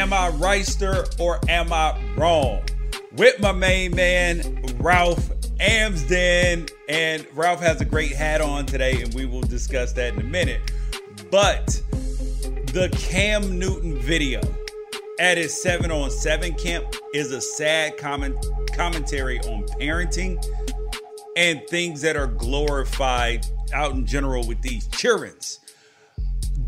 Am 0.00 0.14
I 0.14 0.30
Wrighster 0.30 1.20
or 1.20 1.38
am 1.46 1.74
I 1.74 1.94
wrong? 2.16 2.62
With 3.12 3.38
my 3.38 3.52
main 3.52 3.94
man, 3.94 4.64
Ralph 4.78 5.30
Amsden. 5.60 6.70
And 6.88 7.26
Ralph 7.34 7.60
has 7.60 7.82
a 7.82 7.84
great 7.84 8.12
hat 8.12 8.40
on 8.40 8.64
today, 8.64 9.02
and 9.02 9.12
we 9.12 9.26
will 9.26 9.42
discuss 9.42 9.92
that 9.92 10.14
in 10.14 10.20
a 10.20 10.24
minute. 10.24 10.72
But 11.30 11.82
the 12.72 12.88
Cam 12.98 13.58
Newton 13.58 13.98
video 14.00 14.40
at 15.18 15.36
his 15.36 15.60
7 15.60 15.90
on 15.90 16.10
7 16.10 16.54
camp 16.54 16.86
is 17.12 17.30
a 17.32 17.40
sad 17.42 17.98
comment 17.98 18.36
commentary 18.72 19.38
on 19.40 19.64
parenting 19.78 20.42
and 21.36 21.60
things 21.68 22.00
that 22.00 22.16
are 22.16 22.28
glorified 22.28 23.44
out 23.74 23.92
in 23.92 24.06
general 24.06 24.46
with 24.46 24.62
these 24.62 24.86
childrens. 24.86 25.59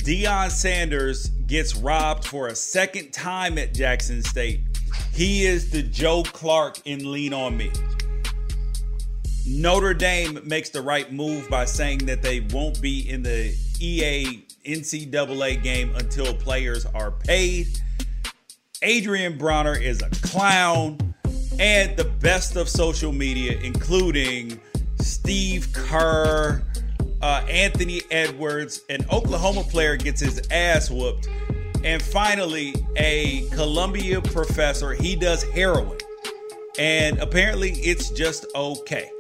Deion 0.03 0.51
Sanders 0.51 1.29
gets 1.47 1.77
robbed 1.77 2.25
for 2.25 2.49
a 2.49 2.57
second 2.57 3.13
time 3.13 3.57
at 3.57 3.73
Jackson 3.73 4.21
State. 4.21 4.61
He 5.13 5.45
is 5.45 5.71
the 5.71 5.81
Joe 5.81 6.25
Clark 6.25 6.81
in 6.87 7.13
Lean 7.13 7.33
On 7.33 7.57
Me. 7.57 7.71
Notre 9.47 9.95
Dame 9.95 10.41
makes 10.45 10.71
the 10.71 10.83
right 10.83 11.13
move 11.13 11.49
by 11.49 11.67
saying 11.67 11.99
that 12.07 12.21
they 12.21 12.41
won't 12.41 12.83
be 12.83 13.09
in 13.09 13.23
the 13.23 13.55
EA 13.79 14.45
NCAA 14.65 15.63
game 15.63 15.95
until 15.95 16.35
players 16.35 16.85
are 16.87 17.13
paid. 17.13 17.69
Adrien 18.83 19.39
Broner 19.39 19.81
is 19.81 20.03
a 20.03 20.11
clown. 20.27 20.99
And 21.61 21.97
the 21.97 22.05
best 22.05 22.57
of 22.57 22.69
social 22.69 23.13
media, 23.13 23.57
including 23.63 24.61
Steve 24.99 25.73
Kerr, 25.73 26.65
uh, 27.23 27.45
Anthony 27.49 28.03
Edwards, 28.11 28.83
an 28.89 29.07
Oklahoma 29.11 29.63
player 29.63 29.97
gets 29.97 30.21
his 30.21 30.43
ass 30.51 30.91
whooped. 30.91 31.29
And 31.85 32.03
finally, 32.03 32.75
a 32.97 33.49
Columbia 33.51 34.21
professor, 34.21 34.93
he 34.93 35.17
does 35.17 35.43
heroin. 35.45 35.99
And 36.79 37.19
apparently, 37.19 37.73
it's 37.73 38.11
just 38.11 38.47
okay. 38.55 39.11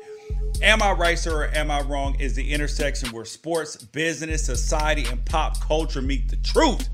Am 0.62 0.82
I 0.82 0.92
right, 0.92 1.26
or 1.26 1.48
am 1.48 1.70
I 1.70 1.80
wrong? 1.82 2.14
Is 2.20 2.34
the 2.34 2.52
intersection 2.52 3.10
where 3.10 3.24
sports, 3.24 3.76
business, 3.76 4.44
society, 4.44 5.04
and 5.10 5.24
pop 5.24 5.60
culture 5.60 6.02
meet 6.02 6.28
the 6.28 6.36
truth. 6.36 6.88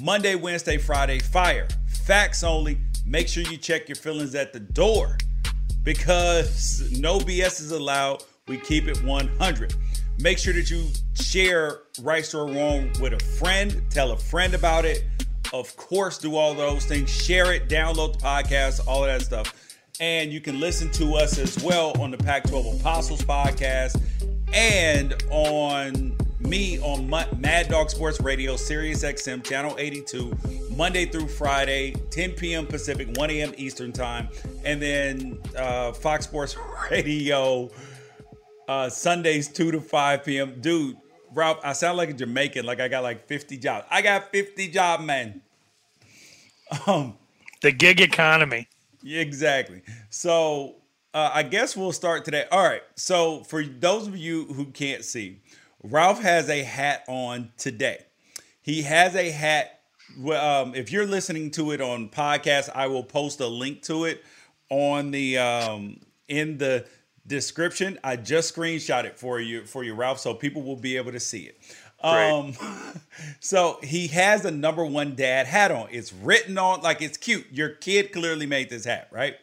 Monday, 0.00 0.36
Wednesday, 0.36 0.78
Friday, 0.78 1.18
fire. 1.18 1.66
Facts 2.04 2.42
only. 2.42 2.78
Make 3.04 3.28
sure 3.28 3.42
you 3.42 3.56
check 3.56 3.88
your 3.88 3.96
feelings 3.96 4.34
at 4.34 4.52
the 4.52 4.60
door 4.60 5.18
because 5.82 6.90
no 6.98 7.18
BS 7.18 7.60
is 7.60 7.72
allowed. 7.72 8.22
We 8.46 8.58
keep 8.58 8.86
it 8.86 9.02
100. 9.02 9.74
Make 10.22 10.38
sure 10.38 10.54
that 10.54 10.70
you 10.70 10.86
share 11.14 11.80
right 12.00 12.32
or 12.32 12.46
wrong 12.46 12.92
with 13.00 13.12
a 13.12 13.18
friend. 13.18 13.82
Tell 13.90 14.12
a 14.12 14.16
friend 14.16 14.54
about 14.54 14.84
it. 14.84 15.04
Of 15.52 15.76
course, 15.76 16.16
do 16.16 16.36
all 16.36 16.54
those 16.54 16.84
things. 16.84 17.10
Share 17.10 17.52
it, 17.52 17.68
download 17.68 18.12
the 18.12 18.18
podcast, 18.20 18.86
all 18.86 19.04
of 19.04 19.10
that 19.10 19.22
stuff. 19.22 19.52
And 19.98 20.32
you 20.32 20.40
can 20.40 20.60
listen 20.60 20.92
to 20.92 21.14
us 21.14 21.38
as 21.38 21.60
well 21.62 22.00
on 22.00 22.12
the 22.12 22.16
Pac 22.18 22.44
12 22.44 22.80
Apostles 22.80 23.22
podcast 23.22 24.00
and 24.52 25.20
on 25.30 26.16
me 26.38 26.78
on 26.80 27.08
Mad 27.08 27.68
Dog 27.68 27.90
Sports 27.90 28.20
Radio, 28.20 28.56
Sirius 28.56 29.02
XM, 29.02 29.42
Channel 29.44 29.74
82, 29.76 30.36
Monday 30.76 31.04
through 31.04 31.26
Friday, 31.26 31.94
10 32.10 32.32
p.m. 32.32 32.66
Pacific, 32.66 33.08
1 33.16 33.30
a.m. 33.30 33.52
Eastern 33.56 33.92
Time. 33.92 34.28
And 34.64 34.80
then 34.80 35.38
uh, 35.56 35.92
Fox 35.92 36.26
Sports 36.26 36.56
Radio, 36.90 37.70
uh, 38.68 38.88
Sundays, 38.88 39.48
2 39.48 39.72
to 39.72 39.80
5 39.80 40.24
p.m. 40.24 40.60
Dude, 40.60 40.96
Ralph, 41.34 41.58
I 41.64 41.72
sound 41.72 41.96
like 41.96 42.10
a 42.10 42.14
Jamaican, 42.14 42.64
like 42.64 42.80
I 42.80 42.88
got 42.88 43.02
like 43.02 43.26
50 43.26 43.56
jobs. 43.58 43.86
I 43.90 44.02
got 44.02 44.30
50 44.30 44.68
job, 44.68 45.00
man. 45.00 45.42
Um, 46.86 47.18
the 47.60 47.70
gig 47.70 48.00
economy. 48.00 48.66
Exactly. 49.04 49.82
So 50.08 50.76
uh, 51.14 51.30
I 51.32 51.42
guess 51.42 51.76
we'll 51.76 51.92
start 51.92 52.24
today. 52.24 52.46
All 52.50 52.62
right. 52.62 52.82
So 52.96 53.44
for 53.44 53.62
those 53.62 54.06
of 54.06 54.16
you 54.16 54.44
who 54.46 54.66
can't 54.66 55.04
see, 55.04 55.40
Ralph 55.82 56.22
has 56.22 56.48
a 56.48 56.62
hat 56.62 57.04
on 57.08 57.52
today. 57.58 58.06
He 58.62 58.82
has 58.82 59.14
a 59.14 59.30
hat. 59.30 59.80
Um, 60.18 60.74
if 60.74 60.92
you're 60.92 61.06
listening 61.06 61.50
to 61.52 61.72
it 61.72 61.80
on 61.80 62.08
podcast, 62.08 62.70
I 62.74 62.86
will 62.86 63.04
post 63.04 63.40
a 63.40 63.46
link 63.46 63.82
to 63.82 64.04
it 64.04 64.24
on 64.70 65.10
the 65.10 65.38
um, 65.38 66.00
in 66.28 66.58
the 66.58 66.86
description. 67.32 67.98
I 68.04 68.16
just 68.16 68.54
screenshot 68.54 69.04
it 69.04 69.18
for 69.18 69.40
you 69.40 69.64
for 69.64 69.82
you, 69.82 69.94
Ralph, 69.94 70.20
so 70.20 70.34
people 70.34 70.62
will 70.62 70.76
be 70.76 70.96
able 70.96 71.12
to 71.12 71.20
see 71.20 71.44
it. 71.44 71.58
Um, 72.02 72.54
so 73.40 73.78
he 73.82 74.06
has 74.08 74.44
a 74.44 74.50
number 74.50 74.84
one 74.84 75.14
dad 75.14 75.46
hat 75.46 75.72
on. 75.72 75.88
It's 75.90 76.12
written 76.12 76.58
on 76.58 76.82
like 76.82 77.00
it's 77.00 77.16
cute. 77.16 77.46
Your 77.50 77.70
kid 77.70 78.12
clearly 78.12 78.46
made 78.46 78.68
this 78.70 78.84
hat, 78.84 79.08
right? 79.10 79.36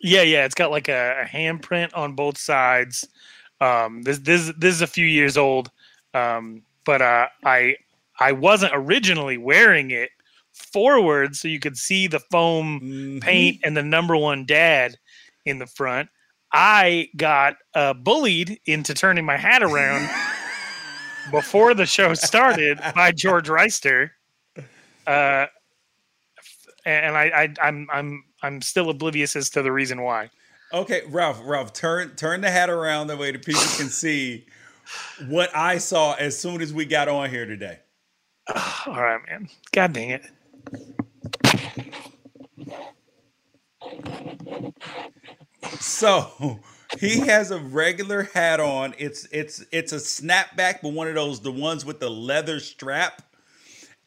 Yeah, 0.00 0.22
yeah. 0.22 0.44
It's 0.44 0.54
got 0.54 0.70
like 0.70 0.88
a, 0.88 1.22
a 1.22 1.24
handprint 1.26 1.90
on 1.94 2.14
both 2.14 2.38
sides. 2.38 3.06
Um, 3.60 4.02
this 4.02 4.18
this 4.20 4.52
this 4.56 4.74
is 4.74 4.82
a 4.82 4.86
few 4.86 5.06
years 5.06 5.36
old, 5.36 5.70
um, 6.14 6.62
but 6.84 7.02
uh, 7.02 7.26
I 7.44 7.76
I 8.18 8.32
wasn't 8.32 8.72
originally 8.74 9.38
wearing 9.38 9.90
it 9.90 10.10
forward 10.52 11.34
so 11.34 11.48
you 11.48 11.58
could 11.58 11.76
see 11.76 12.06
the 12.06 12.20
foam 12.20 12.80
mm-hmm. 12.80 13.18
paint 13.18 13.60
and 13.64 13.76
the 13.76 13.82
number 13.82 14.16
one 14.16 14.46
dad 14.46 14.96
in 15.44 15.58
the 15.58 15.66
front. 15.66 16.08
I 16.54 17.08
got 17.16 17.56
uh, 17.74 17.94
bullied 17.94 18.60
into 18.64 18.94
turning 18.94 19.24
my 19.24 19.36
hat 19.36 19.64
around 19.64 20.08
before 21.32 21.74
the 21.74 21.84
show 21.84 22.14
started 22.14 22.78
by 22.94 23.10
George 23.10 23.48
Wrighster. 23.48 24.10
Uh, 25.04 25.46
and 26.86 27.16
I, 27.16 27.24
I, 27.24 27.54
I'm, 27.60 27.88
I'm, 27.92 28.24
I'm 28.42 28.62
still 28.62 28.88
oblivious 28.88 29.34
as 29.34 29.50
to 29.50 29.62
the 29.62 29.72
reason 29.72 30.02
why. 30.02 30.30
Okay, 30.72 31.02
Ralph, 31.08 31.40
Ralph, 31.44 31.72
turn 31.72 32.14
turn 32.16 32.40
the 32.40 32.50
hat 32.50 32.70
around 32.70 33.08
the 33.08 33.16
way 33.16 33.32
the 33.32 33.38
people 33.38 33.62
can 33.76 33.88
see 33.88 34.46
what 35.28 35.54
I 35.56 35.78
saw 35.78 36.14
as 36.14 36.38
soon 36.38 36.62
as 36.62 36.72
we 36.72 36.84
got 36.84 37.08
on 37.08 37.30
here 37.30 37.46
today. 37.46 37.80
all 38.86 38.94
right, 38.94 39.20
man. 39.28 39.48
God 39.72 39.92
dang 39.92 40.10
it. 40.10 40.24
So 45.80 46.60
he 46.98 47.20
has 47.20 47.50
a 47.50 47.58
regular 47.58 48.24
hat 48.34 48.60
on. 48.60 48.94
It's 48.98 49.26
it's 49.26 49.64
it's 49.72 49.92
a 49.92 49.96
snapback, 49.96 50.80
but 50.82 50.92
one 50.92 51.08
of 51.08 51.14
those 51.14 51.40
the 51.40 51.52
ones 51.52 51.84
with 51.84 52.00
the 52.00 52.10
leather 52.10 52.60
strap. 52.60 53.22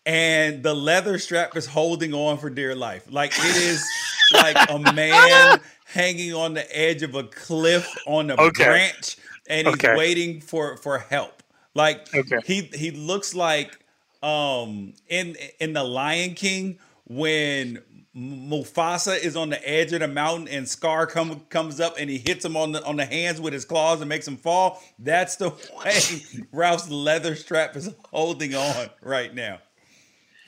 And 0.05 0.63
the 0.63 0.73
leather 0.73 1.19
strap 1.19 1.57
is 1.57 1.65
holding 1.65 2.13
on 2.13 2.37
for 2.37 2.49
dear 2.49 2.73
life. 2.75 3.03
Like 3.11 3.33
it 3.35 3.57
is 3.57 3.85
like 4.33 4.55
a 4.69 4.79
man 4.93 5.59
hanging 5.85 6.33
on 6.33 6.53
the 6.53 6.77
edge 6.77 7.03
of 7.03 7.13
a 7.15 7.23
cliff 7.23 7.93
on 8.05 8.29
a 8.29 8.35
okay. 8.35 8.63
branch 8.63 9.17
and 9.49 9.67
he's 9.67 9.75
okay. 9.75 9.95
waiting 9.95 10.41
for 10.41 10.77
for 10.77 10.99
help. 10.99 11.43
Like 11.73 12.13
okay. 12.13 12.39
he 12.45 12.61
he 12.73 12.91
looks 12.91 13.35
like 13.35 13.79
um 14.23 14.93
in 15.07 15.35
in 15.59 15.73
the 15.73 15.83
Lion 15.83 16.33
King 16.33 16.79
when 17.05 17.81
Mufasa 18.17 19.19
is 19.19 19.35
on 19.35 19.49
the 19.49 19.69
edge 19.69 19.93
of 19.93 19.99
the 19.99 20.07
mountain 20.07 20.47
and 20.47 20.67
Scar 20.67 21.05
come, 21.05 21.41
comes 21.49 21.79
up 21.79 21.97
and 21.99 22.09
he 22.09 22.17
hits 22.17 22.43
him 22.43 22.57
on 22.57 22.71
the 22.71 22.83
on 22.83 22.95
the 22.95 23.05
hands 23.05 23.39
with 23.39 23.53
his 23.53 23.63
claws 23.63 24.01
and 24.01 24.09
makes 24.09 24.27
him 24.27 24.37
fall. 24.37 24.81
That's 24.97 25.35
the 25.35 25.49
way 25.77 26.45
Ralph's 26.51 26.89
leather 26.89 27.35
strap 27.35 27.75
is 27.75 27.93
holding 28.09 28.55
on 28.55 28.89
right 29.03 29.33
now. 29.33 29.59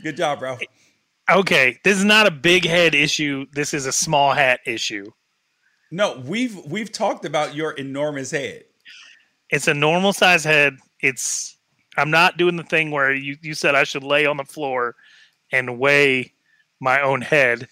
Good 0.02 0.18
job, 0.18 0.42
Ralph. 0.42 0.62
Okay, 1.30 1.78
this 1.84 1.98
is 1.98 2.06
not 2.06 2.26
a 2.26 2.32
big 2.32 2.66
head 2.66 2.96
issue. 2.96 3.46
This 3.54 3.76
is 3.76 3.86
a 3.86 3.92
small 3.92 4.34
hat 4.34 4.62
issue. 4.66 5.12
No, 5.92 6.24
we've 6.26 6.58
we've 6.66 6.92
talked 6.92 7.24
about 7.24 7.54
your 7.54 7.74
enormous 7.74 8.32
head. 8.32 8.64
It's 9.52 9.68
a 9.68 9.74
normal 9.76 10.14
size 10.14 10.44
head. 10.44 10.78
It's 11.02 11.58
I'm 11.98 12.10
not 12.10 12.38
doing 12.38 12.56
the 12.56 12.64
thing 12.64 12.90
where 12.90 13.14
you, 13.14 13.38
you 13.42 13.54
said 13.54 13.76
I 13.76 13.84
should 13.84 14.04
lay 14.04 14.26
on 14.26 14.38
the 14.38 14.46
floor 14.46 14.96
and 15.52 15.78
weigh 15.78 16.34
my 16.80 17.02
own 17.02 17.22
head 17.22 17.68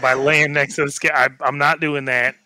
by 0.00 0.14
laying 0.14 0.52
next 0.52 0.76
to 0.76 0.84
the 0.84 0.90
scale. 0.90 1.12
I, 1.14 1.28
am 1.44 1.58
not 1.58 1.80
doing 1.80 2.04
that. 2.06 2.36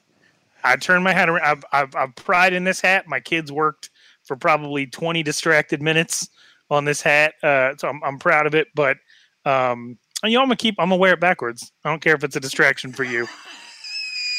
I 0.64 0.76
turned 0.76 1.04
my 1.04 1.12
hat 1.12 1.28
around. 1.28 1.44
I've, 1.44 1.64
I've, 1.72 1.96
I've 1.96 2.16
pride 2.16 2.52
in 2.52 2.64
this 2.64 2.80
hat. 2.80 3.06
My 3.06 3.20
kids 3.20 3.52
worked 3.52 3.90
for 4.24 4.36
probably 4.36 4.86
20 4.86 5.22
distracted 5.22 5.82
minutes 5.82 6.28
on 6.70 6.84
this 6.84 7.00
hat, 7.00 7.34
uh, 7.42 7.74
so 7.78 7.88
I'm, 7.88 8.02
I'm 8.04 8.18
proud 8.18 8.46
of 8.46 8.54
it. 8.54 8.68
But 8.74 8.98
um, 9.44 9.98
you 10.24 10.32
know, 10.32 10.40
I'm 10.40 10.48
gonna 10.48 10.56
keep. 10.56 10.74
I'm 10.78 10.90
gonna 10.90 11.00
wear 11.00 11.14
it 11.14 11.20
backwards. 11.20 11.72
I 11.84 11.90
don't 11.90 12.02
care 12.02 12.14
if 12.14 12.24
it's 12.24 12.36
a 12.36 12.40
distraction 12.40 12.92
for 12.92 13.04
you. 13.04 13.26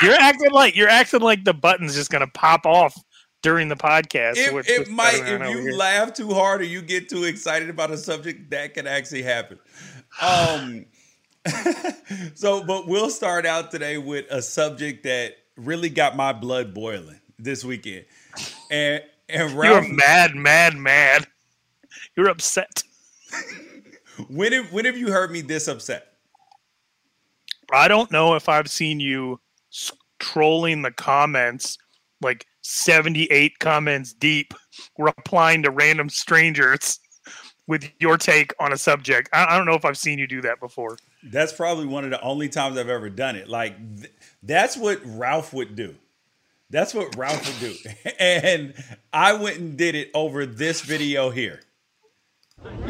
you're 0.04 0.14
acting 0.14 0.52
like 0.52 0.76
you're 0.76 0.90
acting 0.90 1.22
like 1.22 1.44
the 1.44 1.54
button's 1.54 1.96
just 1.96 2.12
gonna 2.12 2.28
pop 2.28 2.66
off 2.66 2.96
during 3.42 3.68
the 3.68 3.76
podcast. 3.76 4.38
It, 4.38 4.54
it 4.68 4.90
might 4.90 5.22
if 5.26 5.50
you 5.50 5.60
here. 5.60 5.72
laugh 5.74 6.14
too 6.14 6.34
hard 6.34 6.62
or 6.62 6.66
you 6.66 6.82
get 6.82 7.10
too 7.10 7.24
excited 7.24 7.70
about 7.70 7.92
a 7.92 7.98
subject, 7.98 8.50
that 8.52 8.74
can 8.74 8.88
actually 8.88 9.24
happen. 9.24 9.60
Um, 10.22 10.86
so, 12.36 12.64
but 12.64 12.88
we'll 12.88 13.10
start 13.10 13.46
out 13.46 13.72
today 13.72 13.98
with 13.98 14.26
a 14.32 14.42
subject 14.42 15.04
that 15.04 15.38
really 15.56 15.90
got 15.90 16.16
my 16.16 16.34
blood 16.34 16.74
boiling 16.74 17.20
this 17.40 17.64
weekend. 17.64 18.06
And 18.72 19.04
and 19.30 19.52
Ralph, 19.54 19.86
you're 19.86 19.94
mad, 19.94 20.36
mad, 20.36 20.76
mad. 20.76 21.28
You're 22.16 22.30
upset. 22.30 22.84
when 24.30 24.54
have 24.54 24.72
when 24.72 24.86
have 24.86 24.98
you 24.98 25.12
heard 25.12 25.32
me 25.32 25.42
this 25.42 25.68
upset? 25.68 26.14
I 27.72 27.88
don't 27.88 28.12
know 28.12 28.36
if 28.36 28.48
I've 28.48 28.70
seen 28.70 29.00
you 29.00 29.40
trolling 30.20 30.82
the 30.82 30.92
comments 30.92 31.78
like 32.22 32.46
78 32.62 33.60
comments 33.60 34.14
deep 34.14 34.54
replying 34.98 35.64
to 35.64 35.72
random 35.72 36.10
strangers 36.10 37.00
with 37.68 37.90
your 38.00 38.18
take 38.18 38.54
on 38.60 38.74
a 38.74 38.78
subject. 38.78 39.30
I, 39.34 39.46
I, 39.46 39.58
don't 39.58 39.66
know 39.66 39.76
if 39.76 39.86
I've 39.86 39.98
seen 39.98 40.18
you 40.20 40.28
do 40.28 40.42
that 40.42 40.60
before. 40.60 40.98
That's 41.22 41.52
probably 41.52 41.86
one 41.86 42.06
of 42.06 42.10
the 42.10 42.22
only 42.22 42.50
times 42.50 42.78
I've 42.78 42.90
ever 42.90 43.10
done 43.10 43.36
it. 43.36 43.48
Like 43.48 43.78
th- 43.98 44.12
that's 44.42 44.78
what 44.78 45.02
Ralph 45.04 45.54
would 45.54 45.76
do. 45.76 45.96
That's 46.70 46.94
what 46.94 47.16
Ralph 47.16 47.46
would 47.46 47.72
do. 47.72 47.90
and 48.20 48.74
I 49.14 49.34
went 49.34 49.58
and 49.58 49.78
did 49.78 49.96
it 49.96 50.10
over 50.14 50.46
this 50.46 50.82
video 50.82 51.30
here. 51.30 51.62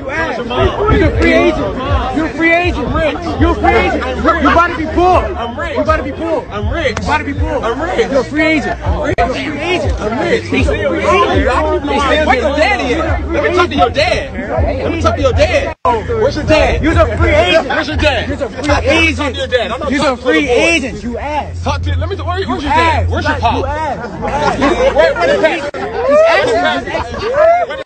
You 0.08 0.14
ass. 0.14 0.38
You're 0.38 1.12
a 1.12 1.20
free 1.20 1.34
agent. 1.34 2.16
You're 2.16 2.28
a 2.28 2.34
free 2.34 2.54
agent. 2.54 2.88
Rich. 2.96 3.42
You're 3.42 3.52
a 3.52 3.56
free 3.56 3.76
agent. 3.76 4.06
You 4.08 4.52
about 4.52 4.68
to 4.68 4.78
be 4.78 4.86
poor. 4.96 5.20
I'm 5.36 5.60
rich. 5.60 5.76
You 5.76 5.82
about 5.84 5.98
to 5.98 6.04
be 6.04 6.12
poor. 6.14 6.48
I'm 6.48 6.70
rich. 6.74 6.98
You 6.98 7.04
about 7.04 7.18
to 7.18 7.24
be 7.26 7.34
poor. 7.34 7.60
I'm 7.60 7.82
rich. 7.82 8.10
You're 8.10 8.22
a 8.22 8.24
free 8.24 8.42
agent. 8.46 8.80
I'm 8.80 9.04
rich. 9.04 9.16
You're 9.18 9.28
a 9.28 9.34
free 9.34 9.60
agent. 9.60 10.00
I'm 10.00 10.20
rich. 10.20 10.44
He's 10.46 10.68
a 10.68 10.72
free 10.72 10.80
agent. 10.80 11.86
Where's 12.26 12.42
your 12.42 12.56
daddy 12.56 12.94
at? 12.94 13.28
Let 13.28 13.44
me 13.44 13.58
talk 13.58 13.68
to 13.68 13.76
your 13.76 13.90
dad. 13.90 14.82
Let 14.82 14.92
me 14.94 15.02
talk 15.02 15.16
to 15.18 15.22
your 15.22 15.34
dad. 15.34 15.76
Where's 15.84 16.36
your 16.38 16.46
dad? 16.46 16.82
You're 16.82 16.94
a 16.94 17.18
free 17.18 17.36
agent. 17.36 17.68
Where's 17.68 17.88
your 17.90 17.98
dad? 17.98 18.30
You're 18.30 18.44
a 18.44 18.50
free 18.50 18.88
agent. 18.88 19.36
Your 19.36 19.48
dad. 19.48 19.92
You're 19.92 20.14
a 20.14 20.18
free 20.18 20.48
agent. 20.48 21.04
You 21.04 21.18
ass. 21.18 21.64
Talk 21.66 21.82
to. 21.82 21.98
Let 21.98 22.08
me. 22.08 22.16
Where, 22.16 22.48
where's 22.48 22.48
your 22.48 22.72
dad? 22.72 23.10
Where's 23.10 23.28
your 23.28 23.40
pop? 23.40 23.58
You 23.58 23.66
ass. 23.66 24.96
Where, 24.96 25.14
where's 25.14 25.34
your 25.34 25.42
dad? 25.42 25.72
He's 26.08 26.56
asking. 26.96 27.84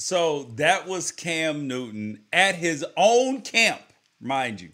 So 0.00 0.44
that 0.54 0.88
was 0.88 1.12
Cam 1.12 1.68
Newton 1.68 2.24
at 2.32 2.54
his 2.54 2.84
own 2.96 3.42
camp, 3.42 3.82
mind 4.18 4.60
you. 4.60 4.70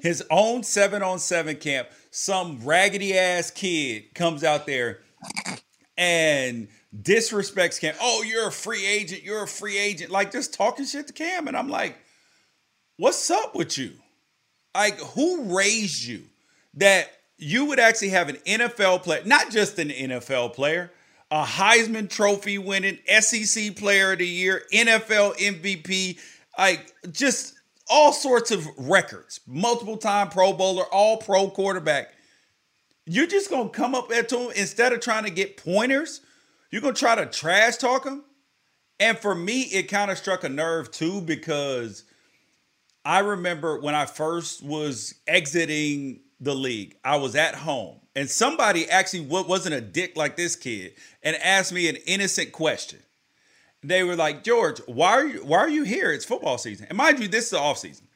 His 0.00 0.24
own 0.30 0.62
seven 0.62 1.02
on 1.02 1.18
seven 1.18 1.56
camp. 1.56 1.88
Some 2.10 2.60
raggedy 2.64 3.16
ass 3.18 3.50
kid 3.50 4.14
comes 4.14 4.42
out 4.42 4.66
there 4.66 5.00
and 5.98 6.68
disrespects 6.96 7.78
Cam. 7.78 7.94
Oh, 8.00 8.22
you're 8.22 8.48
a 8.48 8.52
free 8.52 8.86
agent. 8.86 9.22
You're 9.22 9.42
a 9.42 9.48
free 9.48 9.76
agent. 9.76 10.10
Like 10.10 10.32
just 10.32 10.54
talking 10.54 10.86
shit 10.86 11.08
to 11.08 11.12
Cam. 11.12 11.46
And 11.46 11.56
I'm 11.56 11.68
like, 11.68 11.98
what's 12.96 13.30
up 13.30 13.54
with 13.54 13.76
you? 13.76 13.92
Like, 14.74 14.98
who 14.98 15.56
raised 15.56 16.04
you 16.04 16.22
that 16.74 17.10
you 17.36 17.66
would 17.66 17.78
actually 17.78 18.08
have 18.08 18.30
an 18.30 18.36
NFL 18.46 19.02
player, 19.02 19.22
not 19.24 19.50
just 19.50 19.78
an 19.78 19.90
NFL 19.90 20.54
player, 20.54 20.90
a 21.34 21.42
Heisman 21.42 22.08
Trophy 22.08 22.58
winning 22.58 22.96
SEC 23.08 23.74
Player 23.74 24.12
of 24.12 24.20
the 24.20 24.26
Year, 24.26 24.62
NFL 24.72 25.36
MVP, 25.36 26.16
like 26.56 26.94
just 27.10 27.54
all 27.90 28.12
sorts 28.12 28.52
of 28.52 28.64
records, 28.78 29.40
multiple 29.44 29.96
time 29.96 30.28
Pro 30.28 30.52
Bowler, 30.52 30.84
all 30.92 31.16
pro 31.16 31.50
quarterback. 31.50 32.12
You're 33.04 33.26
just 33.26 33.50
gonna 33.50 33.68
come 33.68 33.96
up 33.96 34.08
there 34.08 34.22
to 34.22 34.38
him 34.38 34.52
instead 34.54 34.92
of 34.92 35.00
trying 35.00 35.24
to 35.24 35.30
get 35.30 35.56
pointers, 35.56 36.20
you're 36.70 36.80
gonna 36.80 36.94
try 36.94 37.16
to 37.16 37.26
trash 37.26 37.78
talk 37.78 38.06
him. 38.06 38.22
And 39.00 39.18
for 39.18 39.34
me, 39.34 39.62
it 39.62 39.88
kind 39.88 40.12
of 40.12 40.18
struck 40.18 40.44
a 40.44 40.48
nerve 40.48 40.92
too 40.92 41.20
because 41.20 42.04
I 43.04 43.18
remember 43.18 43.80
when 43.80 43.96
I 43.96 44.06
first 44.06 44.62
was 44.62 45.16
exiting 45.26 46.20
the 46.38 46.54
league, 46.54 46.94
I 47.02 47.16
was 47.16 47.34
at 47.34 47.56
home 47.56 47.98
and 48.16 48.30
somebody 48.30 48.88
actually 48.88 49.22
what 49.22 49.48
wasn't 49.48 49.74
a 49.74 49.80
dick 49.80 50.16
like 50.16 50.36
this 50.36 50.56
kid 50.56 50.94
and 51.22 51.36
asked 51.36 51.72
me 51.72 51.88
an 51.88 51.96
innocent 52.06 52.52
question. 52.52 53.00
They 53.82 54.02
were 54.02 54.16
like, 54.16 54.44
George, 54.44 54.78
why 54.86 55.12
are 55.12 55.26
you 55.26 55.44
why 55.44 55.58
are 55.58 55.68
you 55.68 55.84
here? 55.84 56.12
It's 56.12 56.24
football 56.24 56.58
season. 56.58 56.86
And 56.88 56.96
mind 56.96 57.20
you, 57.20 57.28
this 57.28 57.44
is 57.46 57.50
the 57.50 57.58
off 57.58 57.78
season 57.78 58.06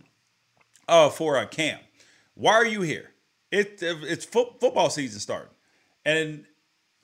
uh, 0.88 1.10
for 1.10 1.36
a 1.36 1.46
camp. 1.46 1.82
Why 2.34 2.54
are 2.54 2.66
you 2.66 2.82
here? 2.82 3.10
It, 3.50 3.78
it's 3.80 4.24
fo- 4.24 4.54
football 4.60 4.90
season 4.90 5.20
starting. 5.20 5.50
And 6.04 6.44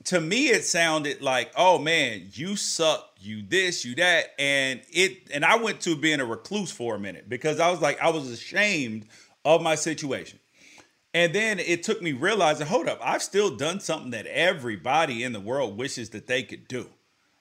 to 0.04 0.20
me, 0.20 0.48
it 0.48 0.64
sounded 0.64 1.20
like, 1.22 1.52
oh 1.56 1.78
man, 1.78 2.28
you 2.32 2.56
suck, 2.56 3.10
you 3.18 3.42
this, 3.42 3.84
you 3.84 3.94
that. 3.96 4.34
And 4.38 4.80
it 4.90 5.28
and 5.32 5.44
I 5.44 5.56
went 5.56 5.80
to 5.82 5.96
being 5.96 6.20
a 6.20 6.24
recluse 6.24 6.70
for 6.70 6.94
a 6.94 6.98
minute 6.98 7.28
because 7.28 7.60
I 7.60 7.70
was 7.70 7.80
like, 7.80 8.00
I 8.00 8.10
was 8.10 8.30
ashamed 8.30 9.06
of 9.44 9.62
my 9.62 9.74
situation. 9.74 10.38
And 11.14 11.32
then 11.32 11.60
it 11.60 11.84
took 11.84 12.02
me 12.02 12.12
realizing, 12.12 12.66
hold 12.66 12.88
up, 12.88 12.98
I've 13.00 13.22
still 13.22 13.56
done 13.56 13.78
something 13.78 14.10
that 14.10 14.26
everybody 14.26 15.22
in 15.22 15.32
the 15.32 15.40
world 15.40 15.78
wishes 15.78 16.10
that 16.10 16.26
they 16.26 16.42
could 16.42 16.66
do. 16.66 16.90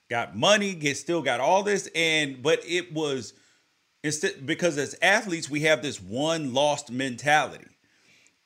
Got 0.08 0.36
money, 0.36 0.74
get 0.74 0.96
still 0.96 1.22
got 1.22 1.40
all 1.40 1.64
this, 1.64 1.90
and 1.94 2.40
but 2.40 2.60
it 2.64 2.92
was 2.92 3.34
instead 4.04 4.46
because 4.46 4.78
as 4.78 4.94
athletes 5.02 5.50
we 5.50 5.60
have 5.60 5.82
this 5.82 6.00
one 6.00 6.54
lost 6.54 6.92
mentality. 6.92 7.66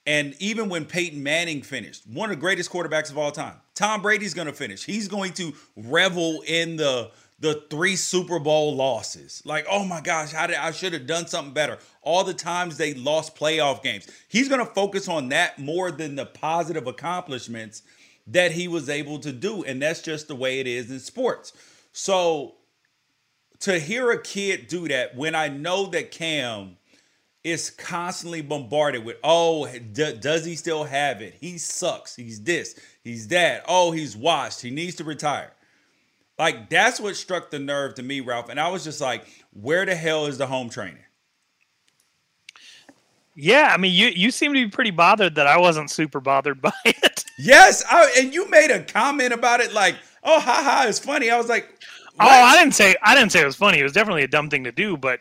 And 0.07 0.35
even 0.39 0.71
when 0.71 0.87
Peyton 0.87 1.23
Manning 1.23 1.61
finished, 1.61 2.07
one 2.07 2.31
of 2.31 2.37
the 2.37 2.41
greatest 2.41 2.71
quarterbacks 2.71 3.11
of 3.11 3.19
all 3.19 3.31
time, 3.31 3.57
Tom 3.75 4.01
Brady's 4.01 4.33
going 4.33 4.47
to 4.47 4.55
finish. 4.55 4.83
He's 4.83 5.07
going 5.07 5.35
to 5.35 5.53
revel 5.77 6.43
in 6.47 6.77
the 6.77 7.11
the 7.41 7.63
three 7.71 7.97
Super 7.97 8.39
Bowl 8.39 8.75
losses. 8.75 9.43
Like, 9.45 9.67
oh 9.71 9.85
my 9.85 10.01
gosh, 10.01 10.33
did 10.33 10.55
I 10.55 10.73
should 10.73 10.93
have 10.93 11.07
done 11.07 11.27
something 11.27 11.55
better? 11.55 11.79
All 12.03 12.25
the 12.25 12.35
times 12.35 12.77
they 12.77 12.95
lost 12.95 13.37
playoff 13.37 13.83
games. 13.83 14.09
He's 14.29 14.49
going 14.49 14.65
to 14.65 14.73
focus 14.73 15.09
on 15.09 15.29
that 15.29 15.59
more 15.59 15.91
than 15.91 16.17
the 16.17 16.27
positive 16.27 16.87
accomplishments 16.87 17.83
that 18.27 18.53
he 18.53 18.67
was 18.69 18.89
able 18.89 19.19
to 19.21 19.33
do. 19.33 19.63
And 19.65 19.81
that's 19.81 20.03
just 20.03 20.29
the 20.29 20.35
way 20.35 20.61
it 20.61 20.67
is 20.67 20.91
in 20.91 20.99
sports. 20.99 21.53
So 21.93 22.55
to 23.61 23.79
hear 23.79 24.11
a 24.11 24.21
kid 24.21 24.69
do 24.69 24.89
that 24.89 25.17
when 25.17 25.35
I 25.35 25.49
know 25.49 25.87
that 25.87 26.11
Cam 26.11 26.77
is 27.45 27.71
constantly 27.71 28.43
bombarded 28.43 29.05
with, 29.05 29.17
oh, 29.23 29.67
d- 29.69 30.19
does 30.21 30.45
he 30.45 30.57
still 30.57 30.85
have 30.85 31.23
it? 31.23 31.37
He 31.41 31.57
sucks. 31.59 32.17
He's 32.17 32.43
this, 32.43 32.79
he's 33.03 33.29
that. 33.29 33.65
Oh, 33.69 33.93
he's 33.93 34.17
washed. 34.17 34.61
He 34.61 34.71
needs 34.71 34.97
to 34.97 35.05
retire. 35.05 35.53
Like 36.39 36.71
that's 36.71 37.01
what 37.01 37.17
struck 37.17 37.51
the 37.51 37.59
nerve 37.59 37.95
to 37.97 38.03
me, 38.03 38.21
Ralph. 38.21 38.49
And 38.49 38.61
I 38.61 38.69
was 38.69 38.85
just 38.85 39.01
like, 39.01 39.27
where 39.53 39.85
the 39.85 39.95
hell 39.95 40.27
is 40.27 40.39
the 40.39 40.47
home 40.47 40.71
training? 40.71 41.03
Yeah, 43.35 43.71
I 43.73 43.77
mean, 43.77 43.93
you 43.93 44.09
you 44.09 44.31
seem 44.31 44.53
to 44.53 44.65
be 44.65 44.71
pretty 44.71 44.91
bothered 44.91 45.37
that 45.37 45.47
I 45.47 45.59
wasn't 45.59 45.91
super 45.91 46.21
bothered 46.21 46.61
by 46.63 46.73
it. 46.85 47.25
Yes, 47.39 47.85
I, 47.89 48.13
and 48.19 48.35
you 48.35 48.49
made 48.51 48.71
a 48.71 48.83
comment 48.83 49.33
about 49.33 49.61
it 49.61 49.73
like, 49.73 49.95
"Oh, 50.25 50.41
haha, 50.41 50.89
it's 50.89 50.99
funny." 50.99 51.31
I 51.31 51.39
was 51.39 51.49
like, 51.49 51.69
oh, 52.19 52.27
what? 52.27 52.27
"Oh, 52.27 52.45
I 52.45 52.59
didn't 52.59 52.75
say 52.75 52.97
I 53.03 53.15
didn't 53.15 53.31
say 53.31 53.41
it 53.41 53.47
was 53.47 53.55
funny. 53.55 53.79
It 53.79 53.85
was 53.85 53.93
definitely 53.93 54.25
a 54.25 54.29
dumb 54.29 54.51
thing 54.51 54.65
to 54.65 54.73
do, 54.73 54.97
but 54.97 55.21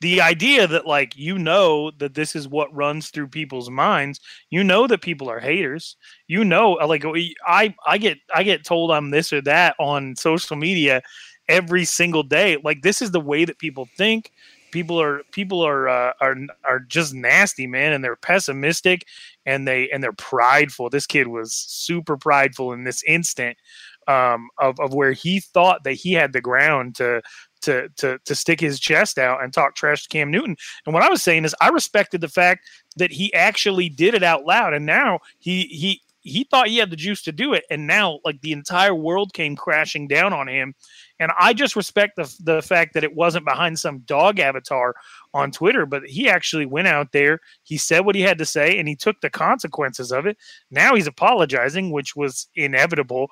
the 0.00 0.20
idea 0.20 0.66
that 0.66 0.86
like 0.86 1.16
you 1.16 1.38
know 1.38 1.90
that 1.98 2.14
this 2.14 2.36
is 2.36 2.46
what 2.48 2.74
runs 2.74 3.10
through 3.10 3.28
people's 3.28 3.70
minds 3.70 4.20
you 4.50 4.62
know 4.62 4.86
that 4.86 5.02
people 5.02 5.28
are 5.28 5.40
haters 5.40 5.96
you 6.28 6.44
know 6.44 6.78
uh, 6.80 6.86
like 6.86 7.04
i 7.46 7.74
i 7.86 7.98
get 7.98 8.18
i 8.34 8.42
get 8.42 8.64
told 8.64 8.90
i'm 8.92 9.10
this 9.10 9.32
or 9.32 9.40
that 9.40 9.74
on 9.80 10.14
social 10.14 10.56
media 10.56 11.02
every 11.48 11.84
single 11.84 12.22
day. 12.22 12.58
Like 12.62 12.82
this 12.82 13.02
is 13.02 13.10
the 13.10 13.20
way 13.20 13.44
that 13.44 13.58
people 13.58 13.88
think. 13.96 14.32
People 14.70 15.00
are 15.00 15.22
people 15.32 15.62
are 15.62 15.88
uh, 15.88 16.12
are 16.20 16.36
are 16.62 16.80
just 16.80 17.14
nasty 17.14 17.66
man 17.66 17.94
and 17.94 18.04
they're 18.04 18.16
pessimistic 18.16 19.06
and 19.46 19.66
they 19.66 19.88
and 19.88 20.04
they're 20.04 20.12
prideful. 20.12 20.90
This 20.90 21.06
kid 21.06 21.26
was 21.26 21.54
super 21.54 22.18
prideful 22.18 22.74
in 22.74 22.84
this 22.84 23.02
instant 23.04 23.56
um, 24.08 24.48
of, 24.58 24.78
of 24.78 24.92
where 24.92 25.12
he 25.12 25.40
thought 25.40 25.84
that 25.84 25.94
he 25.94 26.12
had 26.12 26.34
the 26.34 26.42
ground 26.42 26.96
to 26.96 27.22
to 27.62 27.88
to 27.96 28.18
to 28.24 28.34
stick 28.34 28.60
his 28.60 28.80
chest 28.80 29.18
out 29.18 29.42
and 29.42 29.52
talk 29.52 29.74
trash 29.74 30.02
to 30.02 30.08
Cam 30.08 30.30
Newton. 30.30 30.56
And 30.86 30.94
what 30.94 31.02
I 31.02 31.10
was 31.10 31.22
saying 31.22 31.44
is 31.44 31.54
I 31.60 31.68
respected 31.68 32.20
the 32.20 32.28
fact 32.28 32.66
that 32.96 33.10
he 33.10 33.32
actually 33.34 33.88
did 33.88 34.14
it 34.14 34.22
out 34.22 34.44
loud. 34.44 34.74
And 34.74 34.86
now 34.86 35.20
he 35.38 35.64
he 35.64 36.02
he 36.20 36.44
thought 36.44 36.68
he 36.68 36.76
had 36.76 36.90
the 36.90 36.96
juice 36.96 37.22
to 37.22 37.32
do 37.32 37.54
it. 37.54 37.64
And 37.70 37.86
now 37.86 38.20
like 38.24 38.40
the 38.40 38.52
entire 38.52 38.94
world 38.94 39.32
came 39.32 39.56
crashing 39.56 40.08
down 40.08 40.32
on 40.32 40.48
him. 40.48 40.74
And 41.20 41.32
i 41.38 41.52
just 41.52 41.74
respect 41.74 42.16
the, 42.16 42.32
the 42.44 42.62
fact 42.62 42.94
that 42.94 43.04
it 43.04 43.14
wasn't 43.14 43.44
behind 43.44 43.78
some 43.78 43.98
dog 44.00 44.38
avatar 44.38 44.94
on 45.34 45.50
twitter 45.50 45.84
but 45.84 46.04
he 46.04 46.28
actually 46.28 46.64
went 46.64 46.86
out 46.86 47.10
there 47.10 47.40
he 47.64 47.76
said 47.76 48.06
what 48.06 48.14
he 48.14 48.22
had 48.22 48.38
to 48.38 48.44
say 48.44 48.78
and 48.78 48.88
he 48.88 48.94
took 48.94 49.20
the 49.20 49.30
consequences 49.30 50.12
of 50.12 50.26
it. 50.26 50.36
Now 50.70 50.94
he's 50.94 51.08
apologizing 51.08 51.90
which 51.90 52.14
was 52.14 52.46
inevitable 52.54 53.28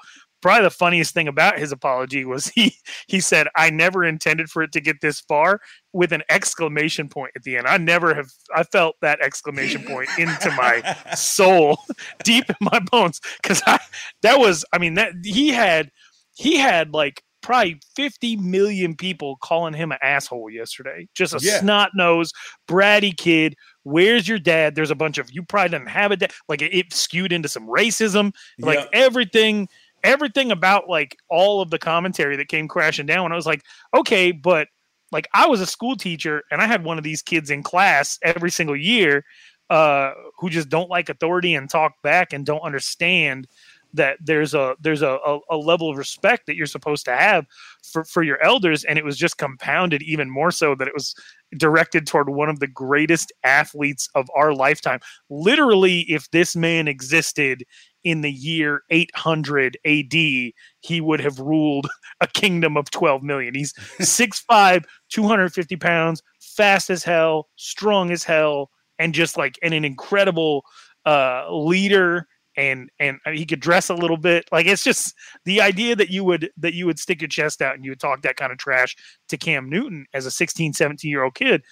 probably 0.46 0.62
the 0.62 0.70
funniest 0.70 1.12
thing 1.12 1.26
about 1.26 1.58
his 1.58 1.72
apology 1.72 2.24
was 2.24 2.46
he 2.54 2.72
he 3.08 3.18
said 3.18 3.48
i 3.56 3.68
never 3.68 4.04
intended 4.04 4.48
for 4.48 4.62
it 4.62 4.70
to 4.70 4.80
get 4.80 5.00
this 5.00 5.18
far 5.22 5.60
with 5.92 6.12
an 6.12 6.22
exclamation 6.28 7.08
point 7.08 7.32
at 7.34 7.42
the 7.42 7.56
end. 7.56 7.66
I 7.66 7.78
never 7.78 8.14
have 8.14 8.30
i 8.54 8.62
felt 8.62 8.94
that 9.02 9.20
exclamation 9.20 9.82
point 9.82 10.08
into 10.18 10.52
my 10.52 10.96
soul 11.16 11.78
deep 12.22 12.48
in 12.48 12.54
my 12.60 12.78
bones 12.78 13.20
because 13.42 13.60
i 13.66 13.80
that 14.22 14.38
was 14.38 14.64
i 14.72 14.78
mean 14.78 14.94
that 14.94 15.14
he 15.24 15.48
had 15.48 15.90
he 16.36 16.58
had 16.58 16.94
like 16.94 17.24
probably 17.42 17.80
50 17.94 18.36
million 18.36 18.94
people 18.94 19.36
calling 19.40 19.72
him 19.72 19.92
an 19.92 19.98
asshole 20.02 20.50
yesterday. 20.50 21.06
Just 21.14 21.32
a 21.32 21.38
yeah. 21.40 21.60
snot 21.60 21.90
nose 21.94 22.32
bratty 22.68 23.16
kid. 23.16 23.54
Where's 23.84 24.26
your 24.26 24.40
dad? 24.40 24.74
There's 24.74 24.90
a 24.90 24.96
bunch 24.96 25.16
of 25.16 25.30
you 25.30 25.44
probably 25.44 25.78
didn't 25.78 25.90
have 25.90 26.10
a 26.10 26.16
dad 26.16 26.32
like 26.48 26.60
it, 26.60 26.74
it 26.74 26.92
skewed 26.92 27.32
into 27.32 27.48
some 27.48 27.68
racism. 27.68 28.34
Like 28.58 28.80
yeah. 28.80 28.88
everything 28.92 29.68
everything 30.06 30.52
about 30.52 30.88
like 30.88 31.18
all 31.28 31.60
of 31.60 31.70
the 31.70 31.78
commentary 31.78 32.36
that 32.36 32.48
came 32.48 32.68
crashing 32.68 33.06
down. 33.06 33.26
And 33.26 33.34
I 33.34 33.36
was 33.36 33.46
like, 33.46 33.62
okay, 33.94 34.32
but 34.32 34.68
like 35.12 35.28
I 35.34 35.46
was 35.46 35.60
a 35.60 35.66
school 35.66 35.96
teacher 35.96 36.42
and 36.50 36.62
I 36.62 36.66
had 36.66 36.84
one 36.84 36.98
of 36.98 37.04
these 37.04 37.22
kids 37.22 37.50
in 37.50 37.62
class 37.62 38.18
every 38.22 38.50
single 38.50 38.76
year 38.76 39.24
uh, 39.68 40.12
who 40.38 40.48
just 40.48 40.68
don't 40.68 40.88
like 40.88 41.08
authority 41.08 41.54
and 41.54 41.68
talk 41.68 41.94
back 42.02 42.32
and 42.32 42.46
don't 42.46 42.60
understand 42.60 43.48
that 43.94 44.18
there's 44.20 44.52
a 44.54 44.76
there's 44.80 45.02
a, 45.02 45.18
a, 45.26 45.38
a, 45.50 45.56
level 45.56 45.90
of 45.90 45.96
respect 45.96 46.46
that 46.46 46.54
you're 46.54 46.66
supposed 46.66 47.04
to 47.04 47.16
have 47.16 47.46
for, 47.82 48.04
for 48.04 48.22
your 48.22 48.42
elders 48.42 48.84
and 48.84 48.98
it 48.98 49.04
was 49.04 49.16
just 49.16 49.38
compounded 49.38 50.02
even 50.02 50.28
more 50.28 50.50
so 50.50 50.74
that 50.74 50.86
it 50.86 50.94
was 50.94 51.14
directed 51.56 52.06
toward 52.06 52.28
one 52.28 52.48
of 52.48 52.60
the 52.60 52.66
greatest 52.66 53.32
athletes 53.42 54.08
of 54.14 54.28
our 54.34 54.52
lifetime 54.52 55.00
literally 55.30 56.00
if 56.00 56.30
this 56.30 56.54
man 56.54 56.88
existed 56.88 57.64
in 58.06 58.20
the 58.20 58.30
year 58.30 58.84
800 58.90 59.76
AD, 59.84 60.12
he 60.12 61.00
would 61.00 61.18
have 61.18 61.40
ruled 61.40 61.88
a 62.20 62.28
kingdom 62.28 62.76
of 62.76 62.88
12 62.92 63.24
million. 63.24 63.52
He's 63.52 63.72
6'5, 63.98 64.84
250 65.10 65.76
pounds, 65.76 66.22
fast 66.40 66.88
as 66.88 67.02
hell, 67.02 67.48
strong 67.56 68.12
as 68.12 68.22
hell, 68.22 68.70
and 69.00 69.12
just 69.12 69.36
like 69.36 69.58
and 69.60 69.74
an 69.74 69.84
incredible 69.84 70.64
uh, 71.04 71.52
leader. 71.52 72.28
And 72.56 72.88
and 73.00 73.18
he 73.34 73.44
could 73.44 73.60
dress 73.60 73.90
a 73.90 73.94
little 73.94 74.16
bit 74.16 74.48
like 74.50 74.64
it's 74.64 74.82
just 74.82 75.12
the 75.44 75.60
idea 75.60 75.94
that 75.94 76.08
you 76.08 76.24
would 76.24 76.48
that 76.56 76.72
you 76.72 76.86
would 76.86 76.98
stick 76.98 77.20
your 77.20 77.28
chest 77.28 77.60
out 77.60 77.74
and 77.74 77.84
you 77.84 77.90
would 77.90 78.00
talk 78.00 78.22
that 78.22 78.36
kind 78.36 78.50
of 78.50 78.56
trash 78.56 78.96
to 79.28 79.36
Cam 79.36 79.68
Newton 79.68 80.06
as 80.14 80.24
a 80.24 80.30
16, 80.30 80.72
17 80.72 81.10
year 81.10 81.24
old 81.24 81.34
kid 81.34 81.62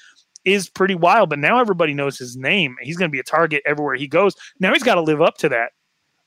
is 0.44 0.68
pretty 0.68 0.94
wild. 0.94 1.30
But 1.30 1.38
now 1.38 1.58
everybody 1.58 1.94
knows 1.94 2.18
his 2.18 2.36
name. 2.36 2.76
He's 2.82 2.98
going 2.98 3.08
to 3.08 3.12
be 3.12 3.20
a 3.20 3.22
target 3.22 3.62
everywhere 3.64 3.94
he 3.94 4.08
goes. 4.08 4.34
Now 4.60 4.74
he's 4.74 4.82
got 4.82 4.96
to 4.96 5.00
live 5.00 5.22
up 5.22 5.38
to 5.38 5.48
that. 5.48 5.70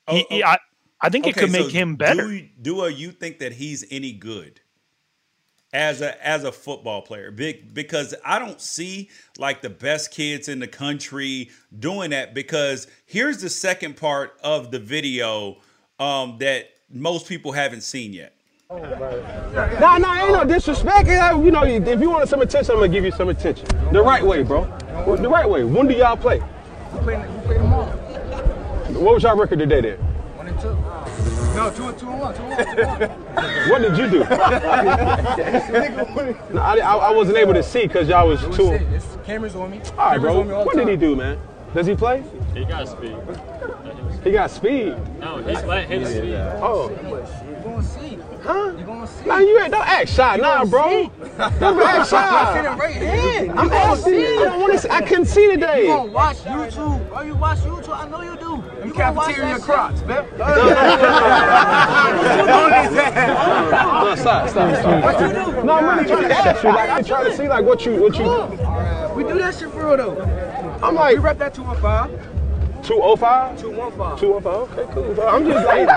Oh, 0.08 0.16
he, 0.16 0.26
he, 0.30 0.44
oh. 0.44 0.48
I, 0.48 0.58
I 1.02 1.10
think 1.10 1.26
okay, 1.26 1.32
it 1.32 1.38
could 1.38 1.52
make 1.52 1.64
so 1.64 1.70
him 1.70 1.96
better. 1.96 2.28
Do, 2.28 2.48
do 2.62 2.90
you 2.90 3.12
think 3.12 3.40
that 3.40 3.54
he's 3.54 3.86
any 3.92 4.12
good 4.12 4.62
as 5.74 6.02
a 6.02 6.26
as 6.26 6.44
a 6.44 6.52
football 6.52 7.02
player? 7.02 7.30
Big 7.30 7.74
because 7.74 8.16
I 8.26 8.40
don't 8.40 8.60
see 8.60 9.10
like 9.38 9.62
the 9.62 9.70
best 9.70 10.12
kids 10.12 10.48
in 10.48 10.60
the 10.60 10.68
country 10.68 11.52
doing 11.78 12.10
that. 12.12 12.34
Because 12.34 12.88
here's 13.06 13.42
the 13.42 13.50
second 13.50 13.98
part 13.98 14.40
of 14.44 14.72
the 14.72 14.80
video 14.80 15.58
um, 16.00 16.38
that 16.40 16.70
most 16.90 17.28
people 17.28 17.52
haven't 17.52 17.82
seen 17.82 18.14
yet. 18.14 18.34
Nah, 18.70 19.98
nah, 19.98 20.24
ain't 20.24 20.34
no 20.34 20.44
disrespect. 20.44 21.08
You 21.08 21.52
know, 21.52 21.64
if 21.64 22.02
you 22.02 22.10
wanted 22.10 22.28
some 22.28 22.42
attention, 22.42 22.74
I'm 22.74 22.80
gonna 22.80 22.92
give 22.92 23.06
you 23.06 23.12
some 23.12 23.30
attention. 23.30 23.66
The 23.94 24.02
right 24.02 24.24
way, 24.24 24.44
bro. 24.44 24.66
The 25.06 25.30
right 25.30 25.50
way. 25.50 25.64
When 25.64 25.88
do 25.88 25.94
y'all 25.94 26.18
play? 26.18 26.42
What 28.98 29.14
was 29.14 29.24
your 29.24 29.36
record 29.36 29.60
today 29.60 29.82
then? 29.82 29.98
One 30.38 30.48
and 30.48 30.60
two. 30.60 30.76
No, 31.56 31.70
two 31.70 31.88
and 31.88 32.00
two 32.00 32.10
and 32.10 32.20
one. 32.20 32.34
Two 32.34 32.42
and 32.42 32.50
one. 32.50 32.66
Two 32.76 32.82
and 32.82 33.00
one. 33.36 33.38
what 33.70 33.82
did 33.82 33.96
you 33.98 34.10
do? 34.10 34.20
no, 36.54 36.62
I, 36.62 36.78
I, 36.78 36.96
I, 36.96 37.12
wasn't 37.12 37.38
able 37.38 37.54
to 37.54 37.62
see 37.62 37.84
because 37.84 38.10
y'all 38.10 38.28
was 38.28 38.42
two. 38.56 38.72
It's 38.72 39.06
cameras 39.24 39.56
on 39.56 39.70
me. 39.70 39.82
All 39.98 40.10
right, 40.10 40.20
bro. 40.20 40.42
What 40.64 40.76
did 40.76 40.88
he 40.88 40.96
do, 40.96 41.16
man? 41.16 41.40
Does 41.76 41.86
he 41.86 41.96
play? 41.96 42.24
He 42.56 42.66
got 42.66 42.88
speed. 42.88 43.16
He 44.24 44.32
got 44.32 44.50
speed. 44.50 44.96
No, 45.20 45.38
he's 45.44 45.64
let 45.64 45.88
his 45.90 46.10
speed. 46.10 46.34
Oh. 46.60 46.90
You 46.90 46.96
gonna 47.64 47.84
see? 47.84 48.18
Huh? 48.48 48.72
You 48.78 48.86
gonna 48.86 49.06
see? 49.06 49.26
Nah, 49.26 49.40
you 49.40 49.60
ain't 49.60 49.72
don't 49.72 49.86
act 49.86 50.10
shy, 50.10 50.36
you 50.38 50.42
nah, 50.42 50.64
bro. 50.64 51.12
Don't 51.60 51.82
act 51.82 52.10
shy. 52.10 52.76
right 52.78 52.96
here. 52.96 53.52
I'm 53.52 53.70
asking. 53.70 54.14
I 54.16 54.44
don't 54.46 54.62
want 54.62 54.72
to. 54.72 54.80
See, 54.80 54.90
I 54.90 55.02
couldn't 55.02 55.26
see 55.26 55.52
today. 55.52 55.82
You 55.82 55.88
gonna 55.88 56.12
watch 56.12 56.38
YouTube? 56.38 57.10
Oh, 57.14 57.22
you 57.24 57.36
watch 57.36 57.58
YouTube? 57.60 57.98
I 57.98 58.08
know 58.08 58.22
you 58.22 58.38
do. 58.38 58.64
You 58.88 58.94
cafeteria 58.94 59.60
crocs, 59.60 60.00
man. 60.04 60.26
No, 60.38 60.46
stop, 64.16 64.48
stop, 64.48 64.76
stop. 64.80 65.04
What 65.04 65.20
you 65.20 65.28
do? 65.28 65.64
No, 65.64 65.74
I'm 65.74 65.98
really 65.98 66.08
trying 66.08 66.30
to 66.30 66.34
ask 66.34 66.64
you. 66.64 66.70
Like, 66.70 66.90
I'm 66.90 67.04
trying 67.04 67.26
to 67.26 67.36
see 67.36 67.50
like 67.50 67.66
what 67.66 67.86
you, 67.86 68.02
what 68.02 68.18
you. 68.18 68.24
We 69.14 69.24
do 69.24 69.38
that 69.40 69.56
shit 69.56 69.72
for 69.72 69.88
real 69.88 69.98
though. 69.98 70.22
I'm 70.82 70.96
like, 70.96 71.16
we 71.16 71.20
rep 71.22 71.38
that 71.40 71.54
215. 71.54 72.37
205? 72.88 73.60
215. 73.60 74.18
215, 74.18 74.80
okay, 74.80 74.94
cool. 74.94 75.22
I'm 75.28 75.46
just 75.46 75.66
like, 75.68 75.88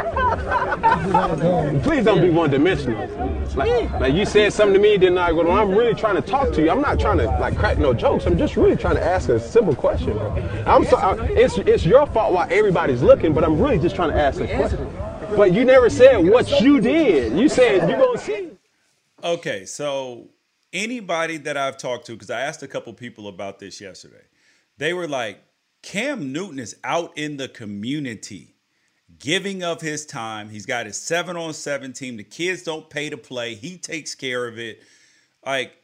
please 1.85 2.05
don't 2.05 2.21
be 2.21 2.31
one 2.31 2.51
dimensional. 2.51 3.07
Like, 3.55 3.91
like 4.01 4.15
you 4.15 4.27
said 4.27 4.53
something 4.53 4.75
to 4.75 4.81
me, 4.81 4.97
then 4.97 5.17
I 5.17 5.31
go, 5.31 5.49
I'm 5.53 5.71
really 5.71 5.95
trying 5.95 6.17
to 6.17 6.23
talk 6.23 6.53
to 6.55 6.63
you. 6.63 6.71
I'm 6.71 6.81
not 6.81 6.99
trying 6.99 7.19
to 7.19 7.27
like 7.27 7.57
crack 7.57 7.79
no 7.79 7.95
jokes. 7.95 8.27
I'm 8.27 8.37
just 8.37 8.57
really 8.57 8.77
trying 8.77 8.97
to 8.97 9.05
ask 9.05 9.29
a 9.29 9.39
simple 9.39 9.75
question. 9.75 10.19
I'm 10.67 10.85
so, 10.85 10.97
I, 10.97 11.15
it's, 11.27 11.59
it's 11.59 11.87
your 11.87 12.07
fault 12.07 12.33
why 12.33 12.49
everybody's 12.49 13.03
looking, 13.03 13.33
but 13.33 13.45
I'm 13.45 13.61
really 13.61 13.79
just 13.79 13.95
trying 13.95 14.11
to 14.11 14.21
ask 14.21 14.41
a 14.41 14.49
question. 14.49 14.93
But 15.37 15.53
you 15.53 15.65
never 15.65 15.89
said 15.91 16.17
what 16.17 16.61
you 16.61 16.81
did. 16.81 17.39
You 17.39 17.49
said 17.49 17.89
you're 17.89 17.99
going 17.99 18.19
to 18.19 18.25
see. 18.25 18.51
Okay, 19.23 19.65
so 19.65 20.29
anybody 20.73 21.37
that 21.37 21.57
I've 21.57 21.77
talked 21.77 22.07
to, 22.07 22.13
because 22.13 22.31
I 22.31 22.41
asked 22.41 22.65
a 22.65 22.69
couple 22.69 22.93
people 22.95 23.29
about 23.29 23.61
this 23.61 23.81
yesterday, 23.81 24.25
they 24.77 24.93
were 24.93 25.07
like, 25.07 25.41
Cam 25.83 26.33
Newton 26.33 26.59
is 26.59 26.77
out 26.85 27.17
in 27.17 27.37
the 27.37 27.49
community 27.49 28.55
giving 29.19 29.63
of 29.63 29.81
his 29.81 30.07
time. 30.07 30.49
He's 30.49 30.67
got 30.67 30.87
his 30.87 30.97
seven 30.97 31.37
on 31.37 31.53
seven 31.55 31.93
team. 31.93 32.17
The 32.17 32.25
kids 32.25 32.63
don't 32.63 32.89
pay 32.89 33.11
to 33.11 33.17
play. 33.17 33.55
He 33.55 33.77
takes 33.77 34.15
care 34.15 34.47
of 34.47 34.59
it. 34.59 34.83
Like, 35.45 35.77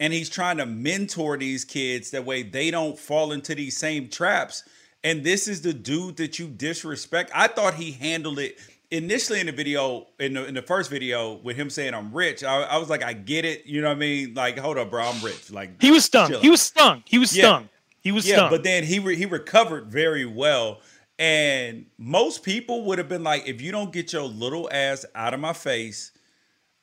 and 0.00 0.12
he's 0.12 0.30
trying 0.30 0.58
to 0.58 0.66
mentor 0.66 1.36
these 1.36 1.64
kids 1.64 2.12
that 2.12 2.24
way 2.24 2.42
they 2.42 2.70
don't 2.70 2.98
fall 2.98 3.32
into 3.32 3.54
these 3.54 3.76
same 3.76 4.08
traps. 4.08 4.62
And 5.04 5.24
this 5.24 5.48
is 5.48 5.62
the 5.62 5.72
dude 5.72 6.16
that 6.16 6.38
you 6.38 6.48
disrespect. 6.48 7.30
I 7.34 7.48
thought 7.48 7.74
he 7.74 7.92
handled 7.92 8.38
it 8.38 8.58
initially 8.90 9.40
in 9.40 9.46
the 9.46 9.52
video, 9.52 10.06
in 10.18 10.34
the, 10.34 10.46
in 10.46 10.54
the 10.54 10.62
first 10.62 10.90
video 10.90 11.34
with 11.34 11.56
him 11.56 11.70
saying 11.70 11.94
I'm 11.94 12.12
rich. 12.12 12.42
I, 12.42 12.62
I 12.62 12.76
was 12.78 12.88
like, 12.88 13.02
I 13.02 13.12
get 13.12 13.44
it. 13.44 13.66
You 13.66 13.82
know 13.82 13.88
what 13.88 13.96
I 13.96 14.00
mean? 14.00 14.34
Like, 14.34 14.58
hold 14.58 14.78
up, 14.78 14.90
bro, 14.90 15.04
I'm 15.04 15.22
rich. 15.24 15.50
Like 15.50 15.80
he 15.80 15.90
was 15.90 16.04
stung. 16.04 16.32
He 16.32 16.50
was 16.50 16.62
stung. 16.62 17.02
He 17.06 17.18
was 17.18 17.36
yeah. 17.36 17.44
stung. 17.44 17.68
He 18.00 18.12
was 18.12 18.28
yeah, 18.28 18.48
but 18.48 18.62
then 18.62 18.84
he 18.84 18.98
re- 18.98 19.16
he 19.16 19.26
recovered 19.26 19.86
very 19.86 20.24
well. 20.24 20.80
And 21.18 21.86
most 21.98 22.44
people 22.44 22.84
would 22.84 22.98
have 22.98 23.08
been 23.08 23.24
like, 23.24 23.48
if 23.48 23.60
you 23.60 23.72
don't 23.72 23.92
get 23.92 24.12
your 24.12 24.22
little 24.22 24.68
ass 24.72 25.04
out 25.16 25.34
of 25.34 25.40
my 25.40 25.52
face, 25.52 26.12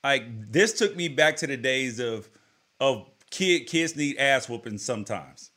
like 0.03 0.51
this 0.51 0.73
took 0.73 0.95
me 0.95 1.07
back 1.07 1.37
to 1.37 1.47
the 1.47 1.57
days 1.57 1.99
of 1.99 2.29
of 2.79 3.05
kid 3.29 3.61
kids 3.61 3.95
need 3.95 4.17
ass 4.17 4.49
whooping 4.49 4.77
sometimes. 4.77 5.51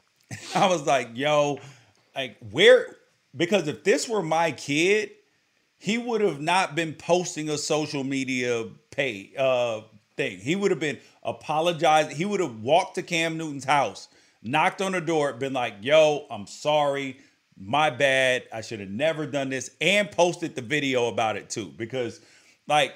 I 0.54 0.66
was 0.68 0.86
like, 0.86 1.10
yo, 1.14 1.58
like 2.14 2.36
where 2.50 2.96
because 3.34 3.68
if 3.68 3.84
this 3.84 4.06
were 4.06 4.22
my 4.22 4.52
kid, 4.52 5.12
he 5.78 5.96
would 5.96 6.20
have 6.20 6.40
not 6.40 6.74
been 6.74 6.92
posting 6.92 7.48
a 7.48 7.56
social 7.56 8.04
media 8.04 8.66
pay 8.90 9.32
uh 9.38 9.80
thing. 10.16 10.38
He 10.38 10.56
would 10.56 10.70
have 10.70 10.80
been 10.80 10.98
apologizing. 11.22 12.14
He 12.16 12.26
would 12.26 12.40
have 12.40 12.60
walked 12.60 12.96
to 12.96 13.02
Cam 13.02 13.38
Newton's 13.38 13.64
house 13.64 14.08
knocked 14.42 14.80
on 14.80 14.92
the 14.92 15.00
door, 15.00 15.32
been 15.32 15.52
like, 15.52 15.74
yo, 15.80 16.26
I'm 16.30 16.46
sorry. 16.46 17.18
My 17.56 17.90
bad. 17.90 18.44
I 18.52 18.62
should 18.62 18.80
have 18.80 18.88
never 18.88 19.26
done 19.26 19.50
this 19.50 19.70
and 19.80 20.10
posted 20.10 20.54
the 20.54 20.62
video 20.62 21.08
about 21.08 21.36
it 21.36 21.50
too. 21.50 21.72
Because, 21.76 22.20
like, 22.66 22.94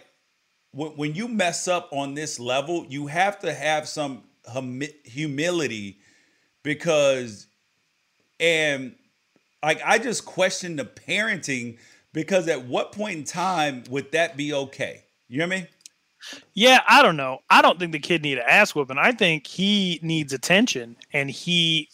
when, 0.71 0.93
when 0.93 1.15
you 1.15 1.29
mess 1.29 1.69
up 1.69 1.89
on 1.93 2.15
this 2.15 2.41
level, 2.41 2.87
you 2.89 3.07
have 3.09 3.39
to 3.41 3.53
have 3.53 3.87
some 3.89 4.23
hum- 4.47 4.83
humility 5.05 5.99
because, 6.63 7.47
and 8.41 8.95
like, 9.63 9.81
I 9.85 9.99
just 9.99 10.25
question 10.25 10.77
the 10.77 10.85
parenting 10.85 11.79
because 12.13 12.49
at 12.49 12.65
what 12.65 12.93
point 12.93 13.19
in 13.19 13.25
time 13.25 13.85
would 13.91 14.13
that 14.13 14.37
be 14.37 14.53
okay? 14.53 15.05
You 15.29 15.39
know 15.39 15.47
what 15.47 15.55
I 15.55 15.59
mean? 15.59 15.69
Yeah, 16.55 16.81
I 16.89 17.03
don't 17.03 17.17
know. 17.17 17.39
I 17.51 17.63
don't 17.63 17.79
think 17.79 17.93
the 17.93 17.99
kid 17.99 18.23
needed 18.23 18.43
an 18.43 18.49
ass 18.49 18.75
whooping. 18.75 18.99
I 18.99 19.13
think 19.13 19.47
he 19.47 19.99
needs 20.03 20.33
attention, 20.33 20.97
and 21.13 21.31
he 21.31 21.89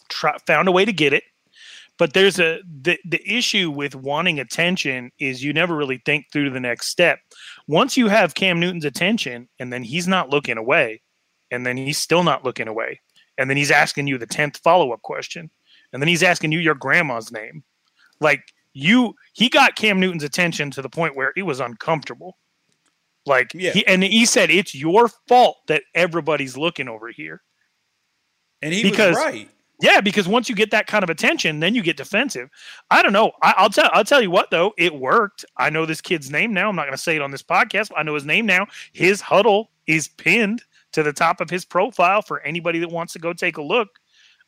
found 0.45 0.67
a 0.67 0.71
way 0.71 0.85
to 0.85 0.93
get 0.93 1.13
it. 1.13 1.23
But 1.97 2.13
there's 2.13 2.39
a 2.39 2.59
the 2.81 2.97
the 3.05 3.21
issue 3.29 3.69
with 3.69 3.95
wanting 3.95 4.39
attention 4.39 5.11
is 5.19 5.43
you 5.43 5.53
never 5.53 5.75
really 5.75 6.01
think 6.05 6.25
through 6.31 6.49
the 6.49 6.59
next 6.59 6.87
step. 6.87 7.19
Once 7.67 7.95
you 7.95 8.07
have 8.07 8.33
Cam 8.33 8.59
Newton's 8.59 8.85
attention, 8.85 9.47
and 9.59 9.71
then 9.71 9.83
he's 9.83 10.07
not 10.07 10.29
looking 10.29 10.57
away, 10.57 11.01
and 11.51 11.65
then 11.65 11.77
he's 11.77 11.97
still 11.97 12.23
not 12.23 12.43
looking 12.43 12.67
away, 12.67 12.99
and 13.37 13.49
then 13.49 13.57
he's 13.57 13.71
asking 13.71 14.07
you 14.07 14.17
the 14.17 14.25
tenth 14.25 14.57
follow 14.63 14.91
up 14.93 15.01
question, 15.03 15.49
and 15.93 16.01
then 16.01 16.07
he's 16.07 16.23
asking 16.23 16.51
you 16.51 16.59
your 16.59 16.75
grandma's 16.75 17.31
name, 17.31 17.63
like 18.19 18.41
you 18.73 19.13
he 19.33 19.49
got 19.49 19.75
Cam 19.75 19.99
Newton's 19.99 20.23
attention 20.23 20.71
to 20.71 20.81
the 20.81 20.89
point 20.89 21.15
where 21.15 21.33
it 21.35 21.43
was 21.43 21.59
uncomfortable 21.59 22.37
like, 23.25 23.53
yeah. 23.53 23.71
He, 23.71 23.85
and 23.87 24.03
he 24.03 24.25
said, 24.25 24.49
it's 24.49 24.73
your 24.73 25.07
fault 25.27 25.57
that 25.67 25.83
everybody's 25.93 26.57
looking 26.57 26.87
over 26.87 27.09
here. 27.09 27.41
And 28.61 28.73
he 28.73 28.83
because, 28.83 29.15
was 29.15 29.25
right. 29.25 29.49
Yeah, 29.81 29.99
because 29.99 30.27
once 30.27 30.47
you 30.47 30.53
get 30.53 30.69
that 30.71 30.85
kind 30.85 31.03
of 31.03 31.09
attention, 31.09 31.59
then 31.59 31.73
you 31.73 31.81
get 31.81 31.97
defensive. 31.97 32.49
I 32.91 33.01
don't 33.01 33.13
know. 33.13 33.31
I, 33.41 33.63
will 33.63 33.69
tell. 33.69 33.89
I'll 33.93 34.03
tell 34.03 34.21
you 34.21 34.29
what 34.29 34.51
though, 34.51 34.73
it 34.77 34.93
worked. 34.93 35.43
I 35.57 35.71
know 35.71 35.87
this 35.87 36.01
kid's 36.01 36.29
name 36.29 36.53
now. 36.53 36.69
I'm 36.69 36.75
not 36.75 36.83
going 36.83 36.93
to 36.93 37.01
say 37.01 37.15
it 37.15 37.21
on 37.21 37.31
this 37.31 37.41
podcast. 37.41 37.89
I 37.97 38.03
know 38.03 38.13
his 38.13 38.25
name 38.25 38.45
now. 38.45 38.67
His 38.93 39.21
Hudl 39.23 39.65
is 39.87 40.07
pinned 40.07 40.63
to 40.91 41.01
the 41.01 41.13
top 41.13 41.41
of 41.41 41.49
his 41.49 41.65
profile 41.65 42.21
for 42.21 42.41
anybody 42.41 42.77
that 42.77 42.91
wants 42.91 43.13
to 43.13 43.19
go 43.19 43.33
take 43.33 43.57
a 43.57 43.63
look. 43.63 43.89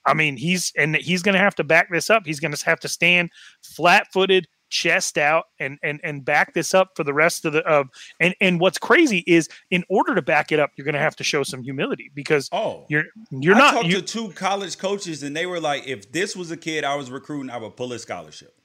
I 0.05 0.13
mean, 0.13 0.37
he's 0.37 0.71
and 0.77 0.95
he's 0.97 1.23
going 1.23 1.33
to 1.33 1.39
have 1.39 1.55
to 1.55 1.63
back 1.63 1.89
this 1.89 2.11
up. 2.11 2.23
He's 2.25 2.39
going 2.39 2.53
to 2.53 2.65
have 2.65 2.79
to 2.81 2.87
stand 2.87 3.31
flat-footed, 3.63 4.47
chest 4.73 5.19
out 5.19 5.45
and 5.59 5.77
and 5.83 6.01
and 6.03 6.25
back 6.25 6.55
this 6.55 6.73
up 6.73 6.89
for 6.95 7.03
the 7.03 7.13
rest 7.13 7.45
of 7.45 7.53
the 7.53 7.59
of 7.67 7.87
and 8.19 8.33
and 8.41 8.59
what's 8.59 8.79
crazy 8.79 9.23
is 9.27 9.47
in 9.69 9.85
order 9.87 10.15
to 10.15 10.21
back 10.21 10.51
it 10.51 10.59
up, 10.59 10.71
you're 10.75 10.83
going 10.83 10.95
to 10.95 10.99
have 10.99 11.15
to 11.15 11.23
show 11.23 11.43
some 11.43 11.61
humility 11.61 12.11
because 12.15 12.49
Oh, 12.51 12.85
you're 12.89 13.03
you're 13.29 13.53
I 13.53 13.59
not 13.59 13.73
talked 13.75 13.85
you, 13.85 13.97
to 13.97 14.01
two 14.01 14.29
college 14.31 14.79
coaches, 14.79 15.21
and 15.21 15.37
they 15.37 15.45
were 15.45 15.59
like, 15.59 15.87
"If 15.87 16.11
this 16.11 16.35
was 16.35 16.49
a 16.49 16.57
kid 16.57 16.83
I 16.83 16.95
was 16.95 17.11
recruiting, 17.11 17.51
I 17.51 17.57
would 17.57 17.77
pull 17.77 17.93
a 17.93 17.99
scholarship." 17.99 18.57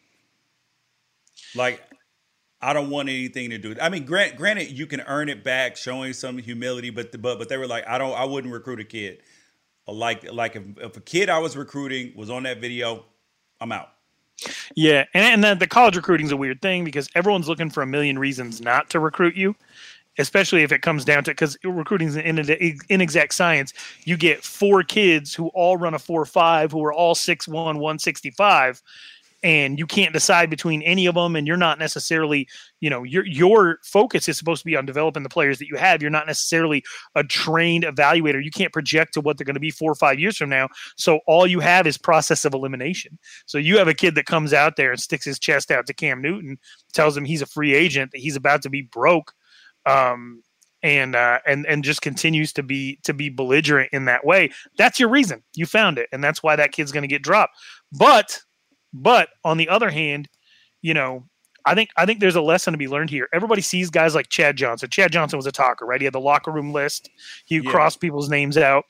Like, 1.55 1.83
I 2.63 2.73
don't 2.73 2.89
want 2.89 3.11
anything 3.11 3.51
to 3.51 3.59
do. 3.59 3.77
I 3.81 3.91
mean, 3.91 4.07
grant, 4.07 4.37
granted, 4.37 4.71
you 4.71 4.87
can 4.87 5.03
earn 5.03 5.29
it 5.29 5.45
back, 5.45 5.77
showing 5.77 6.15
some 6.15 6.39
humility, 6.39 6.89
but 6.89 7.13
the, 7.13 7.19
but 7.19 7.39
but 7.39 7.51
they 7.51 7.59
were 7.59 7.67
like, 7.67 7.87
"I 7.87 7.99
don't. 7.99 8.15
I 8.15 8.25
wouldn't 8.25 8.53
recruit 8.53 8.81
a 8.81 8.85
kid." 8.85 9.21
Like 9.87 10.33
like 10.33 10.57
if, 10.57 10.63
if 10.79 10.97
a 10.97 11.01
kid 11.01 11.29
I 11.29 11.39
was 11.39 11.55
recruiting 11.55 12.15
was 12.17 12.31
on 12.31 12.45
that 12.45 12.63
video, 12.63 13.05
I'm 13.61 13.73
out. 13.73 13.89
Yeah, 14.77 15.05
and 15.15 15.25
and 15.25 15.45
then 15.45 15.59
the 15.59 15.67
college 15.67 15.97
recruiting 15.97 16.27
is 16.27 16.33
a 16.33 16.37
weird 16.37 16.63
thing 16.63 16.85
because 16.85 17.09
everyone's 17.15 17.49
looking 17.49 17.71
for 17.71 17.83
a 17.83 17.87
million 17.87 18.19
reasons 18.19 18.61
not 18.61 18.89
to 18.91 19.01
recruit 19.01 19.35
you, 19.35 19.55
especially 20.19 20.63
if 20.63 20.73
it 20.73 20.83
comes 20.83 21.05
down 21.05 21.25
to 21.25 21.33
because 21.33 21.57
recruiting 21.65 22.09
is 22.09 22.17
an 22.17 22.79
inexact 22.89 23.35
science. 23.35 23.75
You 24.05 24.17
get 24.17 24.45
four 24.45 24.83
kids 24.83 25.35
who 25.35 25.49
all 25.49 25.77
run 25.77 25.95
a 25.95 25.99
four 25.99 26.25
five, 26.25 26.71
who 26.71 26.85
are 26.85 26.93
all 26.93 27.15
six 27.15 27.49
one, 27.49 27.79
one 27.79 27.99
sixty 27.99 28.31
five, 28.31 28.83
and 29.43 29.79
you 29.79 29.87
can't 29.87 30.13
decide 30.13 30.51
between 30.51 30.83
any 30.83 31.07
of 31.07 31.15
them, 31.15 31.37
and 31.37 31.47
you're 31.47 31.57
not 31.57 31.79
necessarily, 31.79 32.49
you 32.81 32.91
know, 32.91 33.05
your 33.05 33.25
your 33.25 33.79
focus 33.85 34.29
is 34.29 34.37
supposed 34.37 34.63
to 34.63 34.67
be 34.67 34.77
on 34.77 34.85
developing 34.87 35.23
the 35.23 35.29
players 35.29 35.59
that 35.59 35.69
you 35.69 35.77
have. 35.77 36.03
You're 36.03 36.11
not 36.11 36.27
necessarily 36.27 36.83
a 37.15 37.23
trained 37.23 37.85
evaluator. 37.85 38.43
You 38.43 38.51
can't 38.51 38.73
project 38.73 39.15
to 39.15 39.21
what 39.21 39.37
they're 39.37 39.45
going 39.45 39.55
to 39.55 39.61
be 39.61 39.71
four 39.71 39.93
or 39.93 39.95
five 39.95 40.19
years 40.19 40.37
from 40.37 40.51
now. 40.51 40.69
So 40.97 41.21
all 41.27 41.47
you 41.47 41.61
have 41.61 41.87
is 41.87 41.97
process 41.97 42.45
of 42.45 42.55
elimination. 42.55 43.19
So 43.47 43.59
you 43.59 43.79
have 43.79 43.89
a 43.89 43.95
kid 43.95 44.17
that 44.17 44.27
comes 44.27 44.53
out 44.53 44.77
there 44.77 44.91
and 44.91 45.01
sticks 45.01 45.25
his 45.25 45.39
chest 45.39 45.71
out 45.71 45.87
to 45.87 45.95
Cam 45.95 46.21
Newton, 46.21 46.59
tells 46.93 47.17
him 47.17 47.25
he's 47.25 47.43
a 47.43 47.47
free 47.47 47.75
agent, 47.75 48.11
that 48.13 48.19
he's 48.19 48.37
about 48.37 48.63
to 48.63 48.71
be 48.71 48.83
broke, 48.83 49.33
um, 49.87 50.43
and 50.83 51.15
uh, 51.15 51.39
and 51.47 51.67
and 51.67 51.85
just 51.85 52.03
continues 52.03 52.53
to 52.55 52.63
be 52.63 52.99
to 53.05 53.15
be 53.15 53.29
belligerent 53.29 53.91
in 53.93 54.05
that 54.07 54.25
way. 54.25 54.51
That's 54.77 54.99
your 54.99 55.09
reason. 55.09 55.43
You 55.55 55.67
found 55.67 55.99
it, 55.99 56.09
and 56.13 56.23
that's 56.23 56.43
why 56.43 56.57
that 56.57 56.73
kid's 56.73 56.93
going 56.93 57.03
to 57.03 57.09
get 57.09 57.23
dropped. 57.23 57.55
But 57.93 58.41
but 58.93 59.31
on 59.45 59.57
the 59.57 59.69
other 59.69 59.91
hand, 59.91 60.29
you 60.83 60.95
know, 60.95 61.25
I 61.67 61.75
think 61.75 61.91
I 61.97 62.07
think 62.07 62.21
there's 62.21 62.37
a 62.37 62.41
lesson 62.41 62.73
to 62.73 62.79
be 62.79 62.89
learned 62.89 63.11
here. 63.11 63.29
Everybody 63.35 63.61
sees 63.61 63.91
guys 63.91 64.15
like 64.15 64.29
Chad 64.29 64.57
Johnson. 64.57 64.89
Chad 64.89 65.13
Johnson 65.13 65.37
was 65.37 65.47
a 65.47 65.53
talker, 65.53 65.85
right? 65.85 66.01
He 66.01 66.07
had 66.07 66.15
the 66.15 66.21
locker 66.21 66.51
room 66.51 66.73
list. 66.73 67.11
He 67.45 67.57
Yeah. 67.57 67.71
crossed 67.71 68.01
people's 68.01 68.31
names 68.31 68.57
out. 68.57 68.85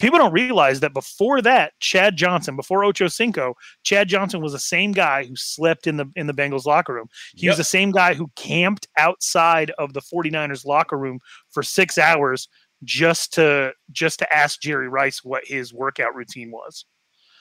People 0.00 0.18
don't 0.18 0.32
realize 0.32 0.80
that 0.80 0.92
before 0.94 1.40
that, 1.42 1.78
Chad 1.78 2.16
Johnson, 2.16 2.56
before 2.56 2.84
Ocho 2.84 3.06
Cinco, 3.06 3.54
Chad 3.84 4.08
Johnson 4.08 4.40
was 4.40 4.52
the 4.52 4.58
same 4.58 4.90
guy 4.90 5.24
who 5.24 5.36
slept 5.36 5.86
in 5.86 5.96
the 5.96 6.06
in 6.16 6.26
the 6.26 6.34
Bengals 6.34 6.64
locker 6.66 6.94
room. 6.94 7.08
He 7.36 7.46
was 7.46 7.58
the 7.58 7.64
same 7.64 7.92
guy 7.92 8.14
who 8.14 8.28
camped 8.34 8.88
outside 8.98 9.70
of 9.78 9.92
the 9.92 10.00
49ers 10.00 10.64
locker 10.64 10.98
room 10.98 11.20
for 11.50 11.62
6 11.62 11.98
hours 11.98 12.48
just 12.82 13.32
to 13.34 13.72
just 13.92 14.18
to 14.18 14.34
ask 14.36 14.60
Jerry 14.60 14.88
Rice 14.88 15.22
what 15.22 15.44
his 15.46 15.72
workout 15.72 16.16
routine 16.16 16.50
was. 16.50 16.84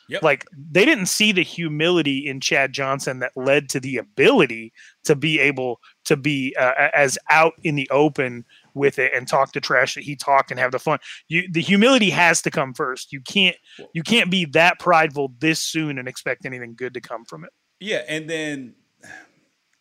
Yep. 0.10 0.24
Like 0.24 0.46
they 0.72 0.86
didn't 0.86 1.06
see 1.06 1.32
the 1.32 1.44
humility 1.44 2.28
in 2.28 2.40
Chad 2.40 2.74
Johnson 2.74 3.20
that 3.20 3.32
led 3.36 3.70
to 3.70 3.80
the 3.80 3.98
ability 3.98 4.74
to 5.06 5.16
be 5.16 5.40
able 5.40 5.80
to 6.06 6.18
be 6.18 6.56
uh, 6.60 6.90
as 6.94 7.18
out 7.30 7.54
in 7.64 7.76
the 7.76 7.90
open 7.90 8.46
with 8.74 9.00
it 9.00 9.14
and 9.14 9.28
talk 9.28 9.54
the 9.54 9.62
trash 9.62 9.96
that 9.96 10.04
he 10.04 10.16
talked 10.16 10.52
and 10.52 10.60
have 10.60 10.72
the 10.72 10.80
fun. 10.80 11.00
You 11.28 11.48
the 11.52 11.62
humility 11.62 12.10
has 12.10 12.42
to 12.44 12.52
come 12.52 12.74
first. 12.74 13.14
You 13.14 13.22
can't 13.22 13.56
you 13.94 14.04
can't 14.04 14.30
be 14.30 14.46
that 14.46 14.80
prideful 14.80 15.34
this 15.40 15.60
soon 15.60 15.98
and 15.98 16.08
expect 16.08 16.46
anything 16.46 16.76
good 16.76 16.94
to 16.96 17.02
come 17.02 17.26
from 17.26 17.46
it. 17.46 17.52
Yeah, 17.80 18.04
and 18.08 18.30
then 18.30 18.76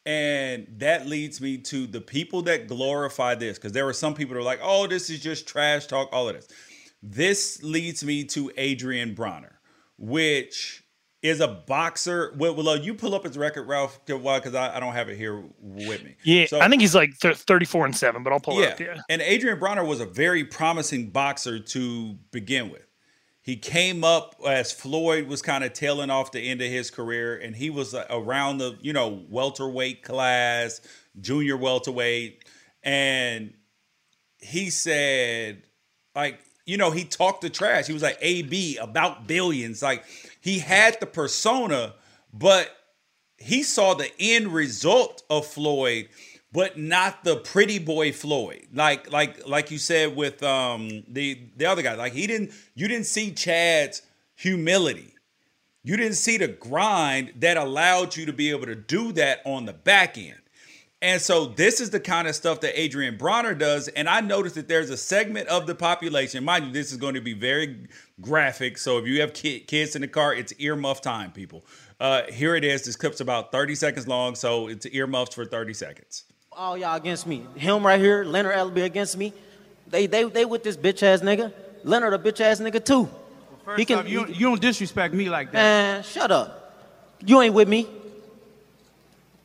and 0.04 0.66
that 0.78 1.06
leads 1.06 1.40
me 1.40 1.58
to 1.58 1.86
the 1.86 2.00
people 2.00 2.42
that 2.42 2.66
glorify 2.66 3.34
this 3.34 3.58
because 3.58 3.72
there 3.72 3.84
were 3.84 3.92
some 3.92 4.14
people 4.14 4.34
that 4.34 4.40
are 4.40 4.44
like, 4.44 4.60
"Oh, 4.62 4.86
this 4.86 5.10
is 5.10 5.20
just 5.20 5.46
trash 5.46 5.86
talk." 5.86 6.08
All 6.12 6.28
of 6.28 6.34
this. 6.34 6.48
This 7.02 7.62
leads 7.62 8.04
me 8.04 8.24
to 8.26 8.52
Adrien 8.58 9.14
Broner, 9.14 9.51
which 10.02 10.82
is 11.23 11.40
a 11.40 11.47
boxer. 11.47 12.35
Well, 12.37 12.54
well, 12.56 12.76
you 12.76 12.94
pull 12.94 13.14
up 13.14 13.24
his 13.24 13.38
record, 13.38 13.68
Ralph, 13.68 14.00
why 14.09 14.40
because 14.40 14.57
I, 14.57 14.76
I 14.76 14.81
don't 14.81 14.92
have 14.92 15.09
it 15.09 15.16
here 15.16 15.44
with 15.61 16.03
me. 16.05 16.16
Yeah, 16.24 16.46
So- 16.46 16.61
I 16.61 16.68
think 16.68 16.83
he's 16.83 16.94
like 16.94 17.16
th- 17.20 17.37
34 17.37 17.87
and 17.87 17.96
7, 17.96 18.22
but 18.24 18.33
I'll 18.33 18.40
pull 18.40 18.59
it 18.61 18.64
yeah. 18.64 18.68
up. 18.70 18.81
Yeah. 18.81 19.03
And 19.09 19.22
Adrien 19.22 19.59
Broner 19.61 19.87
was 19.87 20.00
a 20.00 20.07
very 20.07 20.44
promising 20.44 21.11
boxer 21.11 21.61
to 21.61 22.14
begin 22.33 22.70
with. 22.70 22.85
He 23.40 23.57
came 23.57 24.03
up 24.05 24.37
as 24.46 24.72
Floyd 24.72 25.26
was 25.29 25.40
kind 25.42 25.64
of 25.64 25.72
tailing 25.72 26.11
off 26.11 26.33
the 26.33 26.40
end 26.40 26.61
of 26.61 26.68
his 26.68 26.90
career, 26.90 27.37
and 27.37 27.57
he 27.57 27.70
was 27.70 27.92
uh, 27.94 28.05
around 28.11 28.59
the 28.59 28.79
you 28.81 28.92
know 28.92 29.24
welterweight 29.29 30.05
class, 30.05 30.81
junior 31.20 31.57
welterweight, 31.57 32.44
and 32.85 33.53
he 34.38 34.70
said 34.70 35.64
like 36.14 36.38
you 36.66 36.77
know 36.77 36.90
he 36.90 37.05
talked 37.05 37.40
the 37.42 37.51
trash. 37.51 37.87
He 37.87 37.92
was 37.92 38.03
like 38.03 38.18
AB 38.20 38.77
about 38.77 39.27
billions. 39.27 39.83
Like 39.83 40.05
he 40.40 40.59
had 40.59 40.98
the 41.01 41.07
persona, 41.07 41.94
but 42.33 42.70
he 43.37 43.62
saw 43.62 43.94
the 43.94 44.11
end 44.20 44.48
result 44.48 45.22
of 45.29 45.46
Floyd, 45.46 46.09
but 46.53 46.79
not 46.79 47.25
the 47.25 47.37
pretty 47.37 47.79
boy 47.79 48.12
Floyd. 48.12 48.66
Like 48.72 49.11
like 49.11 49.46
like 49.46 49.70
you 49.70 49.79
said 49.79 50.14
with 50.16 50.42
um 50.42 51.05
the 51.09 51.40
the 51.57 51.66
other 51.66 51.83
guy. 51.83 51.94
Like 51.94 52.12
he 52.12 52.27
didn't 52.27 52.53
you 52.75 52.88
didn't 52.88 53.07
see 53.07 53.33
Chad's 53.33 54.03
humility. 54.35 55.14
You 55.85 55.96
didn't 55.96 56.14
see 56.14 56.37
the 56.37 56.48
grind 56.48 57.33
that 57.40 57.57
allowed 57.57 58.16
you 58.16 58.27
to 58.27 58.33
be 58.33 58.51
able 58.51 58.66
to 58.66 58.77
do 58.77 59.12
that 59.12 59.40
on 59.44 59.64
the 59.64 59.72
back 59.72 60.16
end. 60.16 60.41
And 61.02 61.20
so 61.20 61.46
this 61.46 61.80
is 61.80 61.90
the 61.90 61.98
kind 61.98 62.28
of 62.28 62.34
stuff 62.36 62.60
that 62.60 62.80
Adrien 62.80 63.18
Broner 63.18 63.58
does. 63.58 63.88
And 63.88 64.08
I 64.08 64.20
noticed 64.20 64.54
that 64.54 64.68
there's 64.68 64.88
a 64.88 64.96
segment 64.96 65.48
of 65.48 65.66
the 65.66 65.74
population. 65.74 66.44
Mind 66.44 66.66
you, 66.66 66.72
this 66.72 66.92
is 66.92 66.96
going 66.96 67.14
to 67.14 67.20
be 67.20 67.34
very 67.34 67.88
graphic. 68.20 68.78
So 68.78 68.98
if 68.98 69.06
you 69.06 69.20
have 69.20 69.34
ki- 69.34 69.60
kids 69.60 69.96
in 69.96 70.02
the 70.02 70.08
car, 70.08 70.32
it's 70.32 70.52
earmuff 70.54 71.00
time, 71.02 71.32
people. 71.32 71.64
Uh, 71.98 72.22
here 72.30 72.54
it 72.54 72.62
is. 72.62 72.84
This 72.84 72.94
clip's 72.94 73.20
about 73.20 73.50
30 73.50 73.74
seconds 73.74 74.06
long. 74.06 74.36
So 74.36 74.68
it's 74.68 74.86
earmuffs 74.86 75.34
for 75.34 75.44
30 75.44 75.74
seconds. 75.74 76.22
All 76.52 76.78
y'all 76.78 76.94
against 76.94 77.26
me. 77.26 77.46
Him 77.56 77.84
right 77.84 77.98
here, 78.00 78.22
Leonard 78.24 78.54
Ellerby 78.54 78.84
against 78.84 79.16
me. 79.16 79.32
They 79.88 80.06
they 80.06 80.24
they 80.24 80.44
with 80.44 80.62
this 80.62 80.76
bitch 80.76 81.02
ass 81.02 81.20
nigga. 81.20 81.52
Leonard 81.82 82.14
a 82.14 82.18
bitch 82.18 82.40
ass 82.40 82.60
nigga 82.60 82.84
too. 82.84 83.08
First 83.64 83.78
He 83.78 83.84
can- 83.86 83.98
off, 84.00 84.08
you, 84.08 84.20
he 84.20 84.24
don't, 84.26 84.36
you 84.40 84.46
don't 84.48 84.60
disrespect 84.60 85.14
me 85.14 85.28
like 85.30 85.50
that. 85.52 85.54
Man, 85.58 86.02
shut 86.02 86.30
up. 86.30 86.74
You 87.24 87.40
ain't 87.40 87.54
with 87.54 87.68
me. 87.68 87.88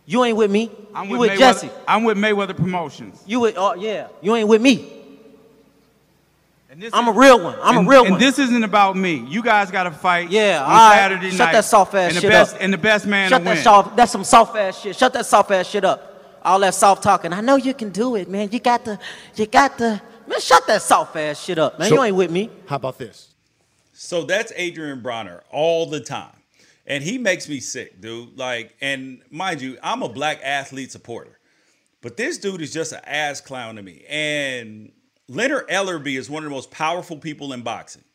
You 0.07 0.23
ain't 0.23 0.37
with 0.37 0.49
me. 0.49 0.71
I'm 0.95 1.09
you 1.09 1.17
with, 1.17 1.31
with, 1.31 1.37
Jesse. 1.37 1.69
I'm 1.85 2.05
with 2.05 2.17
Mayweather 2.17 2.55
Promotions. 2.55 3.21
You 3.27 3.41
with 3.41 3.55
oh 3.57 3.75
yeah. 3.75 4.07
You 4.21 4.35
ain't 4.35 4.47
with 4.47 4.61
me. 4.61 4.93
And 6.69 6.81
this 6.81 6.93
I'm 6.93 7.09
a 7.09 7.11
real 7.11 7.43
one. 7.43 7.59
I'm 7.61 7.79
and, 7.79 7.87
a 7.87 7.89
real 7.89 8.01
and 8.03 8.11
one. 8.11 8.21
And 8.21 8.27
this 8.27 8.39
isn't 8.39 8.63
about 8.63 8.95
me. 8.95 9.15
You 9.15 9.43
guys 9.43 9.69
got 9.69 9.83
to 9.83 9.91
fight. 9.91 10.29
Yeah, 10.29 10.63
on 10.63 10.71
all 10.71 10.77
right. 10.77 10.95
Saturday 10.95 11.29
Shut 11.31 11.39
night. 11.39 11.45
Shut 11.45 11.53
that 11.53 11.65
soft 11.65 11.93
ass 11.93 12.13
shit 12.13 12.15
up. 12.15 12.15
and 12.15 12.15
the 12.17 12.21
shit 12.21 12.29
best, 12.31 12.55
up. 12.55 12.61
And 12.61 12.73
the 12.73 12.77
best 12.77 13.05
man 13.05 13.29
Shut 13.29 13.41
to 13.41 13.43
that 13.43 13.53
win. 13.55 13.63
soft. 13.63 13.97
That's 13.97 14.11
some 14.11 14.23
soft 14.23 14.55
ass 14.55 14.79
shit. 14.79 14.95
Shut 14.95 15.11
that 15.13 15.25
soft 15.25 15.51
ass 15.51 15.67
shit 15.67 15.83
up. 15.83 16.39
All 16.41 16.59
that 16.59 16.73
soft 16.73 17.03
talking. 17.03 17.33
I 17.33 17.41
know 17.41 17.57
you 17.57 17.73
can 17.73 17.89
do 17.89 18.15
it, 18.15 18.29
man. 18.29 18.47
You 18.51 18.59
got 18.59 18.85
the, 18.85 18.97
You 19.35 19.45
got 19.45 19.77
the. 19.77 20.01
Man, 20.25 20.39
shut 20.39 20.65
that 20.67 20.81
soft 20.81 21.15
ass 21.17 21.43
shit 21.43 21.57
up, 21.59 21.79
man. 21.79 21.89
So- 21.89 21.95
you 21.95 22.03
ain't 22.03 22.15
with 22.15 22.31
me. 22.31 22.49
How 22.65 22.77
about 22.77 22.97
this? 22.97 23.33
So 23.93 24.23
that's 24.23 24.53
Adrien 24.57 25.01
Broner 25.01 25.41
all 25.51 25.87
the 25.87 25.99
time. 25.99 26.36
And 26.87 27.03
he 27.03 27.17
makes 27.17 27.49
me 27.49 27.59
sick, 27.59 27.99
dude. 27.99 28.37
Like, 28.37 28.75
and 28.79 29.21
mind 29.29 29.61
you, 29.61 29.77
I'm 29.83 30.01
a 30.01 30.09
black 30.09 30.39
athlete 30.41 30.91
supporter. 30.91 31.37
But 32.01 32.15
this 32.15 32.37
dude 32.37 32.61
is 32.61 32.71
just 32.71 32.93
an 32.93 33.01
ass 33.03 33.41
clown 33.41 33.75
to 33.75 33.83
me. 33.83 34.05
And 34.07 34.93
Leonard 35.27 35.67
Ellerby 35.67 36.17
is 36.17 36.29
one 36.29 36.43
of 36.43 36.49
the 36.49 36.55
most 36.55 36.71
powerful 36.71 37.17
people 37.17 37.51
in 37.51 37.61
boxing. 37.61 38.05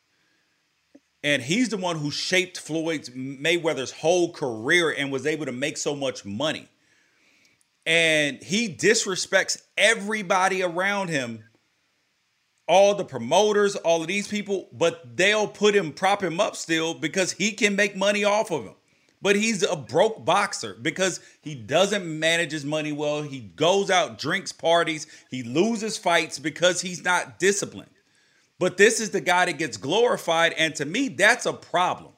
And 1.23 1.41
he's 1.41 1.69
the 1.69 1.77
one 1.77 1.97
who 1.97 2.09
shaped 2.09 2.59
Floyd 2.59 3.03
Mayweather's 3.15 3.91
whole 3.91 4.33
career 4.33 4.89
and 4.91 5.11
was 5.11 5.27
able 5.27 5.45
to 5.45 5.51
make 5.51 5.77
so 5.77 5.95
much 5.95 6.25
money. 6.25 6.67
And 7.85 8.41
he 8.41 8.73
disrespects 8.73 9.61
everybody 9.77 10.63
around 10.63 11.09
him 11.09 11.43
all 12.67 12.95
the 12.95 13.05
promoters, 13.05 13.75
all 13.75 14.01
of 14.01 14.07
these 14.07 14.27
people, 14.27 14.69
but 14.71 15.17
they'll 15.17 15.47
put 15.47 15.75
him, 15.75 15.91
prop 15.91 16.23
him 16.23 16.39
up 16.39 16.55
still 16.55 16.93
because 16.93 17.33
he 17.33 17.51
can 17.51 17.75
make 17.75 17.95
money 17.95 18.23
off 18.23 18.51
of 18.51 18.63
him. 18.63 18.75
But 19.21 19.35
he's 19.37 19.63
a 19.63 19.75
broke 19.77 20.25
boxer 20.25 20.75
because 20.81 21.21
he 21.41 21.55
doesn't 21.55 22.05
manage 22.19 22.51
his 22.51 22.65
money 22.65 22.91
well. 22.91 23.21
He 23.21 23.39
goes 23.39 23.89
out, 23.89 24.17
drinks 24.17 24.51
parties, 24.51 25.07
he 25.31 25.43
loses 25.43 25.97
fights 25.97 26.39
because 26.39 26.81
he's 26.81 27.03
not 27.03 27.39
disciplined. 27.39 27.89
But 28.59 28.77
this 28.77 28.99
is 28.99 29.11
the 29.11 29.21
guy 29.21 29.45
that 29.45 29.57
gets 29.57 29.77
glorified. 29.77 30.53
And 30.53 30.75
to 30.75 30.85
me, 30.85 31.09
that's 31.09 31.45
a 31.45 31.53
problem. 31.53 32.11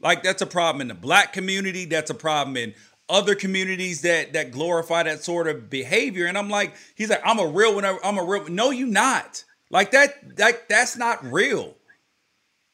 Like 0.00 0.22
that's 0.22 0.42
a 0.42 0.46
problem 0.46 0.80
in 0.80 0.88
the 0.88 0.94
black 0.94 1.32
community. 1.32 1.84
That's 1.84 2.10
a 2.10 2.14
problem 2.14 2.56
in 2.56 2.74
other 3.08 3.34
communities 3.34 4.02
that 4.02 4.32
that 4.32 4.50
glorify 4.50 5.02
that 5.02 5.22
sort 5.22 5.46
of 5.46 5.68
behavior. 5.68 6.26
And 6.26 6.38
I'm 6.38 6.48
like, 6.48 6.74
he's 6.94 7.10
like, 7.10 7.22
I'm 7.24 7.38
a 7.38 7.46
real 7.46 7.74
one. 7.74 7.84
I'm 7.84 8.18
a 8.18 8.24
real. 8.24 8.48
No, 8.48 8.70
you 8.70 8.86
not. 8.86 9.44
Like 9.70 9.92
that. 9.92 10.36
That 10.36 10.68
that's 10.68 10.96
not 10.96 11.24
real. 11.24 11.74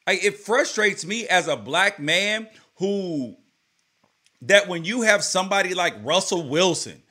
Like 0.05 0.23
it 0.23 0.37
frustrates 0.37 1.05
me 1.05 1.27
as 1.27 1.47
a 1.47 1.55
black 1.55 1.99
man 1.99 2.47
who 2.75 3.35
that 4.41 4.67
when 4.67 4.83
you 4.83 5.01
have 5.01 5.23
somebody 5.23 5.73
like 5.73 5.93
Russell 6.03 6.47
Wilson 6.47 7.01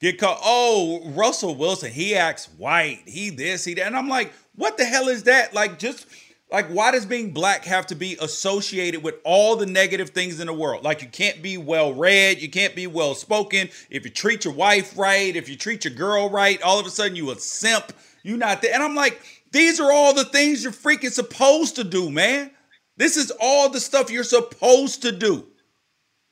get 0.00 0.18
caught, 0.18 0.40
oh, 0.42 1.10
Russell 1.10 1.54
Wilson, 1.54 1.92
he 1.92 2.14
acts 2.14 2.48
white, 2.58 3.02
he 3.06 3.30
this, 3.30 3.64
he 3.64 3.74
that. 3.74 3.86
And 3.86 3.96
I'm 3.96 4.08
like, 4.08 4.32
what 4.56 4.76
the 4.76 4.84
hell 4.84 5.08
is 5.08 5.22
that? 5.24 5.54
Like, 5.54 5.78
just 5.78 6.06
like, 6.50 6.66
why 6.66 6.90
does 6.90 7.06
being 7.06 7.32
black 7.32 7.64
have 7.64 7.86
to 7.86 7.94
be 7.94 8.16
associated 8.20 9.02
with 9.02 9.14
all 9.24 9.56
the 9.56 9.64
negative 9.64 10.10
things 10.10 10.40
in 10.40 10.48
the 10.48 10.52
world? 10.52 10.84
Like, 10.84 11.00
you 11.02 11.08
can't 11.08 11.40
be 11.40 11.56
well 11.56 11.94
read, 11.94 12.42
you 12.42 12.50
can't 12.50 12.74
be 12.74 12.86
well 12.86 13.14
spoken. 13.14 13.68
If 13.88 14.04
you 14.04 14.10
treat 14.10 14.44
your 14.44 14.54
wife 14.54 14.98
right, 14.98 15.34
if 15.34 15.48
you 15.48 15.56
treat 15.56 15.84
your 15.84 15.94
girl 15.94 16.28
right, 16.28 16.60
all 16.62 16.78
of 16.78 16.84
a 16.84 16.90
sudden 16.90 17.16
you 17.16 17.30
a 17.30 17.38
simp. 17.38 17.92
You 18.24 18.36
not 18.36 18.60
there. 18.60 18.74
And 18.74 18.82
I'm 18.82 18.94
like, 18.94 19.31
these 19.52 19.78
are 19.80 19.92
all 19.92 20.14
the 20.14 20.24
things 20.24 20.64
you're 20.64 20.72
freaking 20.72 21.12
supposed 21.12 21.76
to 21.76 21.84
do, 21.84 22.10
man. 22.10 22.50
This 22.96 23.16
is 23.16 23.32
all 23.40 23.68
the 23.68 23.80
stuff 23.80 24.10
you're 24.10 24.24
supposed 24.24 25.02
to 25.02 25.12
do. 25.12 25.46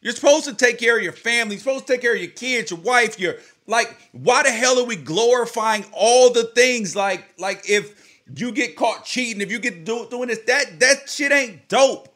You're 0.02 0.14
supposed 0.14 0.46
to 0.46 0.54
take 0.54 0.78
care 0.78 0.96
of 0.96 1.02
your 1.02 1.12
family. 1.12 1.54
You're 1.54 1.60
supposed 1.60 1.86
to 1.86 1.92
take 1.92 2.00
care 2.00 2.14
of 2.14 2.20
your 2.20 2.30
kids, 2.30 2.70
your 2.70 2.80
wife, 2.80 3.20
your 3.20 3.36
like. 3.66 3.94
Why 4.12 4.42
the 4.42 4.50
hell 4.50 4.78
are 4.78 4.86
we 4.86 4.96
glorifying 4.96 5.84
all 5.92 6.32
the 6.32 6.44
things? 6.44 6.96
Like, 6.96 7.38
like 7.38 7.68
if 7.68 8.24
you 8.34 8.52
get 8.52 8.76
caught 8.76 9.04
cheating, 9.04 9.42
if 9.42 9.50
you 9.50 9.58
get 9.58 9.84
do, 9.84 10.06
doing 10.10 10.28
this, 10.28 10.40
that 10.46 10.80
that 10.80 11.10
shit 11.10 11.32
ain't 11.32 11.68
dope. 11.68 12.08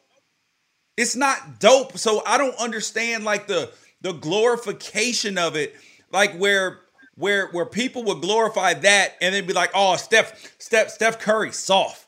It's 0.97 1.15
not 1.15 1.59
dope. 1.59 1.97
So 1.97 2.23
I 2.25 2.39
don't 2.39 2.57
understand 2.57 3.23
like 3.23 3.45
the 3.45 3.71
the 4.01 4.13
glorification 4.13 5.37
of 5.37 5.55
it, 5.55 5.75
like 6.11 6.35
where 6.37 6.79
where 7.15 7.47
where 7.47 7.65
people 7.65 8.03
would 8.03 8.21
glorify 8.21 8.73
that 8.73 9.15
and 9.21 9.33
then 9.33 9.45
be 9.45 9.53
like, 9.53 9.71
oh, 9.73 9.95
Steph, 9.95 10.53
Steph, 10.59 10.89
Steph 10.89 11.19
Curry, 11.19 11.51
soft. 11.51 12.07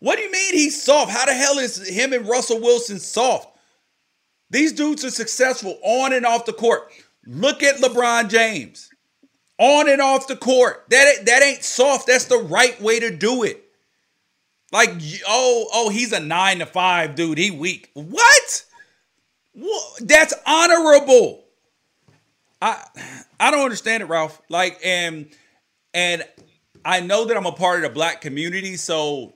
What 0.00 0.16
do 0.16 0.22
you 0.22 0.30
mean 0.30 0.54
he's 0.54 0.82
soft? 0.82 1.10
How 1.10 1.26
the 1.26 1.34
hell 1.34 1.58
is 1.58 1.86
him 1.88 2.12
and 2.12 2.28
Russell 2.28 2.60
Wilson 2.60 2.98
soft? 2.98 3.48
These 4.50 4.72
dudes 4.72 5.04
are 5.04 5.10
successful 5.10 5.78
on 5.82 6.12
and 6.12 6.24
off 6.24 6.46
the 6.46 6.52
court. 6.52 6.90
Look 7.26 7.62
at 7.62 7.76
LeBron 7.76 8.30
James. 8.30 8.90
On 9.58 9.88
and 9.88 10.00
off 10.00 10.28
the 10.28 10.36
court. 10.36 10.84
That, 10.88 11.26
that 11.26 11.42
ain't 11.42 11.64
soft. 11.64 12.06
That's 12.06 12.26
the 12.26 12.38
right 12.38 12.80
way 12.80 13.00
to 13.00 13.14
do 13.14 13.42
it. 13.42 13.62
Like, 14.70 14.90
oh, 15.26 15.66
oh, 15.72 15.88
he's 15.90 16.12
a 16.12 16.20
nine 16.20 16.60
to 16.60 16.66
five 16.66 17.14
dude. 17.14 17.38
He 17.38 17.50
weak. 17.50 17.90
What? 17.94 18.64
That's 20.00 20.34
honorable. 20.46 21.44
I 22.62 22.84
I 23.40 23.50
don't 23.50 23.62
understand 23.64 24.02
it, 24.02 24.06
Ralph. 24.06 24.40
Like, 24.48 24.80
and 24.84 25.28
and 25.94 26.24
I 26.84 27.00
know 27.00 27.24
that 27.26 27.36
I'm 27.36 27.46
a 27.46 27.52
part 27.52 27.78
of 27.78 27.82
the 27.82 27.94
black 27.94 28.20
community, 28.20 28.76
so 28.76 29.34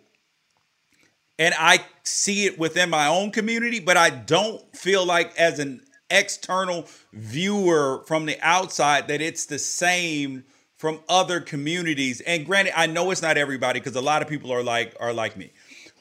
and 1.38 1.54
I 1.58 1.84
see 2.04 2.46
it 2.46 2.58
within 2.58 2.90
my 2.90 3.06
own 3.06 3.30
community, 3.30 3.80
but 3.80 3.96
I 3.96 4.10
don't 4.10 4.60
feel 4.76 5.04
like 5.04 5.36
as 5.38 5.58
an 5.58 5.82
external 6.10 6.86
viewer 7.12 8.04
from 8.06 8.26
the 8.26 8.38
outside 8.42 9.08
that 9.08 9.20
it's 9.20 9.46
the 9.46 9.58
same 9.58 10.44
from 10.76 11.00
other 11.08 11.40
communities. 11.40 12.20
And 12.22 12.44
granted, 12.44 12.78
I 12.78 12.86
know 12.86 13.10
it's 13.10 13.22
not 13.22 13.38
everybody 13.38 13.80
because 13.80 13.96
a 13.96 14.00
lot 14.00 14.20
of 14.20 14.28
people 14.28 14.52
are 14.52 14.62
like 14.62 14.94
are 15.00 15.12
like 15.12 15.36
me. 15.36 15.52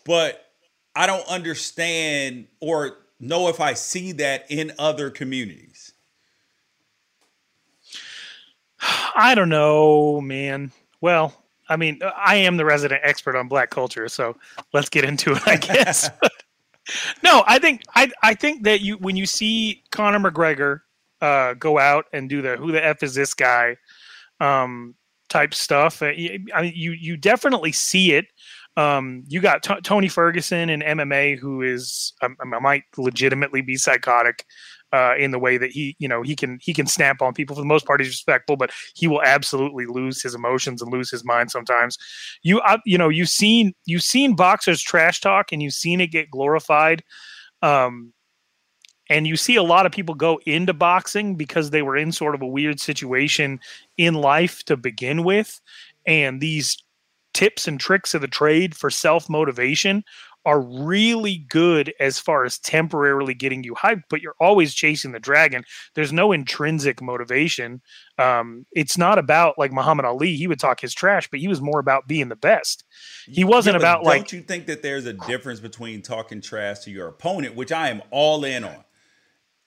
But 0.06 0.46
I 0.96 1.08
don't 1.08 1.28
understand 1.28 2.48
or 2.60 2.98
know 3.20 3.48
if 3.48 3.60
I 3.60 3.74
see 3.74 4.12
that 4.14 4.46
in 4.50 4.74
other 4.80 5.10
communities. 5.10 5.71
I 9.15 9.36
don't 9.36 9.50
know, 9.50 10.21
man. 10.21 10.71
Well, 11.02 11.34
I 11.69 11.78
mean, 11.78 12.00
I 12.17 12.36
am 12.36 12.58
the 12.58 12.65
resident 12.65 13.02
expert 13.04 13.38
on 13.38 13.47
black 13.47 13.69
culture, 13.69 14.10
so 14.10 14.36
let's 14.74 14.89
get 14.89 15.06
into 15.06 15.32
it, 15.34 15.47
I 15.47 15.56
guess. 15.56 16.10
no, 17.24 17.43
I 17.47 17.60
think 17.60 17.84
I 17.95 18.12
I 18.21 18.34
think 18.34 18.63
that 18.63 18.82
you 18.82 18.97
when 18.97 19.15
you 19.15 19.26
see 19.26 19.84
Conor 19.91 20.19
McGregor 20.19 20.82
uh, 21.21 21.54
go 21.54 21.80
out 21.80 22.06
and 22.13 22.30
do 22.30 22.41
the 22.41 22.58
who 22.58 22.71
the 22.71 22.84
f 22.84 23.04
is 23.04 23.15
this 23.15 23.34
guy 23.34 23.78
um, 24.39 24.95
type 25.30 25.54
stuff, 25.54 26.02
uh, 26.02 26.08
I 26.08 26.62
mean, 26.62 26.74
you 26.76 26.91
you 26.91 27.17
definitely 27.17 27.71
see 27.71 28.13
it. 28.13 28.28
Um, 28.78 29.24
you 29.28 29.41
got 29.41 29.63
T- 29.63 29.82
Tony 29.82 30.08
Ferguson 30.08 30.69
in 30.69 30.82
MMA, 30.82 31.38
who 31.38 31.62
is 31.62 32.13
um, 32.21 32.38
I 32.41 32.60
might 32.60 32.84
legitimately 32.97 33.62
be 33.62 33.76
psychotic 33.76 34.45
uh, 34.93 35.15
in 35.17 35.32
the 35.32 35.39
way 35.39 35.58
that 35.58 35.71
he, 35.71 35.95
you 35.99 36.08
know, 36.08 36.21
he 36.21 36.36
can 36.36 36.60
he 36.62 36.73
can 36.73 36.86
snap 36.86 37.21
on 37.21 37.34
people. 37.34 37.56
For 37.56 37.62
the 37.62 37.67
most 37.67 37.86
part, 37.86 38.01
he's 38.01 38.10
respectful, 38.10 38.58
but 38.58 38.71
he 38.95 39.08
will 39.08 39.21
absolutely 39.23 39.86
lose 39.86 40.21
his 40.21 40.36
emotions 40.36 40.82
and 40.82 40.91
lose 40.91 41.10
his 41.10 41.23
mind 41.23 41.51
sometimes. 41.51 41.97
You, 42.43 42.60
uh, 42.62 42.80
you 42.86 42.97
know, 42.97 43.10
you've 43.10 43.30
seen 43.30 43.73
you've 43.86 44.04
seen 44.04 44.36
boxers 44.36 44.82
trash 44.82 45.21
talk, 45.21 45.51
and 45.51 45.62
you've 45.62 45.73
seen 45.73 46.01
it 46.01 46.08
get 46.08 46.30
glorified. 46.30 47.04
Um, 47.62 48.13
and 49.10 49.27
you 49.27 49.36
see 49.36 49.58
a 49.58 49.63
lot 49.63 49.86
of 49.86 49.91
people 49.91 50.15
go 50.15 50.39
into 50.45 50.73
boxing 50.73 51.36
because 51.36 51.69
they 51.69 51.82
were 51.82 51.97
in 51.97 52.12
sort 52.12 52.34
of 52.34 52.41
a 52.41 52.47
weird 52.47 52.80
situation 52.80 53.60
in 53.97 54.15
life 54.15 54.63
to 54.65 54.77
begin 54.77 55.23
with, 55.23 55.60
and 56.06 56.41
these 56.41 56.77
tips 57.34 57.67
and 57.67 57.80
tricks 57.80 58.13
of 58.13 58.21
the 58.21 58.27
trade 58.27 58.75
for 58.75 58.89
self 58.89 59.30
motivation 59.30 60.04
are 60.45 60.60
really 60.60 61.45
good 61.49 61.93
as 61.99 62.19
far 62.19 62.45
as 62.45 62.58
temporarily 62.58 63.34
getting 63.34 63.63
you 63.63 63.75
hyped, 63.75 64.04
but 64.10 64.21
you're 64.21 64.36
always 64.39 64.73
chasing 64.73 65.12
the 65.12 65.19
dragon. 65.19 65.63
There's 65.93 66.12
no 66.12 66.32
intrinsic 66.32 67.01
motivation. 67.01 67.82
Um, 68.17 68.65
it's 68.71 68.97
not 68.97 69.19
about 69.19 69.58
like 69.58 69.71
Muhammad 69.71 70.06
Ali. 70.06 70.36
He 70.36 70.47
would 70.47 70.60
talk 70.60 70.82
his 70.82 70.93
trash, 70.93 71.30
but 71.30 71.39
he 71.39 71.47
was 71.47 71.62
more 71.62 71.80
about 71.80 72.08
being 72.08 72.30
the 72.30 72.36
best. 72.36 72.84
He 73.25 73.43
wasn't 73.43 73.75
yeah, 73.75 73.80
about 73.80 73.97
don't 73.97 74.06
like. 74.06 74.21
Don't 74.21 74.34
you 74.34 74.41
think 74.41 74.65
that 74.65 74.82
there's 74.82 75.06
a 75.06 75.13
difference 75.13 75.60
between 75.60 76.01
talking 76.01 76.41
trash 76.41 76.80
to 76.80 76.91
your 76.91 77.08
opponent, 77.08 77.56
which 77.56 77.71
I 77.71 77.89
am 77.89 78.01
all 78.10 78.43
in 78.43 78.63
on, 78.63 78.84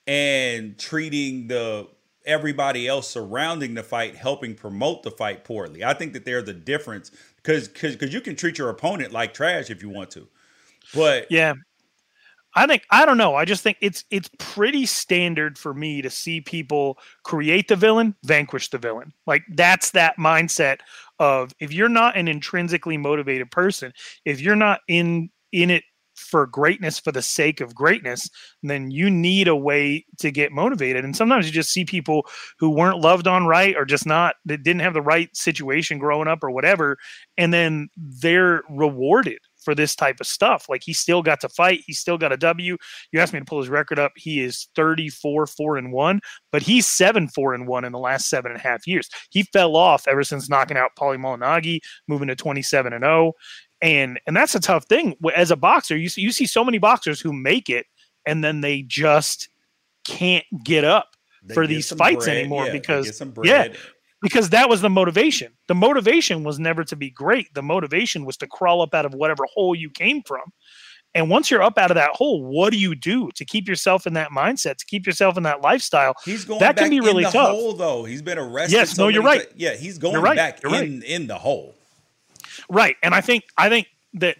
and 0.05 0.77
treating 0.77 1.47
the 1.47 1.87
everybody 2.25 2.87
else 2.87 3.07
surrounding 3.07 3.75
the 3.75 3.83
fight 3.83 4.15
helping 4.15 4.55
promote 4.55 5.03
the 5.03 5.11
fight 5.11 5.43
poorly. 5.43 5.83
I 5.83 5.93
think 5.93 6.13
that 6.13 6.25
there's 6.25 6.49
a 6.49 6.53
difference 6.53 7.11
because 7.37 7.67
because 7.67 8.13
you 8.13 8.21
can 8.21 8.35
treat 8.35 8.57
your 8.57 8.69
opponent 8.69 9.11
like 9.11 9.33
trash 9.33 9.69
if 9.69 9.81
you 9.81 9.89
want 9.89 10.11
to. 10.11 10.27
But 10.95 11.27
yeah, 11.29 11.53
I 12.55 12.67
think 12.67 12.83
I 12.89 13.05
don't 13.05 13.17
know. 13.17 13.35
I 13.35 13.45
just 13.45 13.63
think 13.63 13.77
it's 13.81 14.05
it's 14.09 14.29
pretty 14.39 14.85
standard 14.85 15.57
for 15.57 15.73
me 15.73 16.01
to 16.01 16.09
see 16.09 16.39
people 16.39 16.97
create 17.23 17.67
the 17.67 17.75
villain, 17.75 18.15
vanquish 18.23 18.69
the 18.69 18.77
villain. 18.77 19.13
Like 19.27 19.43
that's 19.49 19.91
that 19.91 20.17
mindset 20.17 20.77
of 21.19 21.53
if 21.59 21.73
you're 21.73 21.89
not 21.89 22.15
an 22.15 22.27
intrinsically 22.27 22.97
motivated 22.97 23.51
person, 23.51 23.91
if 24.23 24.39
you're 24.39 24.55
not 24.55 24.79
in 24.87 25.29
in 25.51 25.69
it 25.69 25.83
for 26.15 26.47
greatness 26.47 26.97
for 26.97 27.11
the 27.11 27.21
sake 27.21 27.59
of 27.59 27.75
greatness, 27.75 28.29
then 28.63 28.89
you 28.89 29.09
need 29.09 29.49
a 29.49 29.55
way 29.55 30.05
to 30.17 30.31
get 30.31 30.53
motivated. 30.53 31.03
And 31.03 31.13
sometimes 31.13 31.45
you 31.45 31.51
just 31.51 31.73
see 31.73 31.83
people 31.83 32.25
who 32.57 32.69
weren't 32.69 33.01
loved 33.01 33.27
on 33.27 33.45
right 33.47 33.75
or 33.75 33.83
just 33.83 34.05
not 34.05 34.35
that 34.45 34.63
didn't 34.63 34.81
have 34.81 34.93
the 34.93 35.01
right 35.01 35.35
situation 35.35 35.99
growing 35.99 36.29
up 36.29 36.41
or 36.41 36.51
whatever, 36.51 36.97
and 37.37 37.53
then 37.53 37.89
they're 37.97 38.63
rewarded 38.69 39.39
for 39.65 39.75
this 39.75 39.95
type 39.95 40.17
of 40.21 40.27
stuff. 40.27 40.67
Like 40.69 40.83
he 40.83 40.93
still 40.93 41.21
got 41.21 41.41
to 41.41 41.49
fight. 41.49 41.81
He 41.85 41.93
still 41.93 42.17
got 42.17 42.31
a 42.31 42.37
W. 42.37 42.77
You 43.11 43.19
asked 43.19 43.33
me 43.33 43.39
to 43.39 43.45
pull 43.45 43.59
his 43.59 43.67
record 43.67 43.99
up. 43.99 44.13
He 44.15 44.41
is 44.41 44.67
34, 44.75 45.47
4 45.47 45.77
and 45.77 45.91
1, 45.91 46.21
but 46.51 46.61
he's 46.61 46.85
7, 46.85 47.27
4 47.27 47.53
and 47.55 47.67
1 47.67 47.83
in 47.83 47.91
the 47.91 47.99
last 47.99 48.29
seven 48.29 48.51
and 48.51 48.59
a 48.59 48.63
half 48.63 48.87
years. 48.87 49.09
He 49.31 49.43
fell 49.51 49.75
off 49.75 50.07
ever 50.07 50.23
since 50.23 50.47
knocking 50.47 50.77
out 50.77 50.91
Paulie 50.97 51.17
Malignaggi, 51.17 51.79
moving 52.07 52.27
to 52.29 52.35
27 52.35 52.93
and 52.93 53.03
0. 53.03 53.33
And 53.81 54.19
and 54.25 54.37
that's 54.37 54.55
a 54.55 54.59
tough 54.61 54.85
thing. 54.85 55.15
As 55.35 55.51
a 55.51 55.57
boxer, 55.57 55.97
you 55.97 56.07
see, 56.07 56.21
you 56.21 56.31
see 56.31 56.45
so 56.45 56.63
many 56.63 56.77
boxers 56.77 57.19
who 57.19 57.33
make 57.33 57.69
it 57.69 57.85
and 58.25 58.43
then 58.43 58.61
they 58.61 58.83
just 58.83 59.49
can't 60.05 60.45
get 60.63 60.83
up 60.83 61.09
they 61.43 61.53
for 61.53 61.67
these 61.67 61.91
fights 61.91 62.25
bread. 62.25 62.37
anymore 62.37 62.65
yeah, 62.67 62.71
because 62.71 63.21
yeah, 63.43 63.67
because 64.25 64.49
that 64.49 64.67
was 64.67 64.81
the 64.81 64.89
motivation. 64.89 65.53
The 65.67 65.75
motivation 65.75 66.43
was 66.43 66.57
never 66.57 66.83
to 66.85 66.95
be 66.95 67.11
great. 67.11 67.53
The 67.53 67.61
motivation 67.61 68.25
was 68.25 68.37
to 68.37 68.47
crawl 68.47 68.81
up 68.81 68.95
out 68.95 69.05
of 69.05 69.13
whatever 69.13 69.45
hole 69.53 69.75
you 69.75 69.91
came 69.91 70.23
from. 70.23 70.41
And 71.13 71.29
once 71.29 71.51
you're 71.51 71.61
up 71.61 71.77
out 71.77 71.91
of 71.91 71.95
that 71.95 72.09
hole, 72.13 72.43
what 72.43 72.71
do 72.71 72.79
you 72.79 72.95
do 72.95 73.29
to 73.35 73.45
keep 73.45 73.67
yourself 73.67 74.07
in 74.07 74.13
that 74.13 74.31
mindset, 74.31 74.77
to 74.77 74.85
keep 74.87 75.05
yourself 75.05 75.37
in 75.37 75.43
that 75.43 75.61
lifestyle? 75.61 76.15
He's 76.25 76.43
going 76.43 76.59
that 76.59 76.75
can 76.75 76.89
be 76.89 77.01
really 77.01 77.23
tough. 77.23 77.51
Hole, 77.51 77.73
though 77.73 78.03
he's 78.03 78.23
been 78.23 78.39
arrested. 78.39 78.75
Yes, 78.75 78.95
so 78.95 79.03
no, 79.03 79.09
you're 79.09 79.21
right. 79.21 79.47
yeah, 79.55 79.75
he's 79.75 79.99
going 79.99 80.19
right. 80.19 80.35
back 80.35 80.63
in 80.63 81.03
in 81.03 81.27
the 81.27 81.37
hole. 81.37 81.75
Right, 82.67 82.95
and 83.03 83.13
I 83.13 83.21
think 83.21 83.43
I 83.59 83.69
think 83.69 83.87
that 84.15 84.37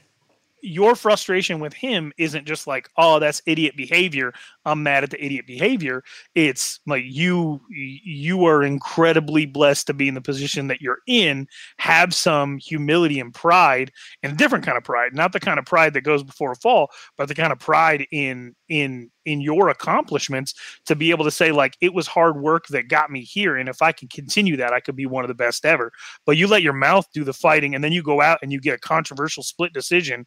your 0.64 0.96
frustration 0.96 1.60
with 1.60 1.74
him 1.74 2.12
isn't 2.18 2.46
just 2.46 2.66
like, 2.66 2.90
oh, 2.98 3.20
that's 3.20 3.40
idiot 3.46 3.78
behavior. 3.78 4.34
I'm 4.66 4.84
mad 4.84 5.04
at 5.04 5.12
the 5.12 5.24
idiot 5.24 5.46
behavior. 5.48 6.04
It's 6.34 6.80
like 6.88 7.04
you 7.06 7.62
you 7.70 8.46
are 8.46 8.64
incredibly 8.64 9.46
blessed 9.46 9.88
to 9.88 9.94
be 9.94 10.08
in 10.08 10.16
the 10.16 10.22
position 10.22 10.68
that 10.68 10.82
you're 10.82 11.00
in. 11.08 11.48
Have 11.78 12.14
some 12.14 12.58
humility 12.58 13.20
and 13.20 13.34
pride, 13.34 13.92
and 14.24 14.34
a 14.34 14.36
different 14.36 14.66
kind 14.66 14.78
of 14.78 14.84
pride, 14.84 15.14
not 15.14 15.34
the 15.34 15.40
kind 15.40 15.60
of 15.60 15.66
pride 15.66 15.94
that 15.94 16.02
goes 16.02 16.24
before 16.24 16.52
a 16.52 16.56
fall, 16.56 16.90
but 17.18 17.28
the 17.28 17.36
kind 17.36 17.52
of 17.52 17.60
pride 17.60 18.08
in 18.12 18.56
in 18.70 19.12
in 19.26 19.42
your 19.42 19.70
accomplishments 19.70 20.54
to 20.86 20.96
be 20.96 21.12
able 21.12 21.26
to 21.26 21.32
say 21.32 21.52
like 21.52 21.76
it 21.82 21.94
was 21.94 22.08
hard 22.08 22.40
work 22.40 22.68
that 22.68 22.88
got 22.88 23.12
me 23.12 23.22
here 23.22 23.56
and 23.56 23.68
if 23.70 23.82
i 23.82 23.92
can 23.92 24.08
continue 24.08 24.56
that 24.56 24.74
i 24.74 24.80
could 24.80 24.96
be 24.96 25.06
one 25.06 25.24
of 25.24 25.28
the 25.28 25.36
best 25.36 25.66
ever 25.66 25.92
but 26.26 26.38
you 26.38 26.48
let 26.48 26.64
your 26.64 26.74
mouth 26.74 27.08
do 27.14 27.24
the 27.24 27.34
fighting 27.34 27.76
and 27.76 27.84
then 27.84 27.92
you 27.92 28.02
go 28.02 28.22
out 28.22 28.40
and 28.42 28.52
you 28.52 28.60
get 28.60 28.76
a 28.76 28.80
controversial 28.80 29.44
split 29.44 29.74
decision 29.74 30.26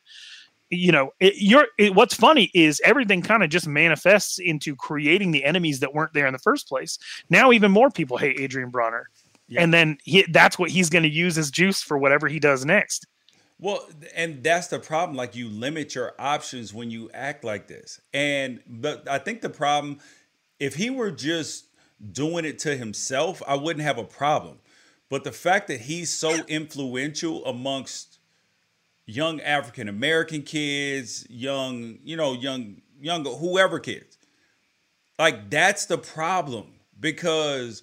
you 0.70 0.92
know, 0.92 1.12
it, 1.20 1.35
you're 1.37 1.66
it, 1.78 1.94
what's 1.94 2.14
funny 2.14 2.50
is 2.54 2.81
everything 2.85 3.22
kind 3.22 3.42
of 3.42 3.50
just 3.50 3.66
manifests 3.66 4.38
into 4.38 4.76
creating 4.76 5.31
the 5.31 5.44
enemies 5.44 5.81
that 5.81 5.94
weren't 5.94 6.12
there 6.12 6.26
in 6.26 6.33
the 6.33 6.38
first 6.38 6.68
place. 6.68 6.98
Now, 7.31 7.52
even 7.52 7.70
more 7.70 7.90
people 7.90 8.16
hate 8.18 8.38
Adrien 8.40 8.70
Broner, 8.70 9.04
Yeah. 9.48 9.62
and 9.62 9.72
then 9.72 9.98
he, 10.04 10.22
that's 10.31 10.59
what 10.59 10.70
he's 10.70 10.90
going 10.90 11.04
to 11.04 11.09
use 11.09 11.38
as 11.38 11.50
juice 11.50 11.83
for 11.83 11.96
whatever 11.98 12.28
he 12.28 12.38
does 12.38 12.64
next. 12.64 13.07
Well, 13.61 13.88
and 14.14 14.42
that's 14.42 14.68
the 14.68 14.78
problem. 14.78 15.16
Like 15.16 15.35
you 15.35 15.48
limit 15.48 15.94
your 15.94 16.14
options 16.18 16.72
when 16.72 16.90
you 16.90 17.11
act 17.12 17.42
like 17.44 17.66
this. 17.66 18.00
And 18.14 18.61
but 18.68 19.09
I 19.09 19.18
think 19.18 19.40
the 19.40 19.50
problem, 19.50 19.98
if 20.61 20.76
he 20.76 20.90
were 20.90 21.11
just 21.11 21.66
doing 22.12 22.44
it 22.44 22.59
to 22.61 22.76
himself, 22.76 23.42
I 23.48 23.57
wouldn't 23.57 23.85
have 23.85 23.98
a 23.98 24.04
problem. 24.04 24.59
But 25.09 25.24
the 25.24 25.33
fact 25.33 25.68
that 25.68 25.81
he's 25.81 26.11
so 26.11 26.44
influential 26.46 27.44
amongst 27.46 28.17
young 29.08 29.40
African 29.40 29.88
American 29.88 30.42
kids, 30.42 31.26
young, 31.30 31.98
you 32.04 32.16
know, 32.16 32.34
young, 32.34 32.82
young, 33.00 33.24
whoever 33.24 33.80
kids, 33.80 34.18
like 35.18 35.50
that's 35.50 35.86
the 35.86 35.96
problem 35.98 36.66
because 37.00 37.82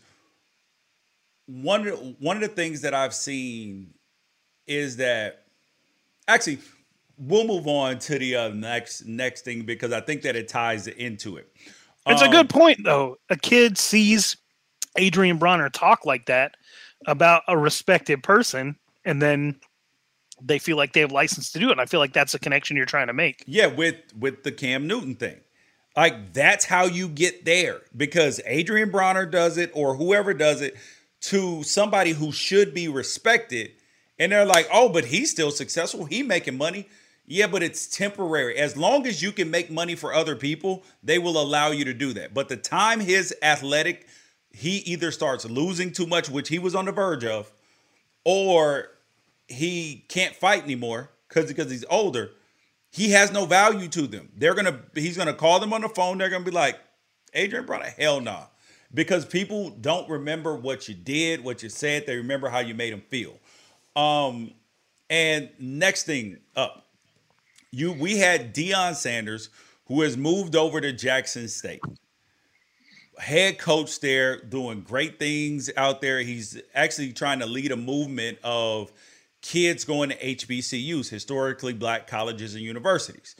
one 1.47 1.87
of 1.87 1.99
the- 1.99 2.15
one 2.19 2.37
of 2.37 2.41
the 2.41 2.47
things 2.55 2.81
that 2.81 2.93
I've 2.93 3.13
seen 3.13 3.93
is 4.67 4.97
that 4.97 5.45
actually 6.27 6.59
we'll 7.17 7.45
move 7.45 7.67
on 7.67 7.97
to 7.99 8.19
the 8.19 8.35
uh, 8.35 8.49
next 8.49 9.05
next 9.05 9.41
thing 9.45 9.63
because 9.63 9.91
I 9.91 10.01
think 10.01 10.21
that 10.23 10.35
it 10.35 10.47
ties 10.47 10.87
into 10.87 11.37
it. 11.37 11.51
It's 12.07 12.21
a 12.21 12.25
Um, 12.25 12.31
good 12.31 12.49
point, 12.49 12.83
though. 12.83 13.17
A 13.31 13.35
kid 13.35 13.77
sees 13.79 14.37
Adrien 14.99 15.39
Broner 15.39 15.71
talk 15.71 16.05
like 16.05 16.27
that 16.27 16.55
about 17.07 17.41
a 17.47 17.57
respected 17.57 18.21
person, 18.21 18.75
and 19.05 19.21
then 19.21 19.59
they 20.41 20.59
feel 20.59 20.77
like 20.77 20.93
they 20.93 21.01
have 21.01 21.11
license 21.11 21.51
to 21.51 21.59
do 21.59 21.69
it. 21.69 21.73
And 21.73 21.81
I 21.81 21.85
feel 21.85 21.99
like 21.99 22.13
that's 22.13 22.33
a 22.33 22.39
connection 22.39 22.77
you're 22.77 22.85
trying 22.85 23.07
to 23.07 23.13
make. 23.13 23.43
Yeah, 23.47 23.67
with 23.67 23.95
with 24.17 24.43
the 24.43 24.51
Cam 24.51 24.87
Newton 24.87 25.15
thing. 25.15 25.39
Like 25.95 26.33
that's 26.33 26.65
how 26.65 26.85
you 26.85 27.07
get 27.07 27.45
there 27.45 27.81
because 27.95 28.41
Adrien 28.45 28.91
Broner 28.91 29.29
does 29.29 29.57
it 29.57 29.71
or 29.73 29.95
whoever 29.95 30.33
does 30.33 30.61
it 30.61 30.75
to 31.21 31.63
somebody 31.63 32.11
who 32.11 32.31
should 32.31 32.73
be 32.73 32.87
respected 32.87 33.71
and 34.19 34.31
they're 34.31 34.45
like, 34.45 34.67
"Oh, 34.71 34.89
but 34.89 35.05
he's 35.05 35.31
still 35.31 35.51
successful. 35.51 36.05
He 36.05 36.23
making 36.23 36.57
money." 36.57 36.87
Yeah, 37.27 37.47
but 37.47 37.63
it's 37.63 37.87
temporary. 37.87 38.55
As 38.57 38.77
long 38.77 39.07
as 39.07 39.21
you 39.21 39.31
can 39.31 39.49
make 39.49 39.71
money 39.71 39.95
for 39.95 40.13
other 40.13 40.35
people, 40.35 40.83
they 41.01 41.17
will 41.17 41.41
allow 41.41 41.71
you 41.71 41.83
to 41.85 41.93
do 41.93 42.13
that. 42.13 42.33
But 42.33 42.49
the 42.49 42.57
time 42.57 42.99
his 42.99 43.33
athletic 43.41 44.05
he 44.55 44.77
either 44.77 45.11
starts 45.11 45.45
losing 45.45 45.91
too 45.91 46.07
much, 46.07 46.29
which 46.29 46.47
he 46.47 46.59
was 46.59 46.75
on 46.75 46.85
the 46.85 46.91
verge 46.93 47.25
of, 47.25 47.51
or 48.23 48.89
he 49.47 50.05
can't 50.07 50.35
fight 50.35 50.63
anymore 50.63 51.11
because 51.27 51.47
because 51.47 51.69
he's 51.69 51.85
older 51.89 52.31
he 52.95 53.11
has 53.11 53.33
no 53.33 53.45
value 53.45 53.89
to 53.89 54.07
them. 54.07 54.29
They're 54.37 54.53
gonna 54.53 54.79
he's 54.93 55.17
gonna 55.17 55.33
call 55.33 55.59
them 55.59 55.73
on 55.73 55.81
the 55.81 55.89
phone. 55.89 56.17
They're 56.17 56.29
gonna 56.29 56.45
be 56.45 56.51
like, 56.51 56.79
Adrien 57.35 57.65
Broner, 57.65 57.93
hell 57.93 58.21
nah. 58.21 58.45
Because 58.93 59.25
people 59.25 59.71
don't 59.71 60.09
remember 60.09 60.55
what 60.55 60.87
you 60.87 60.95
did, 60.95 61.43
what 61.43 61.61
you 61.61 61.67
said. 61.67 62.05
They 62.07 62.15
remember 62.15 62.47
how 62.47 62.59
you 62.59 62.73
made 62.73 62.93
them 62.93 63.01
feel. 63.09 63.37
Um, 63.97 64.53
and 65.09 65.49
next 65.59 66.03
thing 66.03 66.37
up, 66.55 66.85
you 67.69 67.91
we 67.91 68.17
had 68.17 68.55
Deion 68.55 68.95
Sanders, 68.95 69.49
who 69.87 69.99
has 70.01 70.15
moved 70.15 70.55
over 70.55 70.79
to 70.79 70.93
Jackson 70.93 71.49
State. 71.49 71.81
Head 73.19 73.57
coach 73.57 73.99
there, 73.99 74.39
doing 74.39 74.81
great 74.81 75.19
things 75.19 75.69
out 75.75 75.99
there. 75.99 76.19
He's 76.19 76.61
actually 76.73 77.11
trying 77.11 77.39
to 77.39 77.45
lead 77.45 77.73
a 77.73 77.77
movement 77.77 78.37
of 78.41 78.93
kids 79.45 79.85
going 79.85 80.09
to 80.09 80.17
HBCUs, 80.17 81.09
historically 81.09 81.73
black 81.73 82.07
colleges 82.07 82.55
and 82.55 82.63
universities, 82.63 83.35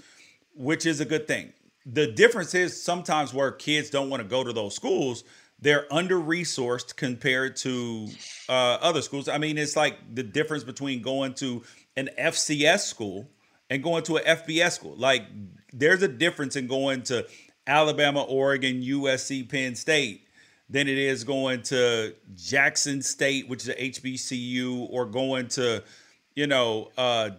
which 0.54 0.86
is 0.86 1.00
a 1.02 1.06
good 1.06 1.28
thing. 1.28 1.52
The 1.84 2.12
difference 2.12 2.54
is 2.54 2.82
sometimes 2.82 3.34
where 3.34 3.52
kids 3.52 3.90
don't 3.90 4.10
want 4.10 4.22
to 4.22 4.28
go 4.30 4.44
to 4.44 4.54
those 4.54 4.76
schools, 4.76 5.24
they're 5.60 5.92
under 5.92 6.18
resourced 6.18 6.96
compared 6.96 7.56
to 7.58 8.08
uh, 8.48 8.78
other 8.82 9.02
schools. 9.02 9.28
I 9.28 9.40
mean, 9.40 9.58
it's 9.58 9.76
like 9.76 9.98
the 10.14 10.22
difference 10.22 10.64
between 10.64 11.02
going 11.02 11.34
to 11.36 11.64
an 11.96 12.10
FCS 12.20 12.82
school 12.82 13.28
and 13.70 13.82
going 13.82 14.04
to 14.04 14.18
an 14.18 14.26
FBS 14.26 14.74
school. 14.74 14.96
Like, 14.96 15.24
there's 15.74 16.04
a 16.04 16.08
difference 16.08 16.56
in 16.56 16.68
going 16.68 17.02
to 17.04 17.26
Alabama, 17.66 18.22
Oregon, 18.22 18.82
USC, 18.82 19.50
Penn 19.50 19.76
State 19.76 20.25
than 20.70 20.88
it 20.88 20.98
is 20.98 21.24
going 21.24 21.62
to 21.64 22.16
Jackson 22.36 23.02
State, 23.02 23.48
which 23.48 23.64
is 23.64 23.70
a 23.70 23.76
HBCU, 23.76 24.88
or 24.90 25.06
going 25.06 25.48
to, 25.50 25.84
you 26.36 26.48
know, 26.48 26.92
uh, 26.98 27.32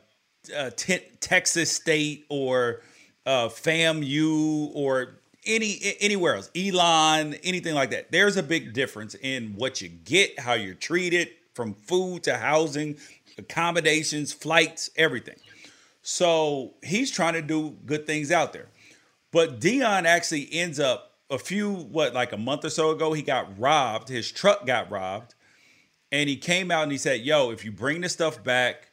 uh, 0.57 0.71
te- 0.77 1.05
Texas 1.21 1.73
State 1.73 2.27
or 2.29 2.83
uh, 3.25 3.49
FAMU 3.49 4.71
or 4.75 5.19
any 5.47 5.97
anywhere 6.01 6.37
else, 6.37 6.51
Elon, 6.57 7.35
anything 7.43 7.75
like 7.75 7.91
that. 7.91 8.11
There's 8.11 8.37
a 8.37 8.43
big 8.43 8.73
difference 8.73 9.15
in 9.15 9.55
what 9.57 9.81
you 9.81 9.89
get, 9.89 10.41
how 10.41 10.55
you're 10.55 10.75
treated, 10.75 11.31
from 11.55 11.75
food 11.75 12.25
to 12.25 12.37
housing, 12.37 12.97
accommodations, 13.39 14.33
flights, 14.33 14.91
everything. 14.97 15.37
So 16.03 16.75
he's 16.83 17.11
trying 17.11 17.35
to 17.35 17.43
do 17.43 17.77
good 17.85 18.07
things 18.07 18.31
out 18.31 18.53
there. 18.53 18.69
But 19.33 19.61
Deion 19.61 20.05
actually 20.05 20.49
ends 20.53 20.79
up 20.79 21.16
a 21.31 21.39
few, 21.39 21.73
what, 21.73 22.15
like 22.15 22.33
a 22.33 22.37
month 22.37 22.65
or 22.65 22.71
so 22.71 22.91
ago, 22.91 23.13
he 23.13 23.23
got 23.23 23.59
robbed. 23.59 24.09
His 24.09 24.31
truck 24.31 24.67
got 24.67 24.91
robbed. 24.91 25.35
And 26.13 26.29
he 26.29 26.37
came 26.37 26.71
out 26.71 26.85
and 26.85 26.93
he 26.93 26.99
said, 26.99 27.23
Yo, 27.23 27.51
if 27.51 27.65
you 27.65 27.73
bring 27.73 28.01
this 28.01 28.13
stuff 28.13 28.43
back, 28.43 28.91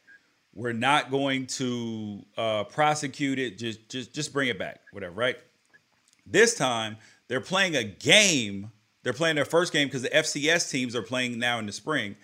we're 0.52 0.72
not 0.72 1.10
going 1.10 1.46
to 1.46 2.24
uh, 2.36 2.64
prosecute 2.64 3.38
it. 3.38 3.58
Just, 3.58 3.88
just, 3.88 4.14
just 4.14 4.32
bring 4.32 4.48
it 4.48 4.58
back, 4.58 4.80
whatever, 4.92 5.14
right? 5.14 5.36
This 6.26 6.54
time 6.54 6.96
they're 7.28 7.40
playing 7.40 7.76
a 7.76 7.84
game. 7.84 8.70
They're 9.02 9.12
playing 9.12 9.36
their 9.36 9.44
first 9.44 9.72
game 9.72 9.88
because 9.88 10.02
the 10.02 10.08
FCS 10.08 10.70
teams 10.70 10.96
are 10.96 11.02
playing 11.02 11.38
now 11.38 11.58
in 11.58 11.66
the 11.66 11.72
spring. 11.72 12.16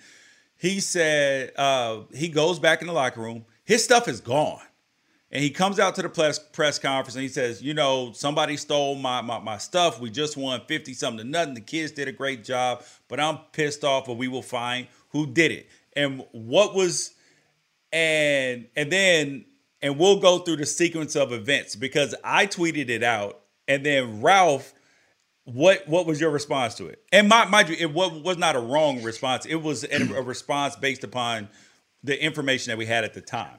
He 0.57 0.81
said 0.81 1.53
uh, 1.57 2.03
he 2.15 2.29
goes 2.29 2.59
back 2.59 2.81
in 2.81 2.87
the 2.87 2.93
locker 2.93 3.21
room. 3.21 3.45
His 3.65 3.85
stuff 3.85 4.09
is 4.09 4.21
gone. 4.21 4.61
And 5.33 5.43
he 5.43 5.51
comes 5.51 5.79
out 5.79 5.95
to 5.95 6.03
the 6.03 6.09
press 6.09 6.39
press 6.39 6.79
conference 6.79 7.15
and 7.15 7.23
he 7.23 7.29
says, 7.29 7.63
you 7.63 7.73
know, 7.73 8.13
somebody 8.13 8.57
stole 8.57 8.97
my, 8.97 9.21
my 9.21 9.39
my 9.39 9.59
stuff. 9.59 10.01
We 10.01 10.11
just 10.11 10.37
won 10.37 10.61
50 10.67 10.93
something 10.95 11.25
to 11.25 11.31
nothing. 11.31 11.55
The 11.55 11.61
kids 11.61 11.93
did 11.93 12.09
a 12.09 12.13
great 12.13 12.45
job, 12.45 12.83
but 13.09 13.21
I'm 13.21 13.39
pissed 13.53 13.85
off, 13.85 14.07
but 14.07 14.17
we 14.17 14.29
will 14.29 14.43
find 14.43 14.89
who 15.11 15.27
did 15.27 15.53
it. 15.53 15.69
And 15.95 16.25
what 16.33 16.75
was 16.75 17.15
and 17.93 18.67
and 18.75 18.91
then 18.91 19.45
and 19.83 19.99
we'll 19.99 20.21
go 20.21 20.41
through 20.41 20.57
the 20.57 20.67
sequence 20.67 21.17
of 21.17 21.33
events 21.33 21.77
because 21.77 22.15
I 22.25 22.47
tweeted 22.47 22.89
it 22.89 23.03
out 23.03 23.41
and 23.69 23.87
then 23.87 24.21
Ralph 24.21 24.75
what 25.45 25.87
what 25.89 26.07
was 26.07 26.21
your 26.21 26.31
response 26.31 26.75
to 26.77 26.87
it? 26.87 27.03
And 27.13 27.29
my, 27.29 27.45
mind 27.47 27.69
you, 27.69 27.77
it 27.79 27.93
was, 27.93 28.37
not 28.37 28.57
a 28.57 28.61
wrong 28.61 29.03
response. 29.03 29.47
It 29.47 29.57
was 29.57 29.85
a 29.85 30.23
response 30.23 30.77
based 30.77 31.05
upon 31.05 31.49
the 32.03 32.23
information 32.23 32.71
that 32.71 32.79
we 32.79 32.87
had 32.87 33.05
at 33.05 33.15
the 33.15 33.21
time. 33.21 33.59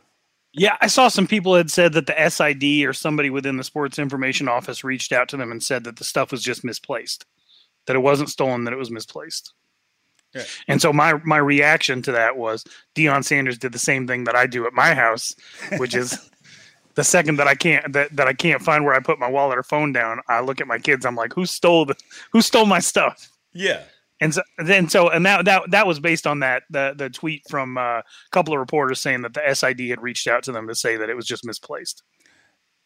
Yeah, 0.54 0.76
I 0.82 0.88
saw 0.88 1.08
some 1.08 1.28
people 1.28 1.56
had 1.56 1.72
said 1.72 1.94
that 1.94 2.08
the 2.08 2.30
SID 2.30 2.86
or 2.86 2.94
somebody 2.94 3.30
within 3.30 3.58
the 3.58 3.64
sports 3.64 3.98
information 3.98 4.50
office 4.50 4.84
reached 4.84 5.14
out 5.14 5.30
to 5.30 5.38
them 5.38 5.52
and 5.52 5.64
said 5.64 5.86
that 5.86 5.96
the 5.96 6.04
stuff 6.04 6.32
was 6.32 6.44
just 6.44 6.64
misplaced, 6.64 7.26
that 7.88 7.96
it 7.96 8.00
wasn't 8.00 8.30
stolen, 8.30 8.66
that 8.66 8.74
it 8.74 8.78
was 8.78 8.92
misplaced. 8.92 9.54
Yeah. 10.34 10.44
And 10.68 10.82
so 10.82 10.94
my 10.94 11.14
my 11.26 11.38
reaction 11.38 12.02
to 12.04 12.12
that 12.14 12.38
was 12.38 12.64
Deion 12.96 13.24
Sanders 13.24 13.58
did 13.58 13.74
the 13.74 13.80
same 13.80 14.08
thing 14.08 14.26
that 14.26 14.36
I 14.36 14.48
do 14.48 14.66
at 14.66 14.74
my 14.74 14.94
house, 14.94 15.36
which 15.78 15.94
is 15.96 16.30
the 16.96 17.04
second 17.04 17.38
that 17.38 17.48
I 17.48 17.56
can't 17.56 17.92
that, 17.94 18.16
that 18.16 18.28
I 18.28 18.34
can't 18.34 18.62
find 18.62 18.86
where 18.86 18.94
I 18.94 19.00
put 19.00 19.20
my 19.20 19.30
wallet 19.30 19.58
or 19.58 19.64
phone 19.64 19.92
down, 19.92 20.20
I 20.28 20.42
look 20.42 20.62
at 20.62 20.68
my 20.68 20.80
kids. 20.80 21.06
I'm 21.06 21.16
like, 21.16 21.34
who 21.34 21.46
stole 21.46 21.86
the 21.86 21.96
who 22.32 22.42
stole 22.42 22.66
my 22.66 22.80
stuff? 22.80 23.30
Yeah. 23.54 23.84
And 24.22 24.34
so 24.34 24.42
then 24.60 24.88
so 24.88 25.10
and 25.10 25.26
that 25.26 25.46
that 25.46 25.72
that 25.72 25.88
was 25.88 26.00
based 26.00 26.26
on 26.28 26.40
that 26.40 26.64
the 26.70 26.94
the 26.96 27.10
tweet 27.10 27.42
from 27.50 27.78
uh, 27.78 27.82
a 28.00 28.04
couple 28.32 28.54
of 28.54 28.60
reporters 28.60 29.02
saying 29.02 29.24
that 29.24 29.34
the 29.34 29.54
SID 29.54 29.80
had 29.90 30.02
reached 30.02 30.28
out 30.28 30.44
to 30.44 30.52
them 30.52 30.68
to 30.68 30.76
say 30.76 30.96
that 30.96 31.10
it 31.10 31.16
was 31.16 31.26
just 31.26 31.44
misplaced. 31.44 32.04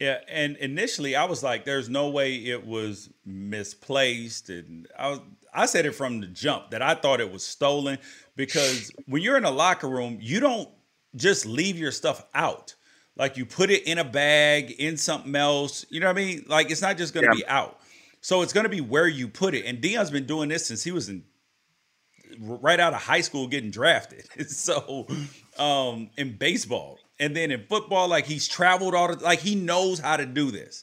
Yeah, 0.00 0.18
and 0.28 0.56
initially 0.56 1.14
I 1.14 1.24
was 1.24 1.42
like, 1.42 1.64
"There's 1.64 1.88
no 1.88 2.08
way 2.10 2.34
it 2.34 2.66
was 2.66 3.10
misplaced," 3.24 4.50
and 4.50 4.86
I 4.98 5.10
was 5.10 5.20
I 5.54 5.66
said 5.66 5.86
it 5.86 5.92
from 5.92 6.20
the 6.20 6.26
jump 6.26 6.70
that 6.70 6.82
I 6.82 6.94
thought 6.94 7.20
it 7.20 7.30
was 7.32 7.44
stolen 7.44 7.98
because 8.34 8.90
when 9.06 9.22
you're 9.22 9.36
in 9.38 9.44
a 9.44 9.50
locker 9.50 9.88
room, 9.88 10.18
you 10.20 10.40
don't 10.40 10.68
just 11.14 11.46
leave 11.46 11.78
your 11.78 11.92
stuff 11.92 12.24
out. 12.34 12.74
Like 13.16 13.38
you 13.38 13.46
put 13.46 13.70
it 13.70 13.84
in 13.84 13.96
a 13.98 14.04
bag, 14.04 14.72
in 14.72 14.98
something 14.98 15.34
else. 15.34 15.86
You 15.88 16.00
know 16.00 16.06
what 16.08 16.18
I 16.18 16.24
mean? 16.24 16.44
Like 16.46 16.70
it's 16.70 16.82
not 16.82 16.98
just 16.98 17.14
going 17.14 17.24
to 17.24 17.32
Yeah. 17.38 17.44
be 17.44 17.46
out. 17.46 17.80
So 18.26 18.42
it's 18.42 18.52
going 18.52 18.64
to 18.64 18.68
be 18.68 18.80
where 18.80 19.06
you 19.06 19.28
put 19.28 19.54
it. 19.54 19.66
And 19.66 19.80
Deion's 19.80 20.10
been 20.10 20.26
doing 20.26 20.48
this 20.48 20.66
since 20.66 20.82
he 20.82 20.90
was 20.90 21.08
in 21.08 21.22
right 22.40 22.80
out 22.80 22.92
of 22.92 23.00
high 23.00 23.20
school 23.20 23.46
getting 23.46 23.70
drafted. 23.70 24.26
So 24.48 25.06
um 25.60 26.10
in 26.18 26.36
baseball 26.36 26.98
and 27.20 27.36
then 27.36 27.52
in 27.52 27.64
football 27.68 28.08
like 28.08 28.26
he's 28.26 28.48
traveled 28.48 28.96
all 28.96 29.14
the 29.14 29.22
like 29.22 29.38
he 29.38 29.54
knows 29.54 30.00
how 30.00 30.16
to 30.16 30.26
do 30.26 30.50
this. 30.50 30.82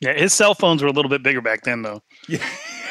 Yeah, 0.00 0.12
his 0.12 0.34
cell 0.34 0.54
phones 0.54 0.82
were 0.82 0.88
a 0.88 0.92
little 0.92 1.08
bit 1.08 1.22
bigger 1.22 1.40
back 1.40 1.62
then 1.62 1.80
though. 1.80 2.02
Yeah. 2.28 2.46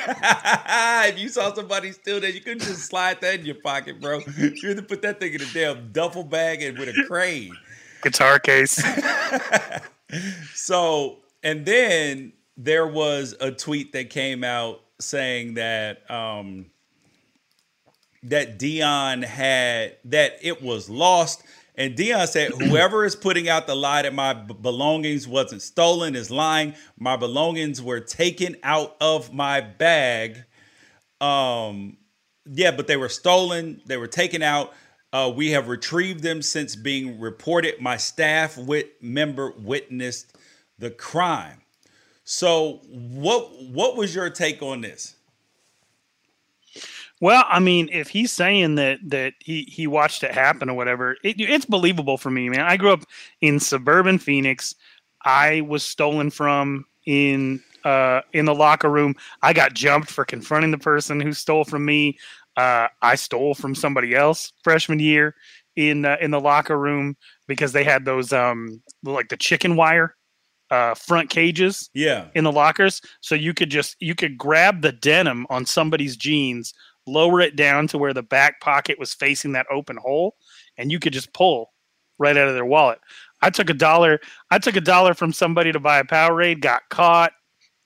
if 1.06 1.20
you 1.20 1.30
saw 1.30 1.54
somebody 1.54 1.92
steal 1.92 2.20
that, 2.22 2.34
you 2.34 2.42
couldn't 2.42 2.64
just 2.64 2.88
slide 2.88 3.22
that 3.22 3.42
in 3.42 3.46
your 3.46 3.62
pocket, 3.62 4.02
bro. 4.02 4.22
You 4.36 4.70
had 4.70 4.78
to 4.78 4.84
put 4.84 5.04
that 5.04 5.20
thing 5.20 5.36
in 5.36 5.42
a 5.44 5.54
damn 5.54 5.92
duffel 5.92 6.24
bag 6.24 6.64
and 6.64 6.76
with 6.76 6.90
a 6.90 7.06
crane. 7.06 7.56
Guitar 8.02 8.40
case. 8.40 8.84
so, 10.56 11.20
and 11.44 11.68
then 11.68 12.34
there 12.58 12.88
was 12.88 13.36
a 13.40 13.52
tweet 13.52 13.94
that 13.94 14.10
came 14.10 14.44
out 14.44 14.82
saying 15.00 15.56
that 15.56 16.10
um 16.12 16.68
that 18.24 18.60
Deion 18.60 19.24
had 19.24 19.98
that 20.06 20.38
it 20.42 20.62
was 20.62 20.90
lost. 20.90 21.44
And 21.76 21.96
Deion 21.96 22.28
said, 22.28 22.52
"Whoever 22.60 23.06
is 23.06 23.16
putting 23.16 23.50
out 23.50 23.68
the 23.68 23.76
lie 23.76 24.04
that 24.04 24.14
my 24.14 24.34
belongings 24.34 25.28
wasn't 25.28 25.62
stolen 25.62 26.16
is 26.16 26.30
lying. 26.30 26.76
My 27.00 27.18
belongings 27.18 27.82
were 27.82 28.00
taken 28.00 28.58
out 28.64 28.96
of 29.02 29.34
my 29.34 29.62
bag. 29.62 30.44
Um, 31.20 31.98
yeah, 32.46 32.72
but 32.72 32.88
they 32.88 32.98
were 32.98 33.10
stolen. 33.10 33.82
They 33.86 33.98
were 33.98 34.08
taken 34.08 34.42
out. 34.42 34.74
Uh, 35.14 35.32
we 35.36 35.52
have 35.52 35.68
retrieved 35.68 36.24
them 36.24 36.42
since 36.42 36.76
being 36.76 37.20
reported. 37.20 37.82
My 37.82 37.98
staff 37.98 38.58
wit- 38.58 39.02
member 39.02 39.52
witnessed 39.58 40.38
the 40.80 40.90
crime. 40.90 41.61
So, 42.34 42.80
what 42.88 43.62
what 43.62 43.98
was 43.98 44.16
your 44.16 44.30
take 44.30 44.64
on 44.64 44.80
this? 44.80 45.18
Well, 47.20 47.44
I 47.50 47.60
mean, 47.60 47.90
if 47.92 48.08
he's 48.08 48.32
saying 48.32 48.76
that 48.76 49.00
that 49.04 49.34
he 49.40 49.64
he 49.64 49.86
watched 49.86 50.24
it 50.24 50.32
happen 50.32 50.70
or 50.70 50.74
whatever, 50.74 51.18
it, 51.26 51.42
it's 51.42 51.66
believable 51.66 52.18
for 52.18 52.32
me, 52.32 52.48
man. 52.48 52.62
I 52.62 52.78
grew 52.78 52.94
up 52.94 53.04
in 53.42 53.60
suburban 53.60 54.18
Phoenix. 54.18 54.74
I 55.26 55.60
was 55.60 55.84
stolen 55.84 56.30
from 56.30 56.86
in 57.06 57.62
uh, 57.84 58.22
in 58.32 58.46
the 58.46 58.56
locker 58.56 58.90
room. 58.90 59.14
I 59.42 59.52
got 59.52 59.74
jumped 59.74 60.10
for 60.10 60.24
confronting 60.24 60.72
the 60.72 60.78
person 60.78 61.20
who 61.20 61.34
stole 61.34 61.66
from 61.66 61.84
me. 61.84 62.18
Uh, 62.56 62.88
I 63.02 63.16
stole 63.16 63.56
from 63.56 63.76
somebody 63.76 64.16
else 64.16 64.54
freshman 64.64 65.00
year 65.00 65.36
in 65.76 66.06
uh, 66.06 66.16
in 66.22 66.32
the 66.32 66.40
locker 66.40 66.80
room 66.80 67.18
because 67.48 67.74
they 67.74 67.84
had 67.84 68.06
those 68.06 68.32
um 68.32 68.82
like 69.04 69.28
the 69.28 69.36
chicken 69.36 69.76
wire 69.76 70.16
uh, 70.72 70.96
front 70.96 71.30
cages 71.30 71.90
Yeah, 71.94 72.28
in 72.34 72.44
the 72.46 72.52
lockers. 72.52 73.02
So 73.20 73.36
you 73.36 73.54
could 73.54 73.70
just 73.70 73.96
you 74.00 74.16
could 74.16 74.38
grab 74.38 74.82
the 74.82 74.92
denim 74.94 75.46
on 75.50 75.66
somebody's 75.66 76.18
jeans 76.18 76.74
lower 77.06 77.42
it 77.42 77.56
down 77.56 77.88
to 77.88 77.98
where 77.98 78.14
the 78.14 78.24
back 78.24 78.62
pocket 78.62 78.98
was 78.98 79.14
facing 79.14 79.52
that 79.52 79.66
open 79.72 79.98
hole 79.98 80.36
and 80.78 80.92
you 80.92 81.00
could 81.00 81.14
just 81.14 81.34
pull 81.34 81.72
right 82.20 82.38
out 82.38 82.48
of 82.48 82.54
their 82.54 82.66
wallet. 82.66 83.00
I 83.42 83.50
took 83.50 83.70
a 83.70 83.74
dollar 83.74 84.20
i 84.50 84.60
took 84.60 84.76
a 84.76 84.82
dollar 84.82 85.14
from 85.14 85.34
somebody 85.34 85.72
to 85.72 85.80
buy 85.80 86.00
a 86.00 86.04
powerade 86.04 86.62
got 86.62 86.84
caught 86.90 87.34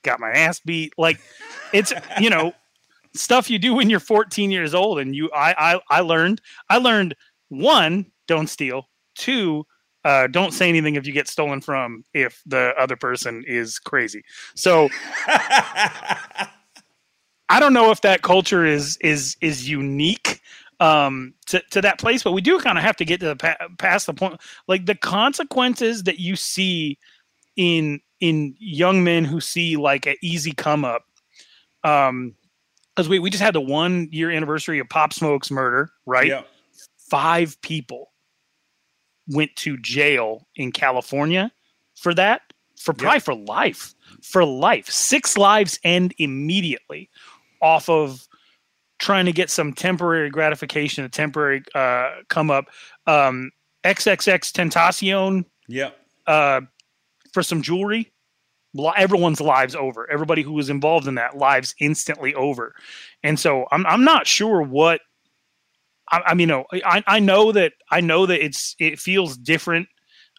got 0.04 0.20
my 0.20 0.32
ass 0.32 0.60
beat. 0.60 0.94
Like 0.98 1.20
it's 1.74 1.94
you 2.20 2.30
know 2.30 2.54
stuff 3.16 3.50
you 3.50 3.58
do 3.58 3.74
when 3.74 3.90
you're 3.90 4.00
14 4.00 4.52
years 4.52 4.74
old 4.76 5.00
and 5.00 5.16
you 5.16 5.32
i 5.34 5.56
i, 5.58 5.98
I 5.98 6.00
learned 6.02 6.42
i 6.70 6.78
learned 6.78 7.16
one 7.48 8.12
don't 8.28 8.48
steal 8.48 8.90
two 9.16 9.66
uh, 10.06 10.28
don't 10.28 10.54
say 10.54 10.70
anything 10.70 10.96
if 10.96 11.06
you 11.08 11.12
get 11.12 11.28
stolen 11.28 11.60
from 11.60 12.06
if 12.14 12.42
the 12.46 12.74
other 12.78 12.96
person 12.96 13.44
is 13.48 13.80
crazy. 13.80 14.24
So 14.54 14.88
I 15.28 16.48
don't 17.60 17.74
know 17.74 17.90
if 17.90 18.02
that 18.02 18.22
culture 18.22 18.64
is 18.64 18.98
is 19.02 19.36
is 19.42 19.68
unique 19.68 20.40
um 20.82 21.34
to, 21.48 21.62
to 21.72 21.82
that 21.82 21.98
place 21.98 22.22
but 22.22 22.34
we 22.34 22.42
do 22.42 22.60
kind 22.60 22.78
of 22.78 22.84
have 22.84 22.98
to 22.98 23.06
get 23.06 23.22
to 23.22 23.28
the 23.28 23.36
pa- 23.38 23.56
past 23.80 24.08
the 24.08 24.14
point 24.14 24.42
like 24.68 24.86
the 24.86 24.96
consequences 24.96 26.04
that 26.04 26.20
you 26.20 26.36
see 26.36 27.00
in 27.56 28.02
in 28.20 28.54
young 28.60 29.02
men 29.02 29.24
who 29.24 29.40
see 29.40 29.78
like 29.78 30.06
an 30.06 30.18
easy 30.22 30.52
come 30.52 30.84
up 30.84 31.06
um 31.86 32.36
because 32.94 33.08
we, 33.08 33.20
we 33.20 33.30
just 33.30 33.42
had 33.42 33.56
the 33.56 33.62
one 33.62 34.10
year 34.12 34.30
anniversary 34.30 34.80
of 34.80 34.90
pop 34.90 35.14
smoke's 35.14 35.50
murder 35.50 35.90
right? 36.06 36.28
Yeah, 36.28 36.42
five 37.10 37.56
people 37.62 38.12
went 39.28 39.56
to 39.58 39.78
jail 39.78 40.48
in 40.56 40.72
California 40.72 41.52
for 41.96 42.14
that, 42.14 42.42
for 42.78 42.94
probably 42.94 43.20
for 43.20 43.36
life, 43.36 43.96
for 44.22 44.46
life. 44.46 44.90
Six 44.90 45.38
lives 45.38 45.80
end 45.84 46.14
immediately 46.18 47.10
off 47.62 47.90
of 47.90 48.28
trying 49.00 49.26
to 49.26 49.32
get 49.32 49.50
some 49.50 49.74
temporary 49.74 50.30
gratification, 50.30 51.04
a 51.04 51.10
temporary 51.10 51.64
uh, 51.74 52.12
come 52.30 52.52
up. 52.52 52.66
Um, 53.08 53.52
XXXTentacion 53.84 55.46
yeah. 55.68 55.92
uh, 56.28 56.62
for 57.34 57.44
some 57.44 57.62
jewelry. 57.62 58.12
Everyone's 58.98 59.40
lives 59.40 59.74
over. 59.74 60.10
Everybody 60.12 60.42
who 60.42 60.52
was 60.52 60.70
involved 60.70 61.08
in 61.08 61.16
that 61.16 61.38
lives 61.38 61.74
instantly 61.80 62.34
over, 62.36 62.76
and 63.24 63.40
so 63.40 63.68
I'm 63.72 63.86
I'm 63.86 64.04
not 64.04 64.28
sure 64.28 64.62
what. 64.62 65.00
I, 66.12 66.22
I 66.28 66.34
mean, 66.34 66.48
no, 66.48 66.66
I 66.72 67.04
I 67.08 67.20
know 67.20 67.52
that 67.52 67.74
I 67.92 68.02
know 68.02 68.26
that 68.26 68.44
it's 68.44 68.76
it 68.80 69.00
feels 69.00 69.38
different 69.38 69.88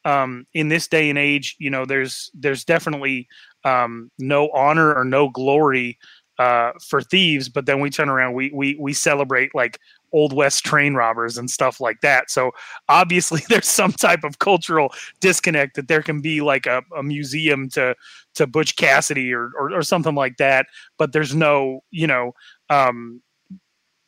um, 0.04 0.46
in 0.54 0.68
this 0.68 0.86
day 0.86 1.10
and 1.10 1.18
age. 1.18 1.56
You 1.58 1.70
know, 1.70 1.84
there's 1.84 2.30
there's 2.34 2.64
definitely 2.64 3.28
um, 3.64 4.10
no 4.18 4.48
honor 4.50 4.94
or 4.94 5.04
no 5.04 5.28
glory 5.28 5.98
uh, 6.38 6.72
for 6.86 7.00
thieves, 7.00 7.48
but 7.48 7.66
then 7.66 7.80
we 7.80 7.90
turn 7.90 8.08
around, 8.08 8.34
we 8.34 8.50
we 8.54 8.76
we 8.78 8.92
celebrate 8.92 9.54
like 9.54 9.78
old 10.12 10.32
west 10.32 10.64
train 10.64 10.94
robbers 10.94 11.36
and 11.36 11.50
stuff 11.50 11.80
like 11.80 12.00
that. 12.00 12.30
So 12.30 12.52
obviously 12.88 13.42
there's 13.48 13.68
some 13.68 13.92
type 13.92 14.22
of 14.24 14.38
cultural 14.38 14.92
disconnect 15.20 15.76
that 15.76 15.88
there 15.88 16.02
can 16.02 16.20
be 16.20 16.40
like 16.40 16.66
a, 16.66 16.82
a 16.96 17.02
museum 17.02 17.68
to 17.70 17.94
to 18.34 18.46
Butch 18.46 18.76
Cassidy 18.76 19.32
or, 19.32 19.50
or 19.58 19.74
or 19.74 19.82
something 19.82 20.14
like 20.14 20.36
that, 20.36 20.66
but 20.98 21.12
there's 21.12 21.34
no, 21.34 21.80
you 21.90 22.06
know, 22.06 22.32
um 22.70 23.22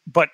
but 0.07 0.31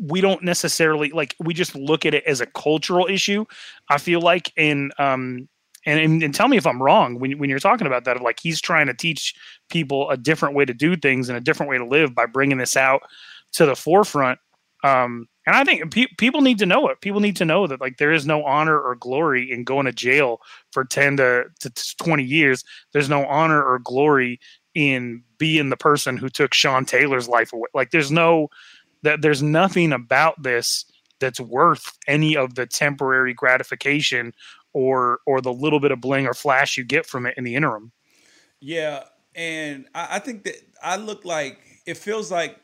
we 0.00 0.20
don't 0.20 0.42
necessarily 0.42 1.10
like 1.10 1.34
we 1.38 1.54
just 1.54 1.74
look 1.74 2.06
at 2.06 2.14
it 2.14 2.24
as 2.24 2.40
a 2.40 2.46
cultural 2.46 3.06
issue. 3.06 3.44
I 3.88 3.98
feel 3.98 4.20
like 4.20 4.52
and 4.56 4.92
um 4.98 5.48
and, 5.84 5.98
and, 5.98 6.22
and 6.22 6.32
tell 6.32 6.46
me 6.46 6.56
if 6.56 6.66
I'm 6.66 6.80
wrong 6.80 7.18
when, 7.18 7.38
when 7.38 7.50
you're 7.50 7.58
talking 7.58 7.88
about 7.88 8.04
that 8.04 8.16
of 8.16 8.22
like 8.22 8.38
he's 8.40 8.60
trying 8.60 8.86
to 8.86 8.94
teach 8.94 9.34
people 9.68 10.08
a 10.10 10.16
different 10.16 10.54
way 10.54 10.64
to 10.64 10.72
do 10.72 10.96
things 10.96 11.28
and 11.28 11.36
a 11.36 11.40
different 11.40 11.70
way 11.70 11.76
to 11.76 11.84
live 11.84 12.14
by 12.14 12.24
bringing 12.24 12.58
this 12.58 12.76
out 12.76 13.02
to 13.54 13.66
the 13.66 13.74
forefront 13.74 14.38
um, 14.84 15.28
and 15.46 15.56
I 15.56 15.64
think 15.64 15.92
pe- 15.92 16.14
people 16.18 16.40
need 16.40 16.58
to 16.58 16.66
know 16.66 16.88
it. 16.88 17.00
People 17.00 17.20
need 17.20 17.36
to 17.36 17.44
know 17.44 17.66
that 17.66 17.80
like 17.80 17.98
there 17.98 18.12
is 18.12 18.26
no 18.26 18.44
honor 18.44 18.80
or 18.80 18.94
glory 18.94 19.50
in 19.50 19.64
going 19.64 19.86
to 19.86 19.92
jail 19.92 20.40
for 20.72 20.84
ten 20.84 21.16
to, 21.16 21.44
to 21.60 21.96
twenty 21.98 22.24
years. 22.24 22.64
There's 22.92 23.08
no 23.08 23.24
honor 23.26 23.62
or 23.62 23.78
glory 23.78 24.40
in 24.74 25.22
being 25.38 25.68
the 25.68 25.76
person 25.76 26.16
who 26.16 26.28
took 26.28 26.54
Sean 26.54 26.84
Taylor's 26.84 27.28
life 27.28 27.52
away. 27.52 27.68
Like 27.74 27.90
there's 27.90 28.10
no 28.10 28.48
that 29.02 29.22
there's 29.22 29.42
nothing 29.42 29.92
about 29.92 30.42
this 30.42 30.84
that's 31.20 31.40
worth 31.40 31.96
any 32.06 32.36
of 32.36 32.54
the 32.54 32.66
temporary 32.66 33.34
gratification 33.34 34.32
or 34.72 35.20
or 35.26 35.40
the 35.40 35.52
little 35.52 35.80
bit 35.80 35.90
of 35.90 36.00
bling 36.00 36.26
or 36.26 36.34
flash 36.34 36.76
you 36.76 36.84
get 36.84 37.06
from 37.06 37.26
it 37.26 37.34
in 37.36 37.44
the 37.44 37.54
interim. 37.54 37.92
Yeah, 38.60 39.04
and 39.34 39.86
I, 39.94 40.08
I 40.12 40.18
think 40.18 40.44
that 40.44 40.56
I 40.82 40.96
look 40.96 41.24
like 41.24 41.58
it 41.86 41.96
feels 41.96 42.30
like 42.30 42.58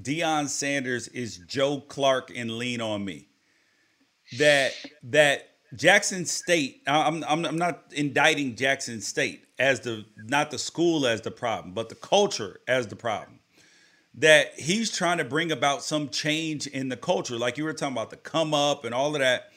Deion 0.00 0.48
Sanders 0.48 1.08
is 1.08 1.38
Joe 1.38 1.80
Clark 1.80 2.32
and 2.34 2.58
Lean 2.58 2.80
on 2.80 3.04
Me. 3.04 3.28
That 4.38 4.72
that 5.04 5.48
Jackson 5.74 6.24
State. 6.24 6.82
I'm 6.86 7.24
I'm 7.24 7.44
I'm 7.44 7.58
not 7.58 7.84
indicting 7.92 8.56
Jackson 8.56 9.00
State 9.00 9.44
as 9.58 9.80
the 9.80 10.04
not 10.16 10.50
the 10.50 10.58
school 10.58 11.06
as 11.06 11.20
the 11.20 11.30
problem, 11.30 11.74
but 11.74 11.88
the 11.88 11.94
culture 11.94 12.60
as 12.68 12.86
the 12.86 12.96
problem. 12.96 13.37
That 14.18 14.58
he's 14.58 14.90
trying 14.90 15.18
to 15.18 15.24
bring 15.24 15.52
about 15.52 15.82
some 15.82 16.08
change 16.08 16.66
in 16.66 16.88
the 16.88 16.96
culture, 16.96 17.38
like 17.38 17.56
you 17.56 17.64
were 17.64 17.72
talking 17.72 17.96
about 17.96 18.10
the 18.10 18.16
come 18.16 18.52
up 18.52 18.84
and 18.84 18.94
all 18.94 19.14
of 19.14 19.20
that, 19.20 19.50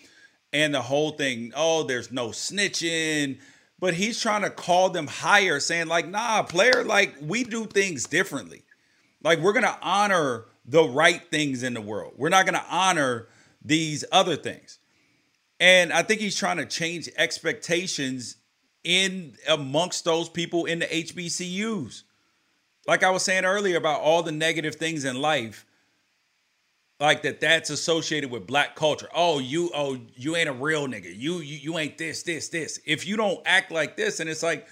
and 0.53 0.73
the 0.73 0.81
whole 0.81 1.11
thing. 1.11 1.51
Oh, 1.55 1.83
there's 1.83 2.11
no 2.11 2.29
snitching 2.29 3.39
but 3.81 3.95
he's 3.95 4.21
trying 4.21 4.43
to 4.43 4.49
call 4.49 4.91
them 4.91 5.07
higher, 5.07 5.59
saying 5.59 5.87
like, 5.87 6.07
"Nah, 6.07 6.43
player, 6.43 6.83
like 6.85 7.15
we 7.19 7.43
do 7.43 7.65
things 7.65 8.05
differently. 8.05 8.61
Like 9.21 9.39
we're 9.39 9.53
gonna 9.53 9.77
honor 9.81 10.45
the 10.63 10.83
right 10.83 11.21
things 11.31 11.63
in 11.63 11.73
the 11.73 11.81
world. 11.81 12.13
We're 12.15 12.29
not 12.29 12.45
gonna 12.45 12.65
honor 12.69 13.27
these 13.61 14.05
other 14.11 14.37
things." 14.37 14.77
And 15.59 15.91
I 15.91 16.03
think 16.03 16.21
he's 16.21 16.35
trying 16.35 16.57
to 16.57 16.65
change 16.65 17.09
expectations 17.17 18.37
in 18.83 19.35
amongst 19.47 20.05
those 20.05 20.29
people 20.29 20.65
in 20.65 20.79
the 20.79 20.95
HBCUs. 20.95 22.03
Like 22.87 23.03
I 23.03 23.09
was 23.09 23.23
saying 23.23 23.45
earlier 23.45 23.77
about 23.77 24.01
all 24.01 24.23
the 24.23 24.31
negative 24.31 24.75
things 24.75 25.05
in 25.05 25.21
life, 25.21 25.65
like 26.99 27.23
that 27.23 27.39
that's 27.39 27.69
associated 27.69 28.29
with 28.31 28.45
black 28.45 28.75
culture. 28.75 29.09
Oh, 29.13 29.39
you 29.39 29.71
oh 29.73 29.99
you 30.15 30.35
ain't 30.35 30.49
a 30.49 30.53
real 30.53 30.87
nigga. 30.87 31.13
You 31.15 31.39
you, 31.39 31.57
you 31.57 31.77
ain't 31.77 31.97
this 31.97 32.23
this 32.23 32.49
this. 32.49 32.79
If 32.85 33.07
you 33.07 33.17
don't 33.17 33.41
act 33.45 33.71
like 33.71 33.97
this 33.97 34.19
and 34.19 34.29
it's 34.29 34.43
like, 34.43 34.67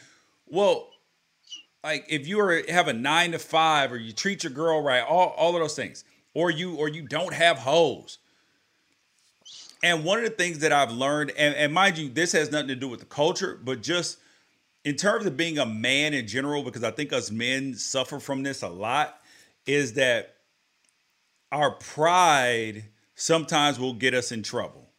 well, 0.46 0.90
like 1.84 2.06
if 2.10 2.28
you 2.28 2.40
are 2.40 2.62
have 2.70 2.88
a 2.88 2.94
9 2.94 3.32
to 3.34 3.40
5 3.40 3.92
or 3.92 3.98
you 3.98 4.12
treat 4.12 4.44
your 4.44 4.54
girl 4.54 4.82
right, 4.82 5.02
all 5.02 5.30
all 5.38 5.56
of 5.56 5.62
those 5.62 5.76
things. 5.76 6.04
Or 6.36 6.52
you 6.52 6.76
or 6.76 6.88
you 6.88 7.08
don't 7.08 7.34
have 7.34 7.58
hoes. 7.58 8.20
And 9.82 10.06
one 10.06 10.20
of 10.20 10.26
the 10.26 10.30
things 10.30 10.60
that 10.60 10.72
I've 10.72 10.92
learned 10.92 11.32
and 11.32 11.56
and 11.56 11.74
mind 11.74 11.98
you 11.98 12.10
this 12.10 12.32
has 12.34 12.52
nothing 12.52 12.68
to 12.70 12.76
do 12.76 12.88
with 12.88 13.00
the 13.00 13.08
culture, 13.08 13.60
but 13.64 13.82
just 13.82 14.20
in 14.84 14.96
terms 14.96 15.26
of 15.26 15.36
being 15.36 15.58
a 15.58 15.66
man 15.66 16.14
in 16.14 16.28
general 16.28 16.64
because 16.64 16.84
I 16.84 16.92
think 16.92 17.12
us 17.12 17.32
men 17.32 17.76
suffer 17.76 18.20
from 18.20 18.44
this 18.44 18.62
a 18.62 18.70
lot 18.70 19.20
is 19.66 19.94
that 19.94 20.36
our 21.52 21.72
pride 21.72 22.86
sometimes 23.16 23.80
will 23.80 23.94
get 23.94 24.14
us 24.14 24.32
in 24.32 24.44
trouble. 24.44 24.90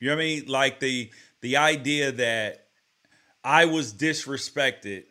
You 0.00 0.08
know 0.08 0.16
what 0.16 0.22
I 0.22 0.24
mean? 0.24 0.44
Like 0.46 0.80
the 0.80 1.10
the 1.40 1.56
idea 1.56 2.12
that 2.12 2.66
I 3.42 3.64
was 3.64 3.92
disrespected, 3.92 5.04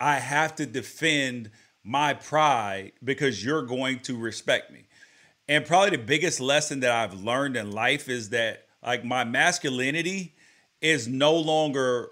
I 0.00 0.16
have 0.16 0.56
to 0.56 0.66
defend 0.66 1.50
my 1.84 2.14
pride 2.14 2.92
because 3.02 3.44
you're 3.44 3.62
going 3.62 4.00
to 4.00 4.16
respect 4.16 4.72
me. 4.72 4.86
And 5.48 5.64
probably 5.64 5.96
the 5.96 6.02
biggest 6.02 6.40
lesson 6.40 6.80
that 6.80 6.90
I've 6.90 7.14
learned 7.14 7.56
in 7.56 7.70
life 7.70 8.08
is 8.08 8.30
that 8.30 8.66
like 8.84 9.04
my 9.04 9.24
masculinity 9.24 10.34
is 10.80 11.08
no 11.08 11.34
longer 11.34 12.10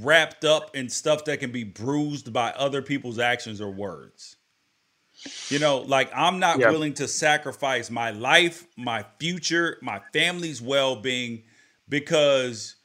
wrapped 0.00 0.44
up 0.44 0.74
in 0.76 0.88
stuff 0.88 1.24
that 1.26 1.40
can 1.40 1.52
be 1.52 1.64
bruised 1.64 2.32
by 2.32 2.50
other 2.52 2.82
people's 2.82 3.18
actions 3.18 3.60
or 3.60 3.70
words. 3.70 4.36
You 5.48 5.58
know, 5.58 5.78
like 5.80 6.10
I'm 6.14 6.38
not 6.40 6.60
Yeah. 6.60 6.68
willing 6.68 6.94
to 6.94 7.08
sacrifice 7.08 7.90
my 7.90 8.10
life, 8.10 8.66
my 8.76 9.04
future, 9.20 9.78
my 9.82 10.00
family's 10.12 10.60
well-being 10.62 11.44
because 11.88 12.76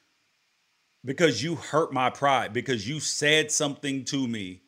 because 1.06 1.42
you 1.42 1.56
hurt 1.56 1.94
my 1.94 2.10
pride, 2.10 2.54
because 2.54 2.88
you 2.88 3.00
said 3.00 3.52
something 3.52 4.04
to 4.06 4.28
me 4.28 4.62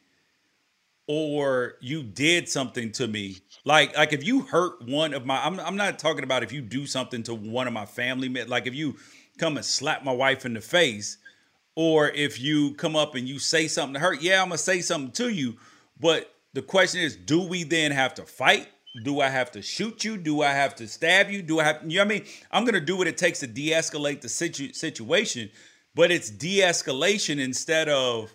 or 1.08 1.76
you 1.82 2.04
did 2.04 2.48
something 2.48 2.92
to 2.94 3.08
me. 3.08 3.38
Like 3.66 3.96
like 3.98 4.14
if 4.14 4.24
you 4.26 4.42
hurt 4.42 4.82
one 4.88 5.14
of 5.14 5.26
my 5.26 5.44
I'm 5.46 5.60
I'm 5.60 5.76
not 5.76 6.00
talking 6.00 6.24
about 6.24 6.44
if 6.44 6.52
you 6.52 6.62
do 6.62 6.86
something 6.86 7.24
to 7.24 7.34
one 7.34 7.68
of 7.68 7.74
my 7.74 7.86
family 7.86 8.30
like 8.46 8.68
if 8.68 8.74
you 8.74 8.96
come 9.38 9.58
and 9.58 9.66
slap 9.66 10.04
my 10.04 10.12
wife 10.14 10.46
in 10.46 10.54
the 10.54 10.62
face 10.62 11.18
or 11.76 12.10
if 12.10 12.40
you 12.40 12.74
come 12.76 12.96
up 12.96 13.16
and 13.16 13.28
you 13.28 13.40
say 13.40 13.68
something 13.68 13.96
to 13.96 14.00
her, 14.00 14.14
yeah, 14.14 14.42
I'm 14.42 14.50
gonna 14.50 14.58
say 14.58 14.82
something 14.82 15.12
to 15.14 15.30
you. 15.30 15.58
But 16.00 16.34
the 16.54 16.62
question 16.62 17.02
is, 17.02 17.16
do 17.16 17.42
we 17.42 17.64
then 17.64 17.92
have 17.92 18.14
to 18.16 18.24
fight? 18.26 18.68
Do 19.04 19.22
I 19.22 19.30
have 19.30 19.52
to 19.54 19.62
shoot 19.62 20.04
you? 20.04 20.18
Do 20.18 20.42
I 20.42 20.52
have 20.52 20.76
to 20.76 20.88
stab 20.88 21.30
you? 21.30 21.42
Do 21.42 21.60
I 21.60 21.64
have, 21.64 21.82
you 21.84 22.00
know 22.00 22.06
what 22.06 22.14
I 22.14 22.20
mean? 22.20 22.28
I'm 22.52 22.66
gonna 22.66 22.82
do 22.82 22.98
what 22.98 23.08
it 23.08 23.18
takes 23.18 23.40
to 23.40 23.48
de-escalate 23.48 24.22
the 24.22 24.30
situ- 24.30 24.74
situation, 24.74 25.50
but 25.96 26.12
it's 26.12 26.30
de-escalation 26.30 27.40
instead 27.40 27.88
of 27.88 28.34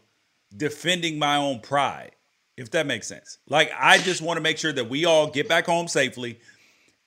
defending 0.56 1.18
my 1.18 1.36
own 1.36 1.60
pride, 1.60 2.12
if 2.56 2.70
that 2.70 2.86
makes 2.86 3.06
sense. 3.06 3.38
Like 3.48 3.70
I 3.78 3.98
just 3.98 4.22
want 4.22 4.38
to 4.38 4.40
make 4.40 4.56
sure 4.56 4.72
that 4.72 4.88
we 4.88 5.04
all 5.04 5.30
get 5.30 5.46
back 5.46 5.66
home 5.66 5.88
safely, 5.88 6.40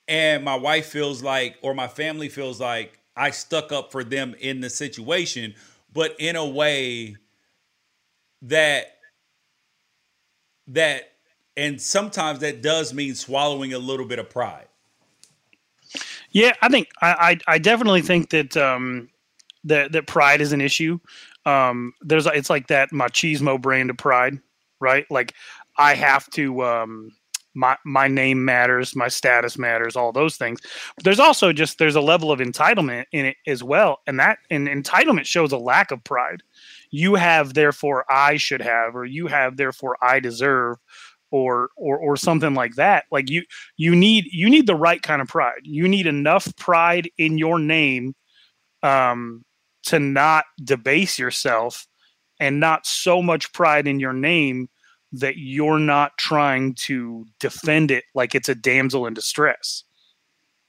and 0.07 0.43
my 0.43 0.55
wife 0.55 0.87
feels 0.87 1.23
like, 1.23 1.57
or 1.63 1.73
my 1.73 1.87
family 1.87 2.29
feels 2.29 2.59
like, 2.59 2.99
I 3.15 3.31
stuck 3.31 3.71
up 3.71 3.91
for 3.91 4.03
them 4.03 4.35
in 4.39 4.61
the 4.61 4.69
situation, 4.69 5.55
but 5.93 6.15
in 6.19 6.35
a 6.35 6.45
way 6.45 7.15
that 8.41 8.97
that 10.67 11.11
and 11.57 11.81
sometimes 11.81 12.39
that 12.39 12.61
does 12.61 12.93
mean 12.93 13.15
swallowing 13.15 13.73
a 13.73 13.79
little 13.79 14.05
bit 14.05 14.19
of 14.19 14.29
pride. 14.29 14.67
Yeah, 16.31 16.53
I 16.61 16.69
think 16.69 16.89
I 17.01 17.39
I, 17.47 17.55
I 17.55 17.57
definitely 17.57 18.01
think 18.01 18.29
that 18.29 18.55
um 18.55 19.09
that 19.63 19.91
that 19.91 20.07
pride 20.07 20.41
is 20.41 20.53
an 20.53 20.61
issue. 20.61 20.99
Um, 21.45 21.93
there's 22.01 22.25
it's 22.27 22.49
like 22.49 22.67
that 22.67 22.91
machismo 22.91 23.59
brand 23.59 23.89
of 23.89 23.97
pride, 23.97 24.39
right? 24.79 25.09
Like 25.09 25.33
I 25.77 25.95
have 25.95 26.29
to 26.31 26.63
um 26.63 27.11
my 27.59 27.75
my 27.83 28.07
name 28.07 28.45
matters, 28.45 28.95
my 28.95 29.09
status 29.09 29.57
matters, 29.57 29.97
all 29.97 30.13
those 30.13 30.37
things. 30.37 30.61
But 30.95 31.03
there's 31.03 31.19
also 31.19 31.51
just 31.51 31.77
there's 31.77 31.95
a 31.95 32.01
level 32.01 32.31
of 32.31 32.39
entitlement 32.39 33.05
in 33.11 33.25
it 33.25 33.37
as 33.45 33.61
well, 33.61 33.99
and 34.07 34.17
that 34.19 34.39
and 34.49 34.67
entitlement 34.67 35.25
shows 35.25 35.51
a 35.51 35.57
lack 35.57 35.91
of 35.91 36.03
pride. 36.03 36.41
You 36.89 37.15
have, 37.15 37.53
therefore 37.53 38.05
I 38.09 38.37
should 38.37 38.61
have, 38.61 38.95
or 38.95 39.05
you 39.05 39.27
have, 39.27 39.57
therefore 39.57 39.97
I 40.01 40.21
deserve, 40.21 40.77
or 41.31 41.69
or 41.75 41.97
or 41.97 42.15
something 42.15 42.53
like 42.53 42.75
that. 42.75 43.03
Like 43.11 43.29
you 43.29 43.43
you 43.75 43.93
need 43.93 44.25
you 44.31 44.49
need 44.49 44.65
the 44.65 44.75
right 44.75 45.01
kind 45.01 45.21
of 45.21 45.27
pride. 45.27 45.61
You 45.63 45.87
need 45.87 46.07
enough 46.07 46.55
pride 46.55 47.09
in 47.17 47.37
your 47.37 47.59
name 47.59 48.15
um, 48.83 49.43
to 49.83 49.99
not 49.99 50.45
debase 50.63 51.19
yourself, 51.19 51.87
and 52.39 52.61
not 52.61 52.85
so 52.85 53.21
much 53.21 53.51
pride 53.51 53.85
in 53.85 53.99
your 53.99 54.13
name 54.13 54.69
that 55.11 55.37
you're 55.37 55.79
not 55.79 56.17
trying 56.17 56.75
to 56.75 57.25
defend 57.39 57.91
it 57.91 58.03
like 58.13 58.35
it's 58.35 58.49
a 58.49 58.55
damsel 58.55 59.05
in 59.05 59.13
distress. 59.13 59.83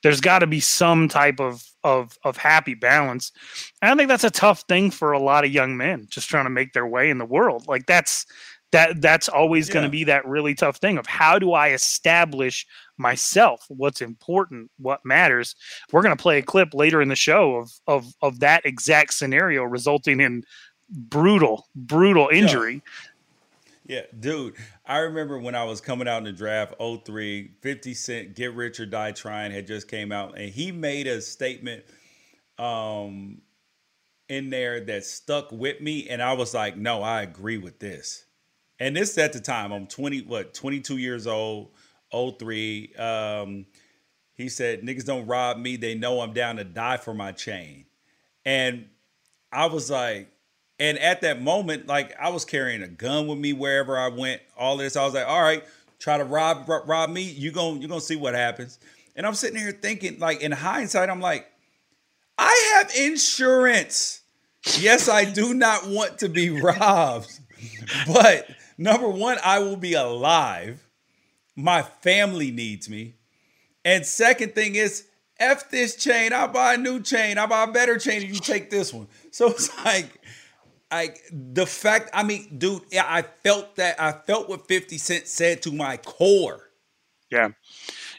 There's 0.02 0.20
got 0.20 0.38
to 0.38 0.46
be 0.46 0.60
some 0.60 1.08
type 1.08 1.40
of 1.40 1.64
of 1.84 2.18
of 2.24 2.36
happy 2.36 2.74
balance. 2.74 3.32
And 3.82 3.90
I 3.90 3.96
think 3.96 4.08
that's 4.08 4.24
a 4.24 4.30
tough 4.30 4.62
thing 4.62 4.90
for 4.90 5.12
a 5.12 5.18
lot 5.18 5.44
of 5.44 5.50
young 5.50 5.76
men 5.76 6.06
just 6.08 6.28
trying 6.28 6.44
to 6.44 6.50
make 6.50 6.72
their 6.72 6.86
way 6.86 7.10
in 7.10 7.18
the 7.18 7.24
world. 7.24 7.66
Like 7.68 7.86
that's 7.86 8.26
that 8.72 9.00
that's 9.00 9.28
always 9.28 9.68
going 9.68 9.84
to 9.84 9.90
be 9.90 10.04
that 10.04 10.26
really 10.26 10.54
tough 10.54 10.76
thing 10.76 10.96
of 10.96 11.06
how 11.06 11.38
do 11.38 11.52
I 11.52 11.70
establish 11.70 12.66
myself, 12.98 13.64
what's 13.68 14.00
important, 14.00 14.70
what 14.78 15.04
matters. 15.04 15.56
We're 15.90 16.02
going 16.02 16.16
to 16.16 16.22
play 16.22 16.38
a 16.38 16.42
clip 16.42 16.72
later 16.72 17.02
in 17.02 17.08
the 17.08 17.16
show 17.16 17.56
of 17.56 17.72
of 17.86 18.14
of 18.22 18.40
that 18.40 18.64
exact 18.64 19.14
scenario 19.14 19.64
resulting 19.64 20.20
in 20.20 20.44
brutal 20.88 21.68
brutal 21.74 22.28
injury. 22.32 22.82
Yeah, 23.90 24.02
dude. 24.20 24.54
I 24.86 24.98
remember 24.98 25.36
when 25.36 25.56
I 25.56 25.64
was 25.64 25.80
coming 25.80 26.06
out 26.06 26.18
in 26.18 26.24
the 26.24 26.32
draft 26.32 26.74
03, 26.78 27.54
50 27.60 27.94
Cent 27.94 28.36
Get 28.36 28.54
Rich 28.54 28.78
or 28.78 28.86
Die 28.86 29.10
Trying 29.10 29.50
had 29.50 29.66
just 29.66 29.88
came 29.88 30.12
out 30.12 30.38
and 30.38 30.48
he 30.48 30.70
made 30.70 31.08
a 31.08 31.20
statement 31.20 31.82
um 32.56 33.42
in 34.28 34.48
there 34.48 34.78
that 34.84 35.04
stuck 35.04 35.50
with 35.50 35.80
me 35.80 36.08
and 36.08 36.22
I 36.22 36.34
was 36.34 36.54
like, 36.54 36.76
"No, 36.76 37.02
I 37.02 37.22
agree 37.22 37.58
with 37.58 37.80
this." 37.80 38.26
And 38.78 38.94
this 38.96 39.18
at 39.18 39.32
the 39.32 39.40
time, 39.40 39.72
I'm 39.72 39.88
20 39.88 40.20
what, 40.20 40.54
22 40.54 40.98
years 40.98 41.26
old, 41.26 41.72
03. 42.12 42.94
Um 42.94 43.66
he 44.36 44.48
said, 44.48 44.82
"Niggas 44.82 45.04
don't 45.04 45.26
rob 45.26 45.56
me. 45.58 45.74
They 45.74 45.96
know 45.96 46.20
I'm 46.20 46.32
down 46.32 46.58
to 46.58 46.64
die 46.64 46.98
for 46.98 47.12
my 47.12 47.32
chain." 47.32 47.86
And 48.44 48.86
I 49.50 49.66
was 49.66 49.90
like, 49.90 50.30
and 50.80 50.98
at 50.98 51.20
that 51.20 51.42
moment, 51.42 51.86
like 51.86 52.18
I 52.18 52.30
was 52.30 52.46
carrying 52.46 52.82
a 52.82 52.88
gun 52.88 53.26
with 53.26 53.38
me 53.38 53.52
wherever 53.52 53.98
I 53.98 54.08
went. 54.08 54.40
All 54.56 54.78
this, 54.78 54.96
I 54.96 55.04
was 55.04 55.12
like, 55.12 55.28
all 55.28 55.42
right, 55.42 55.62
try 55.98 56.16
to 56.16 56.24
rob 56.24 56.66
rob, 56.66 56.88
rob 56.88 57.10
me. 57.10 57.22
You 57.22 57.52
gon' 57.52 57.80
you're 57.80 57.88
gonna 57.88 58.00
see 58.00 58.16
what 58.16 58.34
happens. 58.34 58.80
And 59.14 59.26
I'm 59.26 59.34
sitting 59.34 59.58
here 59.60 59.72
thinking, 59.72 60.18
like 60.18 60.40
in 60.40 60.50
hindsight, 60.50 61.10
I'm 61.10 61.20
like, 61.20 61.46
I 62.38 62.74
have 62.78 62.90
insurance. 62.96 64.22
Yes, 64.78 65.08
I 65.08 65.26
do 65.26 65.52
not 65.52 65.86
want 65.86 66.18
to 66.20 66.28
be 66.30 66.48
robbed, 66.60 67.38
but 68.06 68.48
number 68.78 69.08
one, 69.08 69.36
I 69.44 69.58
will 69.58 69.76
be 69.76 69.92
alive. 69.92 70.86
My 71.56 71.82
family 71.82 72.50
needs 72.50 72.88
me. 72.88 73.16
And 73.84 74.06
second 74.06 74.54
thing 74.54 74.76
is, 74.76 75.06
F 75.40 75.70
this 75.70 75.96
chain. 75.96 76.32
I'll 76.34 76.48
buy 76.48 76.74
a 76.74 76.76
new 76.76 77.00
chain. 77.00 77.38
I'll 77.38 77.48
buy 77.48 77.64
a 77.64 77.72
better 77.72 77.98
chain 77.98 78.22
if 78.22 78.28
you 78.28 78.38
take 78.38 78.70
this 78.70 78.92
one. 78.92 79.08
So 79.30 79.48
it's 79.48 79.74
like, 79.84 80.19
I 80.90 81.14
the 81.32 81.66
fact, 81.66 82.10
I 82.12 82.22
mean, 82.22 82.58
dude, 82.58 82.82
I 82.94 83.22
felt 83.22 83.76
that. 83.76 84.00
I 84.00 84.12
felt 84.12 84.48
what 84.48 84.66
50 84.66 84.98
Cent 84.98 85.28
said 85.28 85.62
to 85.62 85.72
my 85.72 85.96
core. 85.98 86.70
Yeah, 87.30 87.50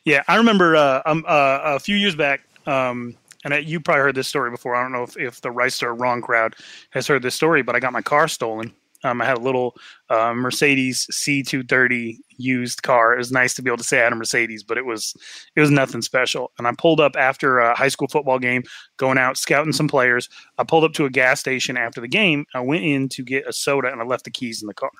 yeah. 0.05 0.24
I 0.28 0.38
remember 0.38 0.76
uh, 0.76 1.01
um, 1.05 1.26
uh, 1.28 1.59
a 1.63 1.80
few 1.80 1.95
years 1.95 2.15
back, 2.15 2.41
um, 2.65 3.15
and 3.43 3.53
I, 3.53 3.57
you 3.57 3.80
probably 3.80 4.01
heard 4.01 4.15
this 4.15 4.28
story 4.28 4.51
before. 4.51 4.76
I 4.76 4.82
don't 4.82 4.93
know 4.93 5.03
if, 5.03 5.17
if 5.17 5.41
the 5.41 5.51
right 5.51 5.84
or 5.84 5.93
wrong 5.93 6.22
crowd 6.22 6.55
has 6.91 7.07
heard 7.07 7.22
this 7.22 7.36
story, 7.36 7.61
but 7.61 7.76
I 7.76 7.80
got 7.80 7.91
my 7.91 8.01
car 8.01 8.28
stolen. 8.28 8.74
Um, 9.04 9.22
I 9.22 9.26
had 9.26 9.38
a 9.38 9.41
little 9.41 9.76
uh, 10.10 10.34
Mercedes 10.34 11.08
C230 11.12 12.18
used 12.38 12.84
car. 12.84 13.14
It 13.14 13.18
was 13.18 13.32
nice 13.32 13.54
to 13.56 13.62
be 13.62 13.70
able 13.70 13.78
to 13.78 13.84
say 13.84 13.99
I 13.99 14.04
had 14.04 14.14
a 14.14 14.16
Mercedes, 14.16 14.64
but 14.64 14.78
it 14.78 14.86
was 14.86 15.16
it 15.56 15.62
was 15.62 15.72
nothing 15.72 16.02
special. 16.02 16.52
And 16.58 16.68
I 16.68 16.74
pulled 16.78 16.99
up 16.99 17.16
after 17.18 17.60
a 17.60 17.76
high 17.76 17.88
school 17.88 18.08
football 18.08 18.39
game, 18.39 18.64
going 18.97 19.18
out 19.18 19.38
scouting 19.38 19.74
some 19.74 19.88
players. 19.88 20.30
I 20.58 20.64
pulled 20.64 20.84
up 20.84 20.93
to 20.93 21.06
a 21.06 21.10
gas 21.10 21.39
station 21.39 21.78
after 21.78 22.02
the 22.02 22.08
game. 22.08 22.45
I 22.54 22.60
went 22.62 22.84
in 22.84 23.10
to 23.10 23.24
get 23.24 23.47
a 23.47 23.54
soda, 23.54 23.91
and 23.91 24.02
I 24.02 24.06
left 24.06 24.26
the 24.26 24.32
keys 24.32 24.62
in 24.62 24.68
the 24.68 24.74
car. 24.74 24.91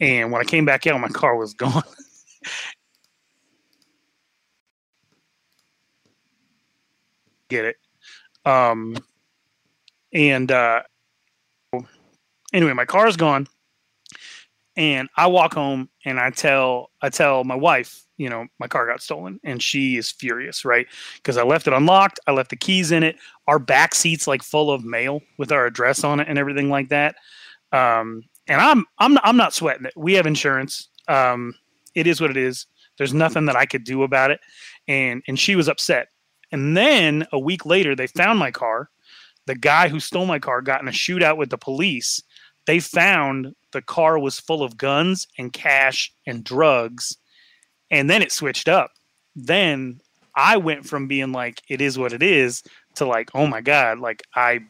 And 0.00 0.32
when 0.32 0.40
I 0.40 0.44
came 0.44 0.64
back 0.64 0.86
out, 0.86 1.00
my 1.00 1.08
car 1.08 1.36
was 1.36 1.54
gone. 1.54 1.82
get 7.48 7.64
it. 7.64 7.76
Um, 8.44 8.96
and 10.12 10.50
uh, 10.50 10.82
anyway, 12.54 12.72
my 12.72 12.86
car's 12.86 13.16
gone, 13.16 13.46
and 14.76 15.08
I 15.16 15.26
walk 15.26 15.54
home 15.54 15.88
and 16.04 16.18
I 16.18 16.30
tell 16.30 16.90
I 17.02 17.10
tell 17.10 17.44
my 17.44 17.54
wife, 17.54 18.04
you 18.16 18.30
know, 18.30 18.46
my 18.58 18.66
car 18.66 18.86
got 18.86 19.02
stolen, 19.02 19.38
and 19.44 19.62
she 19.62 19.96
is 19.96 20.10
furious, 20.10 20.64
right? 20.64 20.86
Because 21.16 21.36
I 21.36 21.42
left 21.42 21.66
it 21.66 21.74
unlocked, 21.74 22.20
I 22.26 22.32
left 22.32 22.50
the 22.50 22.56
keys 22.56 22.92
in 22.92 23.02
it, 23.02 23.16
our 23.46 23.58
back 23.58 23.94
seats 23.94 24.26
like 24.26 24.42
full 24.42 24.70
of 24.70 24.84
mail 24.84 25.20
with 25.38 25.52
our 25.52 25.66
address 25.66 26.02
on 26.04 26.20
it 26.20 26.28
and 26.28 26.38
everything 26.38 26.70
like 26.70 26.88
that. 26.88 27.16
Um, 27.72 28.24
and 28.46 28.60
I'm 28.60 28.86
I'm 28.98 29.18
I'm 29.22 29.36
not 29.36 29.54
sweating 29.54 29.86
it. 29.86 29.94
We 29.96 30.14
have 30.14 30.26
insurance. 30.26 30.88
Um, 31.08 31.54
it 31.94 32.06
is 32.06 32.20
what 32.20 32.30
it 32.30 32.36
is. 32.36 32.66
There's 32.96 33.14
nothing 33.14 33.46
that 33.46 33.56
I 33.56 33.66
could 33.66 33.84
do 33.84 34.02
about 34.02 34.30
it, 34.30 34.40
and 34.88 35.22
and 35.28 35.38
she 35.38 35.56
was 35.56 35.68
upset. 35.68 36.08
And 36.52 36.76
then 36.76 37.26
a 37.32 37.38
week 37.38 37.66
later, 37.66 37.96
they 37.96 38.06
found 38.06 38.38
my 38.38 38.50
car. 38.50 38.90
The 39.46 39.54
guy 39.54 39.88
who 39.88 40.00
stole 40.00 40.26
my 40.26 40.38
car 40.38 40.62
got 40.62 40.80
in 40.80 40.88
a 40.88 40.92
shootout 40.92 41.36
with 41.36 41.50
the 41.50 41.58
police. 41.58 42.22
They 42.66 42.80
found 42.80 43.54
the 43.72 43.82
car 43.82 44.18
was 44.18 44.40
full 44.40 44.62
of 44.62 44.76
guns 44.76 45.26
and 45.38 45.52
cash 45.52 46.12
and 46.26 46.44
drugs. 46.44 47.16
And 47.90 48.08
then 48.08 48.22
it 48.22 48.32
switched 48.32 48.68
up. 48.68 48.90
Then 49.36 50.00
I 50.36 50.56
went 50.56 50.86
from 50.86 51.06
being 51.06 51.32
like, 51.32 51.62
it 51.68 51.80
is 51.80 51.98
what 51.98 52.12
it 52.12 52.22
is 52.22 52.62
to 52.96 53.04
like, 53.04 53.30
oh 53.34 53.46
my 53.46 53.60
God, 53.60 53.98
like 53.98 54.22
I, 54.34 54.60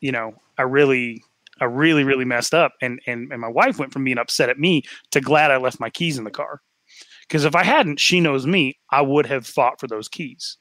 you 0.00 0.12
know, 0.12 0.34
I 0.58 0.62
really, 0.62 1.22
I 1.60 1.64
really, 1.64 2.04
really 2.04 2.24
messed 2.24 2.54
up. 2.54 2.72
And 2.80 3.00
and 3.06 3.30
and 3.32 3.40
my 3.40 3.48
wife 3.48 3.78
went 3.78 3.92
from 3.92 4.04
being 4.04 4.18
upset 4.18 4.48
at 4.48 4.58
me 4.58 4.82
to 5.10 5.20
glad 5.20 5.50
I 5.50 5.56
left 5.56 5.80
my 5.80 5.90
keys 5.90 6.18
in 6.18 6.24
the 6.24 6.30
car. 6.30 6.60
Because 7.22 7.44
if 7.44 7.54
I 7.56 7.64
hadn't, 7.64 7.98
she 7.98 8.20
knows 8.20 8.46
me, 8.46 8.78
I 8.90 9.02
would 9.02 9.26
have 9.26 9.46
fought 9.46 9.80
for 9.80 9.88
those 9.88 10.08
keys. 10.08 10.58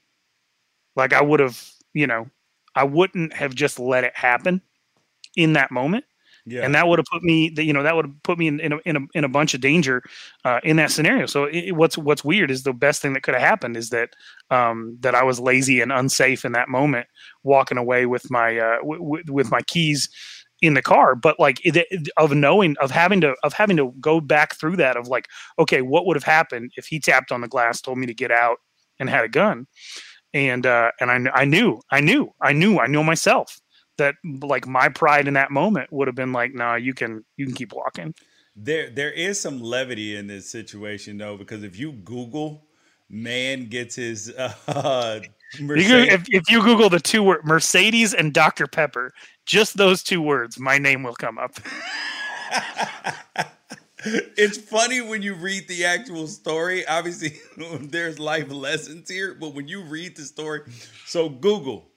Like 0.95 1.13
I 1.13 1.21
would 1.21 1.39
have, 1.39 1.69
you 1.93 2.07
know, 2.07 2.27
I 2.75 2.83
wouldn't 2.83 3.33
have 3.33 3.53
just 3.53 3.79
let 3.79 4.03
it 4.03 4.15
happen 4.15 4.61
in 5.35 5.53
that 5.53 5.71
moment. 5.71 6.05
Yeah. 6.47 6.61
And 6.63 6.75
that 6.75 6.87
would 6.87 6.99
have 6.99 7.07
put 7.11 7.23
me, 7.23 7.51
you 7.57 7.73
know, 7.73 7.81
that 7.81 7.95
would 7.95 8.05
have 8.05 8.23
put 8.23 8.37
me 8.37 8.47
in, 8.47 8.59
in, 8.59 8.73
a, 8.73 8.77
in, 8.85 8.95
a, 8.97 8.99
in 9.15 9.23
a 9.23 9.29
bunch 9.29 9.55
of 9.55 9.61
danger 9.61 10.03
uh, 10.43 10.59
in 10.63 10.75
that 10.77 10.91
scenario. 10.91 11.25
So 11.25 11.45
it, 11.45 11.71
what's 11.71 11.97
what's 11.97 12.23
weird 12.23 12.51
is 12.51 12.61
the 12.63 12.73
best 12.73 13.01
thing 13.01 13.13
that 13.13 13.23
could 13.23 13.33
have 13.33 13.41
happened 13.41 13.75
is 13.75 13.89
that 13.89 14.11
um, 14.51 14.95
that 15.01 15.15
I 15.15 15.23
was 15.23 15.39
lazy 15.39 15.81
and 15.81 15.91
unsafe 15.91 16.45
in 16.45 16.51
that 16.51 16.69
moment, 16.69 17.07
walking 17.43 17.79
away 17.79 18.05
with 18.05 18.29
my 18.29 18.59
uh, 18.59 18.77
w- 18.77 18.99
w- 19.01 19.23
with 19.33 19.49
my 19.49 19.61
keys 19.63 20.07
in 20.61 20.75
the 20.75 20.83
car. 20.83 21.15
But 21.15 21.39
like 21.39 21.61
of 22.17 22.31
knowing 22.35 22.75
of 22.79 22.91
having 22.91 23.21
to 23.21 23.35
of 23.43 23.53
having 23.53 23.77
to 23.77 23.91
go 23.99 24.21
back 24.21 24.55
through 24.55 24.75
that 24.77 24.97
of 24.97 25.07
like, 25.07 25.27
okay, 25.57 25.81
what 25.81 26.05
would 26.05 26.15
have 26.15 26.23
happened 26.23 26.71
if 26.77 26.85
he 26.85 26.99
tapped 26.99 27.31
on 27.31 27.41
the 27.41 27.47
glass, 27.47 27.81
told 27.81 27.97
me 27.97 28.05
to 28.05 28.13
get 28.13 28.29
out, 28.31 28.57
and 28.99 29.09
had 29.09 29.25
a 29.25 29.29
gun, 29.29 29.65
and 30.33 30.65
uh, 30.65 30.91
and 30.99 31.09
I 31.11 31.41
I 31.41 31.45
knew 31.45 31.81
I 31.91 32.01
knew 32.01 32.29
I 32.41 32.53
knew 32.53 32.79
I 32.79 32.87
knew 32.87 33.03
myself 33.03 33.59
that 33.97 34.15
like 34.41 34.67
my 34.67 34.89
pride 34.89 35.27
in 35.27 35.33
that 35.35 35.51
moment 35.51 35.91
would 35.91 36.07
have 36.07 36.15
been 36.15 36.33
like, 36.33 36.53
nah, 36.53 36.75
you 36.75 36.93
can 36.93 37.23
you 37.37 37.45
can 37.45 37.55
keep 37.55 37.73
walking. 37.73 38.13
There 38.55 38.89
there 38.89 39.11
is 39.11 39.39
some 39.39 39.61
levity 39.61 40.15
in 40.15 40.27
this 40.27 40.49
situation 40.49 41.17
though, 41.17 41.37
because 41.37 41.63
if 41.63 41.77
you 41.77 41.91
Google 41.91 42.67
man 43.09 43.67
gets 43.67 43.95
his 43.95 44.29
uh 44.67 45.19
can, 45.57 45.69
if, 45.69 46.25
if 46.29 46.49
you 46.49 46.61
Google 46.61 46.89
the 46.89 46.99
two 46.99 47.23
word 47.23 47.45
Mercedes 47.45 48.13
and 48.13 48.33
Dr. 48.33 48.67
Pepper, 48.67 49.13
just 49.45 49.77
those 49.77 50.03
two 50.03 50.21
words, 50.21 50.59
my 50.59 50.77
name 50.77 51.03
will 51.03 51.15
come 51.15 51.37
up. 51.37 51.55
it's 54.05 54.57
funny 54.57 55.01
when 55.01 55.21
you 55.21 55.35
read 55.35 55.67
the 55.67 55.85
actual 55.85 56.27
story. 56.27 56.85
Obviously, 56.87 57.39
there's 57.81 58.19
life 58.19 58.51
lessons 58.51 59.09
here, 59.09 59.35
but 59.39 59.53
when 59.53 59.67
you 59.67 59.81
read 59.83 60.15
the 60.15 60.23
story, 60.23 60.61
so 61.05 61.29
Google 61.29 61.89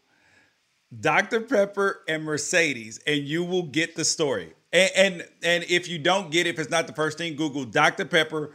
Dr. 0.98 1.40
Pepper 1.42 2.02
and 2.08 2.24
Mercedes, 2.24 3.00
and 3.06 3.20
you 3.20 3.44
will 3.44 3.64
get 3.64 3.94
the 3.94 4.04
story. 4.04 4.52
And, 4.72 4.90
and 4.96 5.28
and, 5.42 5.64
if 5.68 5.88
you 5.88 5.98
don't 5.98 6.30
get 6.30 6.46
it, 6.46 6.50
if 6.50 6.58
it's 6.58 6.70
not 6.70 6.86
the 6.86 6.92
first 6.92 7.18
thing, 7.18 7.36
Google 7.36 7.64
Dr. 7.64 8.04
Pepper, 8.04 8.52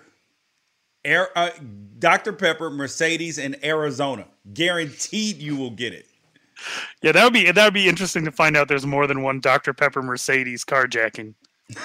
Air, 1.03 1.29
uh, 1.36 1.49
Dr. 1.99 2.34
Pepper, 2.34 2.69
Mercedes, 2.69 3.39
and 3.39 3.57
Arizona. 3.63 4.27
Guaranteed, 4.53 5.38
you 5.38 5.55
will 5.55 5.71
get 5.71 5.93
it. 5.93 6.07
Yeah, 7.01 7.11
that 7.11 7.23
would 7.23 7.34
be 7.34 7.51
that 7.51 7.63
would 7.63 7.73
be 7.73 7.88
interesting 7.88 8.25
to 8.25 8.31
find 8.31 8.55
out. 8.55 8.67
There's 8.67 8.86
more 8.86 9.07
than 9.07 9.21
one 9.21 9.39
Dr. 9.39 9.73
Pepper 9.73 10.01
Mercedes 10.01 10.63
carjacking. 10.63 11.34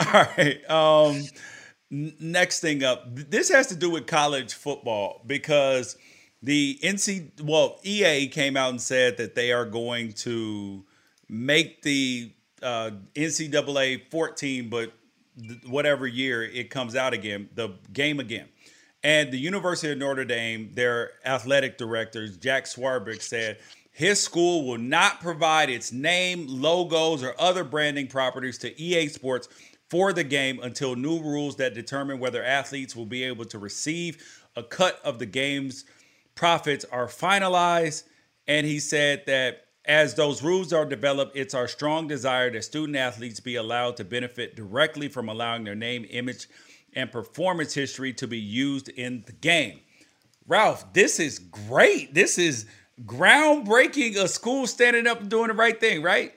All 0.00 0.26
right. 0.36 0.70
Um, 0.70 1.22
next 1.90 2.60
thing 2.60 2.82
up, 2.84 3.04
this 3.14 3.50
has 3.50 3.66
to 3.68 3.76
do 3.76 3.90
with 3.90 4.06
college 4.06 4.54
football 4.54 5.22
because 5.26 5.96
the 6.42 6.78
NC 6.82 7.42
well 7.42 7.78
EA 7.82 8.28
came 8.28 8.56
out 8.56 8.70
and 8.70 8.80
said 8.80 9.16
that 9.16 9.34
they 9.34 9.52
are 9.52 9.64
going 9.64 10.12
to 10.12 10.84
make 11.28 11.82
the 11.82 12.32
uh, 12.62 12.90
NCAA 13.14 14.10
14, 14.10 14.68
but 14.68 14.92
th- 15.40 15.60
whatever 15.66 16.06
year 16.06 16.42
it 16.42 16.70
comes 16.70 16.96
out 16.96 17.12
again, 17.12 17.48
the 17.54 17.70
game 17.92 18.20
again. 18.20 18.48
And 19.04 19.30
the 19.30 19.38
University 19.38 19.92
of 19.92 19.98
Notre 19.98 20.24
Dame, 20.24 20.72
their 20.74 21.12
athletic 21.24 21.78
director 21.78 22.26
Jack 22.28 22.64
Swarbrick 22.64 23.22
said 23.22 23.58
his 23.92 24.20
school 24.20 24.66
will 24.66 24.78
not 24.78 25.20
provide 25.20 25.70
its 25.70 25.92
name, 25.92 26.46
logos, 26.48 27.22
or 27.22 27.34
other 27.38 27.64
branding 27.64 28.06
properties 28.06 28.58
to 28.58 28.80
EA 28.80 29.08
Sports 29.08 29.48
for 29.88 30.12
the 30.12 30.24
game 30.24 30.60
until 30.62 30.94
new 30.94 31.20
rules 31.20 31.56
that 31.56 31.74
determine 31.74 32.18
whether 32.18 32.44
athletes 32.44 32.94
will 32.94 33.06
be 33.06 33.24
able 33.24 33.44
to 33.46 33.58
receive 33.58 34.44
a 34.56 34.62
cut 34.62 35.00
of 35.04 35.18
the 35.18 35.26
game's 35.26 35.84
profits 36.38 36.84
are 36.92 37.08
finalized. 37.08 38.04
And 38.46 38.64
he 38.64 38.78
said 38.78 39.24
that 39.26 39.64
as 39.84 40.14
those 40.14 40.40
rules 40.40 40.72
are 40.72 40.84
developed, 40.84 41.36
it's 41.36 41.52
our 41.52 41.66
strong 41.66 42.06
desire 42.06 42.48
that 42.52 42.62
student 42.62 42.96
athletes 42.96 43.40
be 43.40 43.56
allowed 43.56 43.96
to 43.96 44.04
benefit 44.04 44.54
directly 44.54 45.08
from 45.08 45.28
allowing 45.28 45.64
their 45.64 45.74
name, 45.74 46.06
image, 46.08 46.46
and 46.94 47.10
performance 47.10 47.74
history 47.74 48.12
to 48.14 48.28
be 48.28 48.38
used 48.38 48.88
in 48.88 49.24
the 49.26 49.32
game. 49.32 49.80
Ralph, 50.46 50.92
this 50.92 51.18
is 51.18 51.40
great. 51.40 52.14
This 52.14 52.38
is 52.38 52.66
groundbreaking. 53.04 54.16
A 54.16 54.28
school 54.28 54.68
standing 54.68 55.08
up 55.08 55.20
and 55.20 55.28
doing 55.28 55.48
the 55.48 55.54
right 55.54 55.78
thing, 55.78 56.02
right? 56.02 56.34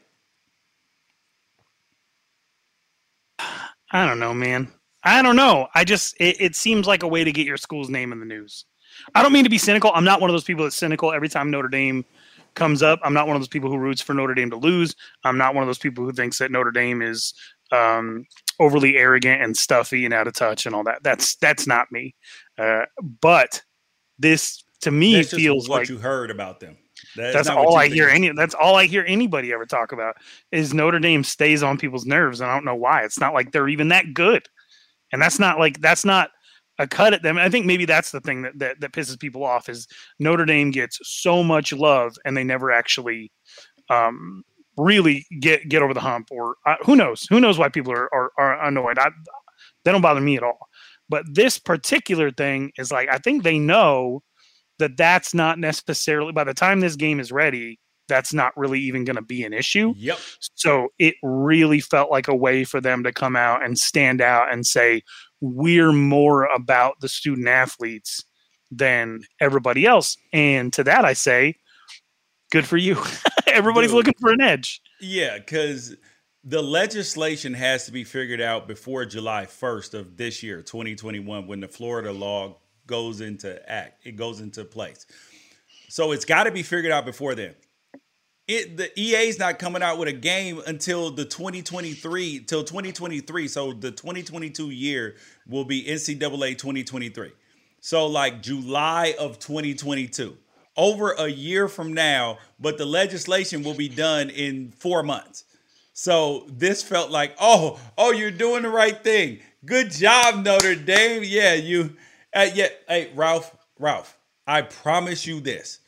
I 3.91 4.05
don't 4.07 4.19
know, 4.19 4.33
man. 4.33 4.71
I 5.03 5.21
don't 5.21 5.35
know. 5.35 5.67
I 5.75 5.83
just 5.83 6.15
it, 6.19 6.41
it 6.41 6.55
seems 6.55 6.87
like 6.87 7.03
a 7.03 7.07
way 7.07 7.23
to 7.23 7.31
get 7.31 7.45
your 7.45 7.57
school's 7.57 7.89
name 7.89 8.11
in 8.11 8.19
the 8.19 8.25
news. 8.25 8.65
I 9.15 9.23
don't 9.23 9.33
mean 9.33 9.43
to 9.43 9.49
be 9.49 9.57
cynical. 9.57 9.91
I'm 9.93 10.03
not 10.03 10.21
one 10.21 10.29
of 10.29 10.33
those 10.33 10.43
people 10.43 10.63
that's 10.63 10.75
cynical 10.75 11.11
every 11.11 11.29
time 11.29 11.51
Notre 11.51 11.67
Dame 11.67 12.05
comes 12.55 12.83
up. 12.83 12.99
I'm 13.03 13.13
not 13.13 13.27
one 13.27 13.35
of 13.35 13.41
those 13.41 13.47
people 13.47 13.69
who 13.69 13.77
roots 13.77 14.01
for 14.01 14.13
Notre 14.13 14.33
Dame 14.33 14.49
to 14.49 14.57
lose. 14.57 14.95
I'm 15.23 15.37
not 15.37 15.55
one 15.55 15.63
of 15.63 15.67
those 15.67 15.77
people 15.77 16.03
who 16.03 16.11
thinks 16.11 16.37
that 16.39 16.51
Notre 16.51 16.71
Dame 16.71 17.01
is 17.01 17.33
um, 17.71 18.25
overly 18.59 18.97
arrogant 18.97 19.41
and 19.41 19.55
stuffy 19.55 20.05
and 20.05 20.13
out 20.13 20.27
of 20.27 20.33
touch 20.33 20.65
and 20.65 20.75
all 20.75 20.83
that. 20.83 21.03
That's 21.03 21.35
that's 21.37 21.67
not 21.67 21.91
me. 21.91 22.15
Uh, 22.57 22.85
but 23.21 23.61
this 24.19 24.63
to 24.81 24.91
me 24.91 25.15
That's 25.15 25.33
feels 25.33 25.69
what 25.69 25.81
like 25.81 25.89
you 25.89 25.97
heard 25.97 26.31
about 26.31 26.59
them. 26.59 26.77
That 27.15 27.33
that's 27.33 27.49
all 27.49 27.75
I 27.75 27.83
think. 27.83 27.95
hear. 27.95 28.09
Any 28.09 28.31
that's 28.31 28.53
all 28.53 28.75
I 28.75 28.85
hear 28.85 29.03
anybody 29.07 29.51
ever 29.51 29.65
talk 29.65 29.91
about 29.91 30.15
is 30.51 30.73
Notre 30.73 30.99
Dame 30.99 31.23
stays 31.23 31.63
on 31.63 31.77
people's 31.77 32.05
nerves, 32.05 32.41
and 32.41 32.49
I 32.49 32.53
don't 32.53 32.65
know 32.65 32.75
why. 32.75 33.03
It's 33.03 33.19
not 33.19 33.33
like 33.33 33.51
they're 33.51 33.67
even 33.67 33.89
that 33.89 34.13
good, 34.13 34.47
and 35.11 35.21
that's 35.21 35.39
not 35.39 35.59
like 35.59 35.79
that's 35.81 36.05
not 36.05 36.31
a 36.81 36.87
cut 36.87 37.13
at 37.13 37.21
them. 37.23 37.37
I 37.37 37.47
think 37.49 37.65
maybe 37.65 37.85
that's 37.85 38.11
the 38.11 38.19
thing 38.19 38.41
that 38.41 38.57
that, 38.59 38.79
that 38.81 38.91
pisses 38.91 39.19
people 39.19 39.43
off 39.45 39.69
is 39.69 39.87
Notre 40.19 40.45
Dame 40.45 40.71
gets 40.71 40.99
so 41.03 41.43
much 41.43 41.71
love, 41.71 42.15
and 42.25 42.35
they 42.35 42.43
never 42.43 42.71
actually 42.71 43.31
um, 43.89 44.43
really 44.77 45.25
get 45.39 45.69
get 45.69 45.81
over 45.81 45.93
the 45.93 45.99
hump, 46.01 46.27
or 46.31 46.55
uh, 46.65 46.75
who 46.83 46.95
knows? 46.95 47.25
Who 47.29 47.39
knows 47.39 47.57
why 47.57 47.69
people 47.69 47.93
are 47.93 48.09
are, 48.13 48.31
are 48.37 48.65
annoyed? 48.67 48.97
I, 48.99 49.11
they 49.85 49.91
don't 49.91 50.01
bother 50.01 50.21
me 50.21 50.37
at 50.37 50.43
all. 50.43 50.67
But 51.07 51.25
this 51.33 51.59
particular 51.59 52.31
thing 52.31 52.71
is 52.77 52.91
like 52.91 53.09
I 53.09 53.17
think 53.17 53.43
they 53.43 53.59
know 53.59 54.23
that 54.79 54.97
that's 54.97 55.33
not 55.33 55.59
necessarily 55.59 56.31
by 56.31 56.43
the 56.43 56.53
time 56.53 56.79
this 56.79 56.95
game 56.95 57.19
is 57.19 57.31
ready 57.31 57.77
that's 58.07 58.33
not 58.33 58.51
really 58.57 58.79
even 58.79 59.05
going 59.05 59.15
to 59.15 59.21
be 59.21 59.43
an 59.43 59.53
issue 59.53 59.93
Yep. 59.95 60.17
so 60.55 60.89
it 60.99 61.13
really 61.23 61.79
felt 61.79 62.09
like 62.11 62.27
a 62.27 62.35
way 62.35 62.63
for 62.65 62.81
them 62.81 63.03
to 63.03 63.11
come 63.13 63.35
out 63.37 63.63
and 63.63 63.77
stand 63.77 64.21
out 64.21 64.51
and 64.51 64.65
say 64.65 65.01
we're 65.41 65.91
more 65.91 66.45
about 66.45 66.99
the 67.01 67.09
student 67.09 67.47
athletes 67.47 68.23
than 68.69 69.21
everybody 69.41 69.85
else 69.85 70.15
and 70.31 70.71
to 70.71 70.83
that 70.83 71.03
i 71.03 71.13
say 71.13 71.55
good 72.51 72.65
for 72.65 72.77
you 72.77 72.95
everybody's 73.47 73.89
Dude. 73.89 73.97
looking 73.97 74.13
for 74.19 74.31
an 74.31 74.41
edge 74.41 74.81
Yeah, 75.01 75.39
because 75.39 75.95
the 76.43 76.61
legislation 76.61 77.53
has 77.53 77.85
to 77.85 77.91
be 77.91 78.03
figured 78.03 78.41
out 78.41 78.67
before 78.67 79.05
July 79.05 79.45
1st 79.45 79.93
of 79.93 80.17
this 80.17 80.41
year, 80.41 80.61
2021, 80.61 81.47
when 81.47 81.59
the 81.59 81.67
Florida 81.67 82.11
law 82.11 82.57
goes 82.87 83.21
into 83.21 83.69
act, 83.69 84.05
it 84.05 84.15
goes 84.15 84.41
into 84.41 84.65
place. 84.65 85.05
So 85.89 86.11
it's 86.13 86.25
got 86.25 86.45
to 86.45 86.51
be 86.51 86.63
figured 86.63 86.91
out 86.91 87.05
before 87.05 87.35
then. 87.35 87.55
It 88.51 88.75
the 88.75 88.99
EA's 88.99 89.39
not 89.39 89.59
coming 89.59 89.81
out 89.81 89.97
with 89.97 90.09
a 90.09 90.13
game 90.13 90.61
until 90.67 91.09
the 91.09 91.23
2023 91.23 92.39
till 92.39 92.65
2023. 92.65 93.47
So 93.47 93.71
the 93.71 93.91
2022 93.91 94.71
year 94.71 95.15
will 95.47 95.63
be 95.63 95.85
NCAA 95.85 96.57
2023. 96.57 97.31
So 97.79 98.07
like 98.07 98.41
July 98.41 99.15
of 99.17 99.39
2022. 99.39 100.37
Over 100.75 101.11
a 101.11 101.27
year 101.27 101.69
from 101.69 101.93
now, 101.93 102.39
but 102.59 102.77
the 102.77 102.85
legislation 102.85 103.63
will 103.63 103.73
be 103.73 103.89
done 103.89 104.29
in 104.29 104.71
4 104.71 105.03
months. 105.03 105.45
So 105.93 106.45
this 106.49 106.83
felt 106.83 107.09
like, 107.09 107.35
oh, 107.39 107.79
oh, 107.97 108.11
you're 108.11 108.31
doing 108.31 108.63
the 108.63 108.69
right 108.69 109.01
thing. 109.01 109.39
Good 109.65 109.91
job, 109.91 110.43
Notre 110.43 110.75
Dame. 110.75 111.23
Yeah, 111.25 111.53
you. 111.53 111.95
Uh, 112.33 112.47
yeah, 112.53 112.67
hey, 112.87 113.11
Ralph, 113.15 113.55
Ralph. 113.79 114.17
I 114.45 114.61
promise 114.61 115.25
you 115.25 115.39
this. 115.39 115.79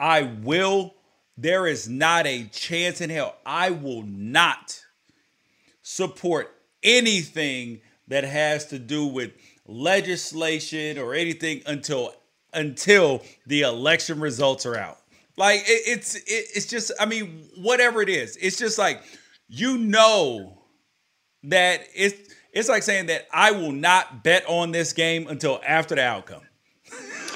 I 0.00 0.22
will. 0.22 0.94
There 1.36 1.66
is 1.66 1.88
not 1.88 2.26
a 2.26 2.44
chance 2.44 3.00
in 3.00 3.10
hell. 3.10 3.36
I 3.46 3.70
will 3.70 4.02
not 4.02 4.80
support 5.82 6.54
anything 6.82 7.80
that 8.08 8.24
has 8.24 8.66
to 8.66 8.78
do 8.78 9.06
with 9.06 9.32
legislation 9.66 10.98
or 10.98 11.14
anything 11.14 11.62
until 11.66 12.14
until 12.52 13.22
the 13.46 13.62
election 13.62 14.20
results 14.20 14.66
are 14.66 14.76
out. 14.76 14.98
Like 15.36 15.60
it, 15.60 15.82
it's 15.86 16.14
it, 16.16 16.22
it's 16.26 16.66
just 16.66 16.92
I 17.00 17.06
mean 17.06 17.48
whatever 17.56 18.02
it 18.02 18.08
is, 18.08 18.36
it's 18.36 18.58
just 18.58 18.78
like 18.78 19.02
you 19.48 19.78
know 19.78 20.62
that 21.44 21.80
it's 21.94 22.34
it's 22.52 22.68
like 22.68 22.82
saying 22.82 23.06
that 23.06 23.26
I 23.32 23.52
will 23.52 23.72
not 23.72 24.22
bet 24.22 24.44
on 24.46 24.72
this 24.72 24.92
game 24.92 25.26
until 25.28 25.60
after 25.66 25.94
the 25.94 26.04
outcome. 26.04 26.42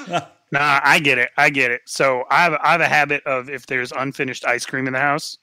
nah 0.51 0.79
i 0.83 0.99
get 0.99 1.17
it 1.17 1.29
i 1.37 1.49
get 1.49 1.71
it 1.71 1.81
so 1.85 2.23
i 2.31 2.43
have, 2.43 2.53
I 2.63 2.71
have 2.71 2.81
a 2.81 2.87
habit 2.87 3.23
of 3.25 3.49
if 3.49 3.65
there's 3.65 3.91
unfinished 3.91 4.45
ice 4.45 4.65
cream 4.65 4.87
in 4.87 4.93
the 4.93 4.99
house 4.99 5.37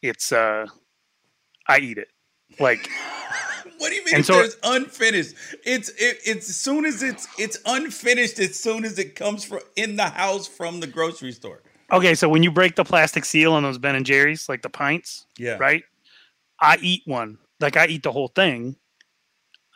it's 0.00 0.30
uh, 0.30 0.66
I 1.66 1.78
eat 1.80 1.98
it. 1.98 2.08
Like 2.60 2.88
What 3.78 3.88
do 3.90 3.94
you 3.96 4.04
mean 4.04 4.14
And 4.14 4.20
if 4.20 4.26
so- 4.26 4.34
there's 4.34 4.56
unfinished? 4.62 5.34
It's 5.64 5.88
it, 5.90 6.18
it's 6.24 6.48
as 6.48 6.54
soon 6.56 6.84
as 6.84 7.02
it's 7.02 7.26
it's 7.36 7.58
unfinished 7.66 8.38
as 8.38 8.56
soon 8.58 8.84
as 8.84 8.98
it 9.00 9.16
comes 9.16 9.44
from 9.44 9.58
in 9.74 9.96
the 9.96 10.06
house 10.06 10.46
from 10.46 10.78
the 10.78 10.86
grocery 10.86 11.32
store. 11.32 11.62
okay, 11.92 12.14
so 12.14 12.28
when 12.28 12.42
you 12.44 12.50
break 12.52 12.76
the 12.76 12.84
plastic 12.84 13.24
seal 13.24 13.52
on 13.54 13.64
those 13.64 13.76
Ben 13.76 13.96
and 13.96 14.06
Jerry's, 14.06 14.48
like 14.48 14.62
the 14.62 14.70
pints, 14.70 15.26
Yeah. 15.36 15.56
right? 15.58 15.82
I 16.60 16.78
eat 16.80 17.02
one. 17.06 17.38
Like 17.60 17.76
I 17.76 17.86
eat 17.88 18.04
the 18.04 18.12
whole 18.12 18.28
thing. 18.28 18.76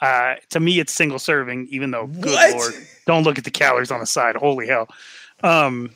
Uh, 0.02 0.34
to 0.50 0.58
me, 0.58 0.80
it's 0.80 0.92
single 0.92 1.20
serving, 1.20 1.68
even 1.70 1.92
though, 1.92 2.08
good 2.08 2.32
What? 2.32 2.54
lord, 2.54 2.74
don't 3.06 3.22
look 3.22 3.38
at 3.38 3.44
the 3.44 3.52
calories 3.52 3.92
on 3.92 4.00
the 4.00 4.06
side. 4.06 4.34
Holy 4.34 4.66
hell. 4.66 4.88
Um, 5.44 5.90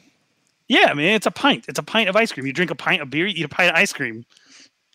yeah, 0.69 0.87
I 0.91 0.95
mean, 0.95 1.09
it's 1.09 1.27
a 1.27 1.31
pint. 1.33 1.65
It's 1.69 1.81
a 1.81 1.83
pint 1.83 2.09
of 2.09 2.15
ice 2.15 2.31
cream. 2.31 2.47
You 2.47 2.53
drink 2.53 2.71
a 2.71 2.77
pint 2.77 3.03
of 3.03 3.11
beer, 3.11 3.27
you 3.27 3.35
eat 3.37 3.45
a 3.45 3.49
pint 3.49 3.71
of 3.71 3.77
ice 3.77 3.93
cream. 3.93 4.25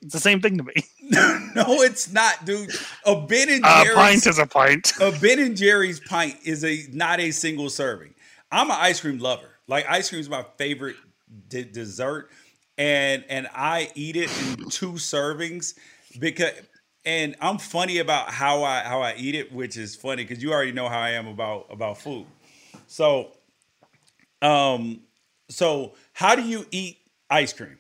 It's 0.02 0.14
the 0.14 0.20
same 0.20 0.42
thing 0.42 0.58
to 0.58 0.64
me. 0.64 0.74
No, 1.54 1.82
it's 1.82 2.14
not, 2.14 2.46
dude. 2.46 2.72
A 3.06 3.20
Ben 3.20 3.50
and 3.50 3.62
Jerry's 3.66 3.94
pint 3.94 4.28
is 4.28 4.40
a 4.40 4.48
pint. 4.48 4.94
a 5.02 5.12
Ben 5.12 5.38
and 5.40 5.58
Jerry's 5.58 6.00
pint 6.00 6.38
is 6.46 6.64
a 6.64 6.86
not 6.94 7.20
a 7.20 7.32
single 7.32 7.70
serving. 7.70 8.16
I'm 8.50 8.72
an 8.72 8.78
ice 8.80 9.02
cream 9.02 9.20
lover. 9.20 9.50
Like 9.68 9.86
ice 9.90 10.08
cream 10.10 10.22
is 10.22 10.30
my 10.30 10.46
favorite 10.58 10.96
d- 11.50 11.66
dessert, 11.66 12.30
and 12.78 13.26
and 13.28 13.50
I 13.54 13.92
eat 13.96 14.16
it 14.16 14.30
in 14.42 14.70
two 14.70 14.94
servings 14.94 15.78
because. 16.18 16.54
And 17.04 17.36
I'm 17.42 17.58
funny 17.58 17.98
about 17.98 18.30
how 18.30 18.64
I 18.64 18.82
how 18.82 19.02
I 19.02 19.16
eat 19.18 19.34
it, 19.34 19.52
which 19.52 19.76
is 19.76 19.96
funny 19.96 20.24
because 20.24 20.44
you 20.44 20.54
already 20.54 20.72
know 20.72 20.88
how 20.88 21.00
I 21.00 21.12
am 21.12 21.28
about 21.28 21.66
about 21.72 21.98
food. 21.98 22.28
So, 22.86 23.32
um, 24.42 25.02
so 25.50 25.94
how 26.14 26.36
do 26.36 26.44
you 26.44 26.66
eat 26.72 27.00
ice 27.30 27.54
cream? 27.54 27.78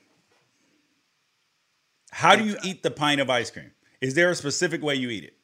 How 2.12 2.36
do 2.36 2.44
you 2.44 2.58
eat 2.64 2.84
the 2.84 2.92
pint 2.92 3.22
of 3.22 3.30
ice 3.30 3.52
cream? 3.52 3.72
Is 4.02 4.16
there 4.16 4.32
a 4.32 4.36
specific 4.36 4.82
way 4.82 4.96
you 4.96 5.10
eat 5.10 5.24
it? 5.24 5.36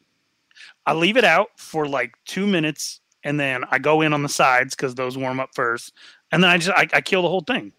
I 0.85 0.93
leave 0.93 1.15
it 1.15 1.23
out 1.23 1.49
for 1.57 1.87
like 1.87 2.15
two 2.25 2.47
minutes, 2.47 2.99
and 3.23 3.39
then 3.39 3.63
I 3.69 3.77
go 3.77 4.01
in 4.01 4.11
on 4.11 4.23
the 4.23 4.29
sides 4.29 4.75
because 4.75 4.95
those 4.95 5.17
warm 5.17 5.39
up 5.39 5.51
first, 5.53 5.93
and 6.31 6.43
then 6.43 6.49
I 6.49 6.57
just 6.57 6.71
I, 6.71 6.87
I 6.93 7.01
kill 7.01 7.21
the 7.21 7.29
whole 7.29 7.41
thing. 7.41 7.73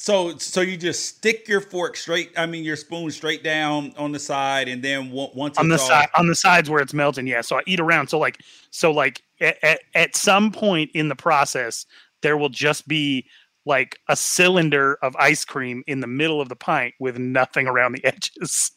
So, 0.00 0.38
so 0.38 0.62
you 0.62 0.78
just 0.78 1.04
stick 1.04 1.46
your 1.46 1.60
fork 1.60 1.94
straight. 1.96 2.32
I 2.36 2.46
mean, 2.46 2.64
your 2.64 2.76
spoon 2.76 3.10
straight 3.10 3.44
down 3.44 3.92
on 3.98 4.12
the 4.12 4.18
side, 4.18 4.66
and 4.66 4.82
then 4.82 5.12
on- 5.12 5.30
once 5.34 5.58
on 5.58 5.68
the 5.68 5.78
side 5.78 6.08
on 6.16 6.26
the 6.26 6.34
sides 6.34 6.70
where 6.70 6.80
it's 6.80 6.94
melting 6.94 7.26
yeah 7.26 7.40
so 7.40 7.56
i 7.56 7.62
eat 7.66 7.80
around 7.80 8.08
so 8.08 8.18
like 8.18 8.38
so 8.70 8.90
like 8.90 9.22
at, 9.40 9.62
at, 9.62 9.80
at 9.94 10.16
some 10.16 10.50
point 10.50 10.90
in 10.94 11.08
the 11.08 11.16
process 11.16 11.86
there 12.22 12.36
will 12.36 12.48
just 12.48 12.88
be 12.88 13.26
like 13.66 13.98
a 14.08 14.16
cylinder 14.16 14.98
of 15.02 15.14
ice 15.16 15.44
cream 15.44 15.82
in 15.86 16.00
the 16.00 16.06
middle 16.06 16.40
of 16.40 16.48
the 16.48 16.56
pint 16.56 16.94
with 16.98 17.18
nothing 17.18 17.66
around 17.66 17.92
the 17.92 18.04
edges 18.04 18.72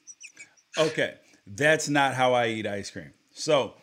Okay, 0.78 1.16
that's 1.46 1.88
not 1.88 2.16
how 2.16 2.34
I 2.34 2.48
eat 2.48 2.66
ice 2.66 2.90
cream. 2.90 3.14
So, 3.32 3.76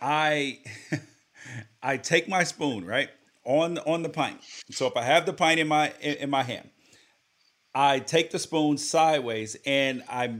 I 0.00 0.58
I 1.82 1.96
take 1.96 2.28
my 2.28 2.44
spoon 2.44 2.84
right 2.84 3.10
on 3.44 3.78
on 3.78 4.02
the 4.02 4.08
pint. 4.08 4.40
So 4.70 4.86
if 4.86 4.96
I 4.96 5.02
have 5.02 5.26
the 5.26 5.32
pint 5.32 5.60
in 5.60 5.68
my 5.68 5.92
in, 6.00 6.14
in 6.16 6.30
my 6.30 6.42
hand, 6.42 6.70
I 7.74 8.00
take 8.00 8.30
the 8.30 8.38
spoon 8.38 8.78
sideways 8.78 9.56
and 9.64 10.02
I 10.08 10.34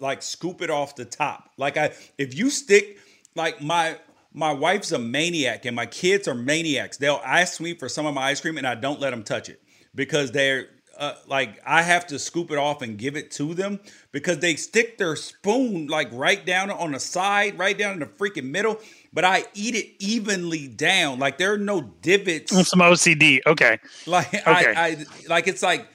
like 0.00 0.22
scoop 0.22 0.62
it 0.62 0.70
off 0.70 0.96
the 0.96 1.04
top. 1.04 1.50
Like 1.56 1.76
I 1.76 1.92
if 2.18 2.34
you 2.36 2.50
stick 2.50 2.98
like 3.34 3.62
my 3.62 3.98
my 4.34 4.52
wife's 4.52 4.92
a 4.92 4.98
maniac 4.98 5.64
and 5.64 5.76
my 5.76 5.86
kids 5.86 6.26
are 6.26 6.34
maniacs. 6.34 6.96
They'll 6.96 7.22
ask 7.24 7.60
me 7.60 7.74
for 7.74 7.88
some 7.88 8.06
of 8.06 8.14
my 8.14 8.22
ice 8.22 8.40
cream 8.40 8.58
and 8.58 8.66
I 8.66 8.74
don't 8.74 9.00
let 9.00 9.10
them 9.10 9.22
touch 9.22 9.48
it 9.48 9.62
because 9.94 10.32
they're 10.32 10.68
uh, 10.98 11.14
like 11.26 11.60
I 11.66 11.82
have 11.82 12.06
to 12.08 12.18
scoop 12.18 12.50
it 12.50 12.58
off 12.58 12.82
and 12.82 12.98
give 12.98 13.16
it 13.16 13.30
to 13.32 13.54
them 13.54 13.80
because 14.10 14.38
they 14.38 14.56
stick 14.56 14.98
their 14.98 15.16
spoon 15.16 15.86
like 15.86 16.08
right 16.12 16.44
down 16.44 16.70
on 16.70 16.92
the 16.92 17.00
side, 17.00 17.58
right 17.58 17.76
down 17.76 17.94
in 17.94 18.00
the 18.00 18.06
freaking 18.06 18.50
middle. 18.50 18.78
But 19.12 19.24
I 19.24 19.44
eat 19.54 19.74
it 19.74 19.94
evenly 19.98 20.68
down. 20.68 21.18
Like 21.18 21.38
there 21.38 21.52
are 21.52 21.58
no 21.58 21.80
divots. 21.80 22.68
some 22.68 22.80
ocd 22.80 23.40
okay 23.46 23.78
Like 24.06 24.34
Okay. 24.34 24.46
I, 24.46 24.86
I 24.86 25.04
like 25.28 25.48
it's 25.48 25.62
like 25.62 25.88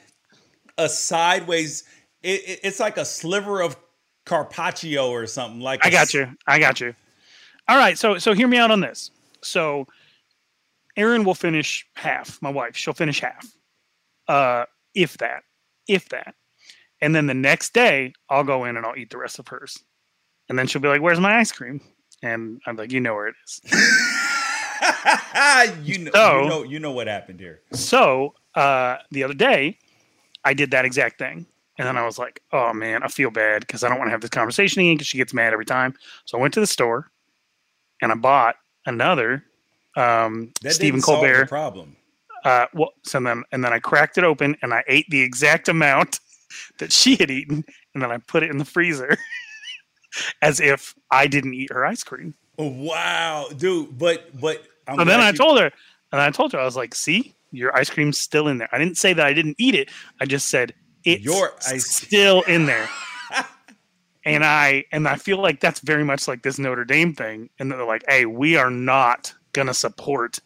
a 0.77 0.89
sideways. 0.89 1.83
It, 2.23 2.41
it- 2.47 2.59
it's 2.63 2.79
like 2.79 2.97
a 2.97 3.05
sliver 3.05 3.61
of 3.61 3.77
carpaccio 4.25 5.09
or 5.09 5.25
something. 5.25 5.61
Like 5.61 5.85
I 5.85 5.89
got 5.89 6.13
you 6.13 6.27
i 6.47 6.59
got 6.59 6.81
you 6.81 6.93
all 7.69 7.77
right 7.77 7.97
so 7.97 8.17
so 8.17 8.33
hear 8.33 8.47
me 8.47 8.57
out 8.57 8.71
on 8.71 8.81
this 8.81 9.09
so 9.41 9.87
Erin 10.97 11.23
will 11.23 11.35
finish 11.35 11.85
half 11.95 12.41
my 12.41 12.49
wife 12.49 12.75
she'll 12.75 12.93
finish 12.93 13.21
half 13.21 13.45
uh 14.27 14.65
if 14.93 15.17
that 15.19 15.43
if 15.87 16.09
that 16.09 16.35
and 17.01 17.15
then 17.15 17.25
the 17.27 17.33
next 17.33 17.73
day 17.73 18.11
i'll 18.29 18.43
go 18.43 18.65
in 18.65 18.75
and 18.75 18.85
i'll 18.85 18.97
eat 18.97 19.09
the 19.11 19.17
rest 19.17 19.39
of 19.39 19.47
hers 19.47 19.77
and 20.49 20.59
then 20.59 20.67
she'll 20.67 20.81
be 20.81 20.89
like 20.89 21.01
where's 21.01 21.19
my 21.21 21.37
ice 21.37 21.53
cream 21.53 21.79
and 22.21 22.59
i'm 22.65 22.75
like 22.75 22.91
you 22.91 22.99
know 22.99 23.13
where 23.13 23.27
it 23.27 23.35
is 23.45 23.61
you 25.83 25.99
know, 25.99 26.11
So- 26.13 26.41
you 26.43 26.49
know, 26.49 26.63
you 26.63 26.79
know 26.79 26.91
what 26.91 27.07
happened 27.07 27.39
here. 27.39 27.61
so 27.71 28.33
uh 28.55 28.97
the 29.11 29.23
other 29.23 29.33
day 29.33 29.77
i 30.47 30.53
did 30.53 30.71
that 30.71 30.85
exact 30.85 31.17
thing 31.19 31.45
and 31.77 31.87
then 31.87 31.97
i 31.97 32.05
was 32.05 32.17
like 32.17 32.41
oh 32.53 32.71
man 32.73 33.03
i 33.03 33.07
feel 33.07 33.29
bad 33.31 33.61
because 33.61 33.83
i 33.83 33.89
don't 33.89 33.97
want 33.99 34.07
to 34.07 34.11
have 34.11 34.21
this 34.21 34.29
conversation 34.29 34.81
again 34.81 34.95
because 34.95 35.07
she 35.07 35.17
gets 35.17 35.33
mad 35.33 35.53
every 35.53 35.65
time 35.65 35.93
so 36.25 36.37
i 36.37 36.41
went 36.41 36.53
to 36.53 36.59
the 36.59 36.67
store 36.67 37.11
and 38.01 38.11
i 38.11 38.15
bought 38.15 38.55
another 38.85 39.43
um 39.95 40.51
That 40.61 40.73
stephen 40.73 40.95
didn't 40.99 41.05
solve 41.05 41.21
the 41.21 41.27
colbert 41.27 41.47
problem. 41.47 41.95
uh 42.45 42.65
well 42.73 42.91
so 43.03 43.19
then 43.19 43.43
and 43.51 43.63
then 43.63 43.73
i 43.73 43.79
cracked 43.79 44.17
it 44.17 44.23
open 44.23 44.55
and 44.61 44.73
i 44.73 44.83
ate 44.87 45.05
the 45.09 45.21
exact 45.21 45.67
amount 45.69 46.19
that 46.79 46.91
she 46.91 47.15
had 47.15 47.29
eaten 47.31 47.63
and 47.93 48.01
then 48.03 48.11
i 48.11 48.17
put 48.17 48.43
it 48.43 48.49
in 48.49 48.57
the 48.57 48.65
freezer 48.65 49.17
as 50.41 50.59
if 50.59 50.95
i 51.11 51.27
didn't 51.27 51.53
eat 51.53 51.71
her 51.71 51.85
ice 51.85 52.03
cream 52.03 52.33
Wow, 52.59 53.49
dude. 53.55 53.99
But 53.99 54.39
but 54.41 54.63
I'm 54.87 54.97
so 54.97 55.05
then 55.05 55.19
i 55.19 55.27
you- 55.29 55.33
told 55.35 55.59
her 55.59 55.69
and 56.11 56.19
i 56.21 56.31
told 56.31 56.53
her 56.53 56.59
i 56.59 56.65
was 56.65 56.75
like 56.75 56.95
see 56.95 57.35
your 57.51 57.75
ice 57.75 57.89
cream's 57.89 58.17
still 58.17 58.47
in 58.47 58.57
there 58.57 58.69
i 58.71 58.77
didn't 58.77 58.97
say 58.97 59.13
that 59.13 59.25
i 59.25 59.33
didn't 59.33 59.55
eat 59.57 59.75
it 59.75 59.89
i 60.21 60.25
just 60.25 60.49
said 60.49 60.73
it's 61.03 61.23
Your 61.23 61.53
ice- 61.67 61.89
still 61.89 62.41
in 62.43 62.65
there 62.65 62.89
and 64.25 64.43
i 64.43 64.83
and 64.91 65.07
i 65.07 65.15
feel 65.15 65.41
like 65.41 65.59
that's 65.59 65.79
very 65.79 66.03
much 66.03 66.27
like 66.27 66.43
this 66.43 66.59
notre 66.59 66.85
dame 66.85 67.13
thing 67.13 67.49
and 67.59 67.71
they're 67.71 67.85
like 67.85 68.03
hey 68.07 68.25
we 68.25 68.57
are 68.57 68.71
not 68.71 69.33
gonna 69.53 69.73
support 69.73 70.39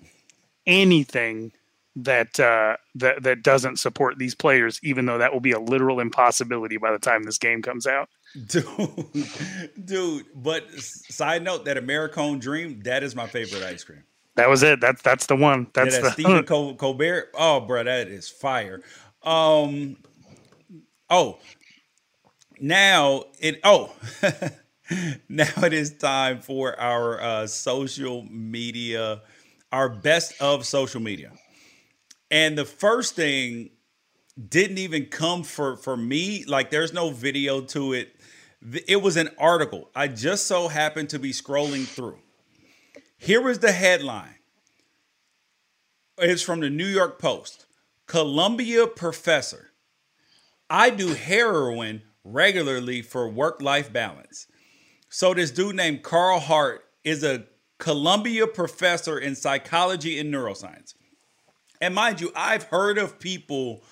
anything 0.65 1.51
that 1.95 2.39
uh 2.39 2.77
that 2.95 3.23
that 3.23 3.43
doesn't 3.43 3.77
support 3.77 4.17
these 4.17 4.35
players 4.35 4.79
even 4.83 5.05
though 5.05 5.17
that 5.17 5.33
will 5.33 5.41
be 5.41 5.51
a 5.51 5.59
literal 5.59 5.99
impossibility 5.99 6.77
by 6.77 6.91
the 6.91 6.99
time 6.99 7.23
this 7.23 7.37
game 7.37 7.61
comes 7.61 7.85
out 7.85 8.07
dude, 8.45 8.65
dude. 9.85 10.25
But 10.35 10.71
side 10.71 11.43
note, 11.43 11.65
that 11.65 11.77
Americone 11.77 12.39
Dream, 12.39 12.81
that 12.81 13.03
is 13.03 13.15
my 13.15 13.27
favorite 13.27 13.63
ice 13.63 13.83
cream. 13.83 14.03
That 14.35 14.49
was 14.49 14.63
it 14.63 14.79
that's 14.81 15.01
that's 15.01 15.25
the 15.27 15.35
one 15.35 15.67
Yeah, 15.83 15.85
that's 15.85 15.95
that 15.95 16.03
the 16.03 16.11
Stephen 16.11 16.43
Col- 16.45 16.75
Colbert. 16.75 17.29
Oh, 17.33 17.61
bro, 17.61 17.83
that 17.83 18.07
is 18.07 18.29
fire. 18.29 18.81
Um. 19.23 19.97
Oh. 21.09 21.39
Now 22.59 23.25
it. 23.39 23.59
Oh. 23.63 23.93
now 25.29 25.47
it 25.63 25.73
is 25.73 25.93
time 25.97 26.41
for 26.41 26.79
our 26.79 27.21
uh, 27.21 27.47
social 27.47 28.23
media, 28.29 29.21
our 29.71 29.89
best 29.89 30.39
of 30.41 30.65
social 30.65 31.01
media, 31.01 31.31
and 32.29 32.57
the 32.57 32.65
first 32.65 33.15
thing 33.15 33.71
didn't 34.49 34.77
even 34.77 35.05
come 35.07 35.43
for 35.43 35.77
for 35.77 35.97
me. 35.97 36.45
Like, 36.45 36.69
there's 36.71 36.93
no 36.93 37.11
video 37.11 37.61
to 37.61 37.93
it. 37.93 38.15
It 38.87 39.01
was 39.01 39.17
an 39.17 39.29
article. 39.37 39.89
I 39.95 40.07
just 40.07 40.47
so 40.47 40.67
happened 40.67 41.09
to 41.09 41.19
be 41.19 41.31
scrolling 41.31 41.85
through. 41.85 42.19
Here 43.21 43.39
was 43.39 43.59
the 43.59 43.71
headline. 43.71 44.39
It's 46.17 46.41
from 46.41 46.59
the 46.59 46.71
New 46.71 46.87
York 46.87 47.19
Post. 47.19 47.67
Columbia 48.07 48.87
professor. 48.87 49.73
I 50.71 50.89
do 50.89 51.13
heroin 51.13 52.01
regularly 52.23 53.03
for 53.03 53.29
work 53.29 53.61
life 53.61 53.93
balance. 53.93 54.47
So, 55.09 55.35
this 55.35 55.51
dude 55.51 55.75
named 55.75 56.01
Carl 56.01 56.39
Hart 56.39 56.83
is 57.03 57.23
a 57.23 57.45
Columbia 57.77 58.47
professor 58.47 59.19
in 59.19 59.35
psychology 59.35 60.17
and 60.17 60.33
neuroscience. 60.33 60.95
And 61.79 61.93
mind 61.93 62.21
you, 62.21 62.31
I've 62.35 62.63
heard 62.63 62.97
of 62.97 63.19
people 63.19 63.83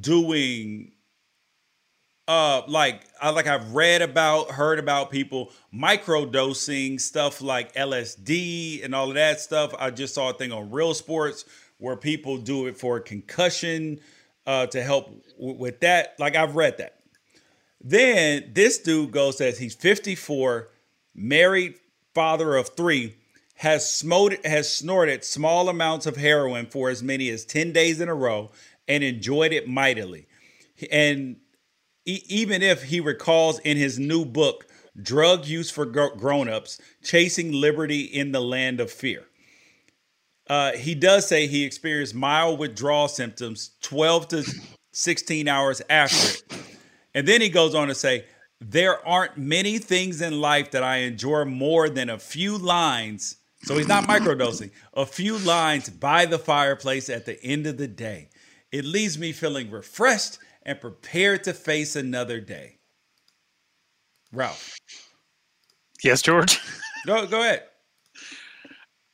doing 0.00 0.92
uh 2.28 2.62
like 2.68 3.02
I 3.20 3.30
like 3.30 3.46
I've 3.46 3.74
read 3.74 4.02
about 4.02 4.52
heard 4.52 4.78
about 4.78 5.10
people 5.10 5.50
microdosing 5.74 7.00
stuff 7.00 7.40
like 7.40 7.74
LSD 7.74 8.84
and 8.84 8.94
all 8.94 9.08
of 9.08 9.14
that 9.14 9.40
stuff. 9.40 9.74
I 9.78 9.90
just 9.90 10.14
saw 10.14 10.30
a 10.30 10.34
thing 10.34 10.52
on 10.52 10.70
Real 10.70 10.94
Sports 10.94 11.46
where 11.78 11.96
people 11.96 12.36
do 12.36 12.66
it 12.66 12.76
for 12.76 13.00
concussion 13.00 13.98
uh 14.46 14.66
to 14.66 14.82
help 14.82 15.06
w- 15.38 15.58
with 15.58 15.80
that. 15.80 16.14
Like 16.18 16.36
I've 16.36 16.54
read 16.54 16.78
that. 16.78 16.98
Then 17.82 18.50
this 18.52 18.78
dude 18.78 19.12
goes 19.12 19.38
says 19.38 19.58
he's 19.58 19.74
54, 19.74 20.68
married, 21.14 21.76
father 22.12 22.56
of 22.56 22.70
3, 22.70 23.14
has 23.54 23.90
smoked 23.90 24.44
has 24.44 24.72
snorted 24.72 25.24
small 25.24 25.68
amounts 25.68 26.06
of 26.06 26.16
heroin 26.16 26.66
for 26.66 26.90
as 26.90 27.02
many 27.02 27.30
as 27.30 27.44
10 27.44 27.72
days 27.72 28.00
in 28.00 28.08
a 28.08 28.14
row 28.14 28.50
and 28.86 29.02
enjoyed 29.02 29.52
it 29.52 29.68
mightily. 29.68 30.26
And 30.90 31.36
e- 32.08 32.24
even 32.28 32.62
if 32.62 32.84
he 32.84 33.00
recalls 33.00 33.58
in 33.60 33.76
his 33.76 33.98
new 33.98 34.24
book, 34.24 34.66
Drug 35.00 35.46
Use 35.46 35.70
for 35.70 35.84
Gro- 35.84 36.16
Grown-Ups, 36.16 36.80
Chasing 37.04 37.52
Liberty 37.52 38.00
in 38.00 38.32
the 38.32 38.40
Land 38.40 38.80
of 38.80 38.90
Fear. 38.90 39.24
Uh, 40.48 40.72
he 40.72 40.94
does 40.94 41.28
say 41.28 41.46
he 41.46 41.64
experienced 41.64 42.14
mild 42.14 42.58
withdrawal 42.58 43.06
symptoms 43.06 43.72
12 43.82 44.28
to 44.28 44.44
16 44.92 45.46
hours 45.46 45.82
after 45.90 46.30
it. 46.30 46.42
And 47.14 47.28
then 47.28 47.42
he 47.42 47.50
goes 47.50 47.74
on 47.74 47.88
to 47.88 47.94
say, 47.94 48.24
There 48.58 49.06
aren't 49.06 49.36
many 49.36 49.78
things 49.78 50.22
in 50.22 50.40
life 50.40 50.70
that 50.70 50.82
I 50.82 50.98
enjoy 50.98 51.44
more 51.44 51.90
than 51.90 52.08
a 52.08 52.18
few 52.18 52.56
lines. 52.56 53.36
So 53.64 53.76
he's 53.76 53.88
not 53.88 54.04
microdosing, 54.04 54.70
a 54.94 55.04
few 55.04 55.36
lines 55.36 55.90
by 55.90 56.24
the 56.24 56.38
fireplace 56.38 57.10
at 57.10 57.26
the 57.26 57.42
end 57.44 57.66
of 57.66 57.76
the 57.76 57.88
day. 57.88 58.30
It 58.72 58.84
leaves 58.84 59.18
me 59.18 59.32
feeling 59.32 59.70
refreshed 59.70 60.38
and 60.68 60.78
prepared 60.78 61.42
to 61.44 61.54
face 61.54 61.96
another 61.96 62.40
day. 62.40 62.76
Ralph, 64.30 64.76
Yes, 66.04 66.20
George. 66.20 66.60
go, 67.06 67.26
go 67.26 67.40
ahead. 67.40 67.64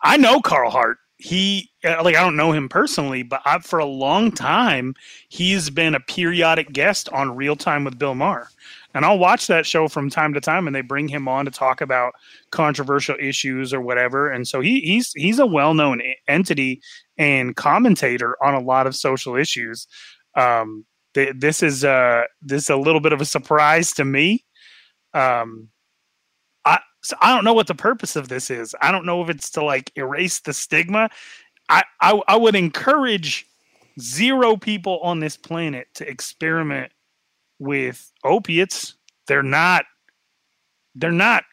I 0.03 0.17
know 0.17 0.41
Carl 0.41 0.71
Hart. 0.71 0.99
He 1.19 1.71
uh, 1.85 2.03
like 2.03 2.17
I 2.17 2.23
don't 2.23 2.37
know 2.37 2.51
him 2.51 2.69
personally, 2.69 3.23
but 3.23 3.41
I, 3.47 3.61
for 3.61 3.79
a 3.79 3.85
long 3.87 4.33
time 4.33 4.95
he's 5.29 5.71
been 5.71 5.95
a 5.95 6.01
periodic 6.01 6.73
guest 6.73 7.09
on 7.11 7.37
Real 7.37 7.55
Time 7.55 7.85
with 7.85 7.99
Bill 7.99 8.17
Maher, 8.17 8.49
and 8.93 9.05
I'll 9.05 9.19
watch 9.19 9.47
that 9.47 9.65
show 9.65 9.87
from 9.87 10.11
time 10.11 10.35
to 10.35 10.41
time, 10.41 10.67
and 10.67 10.75
they 10.75 10.83
bring 10.83 11.07
him 11.07 11.29
on 11.29 11.45
to 11.45 11.53
talk 11.53 11.81
about 11.81 12.15
controversial 12.51 13.15
issues 13.21 13.73
or 13.73 13.81
whatever. 13.81 14.29
And 14.29 14.47
so 14.47 14.61
he, 14.61 14.81
he's 14.81 15.13
he's 15.13 15.39
a 15.39 15.47
well 15.47 15.73
known 15.73 16.03
entity 16.27 16.83
and 17.17 17.55
commentator 17.55 18.37
on 18.45 18.55
a 18.55 18.61
lot 18.61 18.89
of 18.89 18.97
social 18.97 19.37
issues. 19.37 19.87
Um, 20.35 20.85
th- 21.15 21.35
this 21.39 21.63
is 21.63 21.85
uh 21.85 22.25
this 22.43 22.65
is 22.65 22.71
a 22.71 22.77
little 22.77 23.01
bit 23.01 23.13
of 23.13 23.21
a 23.21 23.25
surprise 23.25 23.93
to 23.95 24.05
me. 24.05 24.45
Um, 25.13 25.69
I 26.65 26.81
so 27.03 27.17
I 27.21 27.35
don't 27.35 27.45
know 27.45 27.55
what 27.55 27.67
the 27.67 27.75
purpose 27.75 28.17
of 28.17 28.29
this 28.29 28.51
is. 28.51 28.75
I 28.81 28.93
don't 28.93 29.07
know 29.07 29.23
if 29.23 29.31
it's 29.31 29.51
to 29.51 29.65
like 29.65 29.93
erase 29.97 30.41
the 30.41 30.53
stigma. 30.53 31.11
I 31.69 31.83
I, 32.01 32.21
I 32.29 32.37
would 32.37 32.57
encourage 32.57 33.47
zero 34.01 34.57
people 34.57 35.01
on 35.01 35.21
this 35.21 35.37
planet 35.37 35.87
to 35.95 36.09
experiment 36.09 36.93
with 37.59 38.13
opiates. 38.25 38.97
They're 39.27 39.43
not 39.43 39.85
they're 40.95 41.13
not 41.13 41.45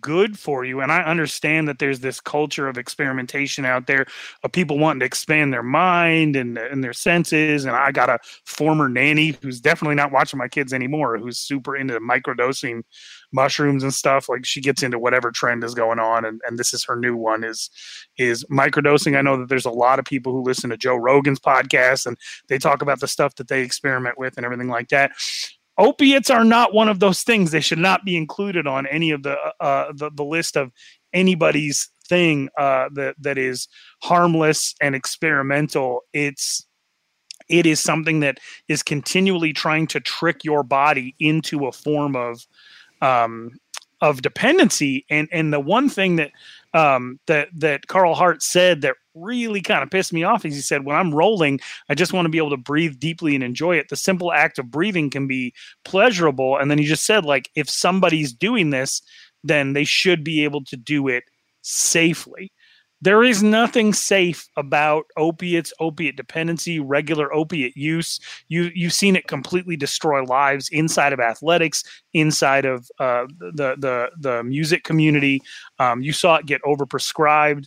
good 0.00 0.36
for 0.36 0.64
you 0.64 0.80
and 0.80 0.90
i 0.90 1.02
understand 1.02 1.68
that 1.68 1.78
there's 1.78 2.00
this 2.00 2.20
culture 2.20 2.68
of 2.68 2.76
experimentation 2.76 3.64
out 3.64 3.86
there 3.86 4.06
of 4.42 4.50
people 4.50 4.76
wanting 4.76 4.98
to 4.98 5.06
expand 5.06 5.52
their 5.52 5.62
mind 5.62 6.34
and, 6.34 6.58
and 6.58 6.82
their 6.82 6.92
senses 6.92 7.64
and 7.64 7.76
i 7.76 7.92
got 7.92 8.10
a 8.10 8.18
former 8.44 8.88
nanny 8.88 9.36
who's 9.40 9.60
definitely 9.60 9.94
not 9.94 10.10
watching 10.10 10.36
my 10.36 10.48
kids 10.48 10.72
anymore 10.72 11.16
who's 11.16 11.38
super 11.38 11.76
into 11.76 11.98
microdosing 12.00 12.82
mushrooms 13.32 13.82
and 13.82 13.94
stuff 13.94 14.28
like 14.28 14.44
she 14.44 14.60
gets 14.60 14.82
into 14.82 14.98
whatever 14.98 15.30
trend 15.30 15.62
is 15.62 15.74
going 15.74 15.98
on 15.98 16.24
and, 16.24 16.40
and 16.46 16.58
this 16.58 16.74
is 16.74 16.84
her 16.84 16.96
new 16.96 17.16
one 17.16 17.44
is 17.44 17.70
is 18.16 18.44
microdosing. 18.46 19.16
I 19.16 19.22
know 19.22 19.36
that 19.36 19.48
there's 19.48 19.64
a 19.64 19.70
lot 19.70 19.98
of 19.98 20.04
people 20.04 20.32
who 20.32 20.42
listen 20.42 20.70
to 20.70 20.76
joe 20.76 20.96
rogan's 20.96 21.38
podcast 21.38 22.06
and 22.06 22.16
they 22.48 22.58
talk 22.58 22.82
about 22.82 23.00
the 23.00 23.08
stuff 23.08 23.36
that 23.36 23.48
they 23.48 23.62
experiment 23.62 24.18
with 24.18 24.36
and 24.36 24.44
everything 24.44 24.68
like 24.68 24.88
that 24.88 25.12
opiates 25.78 26.28
are 26.28 26.44
not 26.44 26.74
one 26.74 26.88
of 26.88 27.00
those 27.00 27.22
things. 27.22 27.50
They 27.50 27.60
should 27.60 27.78
not 27.78 28.04
be 28.04 28.16
included 28.16 28.66
on 28.66 28.86
any 28.86 29.10
of 29.10 29.22
the 29.22 29.36
uh, 29.60 29.92
the, 29.94 30.10
the 30.12 30.24
list 30.24 30.56
of 30.56 30.72
anybody's 31.12 31.88
thing 32.08 32.48
uh, 32.58 32.88
that 32.94 33.14
that 33.20 33.38
is 33.38 33.68
harmless 34.02 34.74
and 34.80 34.94
experimental. 34.94 36.02
It's 36.12 36.66
it 37.48 37.66
is 37.66 37.80
something 37.80 38.20
that 38.20 38.38
is 38.68 38.82
continually 38.82 39.52
trying 39.52 39.86
to 39.88 40.00
trick 40.00 40.44
your 40.44 40.62
body 40.62 41.14
into 41.18 41.66
a 41.66 41.72
form 41.72 42.16
of 42.16 42.46
um, 43.00 43.52
of 44.00 44.22
dependency. 44.22 45.06
And 45.08 45.28
and 45.32 45.52
the 45.52 45.60
one 45.60 45.88
thing 45.88 46.16
that 46.16 46.32
um, 46.74 47.18
that 47.26 47.48
that 47.54 47.86
Carl 47.86 48.14
Hart 48.14 48.42
said 48.42 48.82
that 48.82 48.96
really 49.14 49.60
kind 49.60 49.82
of 49.82 49.90
pissed 49.90 50.12
me 50.12 50.22
off 50.22 50.44
is 50.44 50.54
he 50.54 50.60
said 50.60 50.84
when 50.84 50.96
I'm 50.96 51.14
rolling 51.14 51.58
I 51.88 51.94
just 51.94 52.12
want 52.12 52.26
to 52.26 52.30
be 52.30 52.38
able 52.38 52.50
to 52.50 52.56
breathe 52.56 52.98
deeply 52.98 53.34
and 53.34 53.42
enjoy 53.42 53.76
it. 53.76 53.88
The 53.88 53.96
simple 53.96 54.32
act 54.32 54.58
of 54.58 54.70
breathing 54.70 55.10
can 55.10 55.26
be 55.26 55.54
pleasurable. 55.84 56.56
And 56.56 56.70
then 56.70 56.78
he 56.78 56.84
just 56.84 57.04
said 57.04 57.24
like 57.24 57.50
if 57.56 57.68
somebody's 57.68 58.32
doing 58.32 58.70
this 58.70 59.02
then 59.44 59.72
they 59.72 59.84
should 59.84 60.24
be 60.24 60.44
able 60.44 60.64
to 60.64 60.76
do 60.76 61.08
it 61.08 61.24
safely 61.62 62.52
there 63.00 63.22
is 63.22 63.42
nothing 63.42 63.92
safe 63.92 64.48
about 64.56 65.04
opiates, 65.16 65.72
opiate 65.78 66.16
dependency, 66.16 66.80
regular 66.80 67.32
opiate 67.32 67.76
use. 67.76 68.18
You 68.48 68.70
you've 68.74 68.92
seen 68.92 69.16
it 69.16 69.28
completely 69.28 69.76
destroy 69.76 70.22
lives 70.24 70.68
inside 70.70 71.12
of 71.12 71.20
athletics, 71.20 71.84
inside 72.12 72.64
of 72.64 72.88
uh, 72.98 73.26
the 73.38 73.76
the 73.78 74.10
the 74.18 74.42
music 74.42 74.84
community. 74.84 75.42
Um, 75.78 76.00
you 76.02 76.12
saw 76.12 76.36
it 76.36 76.46
get 76.46 76.62
overprescribed. 76.62 77.66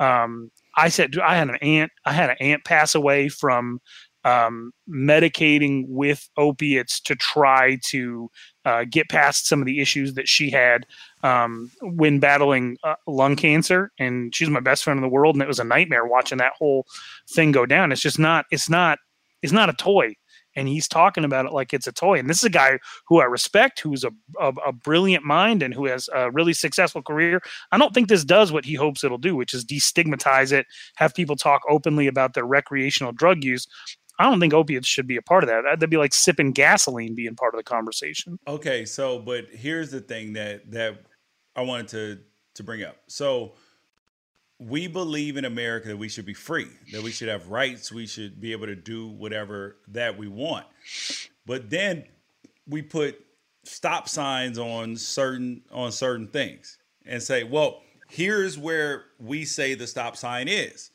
Um, 0.00 0.50
I 0.76 0.88
said 0.88 1.16
I 1.18 1.36
had 1.36 1.48
an 1.48 1.56
aunt. 1.56 1.92
I 2.04 2.12
had 2.12 2.30
an 2.30 2.36
aunt 2.40 2.64
pass 2.64 2.94
away 2.94 3.28
from 3.28 3.80
um, 4.24 4.72
medicating 4.88 5.84
with 5.88 6.28
opiates 6.36 7.00
to 7.00 7.14
try 7.16 7.78
to 7.86 8.30
uh, 8.64 8.84
get 8.88 9.08
past 9.08 9.46
some 9.46 9.60
of 9.60 9.66
the 9.66 9.80
issues 9.80 10.14
that 10.14 10.28
she 10.28 10.50
had 10.50 10.86
um, 11.22 11.70
when 11.80 12.18
battling 12.18 12.76
uh, 12.84 12.94
lung 13.06 13.36
cancer. 13.36 13.90
And 13.98 14.34
she's 14.34 14.50
my 14.50 14.60
best 14.60 14.84
friend 14.84 14.98
in 14.98 15.02
the 15.02 15.08
world, 15.08 15.34
and 15.34 15.42
it 15.42 15.48
was 15.48 15.60
a 15.60 15.64
nightmare 15.64 16.06
watching 16.06 16.38
that 16.38 16.52
whole 16.58 16.86
thing 17.30 17.52
go 17.52 17.66
down. 17.66 17.92
It's 17.92 18.00
just 18.00 18.18
not. 18.18 18.46
It's 18.50 18.68
not. 18.68 18.98
It's 19.42 19.52
not 19.52 19.68
a 19.68 19.74
toy. 19.74 20.14
And 20.54 20.68
he's 20.68 20.86
talking 20.86 21.24
about 21.24 21.46
it 21.46 21.52
like 21.52 21.72
it's 21.72 21.86
a 21.86 21.92
toy. 21.92 22.18
And 22.18 22.28
this 22.28 22.38
is 22.38 22.44
a 22.44 22.50
guy 22.50 22.78
who 23.08 23.20
I 23.20 23.24
respect, 23.24 23.80
who's 23.80 24.04
a, 24.04 24.10
a, 24.38 24.52
a 24.66 24.72
brilliant 24.72 25.24
mind 25.24 25.62
and 25.62 25.72
who 25.72 25.86
has 25.86 26.10
a 26.14 26.30
really 26.30 26.52
successful 26.52 27.02
career. 27.02 27.40
I 27.72 27.78
don't 27.78 27.94
think 27.94 28.08
this 28.08 28.24
does 28.24 28.52
what 28.52 28.66
he 28.66 28.74
hopes 28.74 29.02
it'll 29.02 29.16
do, 29.18 29.34
which 29.34 29.54
is 29.54 29.64
destigmatize 29.64 30.52
it, 30.52 30.66
have 30.96 31.14
people 31.14 31.36
talk 31.36 31.62
openly 31.70 32.06
about 32.06 32.34
their 32.34 32.44
recreational 32.44 33.12
drug 33.12 33.42
use. 33.42 33.66
I 34.18 34.24
don't 34.24 34.40
think 34.40 34.52
opiates 34.52 34.86
should 34.86 35.06
be 35.06 35.16
a 35.16 35.22
part 35.22 35.42
of 35.42 35.48
that. 35.48 35.62
That'd 35.64 35.88
be 35.88 35.96
like 35.96 36.12
sipping 36.12 36.52
gasoline 36.52 37.14
being 37.14 37.34
part 37.34 37.54
of 37.54 37.58
the 37.58 37.64
conversation. 37.64 38.38
Okay, 38.46 38.84
so 38.84 39.18
but 39.18 39.46
here's 39.50 39.90
the 39.90 40.00
thing 40.00 40.34
that 40.34 40.70
that 40.70 40.98
I 41.56 41.62
wanted 41.62 41.88
to 41.88 42.18
to 42.54 42.62
bring 42.62 42.82
up. 42.82 42.96
So 43.06 43.54
we 44.58 44.86
believe 44.86 45.36
in 45.36 45.44
America 45.44 45.88
that 45.88 45.96
we 45.96 46.08
should 46.08 46.26
be 46.26 46.34
free, 46.34 46.68
that 46.92 47.02
we 47.02 47.10
should 47.10 47.28
have 47.28 47.48
rights, 47.48 47.90
we 47.90 48.06
should 48.06 48.40
be 48.40 48.52
able 48.52 48.66
to 48.66 48.76
do 48.76 49.08
whatever 49.08 49.76
that 49.88 50.16
we 50.16 50.28
want. 50.28 50.66
But 51.46 51.70
then 51.70 52.04
we 52.68 52.82
put 52.82 53.18
stop 53.64 54.08
signs 54.08 54.58
on 54.58 54.96
certain 54.96 55.62
on 55.72 55.92
certain 55.92 56.28
things 56.28 56.78
and 57.04 57.22
say, 57.22 57.44
well, 57.44 57.82
here's 58.08 58.58
where 58.58 59.04
we 59.18 59.44
say 59.44 59.74
the 59.74 59.86
stop 59.86 60.16
sign 60.16 60.48
is. 60.48 60.90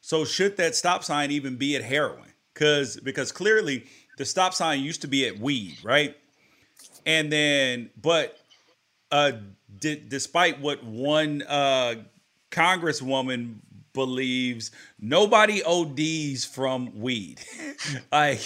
So 0.00 0.24
should 0.24 0.56
that 0.58 0.74
stop 0.74 1.02
sign 1.04 1.30
even 1.30 1.56
be 1.56 1.76
at 1.76 1.82
heroin? 1.82 2.32
Cuz 2.54 2.98
because 3.00 3.32
clearly 3.32 3.86
the 4.16 4.24
stop 4.24 4.54
sign 4.54 4.80
used 4.80 5.02
to 5.02 5.08
be 5.08 5.26
at 5.26 5.38
weed, 5.38 5.76
right? 5.82 6.16
And 7.04 7.30
then 7.30 7.90
but 8.00 8.38
uh 9.10 9.32
di- 9.78 10.02
despite 10.08 10.60
what 10.60 10.84
one 10.84 11.42
uh 11.48 11.96
congresswoman 12.50 13.56
believes 13.94 14.72
nobody 15.00 15.62
ODs 15.62 16.44
from 16.44 17.00
weed. 17.00 17.40
I 18.12 18.40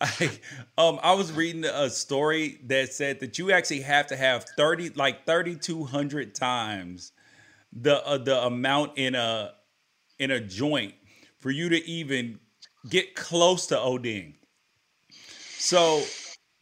I 0.00 0.30
um 0.78 0.98
I 1.02 1.12
was 1.12 1.30
reading 1.32 1.64
a 1.64 1.90
story 1.90 2.58
that 2.64 2.92
said 2.92 3.20
that 3.20 3.38
you 3.38 3.52
actually 3.52 3.82
have 3.82 4.06
to 4.08 4.16
have 4.16 4.44
30 4.56 4.90
like 4.90 5.26
3200 5.26 6.34
times 6.34 7.12
the 7.72 8.04
uh, 8.06 8.18
the 8.18 8.42
amount 8.44 8.96
in 8.96 9.14
a 9.14 9.52
in 10.18 10.30
a 10.30 10.40
joint 10.40 10.94
for 11.38 11.50
you 11.50 11.68
to 11.68 11.84
even 11.88 12.38
get 12.88 13.14
close 13.14 13.66
to 13.66 13.76
ODing. 13.76 14.34
So 15.58 16.02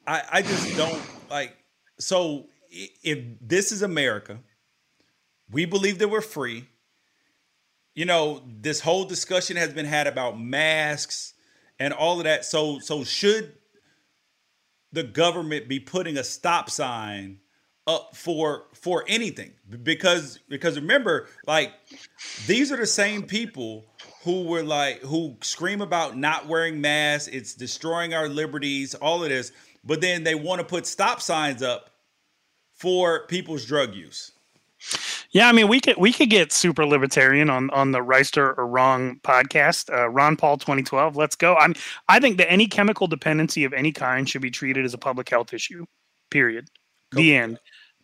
I 0.06 0.22
I 0.32 0.42
just 0.42 0.76
don't 0.76 1.02
like 1.30 1.56
so 1.98 2.46
if 3.02 3.18
this 3.40 3.72
is 3.72 3.82
America, 3.82 4.38
we 5.50 5.64
believe 5.64 5.98
that 5.98 6.08
we're 6.08 6.20
free. 6.20 6.66
You 7.94 8.04
know 8.04 8.42
this 8.60 8.80
whole 8.80 9.04
discussion 9.04 9.56
has 9.56 9.72
been 9.72 9.86
had 9.86 10.06
about 10.06 10.40
masks 10.40 11.34
and 11.78 11.92
all 11.92 12.18
of 12.18 12.24
that. 12.24 12.44
So 12.44 12.80
so 12.80 13.04
should 13.04 13.52
the 14.92 15.04
government 15.04 15.68
be 15.68 15.80
putting 15.80 16.16
a 16.16 16.24
stop 16.24 16.70
sign 16.70 17.38
up 17.86 18.16
for 18.16 18.64
for 18.74 19.04
anything? 19.06 19.52
Because 19.82 20.40
because 20.48 20.76
remember 20.76 21.28
like 21.46 21.72
these 22.46 22.72
are 22.72 22.76
the 22.76 22.86
same 22.86 23.22
people 23.22 23.86
who 24.24 24.44
were 24.44 24.62
like 24.62 25.00
who 25.02 25.36
scream 25.42 25.80
about 25.80 26.16
not 26.16 26.48
wearing 26.48 26.80
masks 26.80 27.28
it's 27.28 27.54
destroying 27.54 28.14
our 28.14 28.28
liberties 28.28 28.94
all 28.94 29.22
of 29.22 29.28
this 29.28 29.52
but 29.84 30.00
then 30.00 30.24
they 30.24 30.34
want 30.34 30.60
to 30.60 30.66
put 30.66 30.86
stop 30.86 31.20
signs 31.20 31.62
up 31.62 31.90
for 32.84 33.26
people's 33.28 33.64
drug 33.64 33.94
use 33.94 34.32
Yeah, 35.30 35.48
I 35.48 35.52
mean, 35.52 35.68
we 35.68 35.80
could 35.80 35.96
we 35.96 36.12
could 36.12 36.28
get 36.28 36.52
super 36.52 36.84
libertarian 36.84 37.48
on 37.48 37.70
on 37.70 37.92
the 37.92 38.00
Wrighster 38.00 38.56
or 38.58 38.66
Wrong 38.66 39.18
podcast. 39.24 39.90
Uh, 39.90 40.10
Ron 40.10 40.36
Paul 40.36 40.58
2012. 40.58 41.16
Let's 41.16 41.34
go. 41.34 41.56
I'm 41.56 41.74
I 42.10 42.20
think 42.20 42.36
that 42.36 42.52
any 42.52 42.66
chemical 42.66 43.06
dependency 43.06 43.64
of 43.64 43.72
any 43.72 43.90
kind 43.90 44.28
should 44.28 44.42
be 44.42 44.50
treated 44.50 44.84
as 44.84 44.92
a 44.92 44.98
public 44.98 45.30
health 45.30 45.54
issue. 45.54 45.86
Period. 46.30 46.68
The 47.12 47.34
end. 47.34 47.58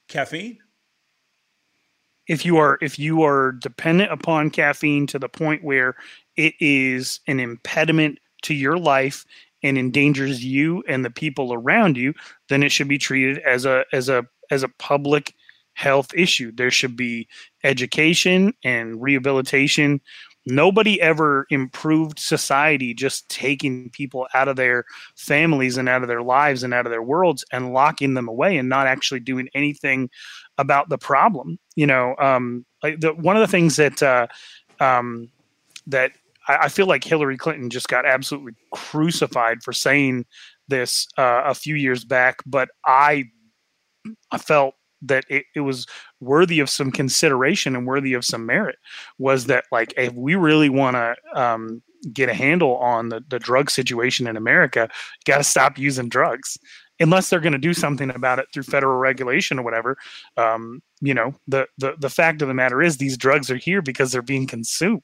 Caffeine? 0.09 0.59
If 2.27 2.47
you 2.47 2.57
are 2.57 2.79
if 2.81 2.99
you 2.99 3.23
are 3.23 3.53
dependent 3.53 4.11
upon 4.11 4.49
caffeine 4.49 5.07
to 5.09 5.19
the 5.19 5.29
point 5.29 5.63
where 5.63 5.95
it 6.37 6.55
is 6.59 7.21
an 7.27 7.39
impediment 7.39 8.19
to 8.45 8.55
your 8.55 8.79
life 8.79 9.27
and 9.63 9.77
endangers 9.77 10.43
you 10.43 10.83
and 10.89 11.05
the 11.05 11.11
people 11.11 11.53
around 11.53 11.99
you, 11.99 12.15
then 12.49 12.63
it 12.63 12.73
should 12.73 12.89
be 12.89 12.97
treated 12.97 13.37
as 13.41 13.67
a 13.67 13.85
as 13.93 14.09
a 14.09 14.25
as 14.51 14.63
a 14.63 14.69
public 14.69 15.35
health 15.75 16.13
issue. 16.15 16.53
There 16.53 16.71
should 16.71 16.97
be 16.97 17.29
education 17.65 18.53
and 18.65 19.01
rehabilitation. 19.01 20.01
Nobody 20.47 21.01
ever 21.01 21.47
improved 21.51 22.19
society 22.19 22.95
just 22.95 23.29
taking 23.29 23.91
people 23.91 24.27
out 24.35 24.49
of 24.49 24.57
their 24.57 24.85
families 25.15 25.77
and 25.77 25.89
out 25.89 26.03
of 26.03 26.09
their 26.09 26.23
lives 26.23 26.63
and 26.63 26.73
out 26.73 26.87
of 26.87 26.91
their 26.91 27.03
worlds 27.03 27.45
and 27.53 27.73
locking 27.73 28.15
them 28.15 28.29
away 28.29 28.57
and 28.57 28.69
not 28.69 28.87
actually 28.87 29.21
doing 29.21 29.49
anything 29.55 30.11
about 30.59 30.89
the 30.89 30.99
problem. 30.99 31.59
You 31.77 31.87
know, 31.87 32.15
um, 32.19 32.65
the, 32.83 33.15
one 33.17 33.37
of 33.37 33.41
the 33.41 33.51
things 33.51 33.77
that 33.77 34.03
uh, 34.03 34.27
um, 34.81 35.31
that 35.87 36.13
I, 36.49 36.57
I 36.63 36.69
feel 36.69 36.87
like 36.87 37.05
Hillary 37.05 37.37
Clinton 37.37 37.71
just 37.71 37.89
got 37.89 38.07
absolutely 38.07 38.55
crucified 38.73 39.63
for 39.63 39.73
saying 39.73 40.25
this 40.69 41.07
uh, 41.19 41.43
a 41.45 41.55
few 41.55 41.75
years 41.75 42.05
back, 42.05 42.43
but 42.47 42.71
I 42.87 43.25
I 44.31 44.39
felt 44.39 44.75
that 45.03 45.25
it, 45.29 45.45
it 45.55 45.61
was 45.61 45.87
worthy 46.21 46.61
of 46.61 46.69
some 46.69 46.91
consideration 46.91 47.75
and 47.75 47.87
worthy 47.87 48.13
of 48.13 48.25
some 48.25 48.47
merit 48.47 48.77
was 49.19 49.47
that 49.47 49.65
like 49.73 49.95
if 49.97 50.13
we 50.13 50.35
really 50.35 50.69
want 50.69 50.97
to 50.97 51.15
um, 51.35 51.83
get 52.13 52.29
a 52.29 52.35
handle 52.35 52.77
on 52.77 53.09
the, 53.09 53.23
the 53.29 53.39
drug 53.39 53.71
situation 53.71 54.27
in 54.27 54.37
america 54.37 54.89
got 55.25 55.39
to 55.39 55.45
stop 55.45 55.79
using 55.79 56.09
drugs. 56.09 56.59
Unless 57.03 57.31
they're 57.31 57.41
going 57.41 57.55
to 57.55 57.59
do 57.59 57.73
something 57.73 58.11
about 58.11 58.39
it 58.39 58.47
through 58.53 58.65
federal 58.65 58.99
regulation 58.99 59.59
or 59.59 59.63
whatever 59.63 59.97
um, 60.37 60.83
you 61.01 61.15
know 61.15 61.35
the, 61.47 61.67
the 61.79 61.95
the 61.99 62.11
fact 62.11 62.43
of 62.43 62.49
the 62.49 62.55
matter 62.55 62.83
is 62.83 62.99
these 62.99 63.17
drugs 63.17 63.51
are 63.51 63.57
here 63.57 63.81
because 63.81 64.13
they're 64.13 64.21
being 64.21 64.47
consumed 64.47 65.03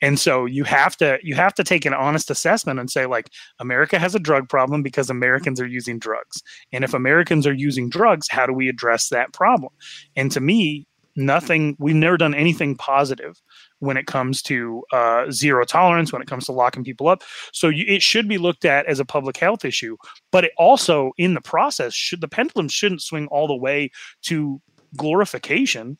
and 0.00 0.18
so 0.18 0.44
you 0.44 0.64
have 0.64 0.96
to 0.98 1.18
you 1.22 1.34
have 1.34 1.54
to 1.54 1.64
take 1.64 1.84
an 1.84 1.94
honest 1.94 2.30
assessment 2.30 2.78
and 2.78 2.90
say 2.90 3.06
like 3.06 3.30
America 3.58 3.98
has 3.98 4.14
a 4.14 4.20
drug 4.20 4.48
problem 4.48 4.82
because 4.82 5.10
Americans 5.10 5.60
are 5.60 5.66
using 5.66 5.98
drugs. 5.98 6.42
And 6.72 6.84
if 6.84 6.94
Americans 6.94 7.46
are 7.46 7.54
using 7.54 7.88
drugs, 7.88 8.28
how 8.28 8.46
do 8.46 8.52
we 8.52 8.68
address 8.68 9.08
that 9.08 9.32
problem? 9.32 9.72
And 10.16 10.30
to 10.32 10.40
me, 10.40 10.86
nothing 11.16 11.76
we've 11.80 11.96
never 11.96 12.16
done 12.16 12.34
anything 12.34 12.76
positive 12.76 13.42
when 13.80 13.96
it 13.96 14.06
comes 14.06 14.40
to 14.40 14.84
uh, 14.92 15.28
zero 15.30 15.64
tolerance 15.64 16.12
when 16.12 16.22
it 16.22 16.28
comes 16.28 16.46
to 16.46 16.52
locking 16.52 16.84
people 16.84 17.08
up 17.08 17.22
so 17.52 17.68
you, 17.68 17.84
it 17.88 18.02
should 18.02 18.28
be 18.28 18.38
looked 18.38 18.64
at 18.64 18.86
as 18.86 19.00
a 19.00 19.04
public 19.04 19.36
health 19.36 19.64
issue 19.64 19.96
but 20.30 20.44
it 20.44 20.52
also 20.56 21.10
in 21.18 21.34
the 21.34 21.40
process 21.40 21.92
should 21.92 22.20
the 22.20 22.28
pendulum 22.28 22.68
shouldn't 22.68 23.02
swing 23.02 23.26
all 23.32 23.48
the 23.48 23.56
way 23.56 23.90
to 24.22 24.60
glorification 24.96 25.98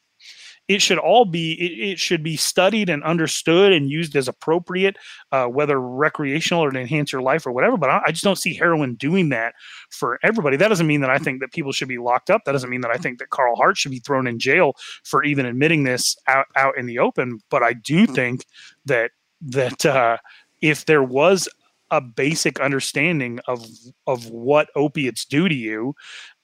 it 0.69 0.83
should 0.83 0.99
all 0.99 1.25
be 1.25 1.53
it, 1.55 1.93
it, 1.93 1.99
should 1.99 2.23
be 2.23 2.37
studied 2.37 2.89
and 2.89 3.03
understood 3.03 3.73
and 3.73 3.91
used 3.91 4.15
as 4.15 4.29
appropriate 4.29 4.97
uh, 5.33 5.47
whether 5.47 5.81
recreational 5.81 6.63
or 6.63 6.71
to 6.71 6.79
enhance 6.79 7.13
your 7.13 7.23
life 7.23 7.47
or 7.47 7.53
whatever 7.53 7.77
but 7.77 7.91
I, 7.91 8.03
I, 8.07 8.11
just 8.13 8.25
don't 8.25 8.39
see 8.39 8.55
heroin 8.55 8.95
doing 8.95 9.31
that 9.31 9.55
for 9.91 10.19
everybody 10.23 10.57
that 10.59 10.69
doesn't 10.69 10.87
mean 10.87 11.01
that 11.01 11.11
i 11.11 11.19
think 11.19 11.41
that 11.41 11.53
people 11.53 11.73
should 11.73 11.89
be 11.89 11.99
locked 11.99 12.31
up 12.31 12.43
that 12.45 12.53
doesn't 12.53 12.71
mean 12.71 12.83
that 12.83 12.91
i 12.91 12.97
think 12.97 13.19
that 13.19 13.31
carl 13.31 13.57
hart 13.57 13.77
should 13.77 13.91
be 13.91 14.01
thrown 14.01 14.27
in 14.27 14.39
jail 14.39 14.75
for 15.05 15.25
even 15.25 15.47
admitting 15.47 15.85
this 15.85 16.17
out, 16.29 16.47
out 16.57 16.77
in 16.77 16.87
the 16.87 16.99
open 16.99 17.41
but 17.51 17.63
i 17.63 17.73
do 17.73 18.05
hmm. 18.05 18.15
think 18.15 18.47
that 18.85 19.11
that 19.41 19.87
uh, 19.87 20.17
if 20.61 20.87
there 20.87 21.03
was 21.03 21.49
a 21.91 22.01
basic 22.01 22.61
understanding 22.61 23.41
of 23.47 23.65
of 24.07 24.29
what 24.29 24.69
opiates 24.77 25.25
do 25.25 25.49
to 25.49 25.55
you 25.55 25.95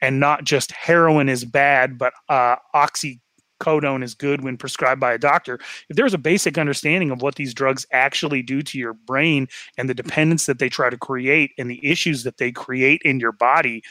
and 0.00 0.18
not 0.18 0.44
just 0.44 0.72
heroin 0.72 1.28
is 1.28 1.44
bad 1.44 1.98
but 1.98 2.14
uh, 2.28 2.56
oxy 2.72 3.20
oxycodone 3.60 4.02
is 4.02 4.14
good 4.14 4.42
when 4.42 4.56
prescribed 4.56 5.00
by 5.00 5.12
a 5.12 5.18
doctor. 5.18 5.58
If 5.88 5.96
there's 5.96 6.14
a 6.14 6.18
basic 6.18 6.58
understanding 6.58 7.10
of 7.10 7.22
what 7.22 7.36
these 7.36 7.54
drugs 7.54 7.86
actually 7.92 8.42
do 8.42 8.62
to 8.62 8.78
your 8.78 8.94
brain 8.94 9.48
and 9.78 9.88
the 9.88 9.94
dependence 9.94 10.46
that 10.46 10.58
they 10.58 10.68
try 10.68 10.90
to 10.90 10.98
create 10.98 11.52
and 11.58 11.70
the 11.70 11.84
issues 11.84 12.24
that 12.24 12.38
they 12.38 12.52
create 12.52 13.02
in 13.04 13.20
your 13.20 13.32
body, 13.32 13.82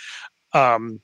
um, 0.54 1.02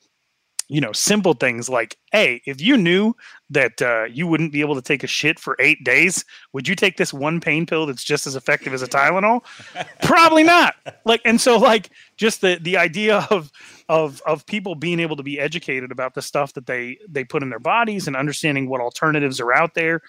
you 0.71 0.79
know, 0.79 0.91
simple 0.91 1.33
things 1.33 1.67
like, 1.67 1.97
hey, 2.11 2.41
if 2.45 2.61
you 2.61 2.77
knew 2.77 3.15
that 3.49 3.81
uh, 3.81 4.03
you 4.03 4.27
wouldn't 4.27 4.53
be 4.53 4.61
able 4.61 4.75
to 4.75 4.83
take 4.83 5.03
a 5.03 5.07
shit 5.07 5.39
for 5.39 5.55
eight 5.59 5.83
days, 5.83 6.23
would 6.53 6.67
you 6.67 6.75
take 6.75 6.97
this 6.97 7.11
one 7.11 7.41
pain 7.41 7.65
pill 7.65 7.87
that's 7.87 8.03
just 8.03 8.27
as 8.27 8.35
effective 8.35 8.71
as 8.71 8.83
a 8.83 8.87
Tylenol? 8.87 9.43
Probably 10.03 10.43
not. 10.43 10.75
Like, 11.05 11.21
and 11.25 11.41
so 11.41 11.57
like 11.57 11.89
just 12.19 12.41
the 12.41 12.59
the 12.61 12.77
idea 12.77 13.25
of 13.31 13.49
of 13.87 14.21
of 14.27 14.45
people 14.45 14.75
being 14.75 14.99
able 14.99 15.15
to 15.15 15.23
be 15.23 15.39
educated 15.39 15.91
about 15.91 16.13
the 16.13 16.21
stuff 16.21 16.53
that 16.53 16.67
they 16.67 16.97
they 17.07 17.23
put 17.23 17.41
in 17.41 17.49
their 17.49 17.59
bodies 17.59 18.05
and 18.05 18.15
understanding 18.15 18.69
what 18.69 18.81
alternatives 18.81 19.39
are 19.39 19.53
out 19.53 19.73
there. 19.73 20.01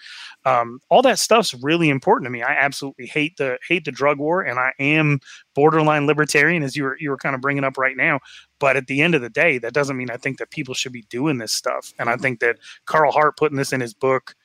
Um, 0.45 0.79
all 0.89 1.01
that 1.03 1.19
stuff's 1.19 1.55
really 1.55 1.89
important 1.89 2.25
to 2.25 2.29
me. 2.29 2.43
I 2.43 2.51
absolutely 2.51 3.07
hate 3.07 3.37
the 3.37 3.57
hate 3.67 3.85
the 3.85 3.91
drug 3.91 4.19
war, 4.19 4.41
and 4.41 4.59
I 4.59 4.73
am 4.77 5.21
borderline 5.55 6.05
libertarian, 6.05 6.63
as 6.63 6.75
you 6.75 6.83
were 6.83 6.97
you 6.99 7.09
were 7.09 7.17
kind 7.17 7.33
of 7.33 7.41
bringing 7.41 7.63
up 7.63 7.77
right 7.77 7.97
now. 7.97 8.19
But 8.59 8.75
at 8.75 8.87
the 8.87 9.01
end 9.01 9.15
of 9.15 9.21
the 9.21 9.29
day, 9.29 9.57
that 9.59 9.73
doesn't 9.73 9.97
mean 9.97 10.11
I 10.11 10.17
think 10.17 10.37
that 10.37 10.51
people 10.51 10.75
should 10.75 10.91
be 10.91 11.03
doing 11.03 11.37
this 11.37 11.53
stuff. 11.53 11.93
And 11.97 12.09
I 12.09 12.17
think 12.17 12.41
that 12.41 12.57
Carl 12.85 13.11
Hart 13.11 13.37
putting 13.37 13.57
this 13.57 13.73
in 13.73 13.81
his 13.81 13.93
book, 13.93 14.35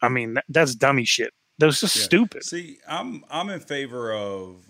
I 0.00 0.08
mean, 0.08 0.34
that, 0.34 0.44
that's 0.48 0.74
dummy 0.74 1.04
shit. 1.04 1.34
That 1.58 1.66
was 1.66 1.80
just 1.80 1.96
yeah. 1.96 2.02
stupid. 2.04 2.44
See, 2.44 2.78
I'm 2.88 3.24
I'm 3.28 3.50
in 3.50 3.60
favor 3.60 4.12
of 4.12 4.67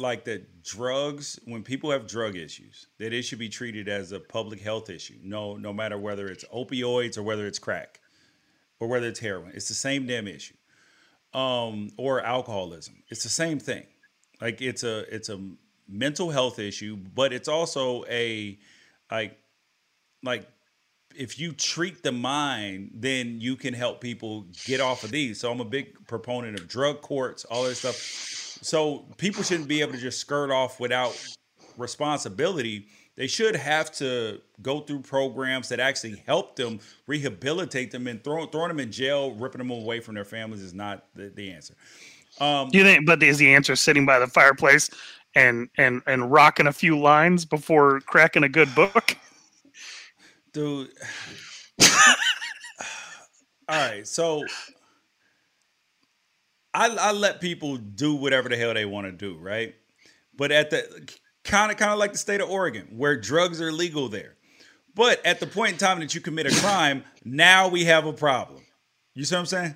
like 0.00 0.24
that 0.24 0.62
drugs 0.62 1.38
when 1.44 1.62
people 1.62 1.90
have 1.90 2.06
drug 2.06 2.36
issues 2.36 2.86
that 2.98 3.12
it 3.12 3.22
should 3.22 3.38
be 3.38 3.48
treated 3.48 3.88
as 3.88 4.12
a 4.12 4.20
public 4.20 4.60
health 4.60 4.88
issue 4.88 5.18
no 5.22 5.56
no 5.56 5.72
matter 5.72 5.98
whether 5.98 6.28
it's 6.28 6.44
opioids 6.54 7.18
or 7.18 7.22
whether 7.22 7.46
it's 7.46 7.58
crack 7.58 8.00
or 8.80 8.88
whether 8.88 9.06
it's 9.06 9.20
heroin. 9.20 9.52
It's 9.54 9.68
the 9.68 9.74
same 9.74 10.06
damn 10.06 10.26
issue. 10.26 10.54
Um, 11.32 11.90
or 11.96 12.20
alcoholism. 12.22 13.04
It's 13.08 13.22
the 13.22 13.28
same 13.28 13.60
thing. 13.60 13.86
Like 14.40 14.60
it's 14.60 14.82
a 14.82 15.00
it's 15.14 15.28
a 15.28 15.38
mental 15.86 16.30
health 16.30 16.58
issue 16.58 16.96
but 16.96 17.32
it's 17.32 17.48
also 17.48 18.04
a 18.08 18.58
like 19.10 19.36
like 20.22 20.48
if 21.16 21.38
you 21.38 21.52
treat 21.52 22.02
the 22.04 22.12
mind 22.12 22.92
then 22.94 23.40
you 23.40 23.56
can 23.56 23.74
help 23.74 24.00
people 24.00 24.46
get 24.64 24.80
off 24.80 25.04
of 25.04 25.10
these. 25.10 25.40
So 25.40 25.50
i'm 25.50 25.60
a 25.60 25.64
big 25.64 26.06
proponent 26.06 26.58
of 26.58 26.68
drug 26.68 27.00
courts 27.02 27.44
all 27.44 27.64
this 27.64 27.80
stuff 27.80 28.49
so 28.62 29.06
people 29.16 29.42
shouldn't 29.42 29.68
be 29.68 29.80
able 29.80 29.92
to 29.92 29.98
just 29.98 30.18
skirt 30.18 30.50
off 30.50 30.80
without 30.80 31.16
responsibility. 31.76 32.86
They 33.16 33.26
should 33.26 33.56
have 33.56 33.90
to 33.92 34.40
go 34.62 34.80
through 34.80 35.00
programs 35.00 35.68
that 35.68 35.80
actually 35.80 36.22
help 36.26 36.56
them, 36.56 36.80
rehabilitate 37.06 37.90
them, 37.90 38.06
and 38.06 38.22
throw, 38.22 38.46
throwing 38.46 38.68
them 38.68 38.80
in 38.80 38.90
jail, 38.90 39.32
ripping 39.34 39.58
them 39.58 39.70
away 39.70 40.00
from 40.00 40.14
their 40.14 40.24
families 40.24 40.62
is 40.62 40.72
not 40.72 41.04
the, 41.14 41.28
the 41.28 41.50
answer. 41.50 41.74
Um, 42.38 42.70
Do 42.70 42.78
you 42.78 42.84
think? 42.84 43.06
But 43.06 43.22
is 43.22 43.38
the 43.38 43.54
answer 43.54 43.76
sitting 43.76 44.06
by 44.06 44.18
the 44.18 44.26
fireplace 44.26 44.88
and 45.34 45.68
and 45.76 46.02
and 46.06 46.30
rocking 46.30 46.66
a 46.66 46.72
few 46.72 46.98
lines 46.98 47.44
before 47.44 48.00
cracking 48.00 48.44
a 48.44 48.48
good 48.48 48.74
book? 48.74 49.16
Dude. 50.52 50.90
All 53.68 53.88
right, 53.88 54.06
so 54.06 54.44
I, 56.72 56.88
I 56.88 57.12
let 57.12 57.40
people 57.40 57.76
do 57.76 58.14
whatever 58.14 58.48
the 58.48 58.56
hell 58.56 58.74
they 58.74 58.84
want 58.84 59.06
to 59.06 59.12
do, 59.12 59.36
right? 59.38 59.74
But 60.36 60.52
at 60.52 60.70
the 60.70 61.10
kind 61.44 61.70
of 61.70 61.76
kind 61.76 61.92
of 61.92 61.98
like 61.98 62.12
the 62.12 62.18
state 62.18 62.40
of 62.40 62.50
Oregon, 62.50 62.86
where 62.96 63.18
drugs 63.18 63.60
are 63.60 63.72
legal 63.72 64.08
there. 64.08 64.36
But 64.94 65.24
at 65.24 65.40
the 65.40 65.46
point 65.46 65.72
in 65.72 65.78
time 65.78 66.00
that 66.00 66.14
you 66.14 66.20
commit 66.20 66.46
a 66.46 66.60
crime, 66.60 67.04
now 67.24 67.68
we 67.68 67.84
have 67.84 68.06
a 68.06 68.12
problem. 68.12 68.62
You 69.14 69.24
see 69.24 69.34
what 69.34 69.40
I'm 69.40 69.46
saying? 69.46 69.74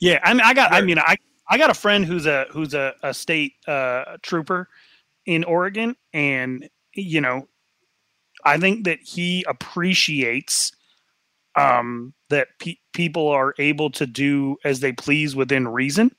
Yeah, 0.00 0.20
I 0.22 0.34
mean, 0.34 0.42
I 0.44 0.54
got. 0.54 0.72
I 0.72 0.80
mean, 0.82 0.98
I 0.98 1.16
I 1.48 1.58
got 1.58 1.70
a 1.70 1.74
friend 1.74 2.04
who's 2.04 2.26
a 2.26 2.46
who's 2.50 2.74
a, 2.74 2.94
a 3.02 3.14
state 3.14 3.54
uh, 3.66 4.16
trooper 4.22 4.68
in 5.26 5.44
Oregon, 5.44 5.96
and 6.12 6.68
you 6.94 7.20
know, 7.20 7.48
I 8.44 8.58
think 8.58 8.84
that 8.84 9.00
he 9.00 9.44
appreciates 9.48 10.72
um, 11.56 12.14
that 12.30 12.48
pe- 12.58 12.76
people 12.94 13.28
are 13.28 13.54
able 13.58 13.90
to 13.90 14.06
do 14.06 14.56
as 14.64 14.80
they 14.80 14.92
please 14.92 15.36
within 15.36 15.68
reason. 15.68 16.14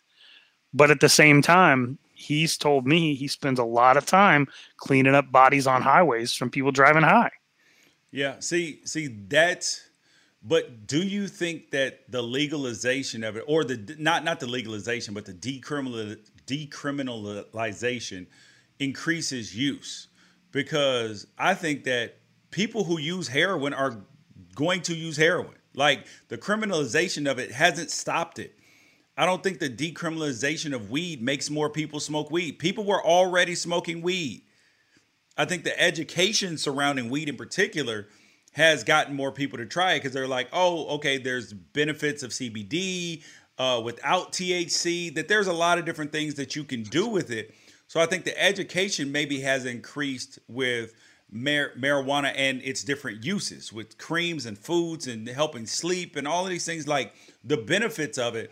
But 0.73 0.91
at 0.91 0.99
the 0.99 1.09
same 1.09 1.41
time, 1.41 1.97
he's 2.13 2.57
told 2.57 2.85
me 2.85 3.15
he 3.15 3.27
spends 3.27 3.59
a 3.59 3.65
lot 3.65 3.97
of 3.97 4.05
time 4.05 4.47
cleaning 4.77 5.15
up 5.15 5.31
bodies 5.31 5.65
on 5.65 5.81
highways 5.81 6.33
from 6.33 6.51
people 6.51 6.71
driving 6.71 7.03
high. 7.03 7.31
Yeah, 8.11 8.39
see, 8.39 8.81
see 8.85 9.07
that's. 9.07 9.89
But 10.43 10.85
do 10.85 10.99
you 10.99 11.27
think 11.27 11.71
that 11.71 12.11
the 12.11 12.21
legalization 12.21 13.23
of 13.23 13.35
it, 13.35 13.43
or 13.47 13.63
the 13.63 13.95
not 13.97 14.23
not 14.23 14.39
the 14.39 14.47
legalization, 14.47 15.13
but 15.13 15.25
the 15.25 15.33
decriminal, 15.33 16.17
decriminalization, 16.45 18.27
increases 18.79 19.55
use? 19.55 20.07
Because 20.51 21.25
I 21.37 21.55
think 21.55 21.85
that 21.85 22.19
people 22.51 22.83
who 22.83 22.99
use 22.99 23.27
heroin 23.27 23.73
are 23.73 24.05
going 24.53 24.81
to 24.83 24.95
use 24.95 25.17
heroin. 25.17 25.55
Like 25.75 26.05
the 26.29 26.37
criminalization 26.37 27.29
of 27.29 27.39
it 27.39 27.51
hasn't 27.51 27.91
stopped 27.91 28.39
it. 28.39 28.57
I 29.17 29.25
don't 29.25 29.41
think 29.41 29.59
the 29.59 29.69
decriminalization 29.69 30.73
of 30.73 30.91
weed 30.91 31.21
makes 31.21 31.49
more 31.49 31.69
people 31.69 31.99
smoke 31.99 32.31
weed. 32.31 32.59
People 32.59 32.83
were 32.83 33.03
already 33.03 33.55
smoking 33.55 34.01
weed. 34.01 34.43
I 35.37 35.45
think 35.45 35.63
the 35.63 35.79
education 35.81 36.57
surrounding 36.57 37.09
weed 37.09 37.29
in 37.29 37.37
particular 37.37 38.07
has 38.53 38.83
gotten 38.83 39.15
more 39.15 39.31
people 39.31 39.57
to 39.57 39.65
try 39.65 39.93
it 39.93 39.99
because 39.99 40.13
they're 40.13 40.27
like, 40.27 40.47
oh, 40.53 40.95
okay, 40.95 41.17
there's 41.17 41.51
benefits 41.51 42.23
of 42.23 42.31
CBD 42.31 43.21
uh, 43.57 43.81
without 43.83 44.31
THC, 44.31 45.13
that 45.15 45.27
there's 45.27 45.47
a 45.47 45.53
lot 45.53 45.77
of 45.77 45.85
different 45.85 46.11
things 46.11 46.35
that 46.35 46.55
you 46.55 46.63
can 46.63 46.83
do 46.83 47.07
with 47.07 47.31
it. 47.31 47.53
So 47.87 47.99
I 47.99 48.05
think 48.05 48.25
the 48.25 48.41
education 48.41 49.11
maybe 49.11 49.41
has 49.41 49.65
increased 49.65 50.39
with 50.47 50.93
mar- 51.35 51.71
marijuana 51.77 52.31
and 52.35 52.61
its 52.63 52.83
different 52.83 53.23
uses 53.23 53.73
with 53.73 53.97
creams 53.97 54.45
and 54.45 54.57
foods 54.57 55.07
and 55.07 55.27
helping 55.27 55.65
sleep 55.65 56.15
and 56.15 56.27
all 56.27 56.43
of 56.43 56.49
these 56.49 56.65
things 56.65 56.87
like 56.87 57.13
the 57.43 57.57
benefits 57.57 58.17
of 58.17 58.35
it 58.35 58.51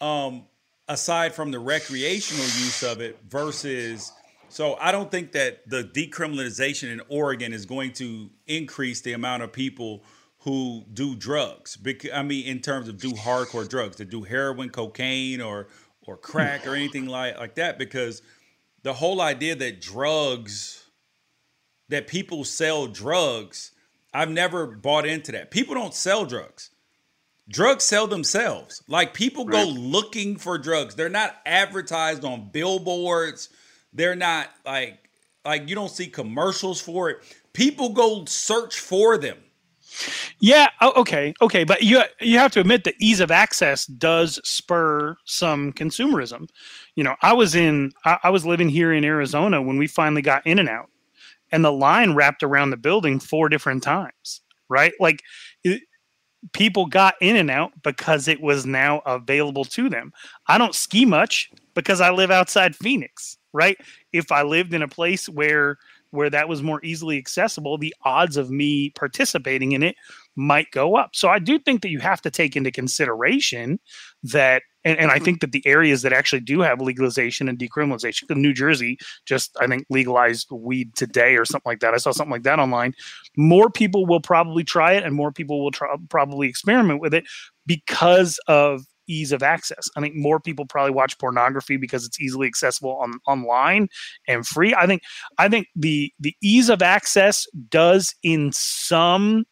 um 0.00 0.44
aside 0.88 1.34
from 1.34 1.50
the 1.50 1.58
recreational 1.58 2.44
use 2.44 2.82
of 2.82 3.00
it 3.00 3.18
versus 3.28 4.12
so 4.48 4.76
I 4.80 4.92
don't 4.92 5.10
think 5.10 5.32
that 5.32 5.68
the 5.68 5.84
decriminalization 5.84 6.90
in 6.90 7.00
Oregon 7.08 7.52
is 7.52 7.66
going 7.66 7.92
to 7.94 8.30
increase 8.46 9.00
the 9.02 9.12
amount 9.12 9.42
of 9.42 9.52
people 9.52 10.02
who 10.40 10.84
do 10.92 11.14
drugs. 11.14 11.76
Because 11.76 12.10
I 12.12 12.22
mean, 12.22 12.46
in 12.46 12.60
terms 12.60 12.88
of 12.88 12.98
do 12.98 13.12
hardcore 13.12 13.68
drugs, 13.68 13.96
to 13.96 14.04
do 14.04 14.22
heroin, 14.22 14.70
cocaine, 14.70 15.40
or 15.40 15.68
or 16.06 16.16
crack 16.16 16.66
or 16.66 16.74
anything 16.74 17.06
like 17.06 17.38
like 17.38 17.56
that. 17.56 17.78
Because 17.78 18.22
the 18.82 18.94
whole 18.94 19.20
idea 19.20 19.54
that 19.56 19.80
drugs, 19.80 20.87
that 21.88 22.06
people 22.06 22.44
sell 22.44 22.86
drugs, 22.86 23.72
I've 24.12 24.30
never 24.30 24.66
bought 24.66 25.06
into 25.06 25.32
that. 25.32 25.50
People 25.50 25.74
don't 25.74 25.94
sell 25.94 26.24
drugs. 26.24 26.70
Drugs 27.48 27.84
sell 27.84 28.06
themselves. 28.06 28.82
Like 28.88 29.14
people 29.14 29.44
go 29.44 29.64
looking 29.64 30.36
for 30.36 30.58
drugs. 30.58 30.94
They're 30.94 31.08
not 31.08 31.36
advertised 31.46 32.24
on 32.24 32.50
billboards. 32.52 33.48
They're 33.92 34.16
not 34.16 34.48
like 34.66 35.08
like 35.44 35.68
you 35.68 35.74
don't 35.74 35.90
see 35.90 36.08
commercials 36.08 36.80
for 36.80 37.08
it. 37.08 37.18
People 37.54 37.90
go 37.90 38.24
search 38.26 38.78
for 38.78 39.16
them. 39.16 39.38
Yeah. 40.40 40.68
Okay. 40.82 41.34
Okay. 41.40 41.64
But 41.64 41.82
you 41.82 42.02
you 42.20 42.38
have 42.38 42.52
to 42.52 42.60
admit 42.60 42.84
that 42.84 42.94
ease 43.00 43.20
of 43.20 43.30
access 43.30 43.86
does 43.86 44.38
spur 44.44 45.16
some 45.24 45.72
consumerism. 45.72 46.48
You 46.94 47.04
know, 47.04 47.16
I 47.22 47.32
was 47.32 47.54
in 47.54 47.92
I, 48.04 48.18
I 48.24 48.30
was 48.30 48.44
living 48.44 48.68
here 48.68 48.92
in 48.92 49.04
Arizona 49.04 49.62
when 49.62 49.78
we 49.78 49.86
finally 49.86 50.22
got 50.22 50.46
In 50.46 50.58
and 50.58 50.68
Out, 50.68 50.90
and 51.52 51.64
the 51.64 51.72
line 51.72 52.14
wrapped 52.14 52.42
around 52.42 52.70
the 52.70 52.76
building 52.76 53.20
four 53.20 53.48
different 53.48 53.82
times. 53.82 54.40
Right. 54.68 54.92
Like. 55.00 55.22
It, 55.64 55.82
people 56.52 56.86
got 56.86 57.14
in 57.20 57.34
and 57.34 57.50
out 57.50 57.72
because 57.82 58.28
it 58.28 58.40
was 58.40 58.64
now 58.64 59.00
available 59.04 59.64
to 59.64 59.88
them. 59.88 60.12
I 60.46 60.56
don't 60.56 60.74
ski 60.74 61.04
much 61.04 61.50
because 61.74 62.00
I 62.00 62.10
live 62.10 62.30
outside 62.30 62.76
Phoenix, 62.76 63.38
right? 63.52 63.76
If 64.12 64.30
I 64.30 64.42
lived 64.42 64.72
in 64.72 64.80
a 64.80 64.88
place 64.88 65.28
where 65.28 65.78
where 66.10 66.30
that 66.30 66.48
was 66.48 66.62
more 66.62 66.80
easily 66.84 67.18
accessible, 67.18 67.76
the 67.76 67.94
odds 68.04 68.36
of 68.36 68.50
me 68.50 68.90
participating 68.90 69.72
in 69.72 69.82
it 69.82 69.96
might 70.36 70.70
go 70.70 70.96
up. 70.96 71.10
So 71.12 71.28
I 71.28 71.38
do 71.38 71.58
think 71.58 71.82
that 71.82 71.90
you 71.90 71.98
have 71.98 72.22
to 72.22 72.30
take 72.30 72.56
into 72.56 72.70
consideration 72.70 73.78
that, 74.22 74.62
and, 74.88 74.98
and 74.98 75.10
I 75.10 75.16
mm-hmm. 75.16 75.24
think 75.24 75.40
that 75.40 75.52
the 75.52 75.66
areas 75.66 76.00
that 76.02 76.14
actually 76.14 76.40
do 76.40 76.60
have 76.60 76.80
legalization 76.80 77.46
and 77.46 77.58
decriminalization, 77.58 78.34
New 78.34 78.54
Jersey 78.54 78.98
just, 79.26 79.54
I 79.60 79.66
think, 79.66 79.84
legalized 79.90 80.48
weed 80.50 80.96
today 80.96 81.36
or 81.36 81.44
something 81.44 81.68
like 81.68 81.80
that. 81.80 81.92
I 81.92 81.98
saw 81.98 82.10
something 82.10 82.32
like 82.32 82.44
that 82.44 82.58
online. 82.58 82.94
More 83.36 83.68
people 83.68 84.06
will 84.06 84.20
probably 84.20 84.64
try 84.64 84.94
it 84.94 85.04
and 85.04 85.14
more 85.14 85.30
people 85.30 85.62
will 85.62 85.72
try, 85.72 85.94
probably 86.08 86.48
experiment 86.48 87.02
with 87.02 87.12
it 87.12 87.24
because 87.66 88.40
of 88.48 88.86
ease 89.08 89.30
of 89.30 89.42
access. 89.42 89.90
I 89.94 90.00
think 90.00 90.14
more 90.14 90.40
people 90.40 90.64
probably 90.64 90.92
watch 90.92 91.18
pornography 91.18 91.76
because 91.76 92.06
it's 92.06 92.20
easily 92.20 92.46
accessible 92.46 92.96
on 92.96 93.20
online 93.26 93.88
and 94.26 94.46
free. 94.46 94.74
I 94.74 94.86
think 94.86 95.02
I 95.36 95.50
think 95.50 95.66
the 95.76 96.12
the 96.18 96.34
ease 96.42 96.70
of 96.70 96.80
access 96.80 97.46
does 97.68 98.14
in 98.22 98.52
some 98.52 99.44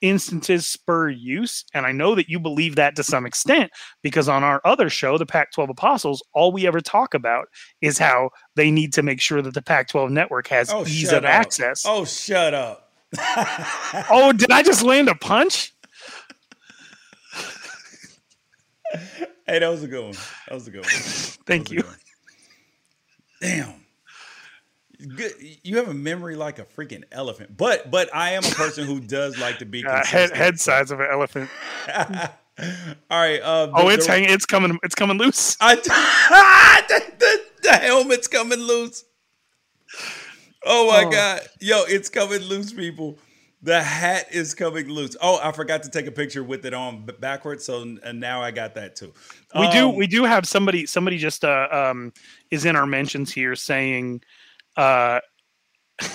instances 0.00 0.66
spur 0.66 1.08
use 1.08 1.64
and 1.74 1.84
I 1.86 1.92
know 1.92 2.14
that 2.14 2.28
you 2.28 2.38
believe 2.38 2.76
that 2.76 2.94
to 2.96 3.02
some 3.02 3.26
extent 3.26 3.70
because 4.02 4.28
on 4.28 4.44
our 4.44 4.60
other 4.64 4.88
show 4.88 5.18
the 5.18 5.26
Pac-12 5.26 5.70
Apostles 5.70 6.22
all 6.34 6.52
we 6.52 6.66
ever 6.66 6.80
talk 6.80 7.14
about 7.14 7.46
is 7.80 7.98
how 7.98 8.30
they 8.54 8.70
need 8.70 8.92
to 8.94 9.02
make 9.02 9.20
sure 9.20 9.42
that 9.42 9.54
the 9.54 9.62
Pac-12 9.62 10.10
network 10.10 10.46
has 10.48 10.70
Oh, 10.72 10.86
ease 10.86 11.10
of 11.12 11.24
up. 11.24 11.30
access. 11.30 11.84
Oh, 11.86 12.04
shut 12.04 12.54
up. 12.54 12.92
oh, 14.10 14.32
did 14.36 14.50
I 14.52 14.62
just 14.62 14.82
land 14.82 15.08
a 15.08 15.14
punch? 15.14 15.72
Hey, 19.46 19.58
that 19.60 19.68
was 19.68 19.82
a 19.82 19.88
good 19.88 20.04
one. 20.04 20.14
That 20.46 20.54
was 20.54 20.68
a 20.68 20.70
good 20.70 20.80
one. 20.82 20.90
Thank 21.46 21.70
you. 21.70 21.82
Damn. 23.40 23.74
Good. 25.16 25.32
You 25.62 25.76
have 25.76 25.88
a 25.88 25.94
memory 25.94 26.34
like 26.34 26.58
a 26.58 26.64
freaking 26.64 27.04
elephant. 27.12 27.56
But 27.56 27.90
but 27.90 28.14
I 28.14 28.30
am 28.32 28.44
a 28.44 28.48
person 28.50 28.84
who 28.86 28.98
does 29.00 29.38
like 29.38 29.58
to 29.58 29.64
be 29.64 29.84
Uh, 29.86 30.04
head 30.04 30.30
head 30.34 30.58
size 30.58 30.90
of 30.90 30.98
an 31.00 31.06
elephant. 31.10 31.48
All 31.96 32.06
right. 33.10 33.40
Uh, 33.40 33.66
the- 33.66 33.72
Oh, 33.76 33.88
it's 33.88 34.06
the- 34.06 34.12
hanging. 34.12 34.30
It's 34.30 34.44
coming. 34.46 34.78
It's 34.82 34.94
coming 34.96 35.16
loose. 35.18 35.56
I, 35.60 35.76
the, 35.76 37.02
the, 37.18 37.40
the 37.62 37.72
helmet's 37.76 38.26
coming 38.28 38.58
loose. 38.58 39.04
Oh 40.64 40.88
my 40.88 41.04
Oh. 41.04 41.10
god, 41.10 41.40
yo, 41.60 41.84
it's 41.86 42.08
coming 42.08 42.40
loose, 42.42 42.72
people. 42.72 43.18
The 43.62 43.82
hat 43.82 44.26
is 44.32 44.54
coming 44.54 44.88
loose. 44.88 45.16
Oh, 45.20 45.40
I 45.42 45.50
forgot 45.52 45.82
to 45.84 45.90
take 45.90 46.06
a 46.06 46.12
picture 46.12 46.44
with 46.44 46.64
it 46.66 46.74
on 46.74 47.06
backwards, 47.20 47.64
so 47.64 47.82
and 47.82 48.20
now 48.20 48.40
I 48.42 48.50
got 48.50 48.74
that 48.74 48.94
too. 48.96 49.12
We 49.58 49.68
do. 49.70 49.88
Um, 49.88 49.96
We 49.96 50.06
do 50.06 50.24
have 50.24 50.46
somebody. 50.46 50.86
Somebody 50.86 51.18
just 51.18 51.44
uh, 51.44 51.68
um, 51.70 52.12
is 52.50 52.64
in 52.64 52.76
our 52.76 52.86
mentions 52.86 53.32
here 53.32 53.56
saying, 53.56 54.22
uh, 54.78 55.20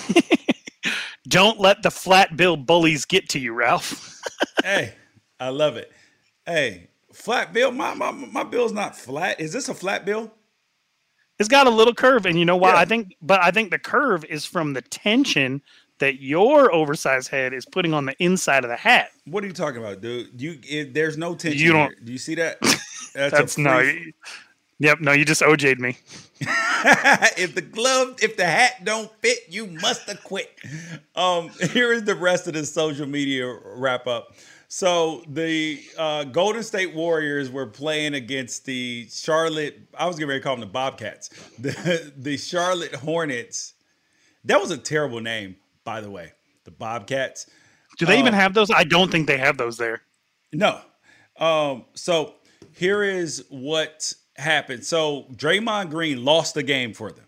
"Don't 1.28 1.60
let 1.60 1.82
the 1.82 1.90
flat 1.90 2.36
bill 2.36 2.56
bullies 2.56 3.04
get 3.04 3.28
to 3.30 3.38
you, 3.38 3.52
Ralph." 3.52 4.20
hey, 4.64 4.94
I 5.38 5.50
love 5.50 5.76
it. 5.76 5.92
Hey, 6.46 6.88
flat 7.12 7.52
bill. 7.52 7.70
My 7.70 7.94
my 7.94 8.10
my 8.10 8.42
bill's 8.42 8.72
not 8.72 8.96
flat. 8.96 9.40
Is 9.40 9.52
this 9.52 9.68
a 9.68 9.74
flat 9.74 10.04
bill? 10.04 10.32
It's 11.38 11.48
got 11.48 11.66
a 11.66 11.70
little 11.70 11.94
curve, 11.94 12.26
and 12.26 12.38
you 12.38 12.44
know 12.44 12.56
why? 12.56 12.70
Yeah. 12.70 12.78
I 12.78 12.84
think, 12.84 13.16
but 13.20 13.42
I 13.42 13.50
think 13.50 13.70
the 13.70 13.78
curve 13.78 14.24
is 14.26 14.44
from 14.44 14.72
the 14.72 14.82
tension 14.82 15.60
that 15.98 16.20
your 16.20 16.72
oversized 16.72 17.28
head 17.28 17.52
is 17.52 17.66
putting 17.66 17.92
on 17.94 18.06
the 18.06 18.14
inside 18.22 18.64
of 18.64 18.70
the 18.70 18.76
hat. 18.76 19.10
What 19.26 19.44
are 19.44 19.46
you 19.46 19.52
talking 19.52 19.80
about, 19.80 20.00
dude? 20.00 20.40
You 20.40 20.58
it, 20.62 20.94
there's 20.94 21.16
no 21.16 21.34
tension. 21.34 21.60
You 21.60 21.72
don't- 21.72 21.90
here. 21.90 21.98
Do 22.04 22.12
you 22.12 22.18
see 22.18 22.34
that? 22.36 22.58
That's, 23.14 23.32
That's 23.32 23.58
no. 23.58 23.94
Yep. 24.80 25.00
No, 25.00 25.12
you 25.12 25.24
just 25.24 25.40
OJ'd 25.42 25.80
me. 25.80 25.96
if 26.40 27.54
the 27.54 27.62
glove, 27.62 28.16
if 28.22 28.36
the 28.36 28.44
hat 28.44 28.84
don't 28.84 29.10
fit, 29.22 29.38
you 29.48 29.66
must 29.66 30.02
have 30.08 30.22
quit. 30.24 30.50
Um, 31.14 31.48
here 31.72 31.92
is 31.92 32.04
the 32.04 32.14
rest 32.14 32.46
of 32.48 32.54
the 32.54 32.64
social 32.66 33.06
media 33.06 33.56
wrap 33.76 34.06
up. 34.06 34.34
So 34.68 35.22
the 35.28 35.80
uh, 35.96 36.24
Golden 36.24 36.64
State 36.64 36.94
Warriors 36.94 37.50
were 37.50 37.66
playing 37.66 38.14
against 38.14 38.64
the 38.64 39.06
Charlotte. 39.10 39.78
I 39.96 40.06
was 40.06 40.16
getting 40.16 40.28
ready 40.28 40.40
to 40.40 40.44
call 40.44 40.56
them 40.56 40.60
the 40.60 40.72
Bobcats. 40.72 41.30
The 41.58 42.12
the 42.16 42.36
Charlotte 42.36 42.94
Hornets. 42.96 43.74
That 44.44 44.60
was 44.60 44.70
a 44.72 44.76
terrible 44.78 45.20
name, 45.20 45.56
by 45.84 46.00
the 46.00 46.10
way. 46.10 46.32
The 46.64 46.72
Bobcats. 46.72 47.46
Do 47.98 48.06
they 48.06 48.18
even 48.18 48.34
Oh. 48.34 48.36
have 48.38 48.54
those? 48.54 48.70
I 48.72 48.82
don't 48.82 49.10
think 49.12 49.28
they 49.28 49.38
have 49.38 49.56
those 49.56 49.76
there. 49.78 50.02
No. 50.52 50.80
Um, 51.38 51.84
so 51.94 52.34
here 52.72 53.04
is 53.04 53.44
what 53.50 54.12
happened. 54.36 54.84
So 54.84 55.26
Draymond 55.32 55.90
Green 55.90 56.24
lost 56.24 56.54
the 56.54 56.62
game 56.62 56.92
for 56.92 57.10
them. 57.10 57.26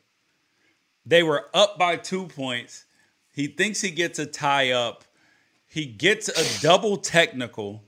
They 1.05 1.23
were 1.23 1.47
up 1.55 1.79
by 1.79 1.97
two 1.97 2.27
points. 2.27 2.85
He 3.33 3.47
thinks 3.47 3.81
he 3.81 3.91
gets 3.91 4.19
a 4.19 4.27
tie 4.27 4.73
up. 4.73 5.05
He 5.67 5.87
gets 5.87 6.29
a 6.29 6.63
double 6.63 6.97
technical. 6.97 7.85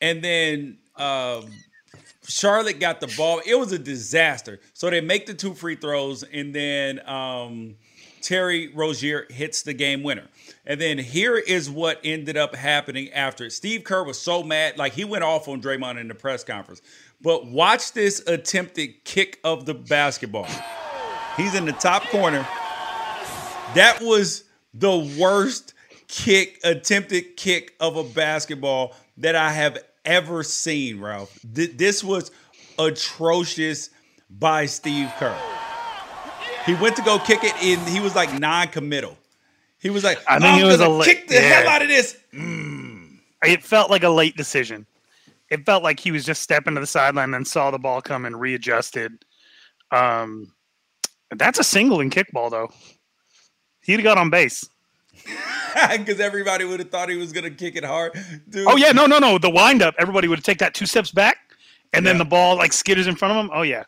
And 0.00 0.22
then 0.22 0.78
um, 0.96 1.46
Charlotte 2.26 2.80
got 2.80 3.00
the 3.00 3.12
ball. 3.16 3.40
It 3.46 3.54
was 3.54 3.72
a 3.72 3.78
disaster. 3.78 4.60
So 4.72 4.90
they 4.90 5.00
make 5.00 5.26
the 5.26 5.34
two 5.34 5.54
free 5.54 5.76
throws, 5.76 6.22
and 6.22 6.54
then 6.54 7.06
um, 7.08 7.76
Terry 8.20 8.68
Rozier 8.68 9.26
hits 9.30 9.62
the 9.62 9.74
game 9.74 10.02
winner. 10.02 10.28
And 10.64 10.80
then 10.80 10.98
here 10.98 11.36
is 11.36 11.68
what 11.68 12.00
ended 12.04 12.36
up 12.36 12.54
happening 12.54 13.10
after. 13.12 13.46
it. 13.46 13.50
Steve 13.50 13.84
Kerr 13.84 14.04
was 14.04 14.20
so 14.20 14.42
mad, 14.42 14.78
like 14.78 14.92
he 14.92 15.04
went 15.04 15.24
off 15.24 15.48
on 15.48 15.60
Draymond 15.60 16.00
in 16.00 16.08
the 16.08 16.14
press 16.14 16.44
conference. 16.44 16.80
But 17.22 17.46
watch 17.46 17.92
this 17.92 18.20
attempted 18.26 19.04
kick 19.04 19.38
of 19.44 19.64
the 19.64 19.74
basketball. 19.74 20.48
He's 21.36 21.54
in 21.54 21.64
the 21.64 21.72
top 21.72 22.02
corner. 22.08 22.46
That 23.74 23.98
was 24.02 24.44
the 24.74 24.98
worst 25.18 25.74
kick, 26.08 26.60
attempted 26.64 27.36
kick 27.36 27.74
of 27.80 27.96
a 27.96 28.04
basketball 28.04 28.94
that 29.18 29.34
I 29.36 29.50
have 29.50 29.78
ever 30.04 30.42
seen, 30.42 31.00
Ralph. 31.00 31.38
Th- 31.54 31.70
this 31.76 32.02
was 32.02 32.30
atrocious 32.78 33.90
by 34.28 34.66
Steve 34.66 35.10
Kerr. 35.18 35.36
He 36.66 36.74
went 36.74 36.96
to 36.96 37.02
go 37.02 37.18
kick 37.18 37.44
it 37.44 37.54
and 37.62 37.88
he 37.88 38.00
was 38.00 38.14
like 38.14 38.38
non-committal. 38.38 39.16
He 39.80 39.90
was 39.90 40.04
like, 40.04 40.18
I 40.28 40.38
think 40.38 40.54
I'm 40.54 40.60
it 40.60 40.64
was 40.64 40.80
a 40.80 40.88
li- 40.88 41.04
kick 41.04 41.28
the 41.28 41.34
yeah. 41.34 41.40
hell 41.40 41.68
out 41.68 41.82
of 41.82 41.88
this. 41.88 42.16
Mm. 42.32 43.18
it 43.44 43.64
felt 43.64 43.90
like 43.90 44.04
a 44.04 44.08
late 44.08 44.36
decision. 44.36 44.86
It 45.52 45.66
felt 45.66 45.82
like 45.82 46.00
he 46.00 46.10
was 46.10 46.24
just 46.24 46.40
stepping 46.40 46.76
to 46.76 46.80
the 46.80 46.86
sideline 46.86 47.34
and 47.34 47.46
saw 47.46 47.70
the 47.70 47.78
ball 47.78 48.00
come 48.00 48.24
and 48.24 48.40
readjusted. 48.40 49.22
Um, 49.90 50.54
that's 51.30 51.58
a 51.58 51.64
single 51.64 52.00
in 52.00 52.08
kickball 52.08 52.50
though. 52.50 52.70
He'd 53.82 53.94
have 53.96 54.02
got 54.02 54.16
on 54.18 54.30
base. 54.30 54.64
Because 55.90 56.20
everybody 56.20 56.66
would 56.66 56.80
have 56.80 56.90
thought 56.90 57.08
he 57.08 57.16
was 57.16 57.32
gonna 57.32 57.50
kick 57.50 57.76
it 57.76 57.84
hard. 57.84 58.12
Dude. 58.50 58.66
Oh 58.68 58.76
yeah, 58.76 58.92
no, 58.92 59.06
no, 59.06 59.18
no. 59.18 59.38
The 59.38 59.48
windup, 59.48 59.94
everybody 59.98 60.28
would 60.28 60.44
take 60.44 60.58
that 60.58 60.74
two 60.74 60.84
steps 60.84 61.10
back, 61.10 61.38
and 61.94 62.06
then 62.06 62.18
the 62.18 62.26
ball 62.26 62.56
like 62.56 62.72
skitters 62.72 63.08
in 63.08 63.16
front 63.16 63.36
of 63.36 63.42
him. 63.42 63.50
Oh 63.54 63.62
yeah. 63.62 63.84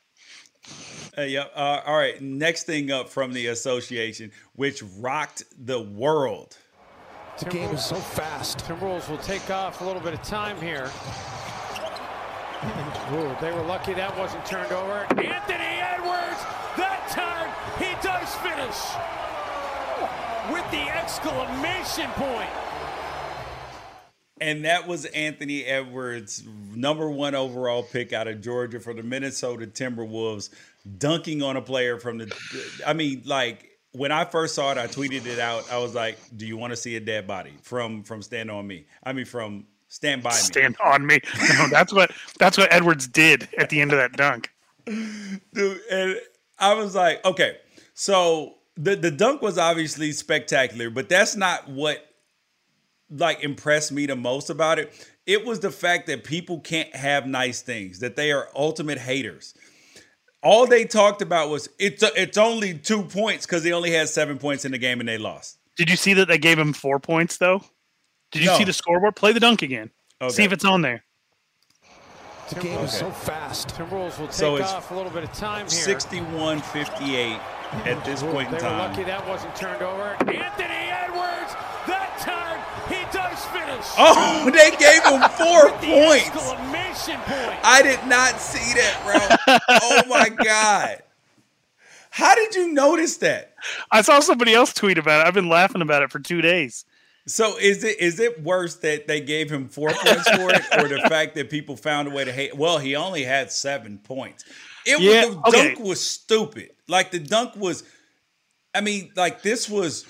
Uh, 1.16 1.22
yeah. 1.22 1.44
Uh, 1.54 1.82
all 1.84 1.98
right. 1.98 2.20
Next 2.22 2.64
thing 2.64 2.90
up 2.90 3.10
from 3.10 3.34
the 3.34 3.48
association, 3.48 4.32
which 4.54 4.82
rocked 4.98 5.44
the 5.58 5.82
world. 5.82 6.56
The 7.38 7.44
game 7.46 7.68
is 7.70 7.84
so 7.84 7.96
fast. 7.96 8.60
Timberwolves 8.60 9.10
will 9.10 9.18
take 9.18 9.50
off 9.50 9.82
a 9.82 9.84
little 9.84 10.00
bit 10.00 10.14
of 10.14 10.22
time 10.22 10.58
here. 10.60 10.90
Ooh, 13.12 13.36
they 13.40 13.52
were 13.52 13.62
lucky 13.62 13.92
that 13.94 14.16
wasn't 14.16 14.44
turned 14.46 14.72
over. 14.72 15.06
Anthony 15.10 15.80
Edwards, 15.80 16.40
that 16.76 17.06
time 17.10 17.52
he 17.78 17.92
does 18.02 18.34
finish 18.36 18.80
with 20.50 20.70
the 20.70 20.88
exclamation 20.90 22.10
point. 22.12 22.50
And 24.40 24.64
that 24.64 24.88
was 24.88 25.04
Anthony 25.06 25.64
Edwards, 25.64 26.42
number 26.74 27.08
one 27.08 27.34
overall 27.34 27.82
pick 27.82 28.12
out 28.12 28.26
of 28.26 28.40
Georgia 28.40 28.80
for 28.80 28.92
the 28.92 29.02
Minnesota 29.02 29.66
Timberwolves, 29.66 30.50
dunking 30.98 31.42
on 31.42 31.56
a 31.56 31.62
player 31.62 31.98
from 31.98 32.18
the. 32.18 32.36
I 32.86 32.94
mean, 32.94 33.22
like 33.24 33.78
when 33.92 34.10
I 34.10 34.24
first 34.24 34.54
saw 34.54 34.72
it, 34.72 34.78
I 34.78 34.86
tweeted 34.86 35.26
it 35.26 35.38
out. 35.38 35.70
I 35.70 35.78
was 35.78 35.94
like, 35.94 36.18
"Do 36.36 36.46
you 36.46 36.56
want 36.56 36.72
to 36.72 36.76
see 36.76 36.96
a 36.96 37.00
dead 37.00 37.26
body 37.26 37.52
from 37.62 38.02
from 38.02 38.22
Stand 38.22 38.50
on 38.50 38.66
Me? 38.66 38.86
I 39.04 39.12
mean, 39.12 39.24
from 39.24 39.66
Stand 39.94 40.24
by 40.24 40.30
Me." 40.30 40.36
Stand 40.36 40.76
on 40.84 41.06
me. 41.06 41.20
No, 41.56 41.68
that's 41.68 41.92
what 41.92 42.10
that's 42.38 42.58
what 42.58 42.72
Edwards 42.72 43.06
did 43.06 43.48
at 43.56 43.70
the 43.70 43.80
end 43.80 43.92
of 43.92 43.98
that 43.98 44.12
dunk. 44.12 44.50
dude. 44.86 45.80
And 45.90 46.20
I 46.58 46.74
was 46.74 46.94
like, 46.96 47.24
okay, 47.24 47.58
so 47.94 48.56
the 48.76 48.96
the 48.96 49.10
dunk 49.12 49.40
was 49.40 49.56
obviously 49.56 50.10
spectacular, 50.12 50.90
but 50.90 51.08
that's 51.08 51.36
not 51.36 51.68
what 51.68 52.04
like 53.08 53.44
impressed 53.44 53.92
me 53.92 54.06
the 54.06 54.16
most 54.16 54.50
about 54.50 54.78
it. 54.80 54.92
It 55.26 55.46
was 55.46 55.60
the 55.60 55.70
fact 55.70 56.08
that 56.08 56.24
people 56.24 56.60
can't 56.60 56.94
have 56.94 57.26
nice 57.26 57.62
things, 57.62 58.00
that 58.00 58.16
they 58.16 58.32
are 58.32 58.48
ultimate 58.54 58.98
haters. 58.98 59.54
All 60.42 60.66
they 60.66 60.84
talked 60.84 61.22
about 61.22 61.50
was 61.50 61.68
it's 61.78 62.02
it's 62.02 62.36
only 62.36 62.74
two 62.76 63.04
points 63.04 63.46
because 63.46 63.62
they 63.62 63.72
only 63.72 63.92
had 63.92 64.08
seven 64.08 64.38
points 64.38 64.64
in 64.64 64.72
the 64.72 64.78
game 64.78 64.98
and 64.98 65.08
they 65.08 65.18
lost. 65.18 65.58
Did 65.76 65.88
you 65.88 65.96
see 65.96 66.14
that 66.14 66.26
they 66.28 66.38
gave 66.38 66.58
him 66.58 66.72
four 66.72 66.98
points 66.98 67.36
though? 67.38 67.62
Did 68.34 68.42
you 68.42 68.48
No. 68.50 68.58
see 68.58 68.64
the 68.64 68.72
scoreboard? 68.72 69.14
Play 69.16 69.32
the 69.32 69.38
dunk 69.40 69.62
again. 69.62 69.90
See 70.28 70.42
if 70.42 70.52
it's 70.52 70.64
on 70.64 70.82
there. 70.82 71.04
The 72.48 72.56
game 72.60 72.78
is 72.80 72.92
so 72.92 73.10
fast. 73.10 73.68
Timberwolves 73.68 74.18
will 74.18 74.26
take 74.26 74.34
So 74.34 74.56
it's 74.56 74.72
off 74.72 74.90
a 74.90 74.94
little 74.94 75.10
bit 75.10 75.24
of 75.24 75.32
time 75.32 75.60
here. 75.62 75.68
61 75.70 76.60
58 76.60 77.40
at 77.86 78.04
this 78.04 78.22
Ooh, 78.22 78.30
point 78.32 78.52
in 78.52 78.58
time. 78.58 78.60
they 78.60 78.66
were 78.66 78.70
time. 78.70 78.90
lucky 78.90 79.04
that 79.04 79.26
wasn't 79.28 79.54
turned 79.56 79.82
over. 79.82 80.02
Anthony 80.20 80.90
Edwards, 80.90 81.54
that 81.86 82.16
time 82.20 82.58
he 82.92 83.02
does 83.12 83.44
finish. 83.46 83.86
Oh, 83.96 84.50
they 84.52 84.70
gave 84.76 85.02
him 85.04 85.22
four 85.30 85.70
points. 85.78 86.28
point. 86.30 87.60
I 87.64 87.80
did 87.82 88.04
not 88.06 88.40
see 88.40 88.74
that, 88.80 89.00
bro. 89.04 89.58
oh 89.82 90.02
my 90.08 90.28
god. 90.28 91.02
How 92.10 92.34
did 92.34 92.54
you 92.54 92.72
notice 92.72 93.16
that? 93.18 93.54
I 93.90 94.02
saw 94.02 94.20
somebody 94.20 94.54
else 94.54 94.72
tweet 94.72 94.98
about 94.98 95.20
it. 95.20 95.26
I've 95.28 95.34
been 95.34 95.48
laughing 95.48 95.82
about 95.82 96.02
it 96.02 96.10
for 96.10 96.18
two 96.18 96.42
days. 96.42 96.84
So 97.26 97.56
is 97.58 97.84
it 97.84 97.98
is 98.00 98.20
it 98.20 98.42
worse 98.42 98.76
that 98.76 99.06
they 99.06 99.20
gave 99.20 99.50
him 99.50 99.68
four 99.68 99.90
points 99.90 100.28
for 100.30 100.52
it, 100.52 100.62
or 100.78 100.88
the 100.88 101.00
fact 101.08 101.34
that 101.36 101.48
people 101.48 101.76
found 101.76 102.08
a 102.08 102.10
way 102.10 102.24
to 102.24 102.32
hate? 102.32 102.56
Well, 102.56 102.78
he 102.78 102.96
only 102.96 103.24
had 103.24 103.50
seven 103.50 103.98
points. 103.98 104.44
It 104.84 105.00
Yeah, 105.00 105.26
was 105.26 105.36
the 105.36 105.48
okay. 105.48 105.74
dunk 105.74 105.80
was 105.80 106.04
stupid. 106.04 106.70
Like 106.86 107.10
the 107.10 107.18
dunk 107.18 107.56
was, 107.56 107.82
I 108.74 108.82
mean, 108.82 109.10
like 109.16 109.40
this 109.42 109.70
was 109.70 110.04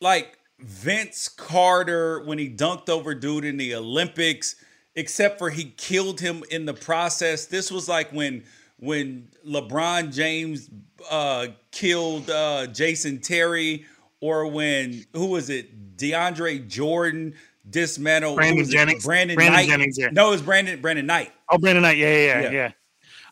like 0.00 0.38
Vince 0.60 1.28
Carter 1.28 2.24
when 2.24 2.38
he 2.38 2.48
dunked 2.48 2.88
over 2.88 3.14
dude 3.14 3.44
in 3.44 3.58
the 3.58 3.74
Olympics, 3.74 4.56
except 4.94 5.38
for 5.38 5.50
he 5.50 5.64
killed 5.76 6.20
him 6.20 6.42
in 6.50 6.64
the 6.64 6.74
process. 6.74 7.46
This 7.46 7.70
was 7.70 7.86
like 7.88 8.10
when 8.12 8.44
when 8.78 9.28
LeBron 9.46 10.14
James 10.14 10.70
uh, 11.10 11.48
killed 11.70 12.30
uh, 12.30 12.66
Jason 12.68 13.20
Terry, 13.20 13.84
or 14.20 14.46
when 14.46 15.04
who 15.12 15.26
was 15.26 15.50
it? 15.50 15.96
DeAndre 15.96 16.66
Jordan 16.68 17.34
dismantled 17.68 18.36
Brandon? 18.36 18.64
Jennings. 18.68 19.04
Brandon, 19.04 19.36
Brandon 19.36 19.54
Knight. 19.54 19.68
Jennings, 19.68 19.98
yeah. 19.98 20.08
No, 20.12 20.28
it 20.28 20.30
was 20.32 20.42
Brandon 20.42 20.80
Brandon 20.80 21.06
Knight. 21.06 21.32
Oh, 21.50 21.58
Brandon 21.58 21.82
Knight. 21.82 21.96
Yeah, 21.96 22.08
yeah, 22.08 22.24
yeah, 22.26 22.40
Yeah. 22.42 22.50
yeah. 22.50 22.72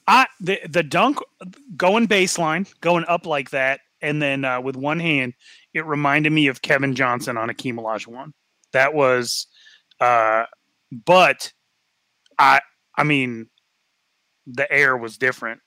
I 0.09 0.27
the 0.41 0.61
the 0.69 0.83
dunk 0.83 1.19
going 1.77 2.07
baseline, 2.07 2.73
going 2.81 3.05
up 3.09 3.27
like 3.27 3.51
that, 3.51 3.81
and 4.01 4.23
then 4.23 4.45
uh, 4.45 4.61
with 4.61 4.77
one 4.77 5.01
hand, 5.01 5.35
it 5.75 5.85
reminded 5.85 6.33
me 6.33 6.47
of 6.47 6.63
Kevin 6.63 6.95
Johnson 6.95 7.37
on 7.37 7.49
Hakeem 7.49 7.77
Olajuwon. 7.77 8.33
That 8.73 8.95
was, 8.95 9.47
uh, 10.01 10.45
but 10.93 11.53
I 12.39 12.61
I 12.97 13.03
mean, 13.03 13.49
the 14.47 14.71
air 14.71 14.97
was 14.97 15.19
different. 15.19 15.61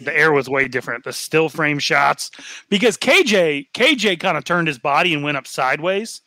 The 0.00 0.16
air 0.16 0.32
was 0.32 0.48
way 0.48 0.68
different. 0.68 1.04
The 1.04 1.12
still 1.12 1.48
frame 1.48 1.78
shots 1.78 2.30
because 2.68 2.96
KJ 2.96 3.68
KJ 3.72 4.20
kind 4.20 4.36
of 4.36 4.44
turned 4.44 4.68
his 4.68 4.78
body 4.78 5.14
and 5.14 5.22
went 5.22 5.36
up 5.36 5.46
sideways. 5.46 6.20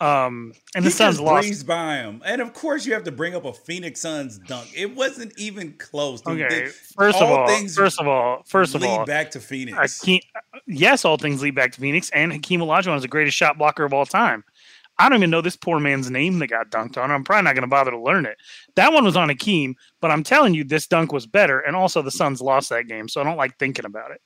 Um, 0.00 0.52
and 0.76 0.84
the 0.84 0.90
he 0.90 0.94
Suns 0.94 1.16
just 1.16 1.26
lost. 1.26 1.66
by 1.66 1.96
him, 1.96 2.22
and 2.24 2.40
of 2.40 2.54
course 2.54 2.86
you 2.86 2.92
have 2.92 3.02
to 3.02 3.10
bring 3.10 3.34
up 3.34 3.44
a 3.44 3.52
Phoenix 3.52 3.98
Suns 4.00 4.38
dunk. 4.38 4.70
It 4.72 4.94
wasn't 4.94 5.36
even 5.36 5.72
close. 5.72 6.20
dude. 6.20 6.40
Okay, 6.40 6.66
The- 6.66 6.70
first 6.70 7.20
of 7.20 7.28
all 7.28 7.38
all, 7.38 7.48
things 7.48 7.74
first 7.74 8.00
of 8.00 8.06
all, 8.06 8.44
first 8.46 8.76
of 8.76 8.82
lead 8.82 8.90
all, 8.90 9.04
back 9.04 9.32
to 9.32 9.40
Phoenix. 9.40 9.98
Hakeem, 10.00 10.20
yes, 10.68 11.04
all 11.04 11.16
things 11.16 11.42
lead 11.42 11.56
back 11.56 11.72
to 11.72 11.80
Phoenix, 11.80 12.10
and 12.10 12.32
Hakeem 12.32 12.60
Olajuwon 12.60 12.94
is 12.94 13.02
the 13.02 13.08
greatest 13.08 13.36
shot 13.36 13.58
blocker 13.58 13.84
of 13.84 13.92
all 13.92 14.06
time. 14.06 14.44
I 14.98 15.08
don't 15.08 15.18
even 15.18 15.30
know 15.30 15.40
this 15.40 15.56
poor 15.56 15.78
man's 15.78 16.10
name 16.10 16.38
that 16.40 16.48
got 16.48 16.70
dunked 16.70 16.98
on. 16.98 17.10
I'm 17.10 17.24
probably 17.24 17.44
not 17.44 17.54
going 17.54 17.62
to 17.62 17.68
bother 17.68 17.92
to 17.92 18.00
learn 18.00 18.26
it. 18.26 18.36
That 18.74 18.92
one 18.92 19.04
was 19.04 19.16
on 19.16 19.28
Hakeem, 19.28 19.76
but 20.00 20.10
I'm 20.10 20.24
telling 20.24 20.54
you, 20.54 20.64
this 20.64 20.86
dunk 20.86 21.12
was 21.12 21.26
better. 21.26 21.60
And 21.60 21.76
also, 21.76 22.02
the 22.02 22.10
Suns 22.10 22.40
lost 22.40 22.70
that 22.70 22.88
game, 22.88 23.08
so 23.08 23.20
I 23.20 23.24
don't 23.24 23.36
like 23.36 23.56
thinking 23.58 23.84
about 23.84 24.10
it. 24.10 24.20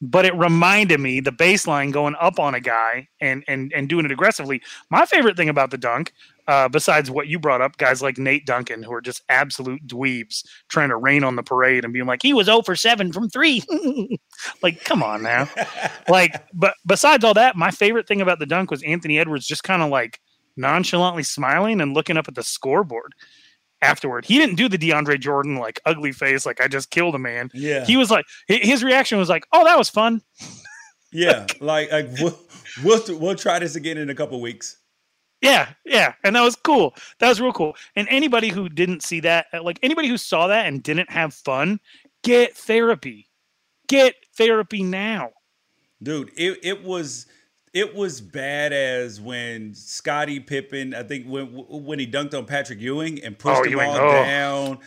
But 0.00 0.26
it 0.26 0.34
reminded 0.34 1.00
me 1.00 1.20
the 1.20 1.30
baseline 1.30 1.92
going 1.92 2.14
up 2.20 2.38
on 2.38 2.54
a 2.54 2.60
guy 2.60 3.08
and 3.20 3.42
and 3.48 3.72
and 3.74 3.88
doing 3.88 4.04
it 4.04 4.12
aggressively. 4.12 4.60
My 4.90 5.06
favorite 5.06 5.36
thing 5.36 5.48
about 5.48 5.70
the 5.70 5.78
dunk, 5.78 6.12
uh, 6.46 6.68
besides 6.68 7.10
what 7.10 7.28
you 7.28 7.38
brought 7.38 7.62
up, 7.62 7.78
guys 7.78 8.02
like 8.02 8.18
Nate 8.18 8.44
Duncan, 8.44 8.82
who 8.82 8.92
are 8.92 9.00
just 9.00 9.22
absolute 9.28 9.86
dweebs 9.86 10.44
trying 10.68 10.90
to 10.90 10.96
rain 10.96 11.24
on 11.24 11.36
the 11.36 11.42
parade 11.42 11.84
and 11.84 11.92
being 11.92 12.06
like, 12.06 12.22
he 12.22 12.34
was 12.34 12.46
0 12.46 12.62
for 12.62 12.76
7 12.76 13.12
from 13.12 13.30
three. 13.30 13.62
like, 14.62 14.84
come 14.84 15.02
on 15.02 15.22
now. 15.22 15.48
like, 16.08 16.44
but 16.52 16.74
besides 16.86 17.24
all 17.24 17.34
that, 17.34 17.56
my 17.56 17.70
favorite 17.70 18.06
thing 18.06 18.20
about 18.20 18.40
the 18.40 18.46
dunk 18.46 18.70
was 18.70 18.82
Anthony 18.82 19.18
Edwards 19.18 19.46
just 19.46 19.64
kind 19.64 19.82
of 19.82 19.88
like 19.88 20.20
nonchalantly 20.56 21.22
smiling 21.22 21.80
and 21.80 21.94
looking 21.94 22.16
up 22.16 22.28
at 22.28 22.34
the 22.34 22.42
scoreboard 22.42 23.14
afterward. 23.82 24.24
He 24.24 24.38
didn't 24.38 24.56
do 24.56 24.68
the 24.68 24.78
DeAndre 24.78 25.20
Jordan 25.20 25.56
like 25.56 25.80
ugly 25.84 26.12
face, 26.12 26.46
like 26.46 26.60
I 26.60 26.68
just 26.68 26.90
killed 26.90 27.14
a 27.14 27.18
man. 27.18 27.50
yeah, 27.54 27.84
He 27.84 27.96
was 27.96 28.10
like, 28.10 28.24
his 28.48 28.82
reaction 28.82 29.18
was 29.18 29.28
like, 29.28 29.46
oh, 29.52 29.64
that 29.64 29.78
was 29.78 29.88
fun. 29.90 30.22
yeah. 31.12 31.46
Like, 31.60 31.92
like 31.92 32.08
we'll, 32.20 32.38
we'll 32.82 33.18
we'll 33.18 33.34
try 33.34 33.58
this 33.58 33.76
again 33.76 33.98
in 33.98 34.10
a 34.10 34.14
couple 34.14 34.40
weeks. 34.40 34.78
Yeah, 35.40 35.68
yeah, 35.84 36.14
and 36.24 36.34
that 36.36 36.42
was 36.42 36.56
cool. 36.56 36.94
That 37.18 37.28
was 37.28 37.38
real 37.38 37.52
cool. 37.52 37.76
And 37.96 38.08
anybody 38.08 38.48
who 38.48 38.70
didn't 38.70 39.02
see 39.02 39.20
that, 39.20 39.46
uh, 39.52 39.62
like 39.62 39.78
anybody 39.82 40.08
who 40.08 40.16
saw 40.16 40.46
that 40.46 40.66
and 40.66 40.82
didn't 40.82 41.10
have 41.10 41.34
fun, 41.34 41.80
get 42.22 42.56
therapy. 42.56 43.28
Get 43.86 44.14
therapy 44.36 44.82
now. 44.82 45.32
dude 46.02 46.30
it, 46.36 46.58
it 46.62 46.82
was 46.82 47.26
it 47.74 47.94
was 47.94 48.20
bad 48.20 48.72
as 48.72 49.20
when 49.20 49.74
Scottie 49.74 50.40
Pippen 50.40 50.94
I 50.94 51.02
think 51.02 51.26
when 51.26 51.46
when 51.48 51.98
he 51.98 52.06
dunked 52.06 52.32
on 52.32 52.46
Patrick 52.46 52.80
Ewing 52.80 53.22
and 53.22 53.38
pushed 53.38 53.62
Oh, 53.62 53.64
Ewing, 53.64 53.88
all 53.90 53.96
oh. 53.98 54.12
down 54.24 54.78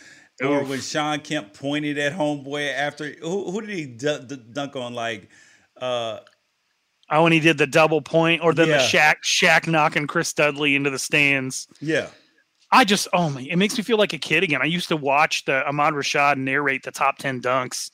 or 0.42 0.64
when 0.64 0.80
Shawn 0.80 1.20
Kemp 1.20 1.52
pointed 1.52 1.98
at 1.98 2.12
homeboy 2.14 2.72
after 2.72 3.10
who, 3.20 3.50
who 3.50 3.60
did 3.60 3.70
he 3.70 3.86
du- 3.86 4.24
du- 4.26 4.36
dunk 4.36 4.74
on 4.76 4.94
like 4.94 5.28
uh 5.80 6.18
Oh, 7.10 7.22
when 7.22 7.32
he 7.32 7.40
did 7.40 7.56
the 7.56 7.66
double 7.66 8.02
point, 8.02 8.42
or 8.44 8.52
then 8.52 8.68
Yeah. 8.68 8.76
the 8.78 8.82
Shaq 8.82 9.14
Shaq 9.24 9.66
knocking 9.66 10.06
Chris 10.06 10.32
Dudley 10.34 10.74
into 10.76 10.90
the 10.90 10.98
stands. 10.98 11.66
yeah 11.80 12.08
I 12.70 12.84
just, 12.84 13.08
oh 13.14 13.30
my, 13.30 13.40
it 13.40 13.56
makes 13.56 13.78
me 13.78 13.82
feel 13.82 13.96
like 13.96 14.12
a 14.12 14.18
kid 14.18 14.42
again. 14.42 14.60
I 14.60 14.66
used 14.66 14.88
to 14.88 14.96
watch 14.96 15.46
the 15.46 15.66
Ahmad 15.66 15.94
Rashad 15.94 16.36
narrate 16.36 16.82
the 16.82 16.90
top 16.90 17.16
ten 17.16 17.40
dunks 17.40 17.90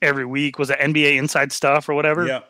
every 0.00 0.24
week. 0.24 0.60
Was 0.60 0.70
it 0.70 0.78
NBA 0.78 1.16
Inside 1.16 1.50
Stuff 1.50 1.88
or 1.88 1.94
whatever? 1.94 2.24
yeah 2.26 2.40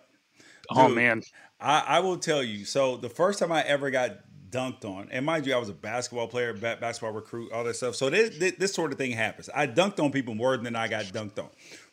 Oh 0.70 0.88
Dude. 0.88 0.96
man, 0.96 1.22
I, 1.62 1.84
I 1.86 2.00
will 2.00 2.18
tell 2.18 2.42
you. 2.42 2.64
So 2.64 2.96
the 2.96 3.08
first 3.08 3.38
time 3.38 3.52
I 3.52 3.62
ever 3.62 3.90
got 3.90 4.18
dunked 4.50 4.84
on, 4.84 5.08
and 5.10 5.24
mind 5.24 5.46
you, 5.46 5.54
I 5.54 5.58
was 5.58 5.68
a 5.68 5.74
basketball 5.74 6.26
player, 6.26 6.52
ba- 6.52 6.76
basketball 6.80 7.12
recruit, 7.12 7.52
all 7.52 7.64
that 7.64 7.76
stuff. 7.76 7.94
So 7.94 8.10
this, 8.10 8.36
this 8.38 8.52
this 8.58 8.74
sort 8.74 8.92
of 8.92 8.98
thing 8.98 9.12
happens. 9.12 9.48
I 9.54 9.66
dunked 9.66 10.00
on 10.00 10.10
people 10.10 10.34
more 10.34 10.56
than 10.56 10.76
I 10.76 10.88
got 10.88 11.04
dunked 11.06 11.38
on. 11.38 11.48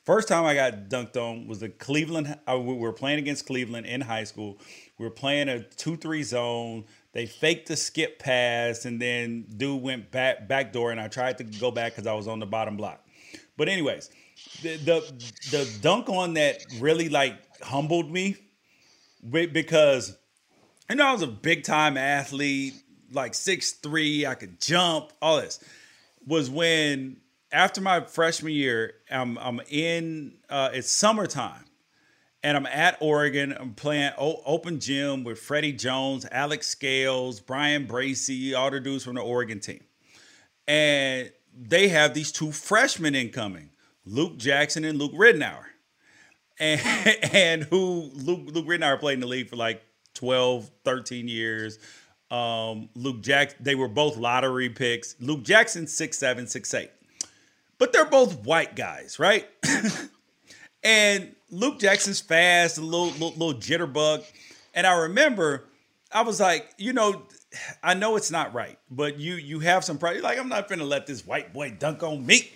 First 0.06 0.28
time 0.28 0.44
I 0.44 0.56
got 0.56 0.90
dunked 0.90 1.16
on 1.18 1.48
was 1.48 1.60
the 1.60 1.70
Cleveland. 1.70 2.38
uh, 2.50 2.60
we 2.60 2.74
were 2.74 2.94
playing 2.94 3.20
against 3.20 3.46
Cleveland 3.46 3.86
in 3.86 4.02
high 4.02 4.24
school. 4.24 4.60
We 4.98 5.06
were 5.06 5.12
playing 5.12 5.50
a 5.50 5.64
two-three 5.64 6.24
zone. 6.24 6.86
They 7.14 7.26
faked 7.28 7.68
the 7.68 7.76
skip 7.76 8.20
pass, 8.20 8.86
and 8.86 9.00
then 9.02 9.46
dude 9.56 9.82
went 9.82 10.12
back 10.12 10.48
back 10.48 10.74
door, 10.74 10.92
and 10.92 11.00
I 11.00 11.08
tried 11.08 11.38
to 11.38 11.44
go 11.44 11.72
back 11.72 11.94
because 11.94 12.08
I 12.08 12.14
was 12.14 12.28
on 12.28 12.40
the 12.40 12.46
bottom 12.46 12.76
block. 12.76 13.06
But 13.56 13.70
anyways, 13.70 14.10
the, 14.64 14.78
the 14.78 15.02
the 15.52 15.80
dunk 15.82 16.10
on 16.10 16.34
that 16.36 16.66
really 16.80 17.10
like 17.10 17.36
humbled 17.62 18.12
me 18.12 18.36
because 19.28 20.18
you 20.90 20.96
know 20.96 21.06
I 21.06 21.12
was 21.14 21.22
a 21.22 21.28
big 21.28 21.64
time 21.64 21.98
athlete, 21.98 22.76
like 23.12 23.34
six 23.34 23.72
three, 23.72 24.26
I 24.26 24.36
could 24.36 24.60
jump, 24.60 25.12
all 25.22 25.42
this. 25.42 25.64
Was 26.26 26.50
when 26.50 27.18
after 27.52 27.82
my 27.82 28.02
freshman 28.02 28.54
year, 28.54 28.94
I'm 29.10 29.38
I'm 29.38 29.62
in 29.70 30.38
uh, 30.50 30.70
it's 30.74 30.90
summertime, 30.90 31.66
and 32.44 32.56
I'm 32.58 32.66
at 32.66 32.98
Oregon. 33.02 33.56
I'm 33.58 33.74
playing 33.74 34.12
o- 34.18 34.42
open 34.46 34.80
gym 34.80 35.24
with 35.24 35.40
Freddie 35.40 35.74
Jones, 35.74 36.26
Alex 36.32 36.68
Scales, 36.68 37.40
Bryan 37.40 37.88
Bracey, 37.88 38.56
all 38.56 38.72
the 38.72 38.80
dudes 38.80 39.04
from 39.04 39.16
the 39.16 39.22
Oregon 39.22 39.60
team, 39.60 39.84
and 40.68 41.32
they 41.58 41.88
have 41.90 42.14
these 42.14 42.32
two 42.32 42.52
freshmen 42.52 43.16
incoming, 43.16 43.72
Luke 44.06 44.38
Jackson 44.38 44.86
and 44.86 44.98
Luke 44.98 45.14
Ridnour 45.14 45.66
and 46.60 46.82
and 47.34 47.64
who 47.64 48.12
Luke 48.14 48.42
Luke 48.46 48.66
Ridnour 48.66 49.00
played 49.00 49.16
in 49.16 49.20
the 49.22 49.28
league 49.28 49.50
for 49.50 49.56
like 49.56 49.82
12, 50.16 50.70
13 50.84 51.28
years. 51.28 51.80
Um, 52.32 52.90
Luke 52.94 53.22
Jack, 53.22 53.56
they 53.60 53.76
were 53.76 53.88
both 53.88 54.18
lottery 54.18 54.70
picks. 54.70 55.16
Luke 55.20 55.44
Jackson, 55.44 55.88
six 55.88 56.18
seven, 56.18 56.48
six 56.48 56.74
eight. 56.74 56.92
But 57.78 57.94
they're 57.94 58.06
both 58.06 58.44
white 58.46 58.76
guys, 58.76 59.20
right? 59.20 59.48
and 60.84 61.34
Luke 61.50 61.80
Jackson's 61.80 62.20
fast, 62.20 62.78
a 62.78 62.82
little, 62.82 63.08
little 63.08 63.32
little 63.32 63.54
jitterbug. 63.54 64.24
And 64.76 64.86
I 64.86 64.94
remember 65.04 65.66
I 66.12 66.22
was 66.22 66.40
like, 66.40 66.70
you 66.78 66.94
know, 66.94 67.24
I 67.82 67.94
know 67.94 68.16
it's 68.16 68.30
not 68.30 68.54
right, 68.54 68.78
but 68.92 69.20
you 69.20 69.36
you 69.36 69.60
have 69.60 69.84
some 69.84 69.98
pride. 69.98 70.16
You're 70.16 70.24
like, 70.24 70.38
I'm 70.38 70.50
not 70.50 70.68
gonna 70.68 70.84
let 70.84 71.08
this 71.08 71.26
white 71.26 71.54
boy 71.54 71.72
dunk 71.72 72.04
on 72.04 72.26
me. 72.26 72.52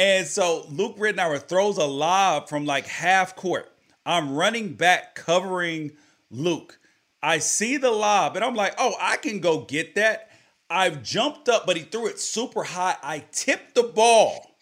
And 0.00 0.26
so 0.26 0.64
Luke 0.70 0.96
Ridnour 0.96 1.46
throws 1.46 1.76
a 1.76 1.84
lob 1.84 2.48
from 2.48 2.64
like 2.64 2.86
half 2.86 3.36
court. 3.36 3.70
I'm 4.06 4.34
running 4.34 4.72
back 4.72 5.14
covering 5.14 5.90
Luke. 6.30 6.78
I 7.22 7.36
see 7.36 7.76
the 7.76 7.90
lob 7.90 8.34
and 8.34 8.42
I'm 8.42 8.54
like, 8.54 8.72
oh, 8.78 8.94
I 8.98 9.18
can 9.18 9.40
go 9.40 9.60
get 9.60 9.96
that. 9.96 10.30
I've 10.70 11.02
jumped 11.02 11.50
up, 11.50 11.66
but 11.66 11.76
he 11.76 11.82
threw 11.82 12.06
it 12.06 12.18
super 12.18 12.62
high. 12.62 12.96
I 13.02 13.24
tipped 13.30 13.74
the 13.74 13.82
ball. 13.82 14.56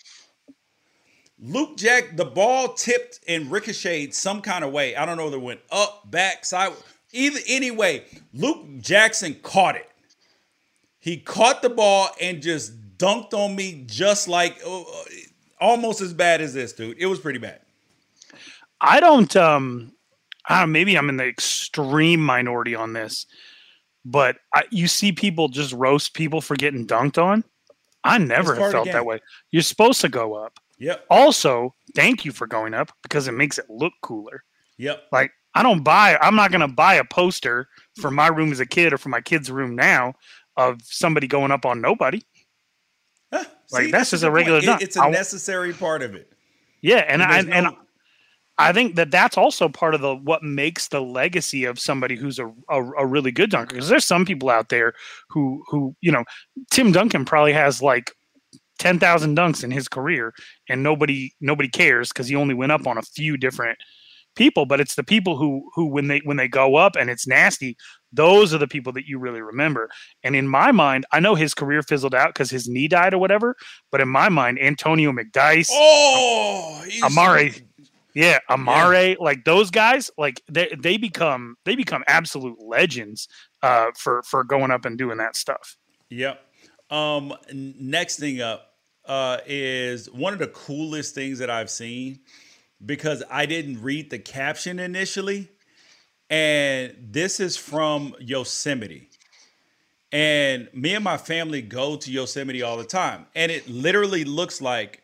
Luke 1.38 1.76
Jack, 1.76 2.16
the 2.16 2.24
ball 2.24 2.72
tipped 2.72 3.20
and 3.28 3.48
ricocheted 3.48 4.14
some 4.14 4.42
kind 4.42 4.64
of 4.64 4.72
way. 4.72 4.96
I 4.96 5.06
don't 5.06 5.16
know 5.16 5.26
whether 5.26 5.36
it 5.36 5.42
went 5.42 5.60
up, 5.70 6.10
back, 6.10 6.44
side. 6.44 6.72
Either 7.12 7.38
anyway, 7.46 8.04
Luke 8.34 8.66
Jackson 8.80 9.36
caught 9.40 9.76
it. 9.76 9.88
He 10.98 11.16
caught 11.16 11.62
the 11.62 11.70
ball 11.70 12.08
and 12.20 12.42
just 12.42 12.72
dunked 12.98 13.32
on 13.32 13.54
me 13.54 13.84
just 13.86 14.26
like 14.26 14.60
uh, 14.66 14.82
almost 15.60 16.00
as 16.00 16.12
bad 16.12 16.40
as 16.40 16.54
this, 16.54 16.72
dude. 16.72 16.96
It 16.98 17.06
was 17.06 17.18
pretty 17.18 17.38
bad. 17.38 17.60
I 18.80 19.00
don't 19.00 19.34
um 19.36 19.92
I 20.48 20.60
don't 20.60 20.68
know, 20.68 20.72
maybe 20.72 20.96
I'm 20.96 21.08
in 21.08 21.16
the 21.16 21.26
extreme 21.26 22.20
minority 22.20 22.74
on 22.74 22.94
this, 22.94 23.26
but 24.04 24.36
I, 24.54 24.64
you 24.70 24.88
see 24.88 25.12
people 25.12 25.48
just 25.48 25.72
roast 25.74 26.14
people 26.14 26.40
for 26.40 26.56
getting 26.56 26.86
dunked 26.86 27.22
on. 27.22 27.44
I 28.04 28.16
never 28.18 28.54
have 28.54 28.72
felt 28.72 28.86
that 28.86 29.04
way. 29.04 29.20
You're 29.50 29.62
supposed 29.62 30.00
to 30.00 30.08
go 30.08 30.34
up. 30.34 30.58
Yep. 30.78 31.04
Also, 31.10 31.74
thank 31.94 32.24
you 32.24 32.32
for 32.32 32.46
going 32.46 32.72
up 32.72 32.90
because 33.02 33.28
it 33.28 33.32
makes 33.32 33.58
it 33.58 33.66
look 33.68 33.92
cooler. 34.02 34.44
Yep. 34.78 35.08
Like 35.12 35.32
I 35.54 35.62
don't 35.62 35.82
buy 35.82 36.16
I'm 36.20 36.36
not 36.36 36.50
going 36.50 36.60
to 36.60 36.68
buy 36.68 36.94
a 36.94 37.04
poster 37.04 37.68
for 38.00 38.10
my 38.10 38.28
room 38.28 38.52
as 38.52 38.60
a 38.60 38.66
kid 38.66 38.92
or 38.92 38.98
for 38.98 39.08
my 39.08 39.20
kid's 39.20 39.50
room 39.50 39.74
now 39.74 40.14
of 40.56 40.80
somebody 40.82 41.26
going 41.26 41.50
up 41.50 41.66
on 41.66 41.80
nobody. 41.80 42.22
Like, 43.70 43.84
see, 43.86 43.90
that's 43.90 44.10
just 44.10 44.24
a 44.24 44.30
regular 44.30 44.60
dunk. 44.60 44.82
it's 44.82 44.96
a 44.96 45.02
I- 45.02 45.10
necessary 45.10 45.72
part 45.72 46.02
of 46.02 46.14
it. 46.14 46.32
Yeah, 46.80 47.04
and 47.08 47.22
I, 47.22 47.42
There's 47.42 47.54
and 47.54 47.64
no- 47.66 47.78
I 48.60 48.72
think 48.72 48.96
that 48.96 49.10
that's 49.10 49.36
also 49.36 49.68
part 49.68 49.94
of 49.94 50.00
the 50.00 50.16
what 50.16 50.42
makes 50.42 50.88
the 50.88 51.00
legacy 51.00 51.64
of 51.64 51.78
somebody 51.78 52.16
who's 52.16 52.38
a, 52.38 52.46
a, 52.68 52.82
a 52.82 53.06
really 53.06 53.30
good 53.30 53.50
dunker. 53.50 53.74
Because 53.74 53.88
there's 53.88 54.04
some 54.04 54.24
people 54.24 54.50
out 54.50 54.68
there 54.68 54.94
who 55.28 55.62
who 55.68 55.94
you 56.00 56.10
know, 56.10 56.24
Tim 56.70 56.90
Duncan 56.92 57.24
probably 57.24 57.52
has 57.52 57.80
like 57.82 58.12
ten 58.78 58.98
thousand 58.98 59.36
dunks 59.36 59.62
in 59.62 59.70
his 59.70 59.88
career, 59.88 60.32
and 60.68 60.82
nobody 60.82 61.32
nobody 61.40 61.68
cares 61.68 62.08
because 62.08 62.26
he 62.28 62.34
only 62.36 62.54
went 62.54 62.72
up 62.72 62.86
on 62.86 62.98
a 62.98 63.02
few 63.02 63.36
different 63.36 63.78
people. 64.38 64.64
But 64.64 64.80
it's 64.80 64.94
the 64.94 65.04
people 65.04 65.36
who 65.36 65.70
who 65.74 65.86
when 65.86 66.08
they 66.08 66.20
when 66.24 66.38
they 66.38 66.48
go 66.48 66.76
up 66.76 66.96
and 66.96 67.10
it's 67.10 67.26
nasty, 67.26 67.76
those 68.12 68.54
are 68.54 68.58
the 68.58 68.68
people 68.68 68.92
that 68.94 69.06
you 69.06 69.18
really 69.18 69.42
remember. 69.42 69.90
And 70.22 70.34
in 70.34 70.48
my 70.48 70.72
mind, 70.72 71.04
I 71.12 71.20
know 71.20 71.34
his 71.34 71.52
career 71.52 71.82
fizzled 71.82 72.14
out 72.14 72.28
because 72.28 72.50
his 72.50 72.68
knee 72.68 72.88
died 72.88 73.12
or 73.12 73.18
whatever. 73.18 73.56
But 73.90 74.00
in 74.00 74.08
my 74.08 74.30
mind, 74.30 74.58
Antonio 74.58 75.12
McDyess. 75.12 75.68
Oh, 75.70 76.84
Amare, 77.04 77.52
yeah, 78.14 78.38
Amare, 78.48 79.16
like 79.20 79.44
those 79.44 79.70
guys, 79.70 80.10
like 80.16 80.42
they 80.50 80.74
they 80.78 80.96
become 80.96 81.56
they 81.64 81.76
become 81.76 82.02
absolute 82.06 82.58
legends 82.60 83.28
uh, 83.62 83.90
for 83.96 84.22
for 84.22 84.44
going 84.44 84.70
up 84.70 84.84
and 84.84 84.96
doing 84.96 85.18
that 85.18 85.36
stuff. 85.36 85.76
Yep. 86.10 86.40
Um, 86.90 87.34
next 87.52 88.18
thing 88.18 88.40
up 88.40 88.72
uh, 89.06 89.38
is 89.46 90.10
one 90.10 90.32
of 90.32 90.38
the 90.38 90.48
coolest 90.48 91.14
things 91.14 91.38
that 91.38 91.50
I've 91.50 91.68
seen 91.68 92.20
because 92.84 93.22
I 93.30 93.46
didn't 93.46 93.82
read 93.82 94.10
the 94.10 94.18
caption 94.18 94.78
initially, 94.78 95.50
and 96.30 96.94
this 97.00 97.40
is 97.40 97.56
from 97.56 98.14
Yosemite. 98.20 99.08
And 100.10 100.68
me 100.72 100.94
and 100.94 101.04
my 101.04 101.18
family 101.18 101.60
go 101.60 101.96
to 101.96 102.10
Yosemite 102.10 102.62
all 102.62 102.76
the 102.76 102.84
time, 102.84 103.26
and 103.34 103.52
it 103.52 103.68
literally 103.68 104.24
looks 104.24 104.60
like 104.60 105.02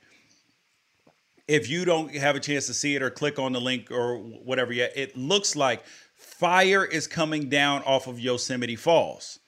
if 1.47 1.69
you 1.69 1.85
don't 1.85 2.15
have 2.15 2.37
a 2.37 2.41
chance 2.41 2.67
to 2.67 2.75
see 2.75 2.95
it 2.95 3.03
or 3.03 3.11
click 3.11 3.39
on 3.39 3.53
the 3.53 3.61
link 3.61 3.91
or 3.91 4.17
whatever 4.17 4.73
yet, 4.73 4.93
it 4.97 5.17
looks 5.17 5.55
like 5.55 5.85
fire 6.17 6.85
is 6.85 7.07
coming 7.07 7.49
down 7.49 7.83
off 7.83 8.07
of 8.07 8.19
Yosemite 8.19 8.77
Falls. 8.77 9.39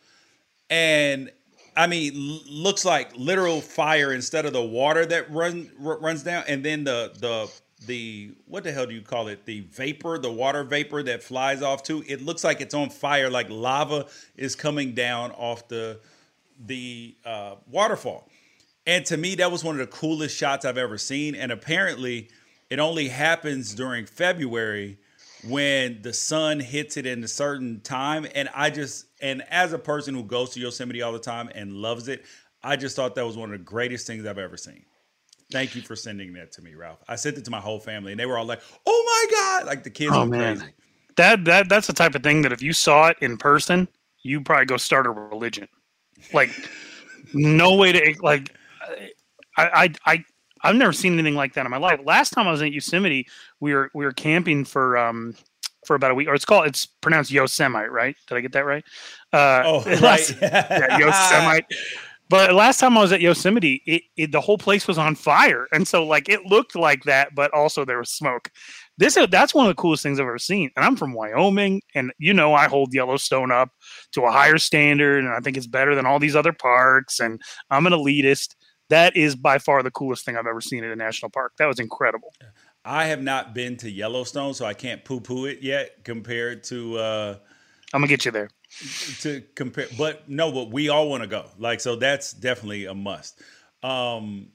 And 0.69 1.31
I 1.77 1.87
mean, 1.87 2.41
looks 2.49 2.85
like 2.85 3.17
literal 3.17 3.61
fire 3.61 4.13
instead 4.13 4.47
of 4.47 4.53
the 4.53 4.63
water 4.63 5.05
that 5.07 5.31
run 5.31 5.71
runs 5.79 6.23
down, 6.23 6.45
and 6.49 6.65
then 6.65 6.85
the 6.85 7.13
the 7.19 7.51
the 7.87 8.33
what 8.47 8.65
the 8.65 8.73
hell 8.73 8.87
do 8.87 8.95
you 8.95 9.03
call 9.03 9.29
it? 9.29 9.45
The 9.45 9.61
vapor, 9.61 10.19
the 10.19 10.31
water 10.31 10.65
vapor 10.65 11.03
that 11.05 11.23
flies 11.23 11.63
off 11.63 11.83
too. 11.83 12.05
It 12.07 12.23
looks 12.23 12.45
like 12.45 12.61
it's 12.61 12.75
on 12.75 12.91
fire, 12.91 13.31
like 13.31 13.49
lava 13.49 14.07
is 14.37 14.55
coming 14.55 14.93
down 14.93 15.33
off 15.33 15.69
the 15.69 16.01
the 16.65 17.17
uh, 17.25 17.57
waterfall. 17.71 18.29
And 18.87 19.05
to 19.07 19.17
me, 19.17 19.35
that 19.37 19.51
was 19.51 19.65
one 19.65 19.75
of 19.75 19.81
the 19.81 19.95
coolest 19.95 20.37
shots 20.37 20.65
I've 20.65 20.79
ever 20.79 20.97
seen. 20.97 21.35
And 21.35 21.51
apparently, 21.51 22.29
it 22.71 22.79
only 22.79 23.09
happens 23.09 23.75
during 23.75 24.07
February 24.07 24.99
when 25.45 26.03
the 26.03 26.13
sun 26.13 26.61
hits 26.61 26.97
it 26.97 27.05
in 27.05 27.23
a 27.25 27.29
certain 27.29 27.81
time. 27.81 28.27
And 28.35 28.49
I 28.55 28.71
just, 28.71 29.07
and 29.21 29.43
as 29.51 29.73
a 29.73 29.79
person 29.79 30.15
who 30.15 30.23
goes 30.23 30.51
to 30.51 30.61
Yosemite 30.61 31.03
all 31.03 31.13
the 31.13 31.19
time 31.19 31.51
and 31.55 31.75
loves 31.75 32.09
it, 32.09 32.25
I 32.63 32.77
just 32.77 32.97
thought 32.97 33.15
that 33.17 33.27
was 33.27 33.37
one 33.37 33.53
of 33.53 33.59
the 33.59 33.65
greatest 33.65 34.07
things 34.07 34.25
I've 34.25 34.39
ever 34.39 34.57
seen. 34.57 34.85
Thank 35.53 35.77
you 35.77 35.83
for 35.83 35.95
sending 35.95 36.33
that 36.35 36.51
to 36.53 36.63
me, 36.63 36.75
Ralph. 36.75 36.99
I 37.09 37.17
sent 37.17 37.39
it 37.39 37.45
to 37.45 37.51
my 37.51 37.61
whole 37.61 37.79
family, 37.79 38.13
and 38.13 38.19
they 38.21 38.27
were 38.27 38.37
all 38.37 38.45
like, 38.45 38.61
"Oh 38.85 39.27
my 39.31 39.37
god!" 39.37 39.67
Like 39.67 39.85
the 39.85 39.91
kids 39.91 40.13
Oh, 40.13 40.23
were 40.25 40.27
man. 40.29 40.57
crazy. 40.59 40.73
That 41.17 41.45
that 41.45 41.69
that's 41.69 41.87
the 41.87 41.93
type 41.93 42.15
of 42.15 42.23
thing 42.23 42.43
that 42.43 42.53
if 42.53 42.61
you 42.63 42.73
saw 42.73 43.09
it 43.09 43.17
in 43.21 43.37
person, 43.37 43.87
you 44.23 44.41
probably 44.41 44.67
go 44.67 44.77
start 44.77 45.07
a 45.07 45.11
religion. 45.11 45.69
Like 46.33 46.51
no 47.33 47.75
way 47.77 47.93
to 47.93 48.15
like. 48.23 48.55
I 49.57 49.93
I 50.07 50.13
I 50.15 50.25
I've 50.63 50.77
never 50.77 50.93
seen 50.93 51.13
anything 51.15 51.37
like 51.37 51.55
that 51.55 51.65
in 51.65 51.71
my 51.71 51.77
life. 51.79 52.01
Last 52.05 52.31
time 52.31 52.49
I 52.49 52.51
was 52.51 52.61
in 52.63 52.73
Yosemite, 52.73 53.29
we 53.61 53.73
were 53.73 53.91
we 53.95 54.05
were 54.05 54.13
camping 54.13 54.65
for 54.65 54.99
um 54.99 55.35
for 55.87 55.95
about 55.95 56.11
a 56.11 56.15
week, 56.15 56.27
or 56.27 56.35
it's 56.35 56.45
called 56.45 56.67
it's 56.67 56.87
pronounced 56.87 57.31
Yosemite, 57.31 57.89
right? 57.89 58.17
Did 58.27 58.35
I 58.37 58.41
get 58.41 58.53
that 58.53 58.67
right? 58.67 58.85
Uh, 59.33 59.63
Oh, 59.65 59.79
last- 60.01 60.31
right. 60.43 60.43
yeah, 60.43 60.99
Yosemite. 60.99 61.67
But 62.29 62.55
last 62.55 62.81
time 62.81 62.99
I 62.99 63.03
was 63.03 63.13
at 63.13 63.21
Yosemite, 63.21 63.83
it, 63.87 64.03
it 64.17 64.33
the 64.33 64.41
whole 64.41 64.59
place 64.59 64.89
was 64.89 64.99
on 64.99 65.15
fire, 65.15 65.69
and 65.73 65.87
so 65.87 66.05
like 66.05 66.29
it 66.29 66.45
looked 66.47 66.75
like 66.75 67.05
that, 67.05 67.35
but 67.35 67.53
also 67.55 67.85
there 67.85 67.99
was 67.99 68.11
smoke. 68.11 68.51
This 68.99 69.17
that's 69.31 69.55
one 69.55 69.67
of 69.67 69.71
the 69.71 69.81
coolest 69.81 70.03
things 70.03 70.19
I've 70.19 70.27
ever 70.27 70.39
seen. 70.39 70.71
And 70.77 70.85
I'm 70.85 70.97
from 70.97 71.13
Wyoming, 71.13 71.83
and 71.95 72.13
you 72.19 72.35
know 72.35 72.53
I 72.55 72.67
hold 72.67 72.93
Yellowstone 72.93 73.53
up 73.53 73.71
to 74.13 74.23
a 74.23 74.33
higher 74.33 74.59
standard, 74.59 75.25
and 75.25 75.33
I 75.33 75.39
think 75.41 75.57
it's 75.57 75.69
better 75.69 75.95
than 75.95 76.07
all 76.07 76.19
these 76.19 76.37
other 76.37 76.53
parks. 76.53 77.21
And 77.21 77.41
I'm 77.71 77.87
an 77.87 77.93
elitist. 77.93 78.57
That 78.89 79.17
is 79.17 79.37
by 79.37 79.59
far 79.59 79.83
the 79.83 79.91
coolest 79.91 80.25
thing 80.25 80.37
I've 80.37 80.47
ever 80.47 80.61
seen 80.61 80.85
at 80.85 80.91
a 80.91 80.97
national 80.97 81.31
park. 81.31 81.53
That 81.59 81.67
was 81.67 81.81
incredible. 81.81 82.33
I 82.85 83.07
have 83.07 83.23
not 83.23 83.55
been 83.55 83.77
to 83.79 83.91
Yellowstone, 83.91 84.55
so 84.55 84.65
I 84.65 84.75
can't 84.75 85.05
poo 85.05 85.21
poo 85.21 85.47
it 85.47 85.59
yet 85.63 86.05
compared 86.05 86.65
to. 86.65 86.99
uh 86.99 87.35
I'm 87.95 88.01
gonna 88.01 88.09
get 88.09 88.25
you 88.25 88.33
there. 88.33 88.51
To 89.21 89.43
compare, 89.55 89.87
but 89.97 90.29
no, 90.29 90.53
but 90.53 90.71
we 90.71 90.89
all 90.89 91.09
want 91.09 91.23
to 91.23 91.29
go. 91.29 91.47
Like, 91.59 91.81
so 91.81 91.97
that's 91.97 92.33
definitely 92.33 92.87
a 92.87 92.95
must. 92.95 93.41
Um, 93.83 94.49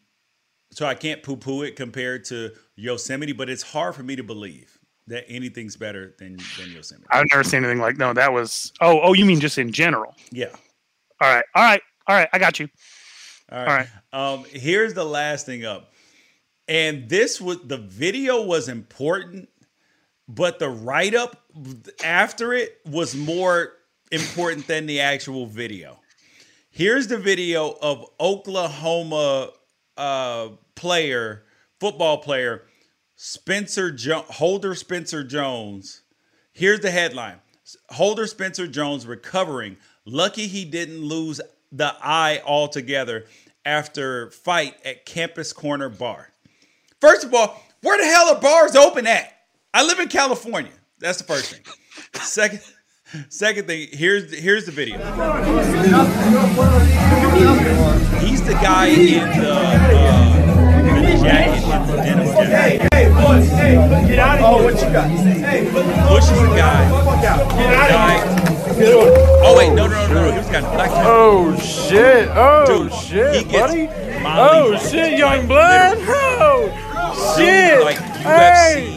so 0.71 0.85
I 0.85 0.95
can't 0.95 1.21
poo 1.23 1.37
poo 1.37 1.63
it 1.63 1.75
compared 1.75 2.25
to 2.25 2.51
Yosemite, 2.75 3.33
but 3.33 3.49
it's 3.49 3.63
hard 3.63 3.95
for 3.95 4.03
me 4.03 4.15
to 4.15 4.23
believe 4.23 4.77
that 5.07 5.25
anything's 5.27 5.75
better 5.75 6.15
than 6.19 6.37
than 6.57 6.71
Yosemite. 6.71 7.07
I've 7.11 7.25
never 7.31 7.43
seen 7.43 7.63
anything 7.63 7.81
like 7.81 7.97
no. 7.97 8.13
That 8.13 8.31
was 8.31 8.71
oh 8.81 8.99
oh. 9.01 9.13
You 9.13 9.25
mean 9.25 9.39
just 9.39 9.57
in 9.57 9.71
general? 9.71 10.15
Yeah. 10.31 10.47
All 11.19 11.33
right, 11.33 11.45
all 11.55 11.63
right, 11.63 11.81
all 12.07 12.15
right. 12.15 12.29
I 12.33 12.39
got 12.39 12.59
you. 12.59 12.67
All 13.51 13.65
right. 13.65 13.87
Um, 14.13 14.45
here's 14.49 14.93
the 14.93 15.03
last 15.03 15.45
thing 15.45 15.65
up. 15.65 15.91
And 16.67 17.09
this 17.09 17.41
was 17.41 17.59
the 17.65 17.77
video 17.77 18.41
was 18.43 18.69
important, 18.69 19.49
but 20.27 20.57
the 20.57 20.69
write 20.69 21.13
up 21.13 21.43
after 22.03 22.53
it 22.53 22.79
was 22.85 23.13
more 23.13 23.73
important 24.11 24.67
than 24.67 24.85
the 24.85 24.99
actual 24.99 25.45
video. 25.45 25.99
Here's 26.69 27.07
the 27.07 27.17
video 27.17 27.77
of 27.81 28.05
Oklahoma 28.19 29.51
uh, 29.97 30.49
player, 30.75 31.43
football 31.79 32.19
player, 32.19 32.63
Spencer 33.15 33.91
jo- 33.91 34.25
Holder 34.27 34.75
Spencer 34.75 35.23
Jones. 35.23 36.01
Here's 36.53 36.79
the 36.79 36.91
headline 36.91 37.39
Holder 37.89 38.27
Spencer 38.27 38.67
Jones 38.67 39.05
recovering. 39.05 39.77
Lucky 40.05 40.47
he 40.47 40.65
didn't 40.65 41.01
lose 41.01 41.39
the 41.71 41.95
eye 42.01 42.41
altogether 42.45 43.25
after 43.65 44.31
fight 44.31 44.75
at 44.85 45.05
Campus 45.05 45.53
Corner 45.53 45.89
Bar. 45.89 46.29
First 46.99 47.23
of 47.23 47.33
all, 47.33 47.61
where 47.81 47.97
the 47.97 48.05
hell 48.05 48.29
are 48.29 48.41
bars 48.41 48.75
open 48.75 49.07
at? 49.07 49.31
I 49.73 49.83
live 49.83 49.99
in 49.99 50.07
California. 50.07 50.71
That's 50.99 51.17
the 51.17 51.23
first 51.23 51.51
thing. 51.51 51.61
Second, 52.21 52.61
second 53.29 53.67
thing. 53.67 53.89
Here's 53.91 54.33
here's 54.33 54.65
the 54.65 54.71
video. 54.71 54.97
He's 58.19 58.41
the 58.43 58.53
guy 58.53 58.87
in 58.87 59.29
the, 59.39 59.51
uh, 59.51 60.41
the 61.01 61.23
jacket, 61.23 61.87
the 61.87 61.95
denim 61.97 62.27
jacket. 62.27 62.93
Hey, 62.93 63.09
boys, 63.09 63.49
hey, 63.49 63.75
get 64.07 64.19
out 64.19 64.39
of 64.39 64.39
here. 64.39 64.47
Oh, 64.47 64.63
what 64.63 64.75
you 64.75 64.91
got? 64.91 65.09
Hey, 65.09 65.65
Pushes 66.07 66.39
the 66.41 66.55
guy. 66.55 67.21
Get 67.21 67.73
out 67.73 67.91
of 67.91 68.27
here. 68.27 68.41
Oh 68.83 69.55
wait, 69.57 69.69
no, 69.73 69.87
no, 69.87 70.07
no, 70.07 70.13
no. 70.13 70.31
He 70.31 70.37
was 70.37 70.47
got 70.47 70.73
black 70.73 70.89
tie. 70.89 71.03
Oh 71.05 71.55
shit! 71.59 72.27
Oh 72.31 72.65
Dude, 72.65 72.93
shit, 72.93 73.35
he 73.35 73.43
gets 73.43 73.71
buddy! 73.71 73.87
molly 74.23 74.75
Oh 74.75 74.89
shit, 74.89 75.19
young 75.19 75.45
blood! 75.45 75.97
Oh 75.99 77.35
shit! 77.37 77.83
like 77.83 77.97
UFC 77.97 78.23
hey, 78.23 78.90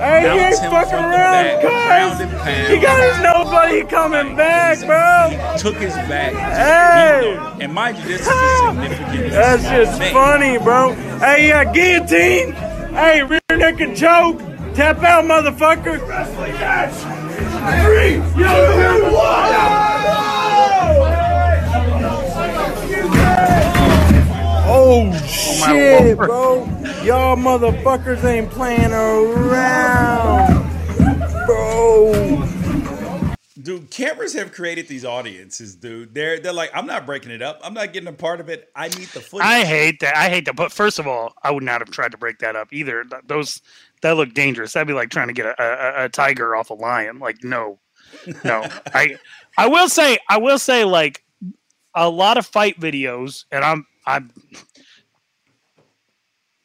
he 0.00 0.40
ain't 0.40 0.56
fucking 0.56 0.94
around, 0.94 1.12
back, 1.12 1.62
guys. 1.62 2.70
He 2.70 2.80
got 2.80 3.00
his 3.02 3.22
nobody 3.22 3.84
coming 3.84 4.34
back, 4.34 4.78
bro. 4.86 5.56
Took 5.58 5.76
his 5.76 5.92
back. 5.92 6.32
Hey. 6.32 7.36
And 7.60 7.74
mind 7.74 7.98
you, 7.98 8.04
this 8.04 8.26
is 8.26 8.58
significant. 8.60 9.30
That's 9.30 9.62
just 9.64 9.98
thing. 9.98 10.14
funny, 10.14 10.58
bro. 10.58 10.94
Hey, 11.18 11.48
yeah, 11.48 11.70
guillotine. 11.70 12.52
Hey, 12.94 13.22
rear 13.22 13.40
naked 13.50 13.96
choke. 13.96 14.38
Tap 14.74 15.02
out, 15.02 15.24
motherfucker. 15.24 15.98
Three, 17.84 18.14
two, 18.34 19.14
one. 19.14 20.39
Oh, 24.92 25.08
oh 25.12 25.24
shit, 25.24 26.16
bro. 26.16 26.64
Y'all 27.04 27.36
motherfuckers 27.36 28.24
ain't 28.24 28.50
playing 28.50 28.90
around. 28.92 30.68
Bro. 31.46 32.44
Dude, 33.62 33.88
cameras 33.92 34.32
have 34.32 34.50
created 34.50 34.88
these 34.88 35.04
audiences, 35.04 35.76
dude. 35.76 36.12
They're 36.12 36.40
they're 36.40 36.52
like, 36.52 36.72
I'm 36.74 36.86
not 36.86 37.06
breaking 37.06 37.30
it 37.30 37.40
up. 37.40 37.60
I'm 37.62 37.72
not 37.72 37.92
getting 37.92 38.08
a 38.08 38.12
part 38.12 38.40
of 38.40 38.48
it. 38.48 38.68
I 38.74 38.88
need 38.88 39.06
the 39.10 39.20
footage. 39.20 39.46
I 39.46 39.64
hate 39.64 40.00
that. 40.00 40.16
I 40.16 40.28
hate 40.28 40.46
that. 40.46 40.56
But 40.56 40.72
first 40.72 40.98
of 40.98 41.06
all, 41.06 41.34
I 41.44 41.52
would 41.52 41.62
not 41.62 41.80
have 41.80 41.90
tried 41.92 42.10
to 42.10 42.18
break 42.18 42.40
that 42.40 42.56
up 42.56 42.72
either. 42.72 43.04
Th- 43.04 43.22
Those 43.26 43.62
that 44.02 44.16
look 44.16 44.34
dangerous. 44.34 44.72
That'd 44.72 44.88
be 44.88 44.94
like 44.94 45.10
trying 45.10 45.28
to 45.28 45.34
get 45.34 45.46
a, 45.46 45.62
a, 45.62 46.04
a 46.06 46.08
tiger 46.08 46.56
off 46.56 46.70
a 46.70 46.74
lion. 46.74 47.20
Like 47.20 47.44
no, 47.44 47.78
no. 48.42 48.66
I 48.92 49.18
I 49.56 49.68
will 49.68 49.88
say 49.88 50.18
I 50.28 50.38
will 50.38 50.58
say 50.58 50.82
like 50.84 51.22
a 51.94 52.10
lot 52.10 52.38
of 52.38 52.46
fight 52.46 52.80
videos, 52.80 53.44
and 53.52 53.64
I'm 53.64 53.86
I'm. 54.04 54.32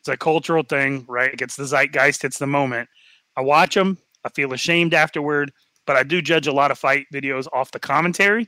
It's 0.06 0.14
a 0.14 0.18
cultural 0.18 0.62
thing, 0.62 1.04
right? 1.08 1.34
It 1.34 1.40
gets 1.40 1.56
the 1.56 1.66
zeitgeist. 1.66 2.24
It's 2.24 2.38
the 2.38 2.46
moment. 2.46 2.88
I 3.36 3.42
watch 3.42 3.74
them. 3.74 3.98
I 4.24 4.30
feel 4.30 4.54
ashamed 4.54 4.94
afterward, 4.94 5.52
but 5.88 5.96
I 5.96 6.04
do 6.04 6.22
judge 6.22 6.46
a 6.46 6.54
lot 6.54 6.70
of 6.70 6.78
fight 6.78 7.08
videos 7.12 7.48
off 7.52 7.72
the 7.72 7.80
commentary. 7.80 8.48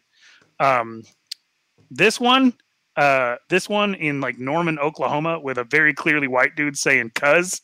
Um, 0.60 1.02
this 1.90 2.20
one, 2.20 2.54
uh, 2.96 3.38
this 3.50 3.68
one 3.68 3.96
in 3.96 4.22
like 4.22 4.38
Norman, 4.38 4.78
Oklahoma, 4.78 5.40
with 5.40 5.58
a 5.58 5.64
very 5.64 5.96
clearly 5.96 6.28
white 6.28 6.56
dude 6.56 6.78
saying 6.78 7.10
"cuz," 7.16 7.60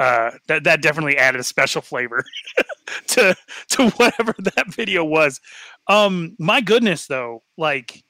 uh, 0.00 0.32
that 0.48 0.64
that 0.64 0.82
definitely 0.82 1.16
added 1.16 1.40
a 1.40 1.44
special 1.44 1.82
flavor 1.82 2.24
to 3.06 3.36
to 3.68 3.90
whatever 3.90 4.34
that 4.40 4.74
video 4.74 5.04
was. 5.04 5.40
Um, 5.86 6.34
my 6.40 6.60
goodness, 6.60 7.06
though, 7.06 7.44
like 7.56 8.02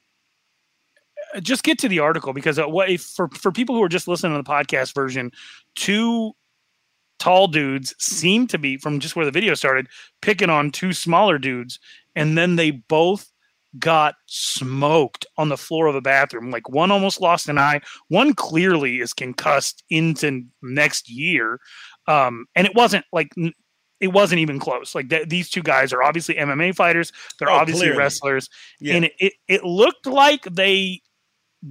just 1.41 1.63
get 1.63 1.79
to 1.81 1.89
the 1.89 1.99
article 2.01 2.33
because 2.33 2.59
uh, 2.59 2.67
what 2.69 2.89
if, 2.91 3.03
for 3.03 3.29
for 3.29 3.53
people 3.53 3.75
who 3.75 3.83
are 3.83 3.89
just 3.89 4.09
listening 4.09 4.33
to 4.37 4.43
the 4.43 4.49
podcast 4.49 4.95
version, 4.95 5.31
two 5.75 6.33
tall 7.19 7.49
dudes 7.49 7.95
seem 7.99 8.47
to 8.47 8.59
be 8.59 8.77
from 8.77 9.01
just 9.01 9.17
where 9.17 9.25
the 9.25 9.31
video 9.33 9.55
started 9.55 9.87
picking 10.21 10.51
on 10.51 10.71
two 10.71 10.93
smaller 10.93 11.39
dudes, 11.39 11.79
and 12.15 12.37
then 12.37 12.57
they 12.57 12.71
both 12.71 13.31
got 13.79 14.15
smoked 14.27 15.27
on 15.37 15.49
the 15.49 15.57
floor 15.57 15.87
of 15.87 15.95
a 15.95 16.01
bathroom. 16.01 16.51
Like 16.51 16.69
one 16.69 16.91
almost 16.91 17.21
lost 17.21 17.49
an 17.49 17.59
eye, 17.59 17.81
one 18.09 18.35
clearly 18.35 19.01
is 19.01 19.13
concussed 19.13 19.83
into 19.91 20.43
next 20.63 21.11
year, 21.11 21.61
um, 22.07 22.47
and 22.55 22.67
it 22.67 22.75
wasn't 22.75 23.05
like. 23.13 23.29
n- 23.39 23.53
It 23.99 24.13
wasn't 24.13 24.41
even 24.41 24.59
close. 24.61 24.95
Like 24.95 25.09
th- 25.09 25.29
these 25.31 25.49
two 25.49 25.63
guys 25.63 25.91
are 25.95 26.03
obviously 26.03 26.35
MMA 26.37 26.75
fighters. 26.77 27.13
They're 27.39 27.49
Oh, 27.51 27.55
obviously 27.61 27.87
clearly. 27.87 27.99
wrestlers, 27.99 28.51
Yeah. 28.79 28.95
and 28.97 29.05
it, 29.07 29.13
it 29.19 29.33
it 29.49 29.65
looked 29.65 30.07
like 30.07 30.43
they 30.45 31.01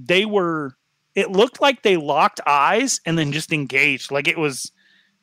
they 0.04 0.24
were 0.24 0.76
it 1.14 1.30
looked 1.30 1.60
like 1.60 1.82
they 1.82 1.96
locked 1.96 2.40
eyes 2.46 3.00
and 3.06 3.16
then 3.18 3.32
just 3.32 3.52
engaged 3.52 4.10
like 4.10 4.28
it 4.28 4.36
was 4.38 4.70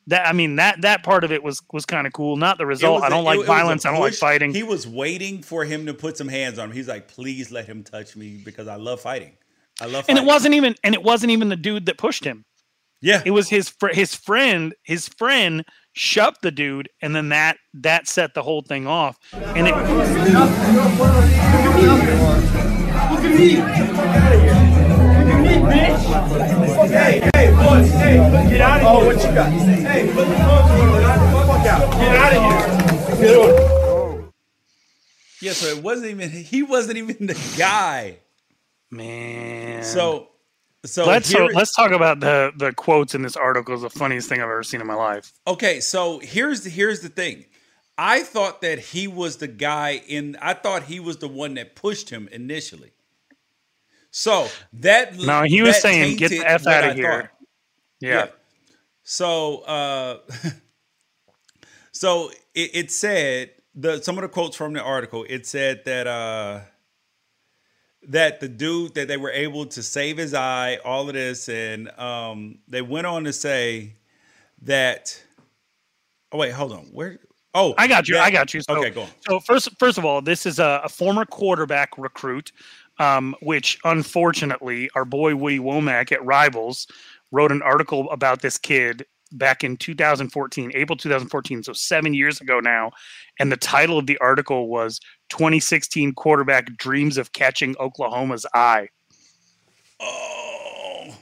that 0.08 0.28
i 0.28 0.34
mean 0.34 0.56
that 0.56 0.82
that 0.82 1.04
part 1.04 1.24
of 1.24 1.32
it 1.32 1.44
was 1.44 1.62
was 1.72 1.86
kind 1.86 2.08
of 2.08 2.14
cool 2.14 2.36
not 2.36 2.58
the 2.58 2.66
result 2.66 3.04
I 3.04 3.10
don't 3.10 3.20
it- 3.20 3.24
like 3.26 3.36
it 3.36 3.40
was 3.40 3.48
a 3.48 3.52
violence 3.52 3.86
i 3.86 3.92
don't 3.92 4.02
like 4.02 4.14
fighting 4.16 4.54
He 4.54 4.64
was 4.64 4.88
waiting 4.88 5.42
for 5.44 5.64
him 5.64 5.86
to 5.86 5.94
put 5.94 6.18
some 6.18 6.28
hands 6.28 6.58
on 6.60 6.70
him. 6.70 6.76
He's 6.76 6.88
like, 6.88 7.08
please 7.08 7.52
let 7.52 7.66
him 7.68 7.84
touch 7.84 8.16
me 8.16 8.42
because 8.44 8.68
I 8.68 8.76
love 8.76 9.00
fighting. 9.02 9.38
I 9.80 9.86
love 9.86 10.06
Fighting. 10.06 10.18
and 10.18 10.26
it 10.26 10.28
wasn't 10.28 10.56
even 10.56 10.76
and 10.84 10.94
it 10.96 11.04
wasn't 11.04 11.32
even 11.32 11.50
the 11.50 11.56
dude 11.56 11.86
that 11.86 11.98
pushed 11.98 12.24
him 12.26 12.44
Yeah. 13.02 13.22
it 13.26 13.32
was 13.32 13.50
his 13.50 13.70
fr- 13.70 13.94
his 13.94 14.14
friend 14.16 14.74
his 14.84 15.08
friend 15.08 15.64
shoved 15.94 16.38
the 16.42 16.52
dude 16.52 16.90
and 17.02 17.16
then 17.16 17.30
that 17.30 17.58
that 17.76 18.08
set 18.08 18.34
the 18.34 18.42
whole 18.44 18.62
thing 18.64 18.88
off 18.88 19.18
and 19.34 19.68
it 19.68 19.74
Hey, 25.70 27.30
hey, 27.36 27.52
boys, 27.52 27.92
hey, 27.92 28.18
get 28.50 28.62
out 28.62 28.78
of 28.78 28.82
here. 28.82 28.90
Oh, 28.90 29.06
what 29.06 29.16
you 29.18 29.34
got? 29.34 29.52
Hey, 29.52 30.08
put 30.14 30.28
the 30.28 30.36
phones 30.36 30.70
away. 30.72 31.02
Get 31.02 31.18
the 31.32 31.46
fuck 31.48 31.66
out. 31.68 31.92
Get 31.94 32.16
out 32.16 32.34
of 32.34 33.18
here. 33.18 33.28
Get 33.28 33.36
on. 33.38 34.32
Yeah, 35.42 35.52
so 35.54 35.68
it 35.68 35.84
wasn't 35.84 36.08
even 36.12 36.30
he 36.30 36.64
wasn't 36.64 36.98
even 36.98 37.28
the 37.28 37.54
guy. 37.58 38.18
man 38.92 39.84
So 39.84 40.30
so 40.86 41.06
let's 41.06 41.30
here- 41.30 41.48
let's 41.54 41.74
talk 41.74 41.92
about 41.92 42.20
the 42.22 42.52
the 42.58 42.72
quotes 42.74 43.14
in 43.16 43.22
this 43.24 43.36
article 43.36 43.74
is 43.76 43.82
the 43.82 43.90
funniest 43.90 44.28
thing 44.30 44.40
i've 44.40 44.50
ever 44.50 44.64
seen 44.64 44.80
in 44.82 44.88
my 44.88 44.94
life 44.96 45.34
Okay, 45.48 45.80
so 45.82 46.20
here's 46.20 46.62
the 46.62 46.70
here's 46.70 47.02
the 47.02 47.10
thing. 47.10 47.46
I 47.98 48.24
thought 48.24 48.62
that 48.62 48.80
he 48.80 49.08
was 49.08 49.38
the 49.38 49.48
guy 49.48 50.02
in 50.08 50.38
I 50.42 50.54
thought 50.54 50.84
he 50.84 51.00
was 51.02 51.18
the 51.18 51.28
one 51.28 51.56
that 51.56 51.76
pushed 51.76 52.10
him 52.10 52.28
initially. 52.32 52.93
So 54.16 54.48
that 54.74 55.18
No, 55.18 55.42
he 55.42 55.64
was 55.64 55.82
saying, 55.82 56.18
"Get 56.18 56.30
the 56.30 56.46
F 56.46 56.68
out 56.68 56.84
of 56.84 56.92
I 56.92 56.94
here." 56.94 57.22
thought. 57.22 57.30
yeah. 58.00 58.28
So 59.02 59.62
uh 59.62 60.20
so 61.92 62.30
it, 62.54 62.70
it 62.76 62.92
said 62.92 63.52
the 63.74 64.04
some 64.04 64.20
of 64.20 64.22
the 64.22 64.28
quotes 64.30 64.56
from 64.56 64.74
the 64.74 64.84
article, 64.84 65.26
it 65.28 65.48
said 65.48 65.84
that 65.86 66.06
uh 66.06 66.60
that 68.04 68.40
the 68.40 68.48
dude 68.48 68.94
that 68.94 69.08
they 69.08 69.18
were 69.18 69.32
able 69.32 69.66
to 69.66 69.82
save 69.82 70.18
his 70.18 70.36
eye, 70.36 70.78
all 70.86 71.08
of 71.08 71.16
this, 71.16 71.50
and 71.50 71.90
um 71.98 72.60
they 72.68 72.84
went 72.84 73.08
on 73.08 73.24
to 73.24 73.34
say 73.34 73.96
that 74.62 75.20
oh 76.32 76.38
wait, 76.38 76.52
hold 76.52 76.72
on. 76.72 76.86
Where 76.92 77.18
oh 77.56 77.74
I 77.80 77.88
got 77.88 78.08
you. 78.08 78.20
I 78.20 78.30
got 78.30 78.54
you. 78.54 78.62
So, 78.62 78.76
okay, 78.76 78.92
go 78.92 79.02
on. 79.02 79.10
So 79.28 79.40
first, 79.40 79.70
first 79.80 79.98
of 79.98 80.06
all, 80.06 80.22
this 80.22 80.46
is 80.46 80.60
a, 80.60 80.82
a 80.84 80.90
former 80.90 81.26
quarterback 81.26 81.98
recruit, 81.98 82.52
um, 83.04 83.36
which 83.42 83.78
unfortunately, 83.84 84.90
our 84.96 85.04
boy 85.04 85.36
Woody 85.36 85.60
Wommack 85.60 86.12
at 86.12 86.24
Rivals 86.24 86.88
wrote 87.32 87.52
an 87.52 87.62
article 87.62 88.10
about 88.12 88.42
this 88.42 88.58
kid 88.58 89.06
back 89.34 89.64
in 89.64 89.76
2014, 89.76 90.72
April 90.74 90.96
2014, 90.96 91.64
so 91.64 91.74
seven 91.74 92.14
years 92.14 92.40
ago 92.40 92.60
now. 92.62 92.92
And 93.40 93.52
the 93.52 93.58
title 93.58 93.98
of 93.98 94.08
the 94.08 94.18
article 94.20 94.70
was 94.70 95.02
2016 95.30 96.14
quarterback 96.14 96.78
dreams 96.78 97.18
of 97.18 97.34
catching 97.34 97.76
Oklahoma's 97.78 98.46
eye. 98.54 98.88
Oh, 100.00 101.14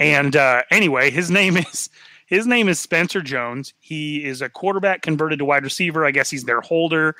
And 0.00 0.34
uh, 0.34 0.62
anyway, 0.72 1.10
his 1.10 1.30
name 1.30 1.56
is 1.58 1.90
his 2.26 2.46
name 2.46 2.68
is 2.68 2.80
Spencer 2.80 3.20
Jones. 3.20 3.72
He 3.78 4.24
is 4.24 4.42
a 4.42 4.48
quarterback 4.48 5.02
converted 5.02 5.38
to 5.38 5.44
wide 5.44 5.64
receiver. 5.64 6.04
I 6.04 6.10
guess 6.10 6.30
he's 6.30 6.44
their 6.44 6.62
holder, 6.62 7.14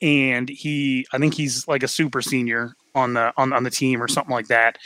and 0.00 0.48
he 0.48 1.06
I 1.12 1.18
think 1.18 1.34
he's 1.34 1.66
like 1.66 1.82
a 1.82 1.88
super 1.88 2.22
senior 2.22 2.76
on 2.94 3.14
the 3.14 3.32
on, 3.36 3.52
on 3.52 3.64
the 3.64 3.70
team 3.70 4.02
or 4.02 4.08
something 4.08 4.32
like 4.32 4.48
that. 4.48 4.78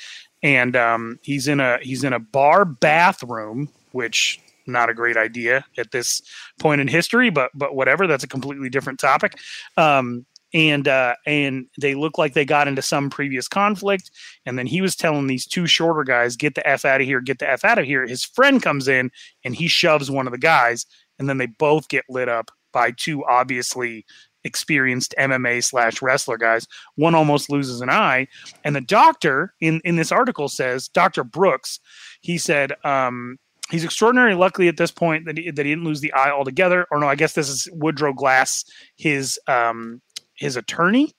And 0.42 0.74
um, 0.76 1.18
he's 1.22 1.48
in 1.48 1.60
a 1.60 1.78
he's 1.82 2.04
in 2.04 2.12
a 2.12 2.18
bar 2.18 2.64
bathroom, 2.64 3.68
which 3.92 4.40
not 4.66 4.88
a 4.88 4.94
great 4.94 5.16
idea 5.16 5.64
at 5.78 5.90
this 5.90 6.22
point 6.58 6.80
in 6.80 6.88
history, 6.88 7.30
but 7.30 7.50
but 7.54 7.74
whatever. 7.74 8.06
That's 8.06 8.24
a 8.24 8.28
completely 8.28 8.68
different 8.68 8.98
topic. 8.98 9.38
Um, 9.76 10.26
and 10.54 10.86
uh, 10.86 11.14
and 11.26 11.66
they 11.80 11.94
look 11.94 12.18
like 12.18 12.34
they 12.34 12.44
got 12.44 12.68
into 12.68 12.82
some 12.82 13.08
previous 13.08 13.48
conflict. 13.48 14.10
And 14.44 14.58
then 14.58 14.66
he 14.66 14.80
was 14.80 14.96
telling 14.96 15.26
these 15.26 15.46
two 15.46 15.66
shorter 15.66 16.04
guys, 16.04 16.36
"Get 16.36 16.54
the 16.54 16.66
f 16.66 16.84
out 16.84 17.00
of 17.00 17.06
here! 17.06 17.20
Get 17.20 17.38
the 17.38 17.50
f 17.50 17.64
out 17.64 17.78
of 17.78 17.86
here!" 17.86 18.06
His 18.06 18.24
friend 18.24 18.62
comes 18.62 18.88
in 18.88 19.10
and 19.44 19.54
he 19.54 19.68
shoves 19.68 20.10
one 20.10 20.26
of 20.26 20.32
the 20.32 20.38
guys, 20.38 20.86
and 21.18 21.28
then 21.28 21.38
they 21.38 21.46
both 21.46 21.88
get 21.88 22.04
lit 22.08 22.28
up 22.28 22.50
by 22.72 22.90
two 22.90 23.24
obviously 23.26 24.04
experienced 24.44 25.14
MMA 25.18 25.62
slash 25.64 26.02
wrestler 26.02 26.36
guys. 26.36 26.66
One 26.96 27.14
almost 27.14 27.50
loses 27.50 27.80
an 27.80 27.90
eye, 27.90 28.28
and 28.64 28.74
the 28.74 28.80
doctor 28.80 29.54
in 29.60 29.80
in 29.84 29.96
this 29.96 30.12
article 30.12 30.48
says, 30.48 30.88
Doctor 30.88 31.24
Brooks, 31.24 31.80
he 32.20 32.38
said. 32.38 32.72
Um, 32.84 33.38
He's 33.70 33.84
extraordinarily 33.84 34.34
lucky 34.34 34.68
at 34.68 34.76
this 34.76 34.90
point 34.90 35.24
that 35.24 35.38
he, 35.38 35.50
that 35.50 35.64
he 35.64 35.72
didn't 35.72 35.84
lose 35.84 36.00
the 36.00 36.12
eye 36.12 36.30
altogether. 36.30 36.86
Or 36.90 36.98
no, 36.98 37.08
I 37.08 37.14
guess 37.14 37.32
this 37.32 37.48
is 37.48 37.68
Woodrow 37.72 38.12
Glass, 38.12 38.66
his 38.96 39.38
um, 39.46 40.02
his 40.34 40.56
attorney. 40.56 41.14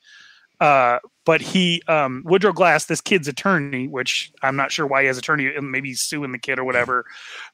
Uh, 0.60 1.00
but 1.26 1.41
he 1.41 1.82
um, 1.88 2.24
Woodrow 2.26 2.52
Glass, 2.52 2.86
this 2.86 3.02
kid's 3.02 3.28
attorney, 3.28 3.88
which 3.88 4.32
I'm 4.41 4.56
not 4.56 4.72
sure 4.72 4.86
why 4.86 5.02
he 5.02 5.08
has 5.08 5.18
attorney, 5.18 5.52
maybe 5.62 5.90
he's 5.90 6.02
suing 6.02 6.32
the 6.32 6.40
kid 6.40 6.60
or 6.60 6.64
whatever. 6.64 7.06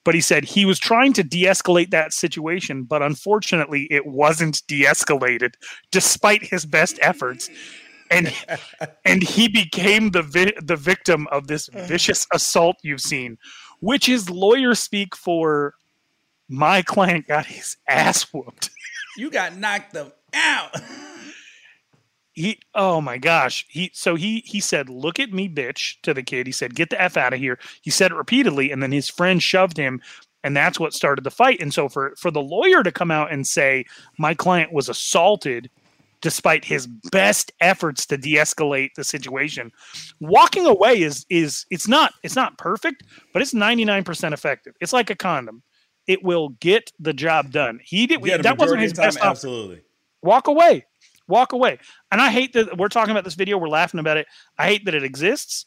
But 0.03 0.15
he 0.15 0.21
said 0.21 0.43
he 0.43 0.65
was 0.65 0.79
trying 0.79 1.13
to 1.13 1.23
de-escalate 1.23 1.91
that 1.91 2.13
situation, 2.13 2.83
but 2.83 3.01
unfortunately, 3.01 3.87
it 3.91 4.07
wasn't 4.07 4.63
de-escalated, 4.67 5.53
despite 5.91 6.43
his 6.43 6.65
best 6.65 6.97
efforts. 7.01 7.49
And 8.11 8.33
and 9.05 9.21
he 9.21 9.47
became 9.47 10.11
the 10.11 10.23
vi- 10.23 10.53
the 10.61 10.75
victim 10.75 11.27
of 11.31 11.47
this 11.47 11.69
vicious 11.73 12.25
assault 12.33 12.77
you've 12.81 13.01
seen, 13.01 13.37
which 13.81 14.09
is 14.09 14.29
lawyer 14.29 14.73
speak 14.73 15.15
for 15.15 15.75
my 16.47 16.81
client 16.81 17.27
got 17.27 17.45
his 17.45 17.77
ass 17.87 18.23
whooped. 18.33 18.71
you 19.17 19.29
got 19.29 19.55
knocked 19.55 19.93
them 19.93 20.11
out. 20.33 20.75
He 22.39 22.59
oh 22.73 23.01
my 23.01 23.17
gosh. 23.17 23.65
He 23.69 23.91
so 23.93 24.15
he 24.15 24.41
he 24.45 24.61
said 24.61 24.89
look 24.89 25.19
at 25.19 25.33
me 25.33 25.49
bitch 25.49 25.99
to 26.03 26.13
the 26.13 26.23
kid. 26.23 26.47
He 26.47 26.53
said 26.53 26.73
get 26.73 26.89
the 26.89 27.01
f 27.01 27.17
out 27.17 27.33
of 27.33 27.39
here. 27.39 27.59
He 27.81 27.91
said 27.91 28.11
it 28.11 28.15
repeatedly 28.15 28.71
and 28.71 28.81
then 28.81 28.93
his 28.93 29.09
friend 29.09 29.43
shoved 29.43 29.75
him 29.75 30.01
and 30.43 30.55
that's 30.55 30.79
what 30.79 30.93
started 30.93 31.23
the 31.25 31.31
fight. 31.31 31.61
And 31.61 31.73
so 31.73 31.89
for 31.89 32.13
for 32.17 32.31
the 32.31 32.41
lawyer 32.41 32.81
to 32.81 32.91
come 32.93 33.11
out 33.11 33.31
and 33.31 33.45
say 33.45 33.85
my 34.17 34.33
client 34.33 34.71
was 34.71 34.87
assaulted 34.87 35.69
despite 36.21 36.63
his 36.63 36.87
best 37.11 37.51
efforts 37.59 38.05
to 38.05 38.17
de-escalate 38.17 38.93
the 38.95 39.03
situation 39.05 39.71
walking 40.19 40.65
away 40.65 41.01
is 41.01 41.25
is 41.29 41.65
it's 41.71 41.87
not 41.87 42.13
it's 42.23 42.35
not 42.35 42.57
perfect 42.57 43.03
but 43.33 43.41
it's 43.41 43.53
99% 43.53 44.33
effective. 44.33 44.73
It's 44.79 44.93
like 44.93 45.09
a 45.09 45.15
condom. 45.15 45.61
It 46.07 46.23
will 46.23 46.49
get 46.61 46.91
the 46.99 47.13
job 47.13 47.51
done. 47.51 47.79
He 47.83 48.07
did 48.07 48.25
Yeah, 48.25 48.37
that 48.37 48.57
wasn't 48.57 48.81
his 48.81 48.93
time, 48.93 49.07
best 49.07 49.19
op- 49.19 49.25
absolutely. 49.25 49.81
walk 50.23 50.47
away 50.47 50.85
walk 51.29 51.53
away 51.53 51.77
and 52.11 52.21
i 52.21 52.29
hate 52.29 52.51
that 52.53 52.77
we're 52.77 52.89
talking 52.89 53.11
about 53.11 53.23
this 53.23 53.35
video 53.35 53.57
we're 53.57 53.69
laughing 53.69 53.99
about 53.99 54.17
it 54.17 54.27
i 54.57 54.65
hate 54.67 54.83
that 54.85 54.95
it 54.95 55.03
exists 55.03 55.65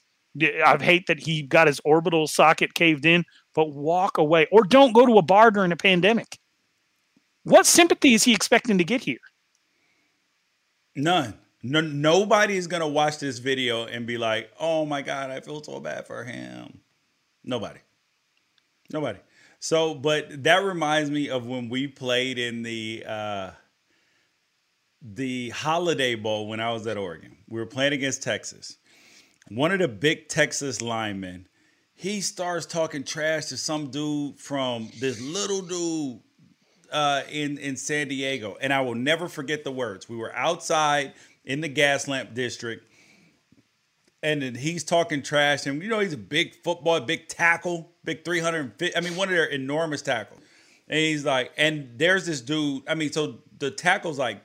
i 0.65 0.77
hate 0.81 1.07
that 1.07 1.19
he 1.19 1.43
got 1.43 1.67
his 1.67 1.81
orbital 1.85 2.27
socket 2.27 2.75
caved 2.75 3.07
in 3.07 3.25
but 3.55 3.73
walk 3.73 4.19
away 4.19 4.47
or 4.53 4.65
don't 4.65 4.93
go 4.93 5.07
to 5.07 5.19
a 5.19 5.23
bar 5.23 5.51
during 5.51 5.73
a 5.73 5.77
pandemic 5.77 6.39
what 7.45 7.67
sympathy 7.67 8.15
is 8.15 8.23
he 8.23 8.35
expecting 8.35 8.77
to 8.79 8.85
get 8.85 9.01
here 9.01 9.19
None. 10.95 11.39
No, 11.63 11.81
nobody 11.81 12.57
is 12.57 12.67
gonna 12.67 12.89
watch 12.89 13.19
this 13.19 13.39
video 13.39 13.87
and 13.87 14.07
be 14.07 14.19
like, 14.19 14.51
"Oh 14.59 14.85
my 14.85 15.01
god, 15.01 15.31
I 15.31 15.41
feel 15.41 15.63
so 15.63 15.79
bad 15.79 16.07
for 16.07 16.25
him." 16.25 16.81
Nobody. 17.45 17.81
Nobody. 18.93 19.21
So, 19.61 19.95
but 19.95 20.43
that 20.43 20.65
reminds 20.65 21.11
me 21.11 21.29
of 21.31 21.47
when 21.47 21.69
we 21.69 21.87
played 21.87 22.39
in 22.39 22.63
the 22.63 23.05
uh, 23.07 23.51
the 25.03 25.51
Holiday 25.51 26.15
Bowl 26.15 26.47
when 26.47 26.61
I 26.61 26.73
was 26.73 26.87
at 26.87 26.97
Oregon. 26.97 27.37
We 27.49 27.59
were 27.59 27.66
playing 27.66 27.93
against 27.93 28.23
Texas. 28.23 28.79
One 29.49 29.73
of 29.73 29.81
the 29.81 29.89
big 29.89 30.29
Texas 30.29 30.81
linemen, 30.81 31.49
he 31.95 32.20
starts 32.20 32.65
talking 32.66 33.03
trash 33.05 33.47
to 33.47 33.57
some 33.57 33.91
dude 33.91 34.39
from 34.39 34.91
this 35.01 35.20
little 35.20 35.62
dude 35.62 36.20
uh, 36.93 37.23
in 37.31 37.59
in 37.59 37.77
San 37.77 38.09
Diego, 38.09 38.57
and 38.61 38.73
I 38.73 38.81
will 38.83 38.95
never 38.95 39.29
forget 39.29 39.65
the 39.65 39.73
words. 39.73 40.09
We 40.09 40.16
were 40.16 40.35
outside 40.35 41.15
in 41.45 41.61
the 41.61 41.69
gas 41.69 42.07
lamp 42.07 42.35
district, 42.35 42.87
and 44.23 44.43
then 44.43 44.55
he's 44.55 44.85
talking 44.85 45.23
trash. 45.23 45.66
And 45.66 45.83
you 45.83 45.89
know 45.89 45.99
he's 45.99 46.12
a 46.12 46.19
big 46.19 46.55
football, 46.62 47.01
big 47.01 47.29
tackle, 47.29 47.93
big 48.05 48.24
three 48.24 48.41
hundred. 48.41 48.81
I 48.97 49.01
mean, 49.01 49.16
one 49.16 49.29
of 49.29 49.35
their 49.35 49.47
enormous 49.47 50.03
tackles. 50.03 50.41
And 50.89 50.99
he's 50.99 51.24
like, 51.24 51.53
and 51.57 51.91
there's 51.97 52.27
this 52.27 52.41
dude. 52.41 52.83
I 52.87 52.95
mean, 52.95 53.12
so 53.12 53.39
the 53.59 53.70
tackle's 53.70 54.19
like 54.19 54.43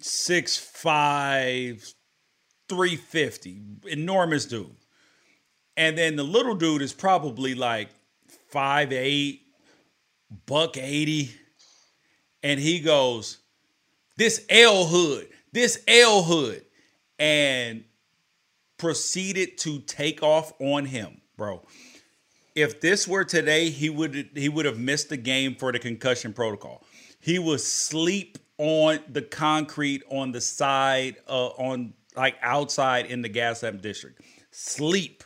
six 0.00 0.56
five, 0.56 1.94
three 2.68 2.96
fifty, 2.96 3.60
enormous 3.86 4.46
dude. 4.46 4.74
And 5.76 5.96
then 5.96 6.16
the 6.16 6.24
little 6.24 6.54
dude 6.54 6.82
is 6.82 6.92
probably 6.92 7.54
like 7.54 7.88
five 8.48 8.92
eight, 8.92 9.42
buck 10.46 10.76
eighty 10.76 11.30
and 12.42 12.60
he 12.60 12.80
goes, 12.80 13.38
"This 14.16 14.44
L 14.48 14.86
hood, 14.86 15.28
this 15.52 15.82
L 15.86 16.22
hood," 16.22 16.64
and 17.18 17.84
proceeded 18.78 19.58
to 19.58 19.80
take 19.80 20.22
off 20.22 20.52
on 20.60 20.86
him, 20.86 21.20
bro. 21.36 21.62
If 22.54 22.80
this 22.80 23.06
were 23.06 23.24
today, 23.24 23.70
he 23.70 23.90
would 23.90 24.30
he 24.34 24.48
would 24.48 24.64
have 24.64 24.78
missed 24.78 25.08
the 25.08 25.16
game 25.16 25.54
for 25.54 25.72
the 25.72 25.78
concussion 25.78 26.32
protocol. 26.32 26.84
He 27.20 27.38
was 27.38 27.66
sleep 27.66 28.38
on 28.60 28.98
the 29.08 29.22
concrete 29.22 30.02
on 30.10 30.32
the 30.32 30.40
side 30.40 31.16
uh, 31.26 31.46
on 31.46 31.94
like 32.14 32.36
outside 32.42 33.06
in 33.06 33.22
the 33.22 33.28
gas 33.28 33.62
lamp 33.62 33.80
district. 33.80 34.20
Sleep. 34.50 35.24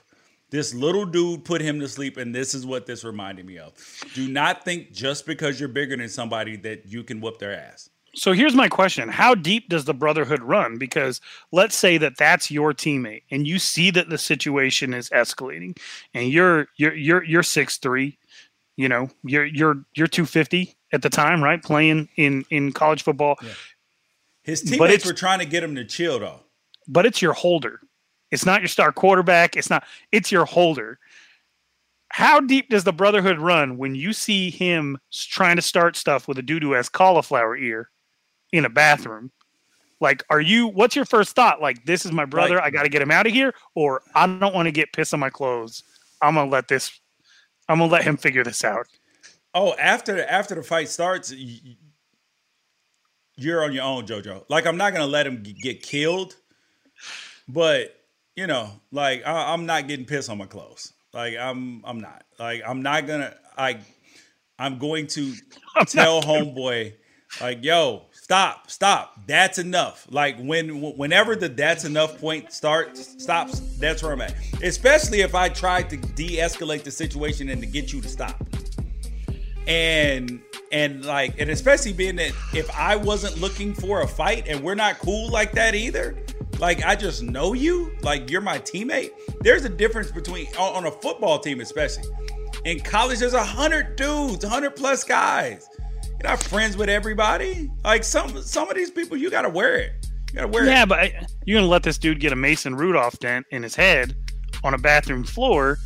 This 0.50 0.72
little 0.72 1.04
dude 1.04 1.44
put 1.44 1.60
him 1.60 1.80
to 1.80 1.88
sleep, 1.88 2.16
and 2.16 2.32
this 2.32 2.54
is 2.54 2.64
what 2.64 2.86
this 2.86 3.02
reminded 3.02 3.44
me 3.44 3.58
of. 3.58 3.72
Do 4.14 4.28
not 4.28 4.64
think 4.64 4.92
just 4.92 5.26
because 5.26 5.58
you're 5.58 5.68
bigger 5.68 5.96
than 5.96 6.08
somebody 6.08 6.54
that 6.58 6.86
you 6.86 7.02
can 7.02 7.20
whoop 7.20 7.38
their 7.40 7.52
ass. 7.52 7.90
So 8.14 8.30
here's 8.30 8.54
my 8.54 8.68
question: 8.68 9.08
How 9.08 9.34
deep 9.34 9.68
does 9.68 9.84
the 9.84 9.94
brotherhood 9.94 10.42
run? 10.42 10.78
Because 10.78 11.20
let's 11.50 11.74
say 11.74 11.98
that 11.98 12.16
that's 12.16 12.52
your 12.52 12.72
teammate, 12.72 13.24
and 13.32 13.48
you 13.48 13.58
see 13.58 13.90
that 13.90 14.10
the 14.10 14.18
situation 14.18 14.94
is 14.94 15.10
escalating, 15.10 15.76
and 16.12 16.28
you're 16.28 16.68
you're 16.76 16.94
you're 16.94 17.24
you're 17.24 17.42
six 17.42 17.78
three, 17.78 18.16
you 18.76 18.88
know, 18.88 19.10
you're 19.24 19.46
you're 19.46 19.84
you're 19.94 20.06
two 20.06 20.24
fifty 20.24 20.76
at 20.94 21.02
the 21.02 21.10
time, 21.10 21.42
right? 21.44 21.62
Playing 21.62 22.08
in 22.16 22.46
in 22.50 22.72
college 22.72 23.02
football, 23.02 23.36
His 24.42 24.62
But 24.62 24.70
teammates 24.70 25.04
were 25.04 25.12
trying 25.12 25.40
to 25.40 25.44
get 25.46 25.62
him 25.62 25.74
to 25.74 25.84
chill, 25.84 26.20
though. 26.20 26.40
but 26.88 27.04
it's 27.04 27.20
your 27.20 27.32
holder. 27.34 27.80
It's 28.30 28.46
not 28.46 28.60
your 28.62 28.68
star 28.68 28.92
quarterback. 28.92 29.56
It's 29.56 29.68
not. 29.68 29.84
It's 30.12 30.32
your 30.32 30.44
holder. 30.44 30.98
How 32.08 32.38
deep 32.40 32.68
does 32.70 32.84
the 32.84 32.92
brotherhood 32.92 33.38
run 33.40 33.76
when 33.76 33.94
you 33.96 34.12
see 34.12 34.48
him 34.50 34.98
trying 35.12 35.56
to 35.56 35.62
start 35.62 35.96
stuff 35.96 36.28
with 36.28 36.38
a 36.38 36.42
dude 36.42 36.62
who 36.62 36.72
has 36.72 36.88
cauliflower 36.88 37.56
ear 37.56 37.90
in 38.52 38.64
a 38.64 38.68
bathroom? 38.68 39.32
Like, 40.00 40.22
are 40.30 40.40
you? 40.40 40.68
What's 40.68 40.94
your 40.94 41.06
first 41.06 41.34
thought? 41.34 41.60
Like, 41.60 41.84
this 41.86 42.04
is 42.06 42.12
my 42.12 42.24
brother. 42.24 42.56
Like- 42.56 42.64
I 42.64 42.70
got 42.70 42.82
to 42.84 42.88
get 42.88 43.02
him 43.02 43.10
out 43.10 43.26
of 43.26 43.32
here, 43.32 43.52
or 43.74 44.02
I 44.14 44.26
don't 44.26 44.54
want 44.54 44.66
to 44.66 44.72
get 44.72 44.92
piss 44.92 45.12
on 45.12 45.20
my 45.20 45.30
clothes. 45.30 45.82
I'm 46.22 46.34
gonna 46.34 46.50
let 46.50 46.68
this. 46.68 47.00
I'm 47.68 47.78
gonna 47.78 47.90
let 47.90 48.04
him 48.04 48.16
figure 48.16 48.44
this 48.44 48.62
out. 48.64 48.86
Oh, 49.54 49.74
after 49.74 50.24
after 50.24 50.54
the 50.54 50.62
fight 50.62 50.88
starts, 50.88 51.32
you're 53.36 53.64
on 53.64 53.72
your 53.72 53.84
own, 53.84 54.06
JoJo. 54.06 54.44
Like 54.48 54.66
I'm 54.66 54.76
not 54.76 54.92
gonna 54.92 55.06
let 55.06 55.26
him 55.26 55.42
get 55.42 55.82
killed, 55.82 56.36
but 57.48 57.96
you 58.36 58.46
know, 58.46 58.70
like 58.90 59.26
I, 59.26 59.52
I'm 59.52 59.66
not 59.66 59.86
getting 59.86 60.06
pissed 60.06 60.28
on 60.28 60.38
my 60.38 60.46
clothes. 60.46 60.92
Like 61.12 61.36
I'm 61.36 61.82
I'm 61.84 62.00
not. 62.00 62.24
Like 62.38 62.62
I'm 62.66 62.82
not 62.82 63.06
gonna. 63.06 63.34
I 63.56 63.78
I'm 64.58 64.78
going 64.78 65.06
to 65.08 65.32
tell 65.86 66.22
homeboy, 66.22 66.94
like, 67.40 67.64
yo, 67.64 68.02
stop, 68.12 68.70
stop. 68.70 69.18
That's 69.26 69.58
enough. 69.58 70.06
Like 70.10 70.38
when 70.38 70.80
whenever 70.96 71.34
the 71.34 71.48
that's 71.48 71.84
enough 71.84 72.20
point 72.20 72.52
starts 72.52 73.22
stops, 73.22 73.60
that's 73.78 74.02
where 74.02 74.12
I'm 74.12 74.20
at. 74.20 74.34
Especially 74.62 75.20
if 75.22 75.34
I 75.34 75.48
tried 75.48 75.90
to 75.90 75.96
de-escalate 75.96 76.84
the 76.84 76.90
situation 76.90 77.48
and 77.48 77.60
to 77.60 77.66
get 77.66 77.92
you 77.92 78.00
to 78.00 78.08
stop. 78.08 78.40
And 79.66 80.40
and 80.72 81.04
like 81.04 81.40
and 81.40 81.50
especially 81.50 81.92
being 81.92 82.16
that 82.16 82.32
if 82.52 82.70
I 82.76 82.96
wasn't 82.96 83.40
looking 83.40 83.74
for 83.74 84.02
a 84.02 84.08
fight 84.08 84.46
and 84.48 84.62
we're 84.62 84.74
not 84.74 84.98
cool 84.98 85.30
like 85.30 85.52
that 85.52 85.74
either, 85.74 86.16
like 86.58 86.84
I 86.84 86.96
just 86.96 87.22
know 87.22 87.52
you, 87.52 87.92
like 88.02 88.30
you're 88.30 88.40
my 88.40 88.58
teammate. 88.58 89.10
There's 89.40 89.64
a 89.64 89.68
difference 89.68 90.10
between 90.10 90.46
on 90.58 90.86
a 90.86 90.90
football 90.90 91.38
team, 91.38 91.60
especially 91.60 92.04
in 92.64 92.80
college. 92.80 93.20
There's 93.20 93.34
a 93.34 93.44
hundred 93.44 93.96
dudes, 93.96 94.44
hundred 94.44 94.76
plus 94.76 95.04
guys. 95.04 95.68
You're 96.08 96.30
not 96.30 96.42
friends 96.42 96.76
with 96.76 96.88
everybody. 96.88 97.70
Like 97.84 98.04
some 98.04 98.42
some 98.42 98.68
of 98.68 98.76
these 98.76 98.90
people, 98.90 99.16
you 99.16 99.30
gotta 99.30 99.48
wear 99.50 99.76
it. 99.76 99.92
You 100.32 100.36
gotta 100.36 100.48
wear 100.48 100.64
Yeah, 100.64 100.70
it. 100.70 100.74
Yeah, 100.74 100.84
but 100.84 101.12
you're 101.46 101.58
gonna 101.58 101.70
let 101.70 101.82
this 101.84 101.98
dude 101.98 102.20
get 102.20 102.32
a 102.32 102.36
Mason 102.36 102.74
Rudolph 102.74 103.18
dent 103.18 103.46
in 103.50 103.62
his 103.62 103.74
head 103.76 104.16
on 104.62 104.74
a 104.74 104.78
bathroom 104.78 105.24
floor 105.24 105.78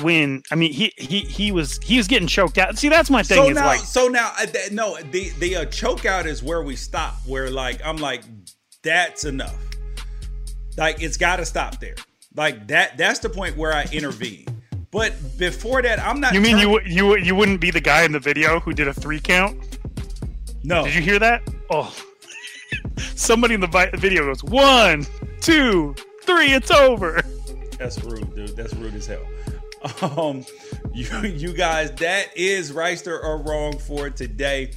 when 0.00 0.42
I 0.50 0.54
mean 0.54 0.72
he 0.72 0.92
he 0.96 1.20
he 1.20 1.52
was 1.52 1.78
he 1.82 1.96
was 1.96 2.08
getting 2.08 2.28
choked 2.28 2.58
out. 2.58 2.78
See, 2.78 2.88
that's 2.88 3.10
my 3.10 3.22
thing. 3.22 3.38
So 3.38 3.50
is 3.50 3.56
now, 3.56 3.66
like 3.66 3.80
so 3.80 4.08
now, 4.08 4.32
uh, 4.38 4.46
no, 4.72 4.98
the 5.10 5.30
the 5.38 5.56
uh, 5.56 5.64
choke 5.66 6.04
out 6.04 6.26
is 6.26 6.42
where 6.42 6.62
we 6.62 6.76
stop. 6.76 7.14
Where 7.26 7.50
like 7.50 7.80
I'm 7.84 7.96
like, 7.96 8.22
that's 8.82 9.24
enough. 9.24 9.56
Like 10.76 11.02
it's 11.02 11.16
got 11.16 11.36
to 11.36 11.44
stop 11.44 11.80
there. 11.80 11.96
Like 12.34 12.68
that. 12.68 12.96
That's 12.96 13.18
the 13.18 13.28
point 13.28 13.56
where 13.56 13.72
I 13.72 13.84
intervene. 13.92 14.46
But 14.90 15.14
before 15.36 15.82
that, 15.82 16.00
I'm 16.00 16.20
not. 16.20 16.32
you 16.32 16.40
mean 16.40 16.58
turn- 16.58 16.68
you 16.68 16.80
you 16.86 17.16
you 17.18 17.34
wouldn't 17.34 17.60
be 17.60 17.70
the 17.70 17.80
guy 17.80 18.02
in 18.04 18.12
the 18.12 18.20
video 18.20 18.60
who 18.60 18.72
did 18.72 18.88
a 18.88 18.94
three 18.94 19.20
count? 19.20 19.78
No. 20.64 20.84
Did 20.84 20.94
you 20.94 21.02
hear 21.02 21.18
that? 21.18 21.42
Oh, 21.70 21.94
somebody 23.14 23.54
in 23.54 23.60
the 23.60 23.66
vi- 23.66 23.90
video 23.94 24.24
goes 24.24 24.42
one, 24.42 25.06
two, 25.40 25.94
three. 26.22 26.52
It's 26.52 26.70
over. 26.70 27.22
That's 27.78 28.02
rude, 28.02 28.34
dude. 28.34 28.56
That's 28.56 28.74
rude 28.74 28.94
as 28.94 29.06
hell. 29.06 29.24
Um, 30.02 30.44
you 30.92 31.06
you 31.22 31.52
guys, 31.52 31.92
that 31.92 32.36
is 32.36 32.72
Wrighster 32.72 33.22
or 33.22 33.38
wrong 33.38 33.78
for 33.78 34.10
today. 34.10 34.72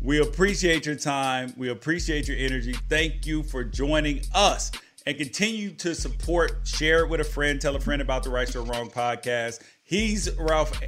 We 0.00 0.20
appreciate 0.20 0.86
your 0.86 0.96
time. 0.96 1.52
We 1.56 1.70
appreciate 1.70 2.28
your 2.28 2.36
energy. 2.36 2.74
Thank 2.88 3.26
you 3.26 3.42
for 3.42 3.64
joining 3.64 4.20
us 4.34 4.70
and 5.06 5.16
continue 5.16 5.70
to 5.72 5.94
support. 5.94 6.60
Share 6.64 7.04
it 7.04 7.08
with 7.08 7.20
a 7.20 7.24
friend. 7.24 7.60
Tell 7.60 7.74
a 7.74 7.80
friend 7.80 8.02
about 8.02 8.22
the 8.22 8.30
Wrighster 8.30 8.56
or 8.56 8.62
Wrong 8.62 8.90
podcast. 8.90 9.60
He's 9.82 10.30
Ralph. 10.38 10.78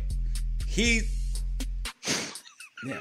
He. 0.67 1.03
Yeah. 2.85 3.01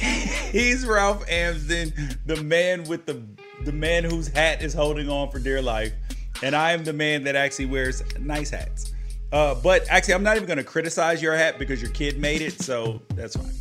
He's 0.52 0.86
Ralph 0.86 1.28
Amsden, 1.28 1.92
the 2.26 2.36
man 2.42 2.84
with 2.84 3.06
the 3.06 3.22
the 3.64 3.72
man 3.72 4.04
whose 4.04 4.28
hat 4.28 4.62
is 4.62 4.72
holding 4.72 5.08
on 5.08 5.30
for 5.30 5.38
dear 5.38 5.60
life, 5.60 5.92
and 6.42 6.54
I 6.54 6.72
am 6.72 6.84
the 6.84 6.92
man 6.92 7.24
that 7.24 7.34
actually 7.34 7.66
wears 7.66 8.02
nice 8.18 8.50
hats. 8.50 8.92
Uh, 9.36 9.54
but 9.54 9.86
actually, 9.90 10.14
I'm 10.14 10.22
not 10.22 10.36
even 10.36 10.46
going 10.46 10.56
to 10.56 10.64
criticize 10.64 11.20
your 11.20 11.36
hat 11.36 11.58
because 11.58 11.82
your 11.82 11.90
kid 11.90 12.18
made 12.18 12.40
it, 12.40 12.58
so 12.62 13.02
that's 13.14 13.36
fine. 13.36 13.52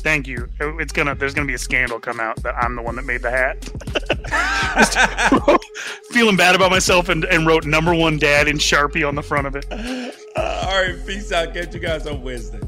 Thank 0.00 0.26
you. 0.26 0.48
It's 0.58 0.94
gonna 0.94 1.14
there's 1.14 1.34
gonna 1.34 1.46
be 1.46 1.52
a 1.52 1.58
scandal 1.58 2.00
come 2.00 2.20
out 2.20 2.42
that 2.42 2.54
I'm 2.56 2.74
the 2.74 2.80
one 2.80 2.96
that 2.96 3.04
made 3.04 3.20
the 3.20 3.30
hat. 3.30 3.68
Feeling 6.10 6.36
bad 6.36 6.54
about 6.54 6.70
myself 6.70 7.10
and, 7.10 7.26
and 7.26 7.46
wrote 7.46 7.66
number 7.66 7.94
one 7.94 8.16
dad 8.16 8.48
in 8.48 8.56
Sharpie 8.56 9.06
on 9.06 9.14
the 9.14 9.22
front 9.22 9.46
of 9.46 9.56
it. 9.56 9.66
Uh, 10.36 10.68
all 10.68 10.82
right, 10.82 11.04
peace 11.04 11.32
out. 11.32 11.52
Catch 11.52 11.74
you 11.74 11.80
guys 11.80 12.06
on 12.06 12.22
Wednesday. 12.22 12.60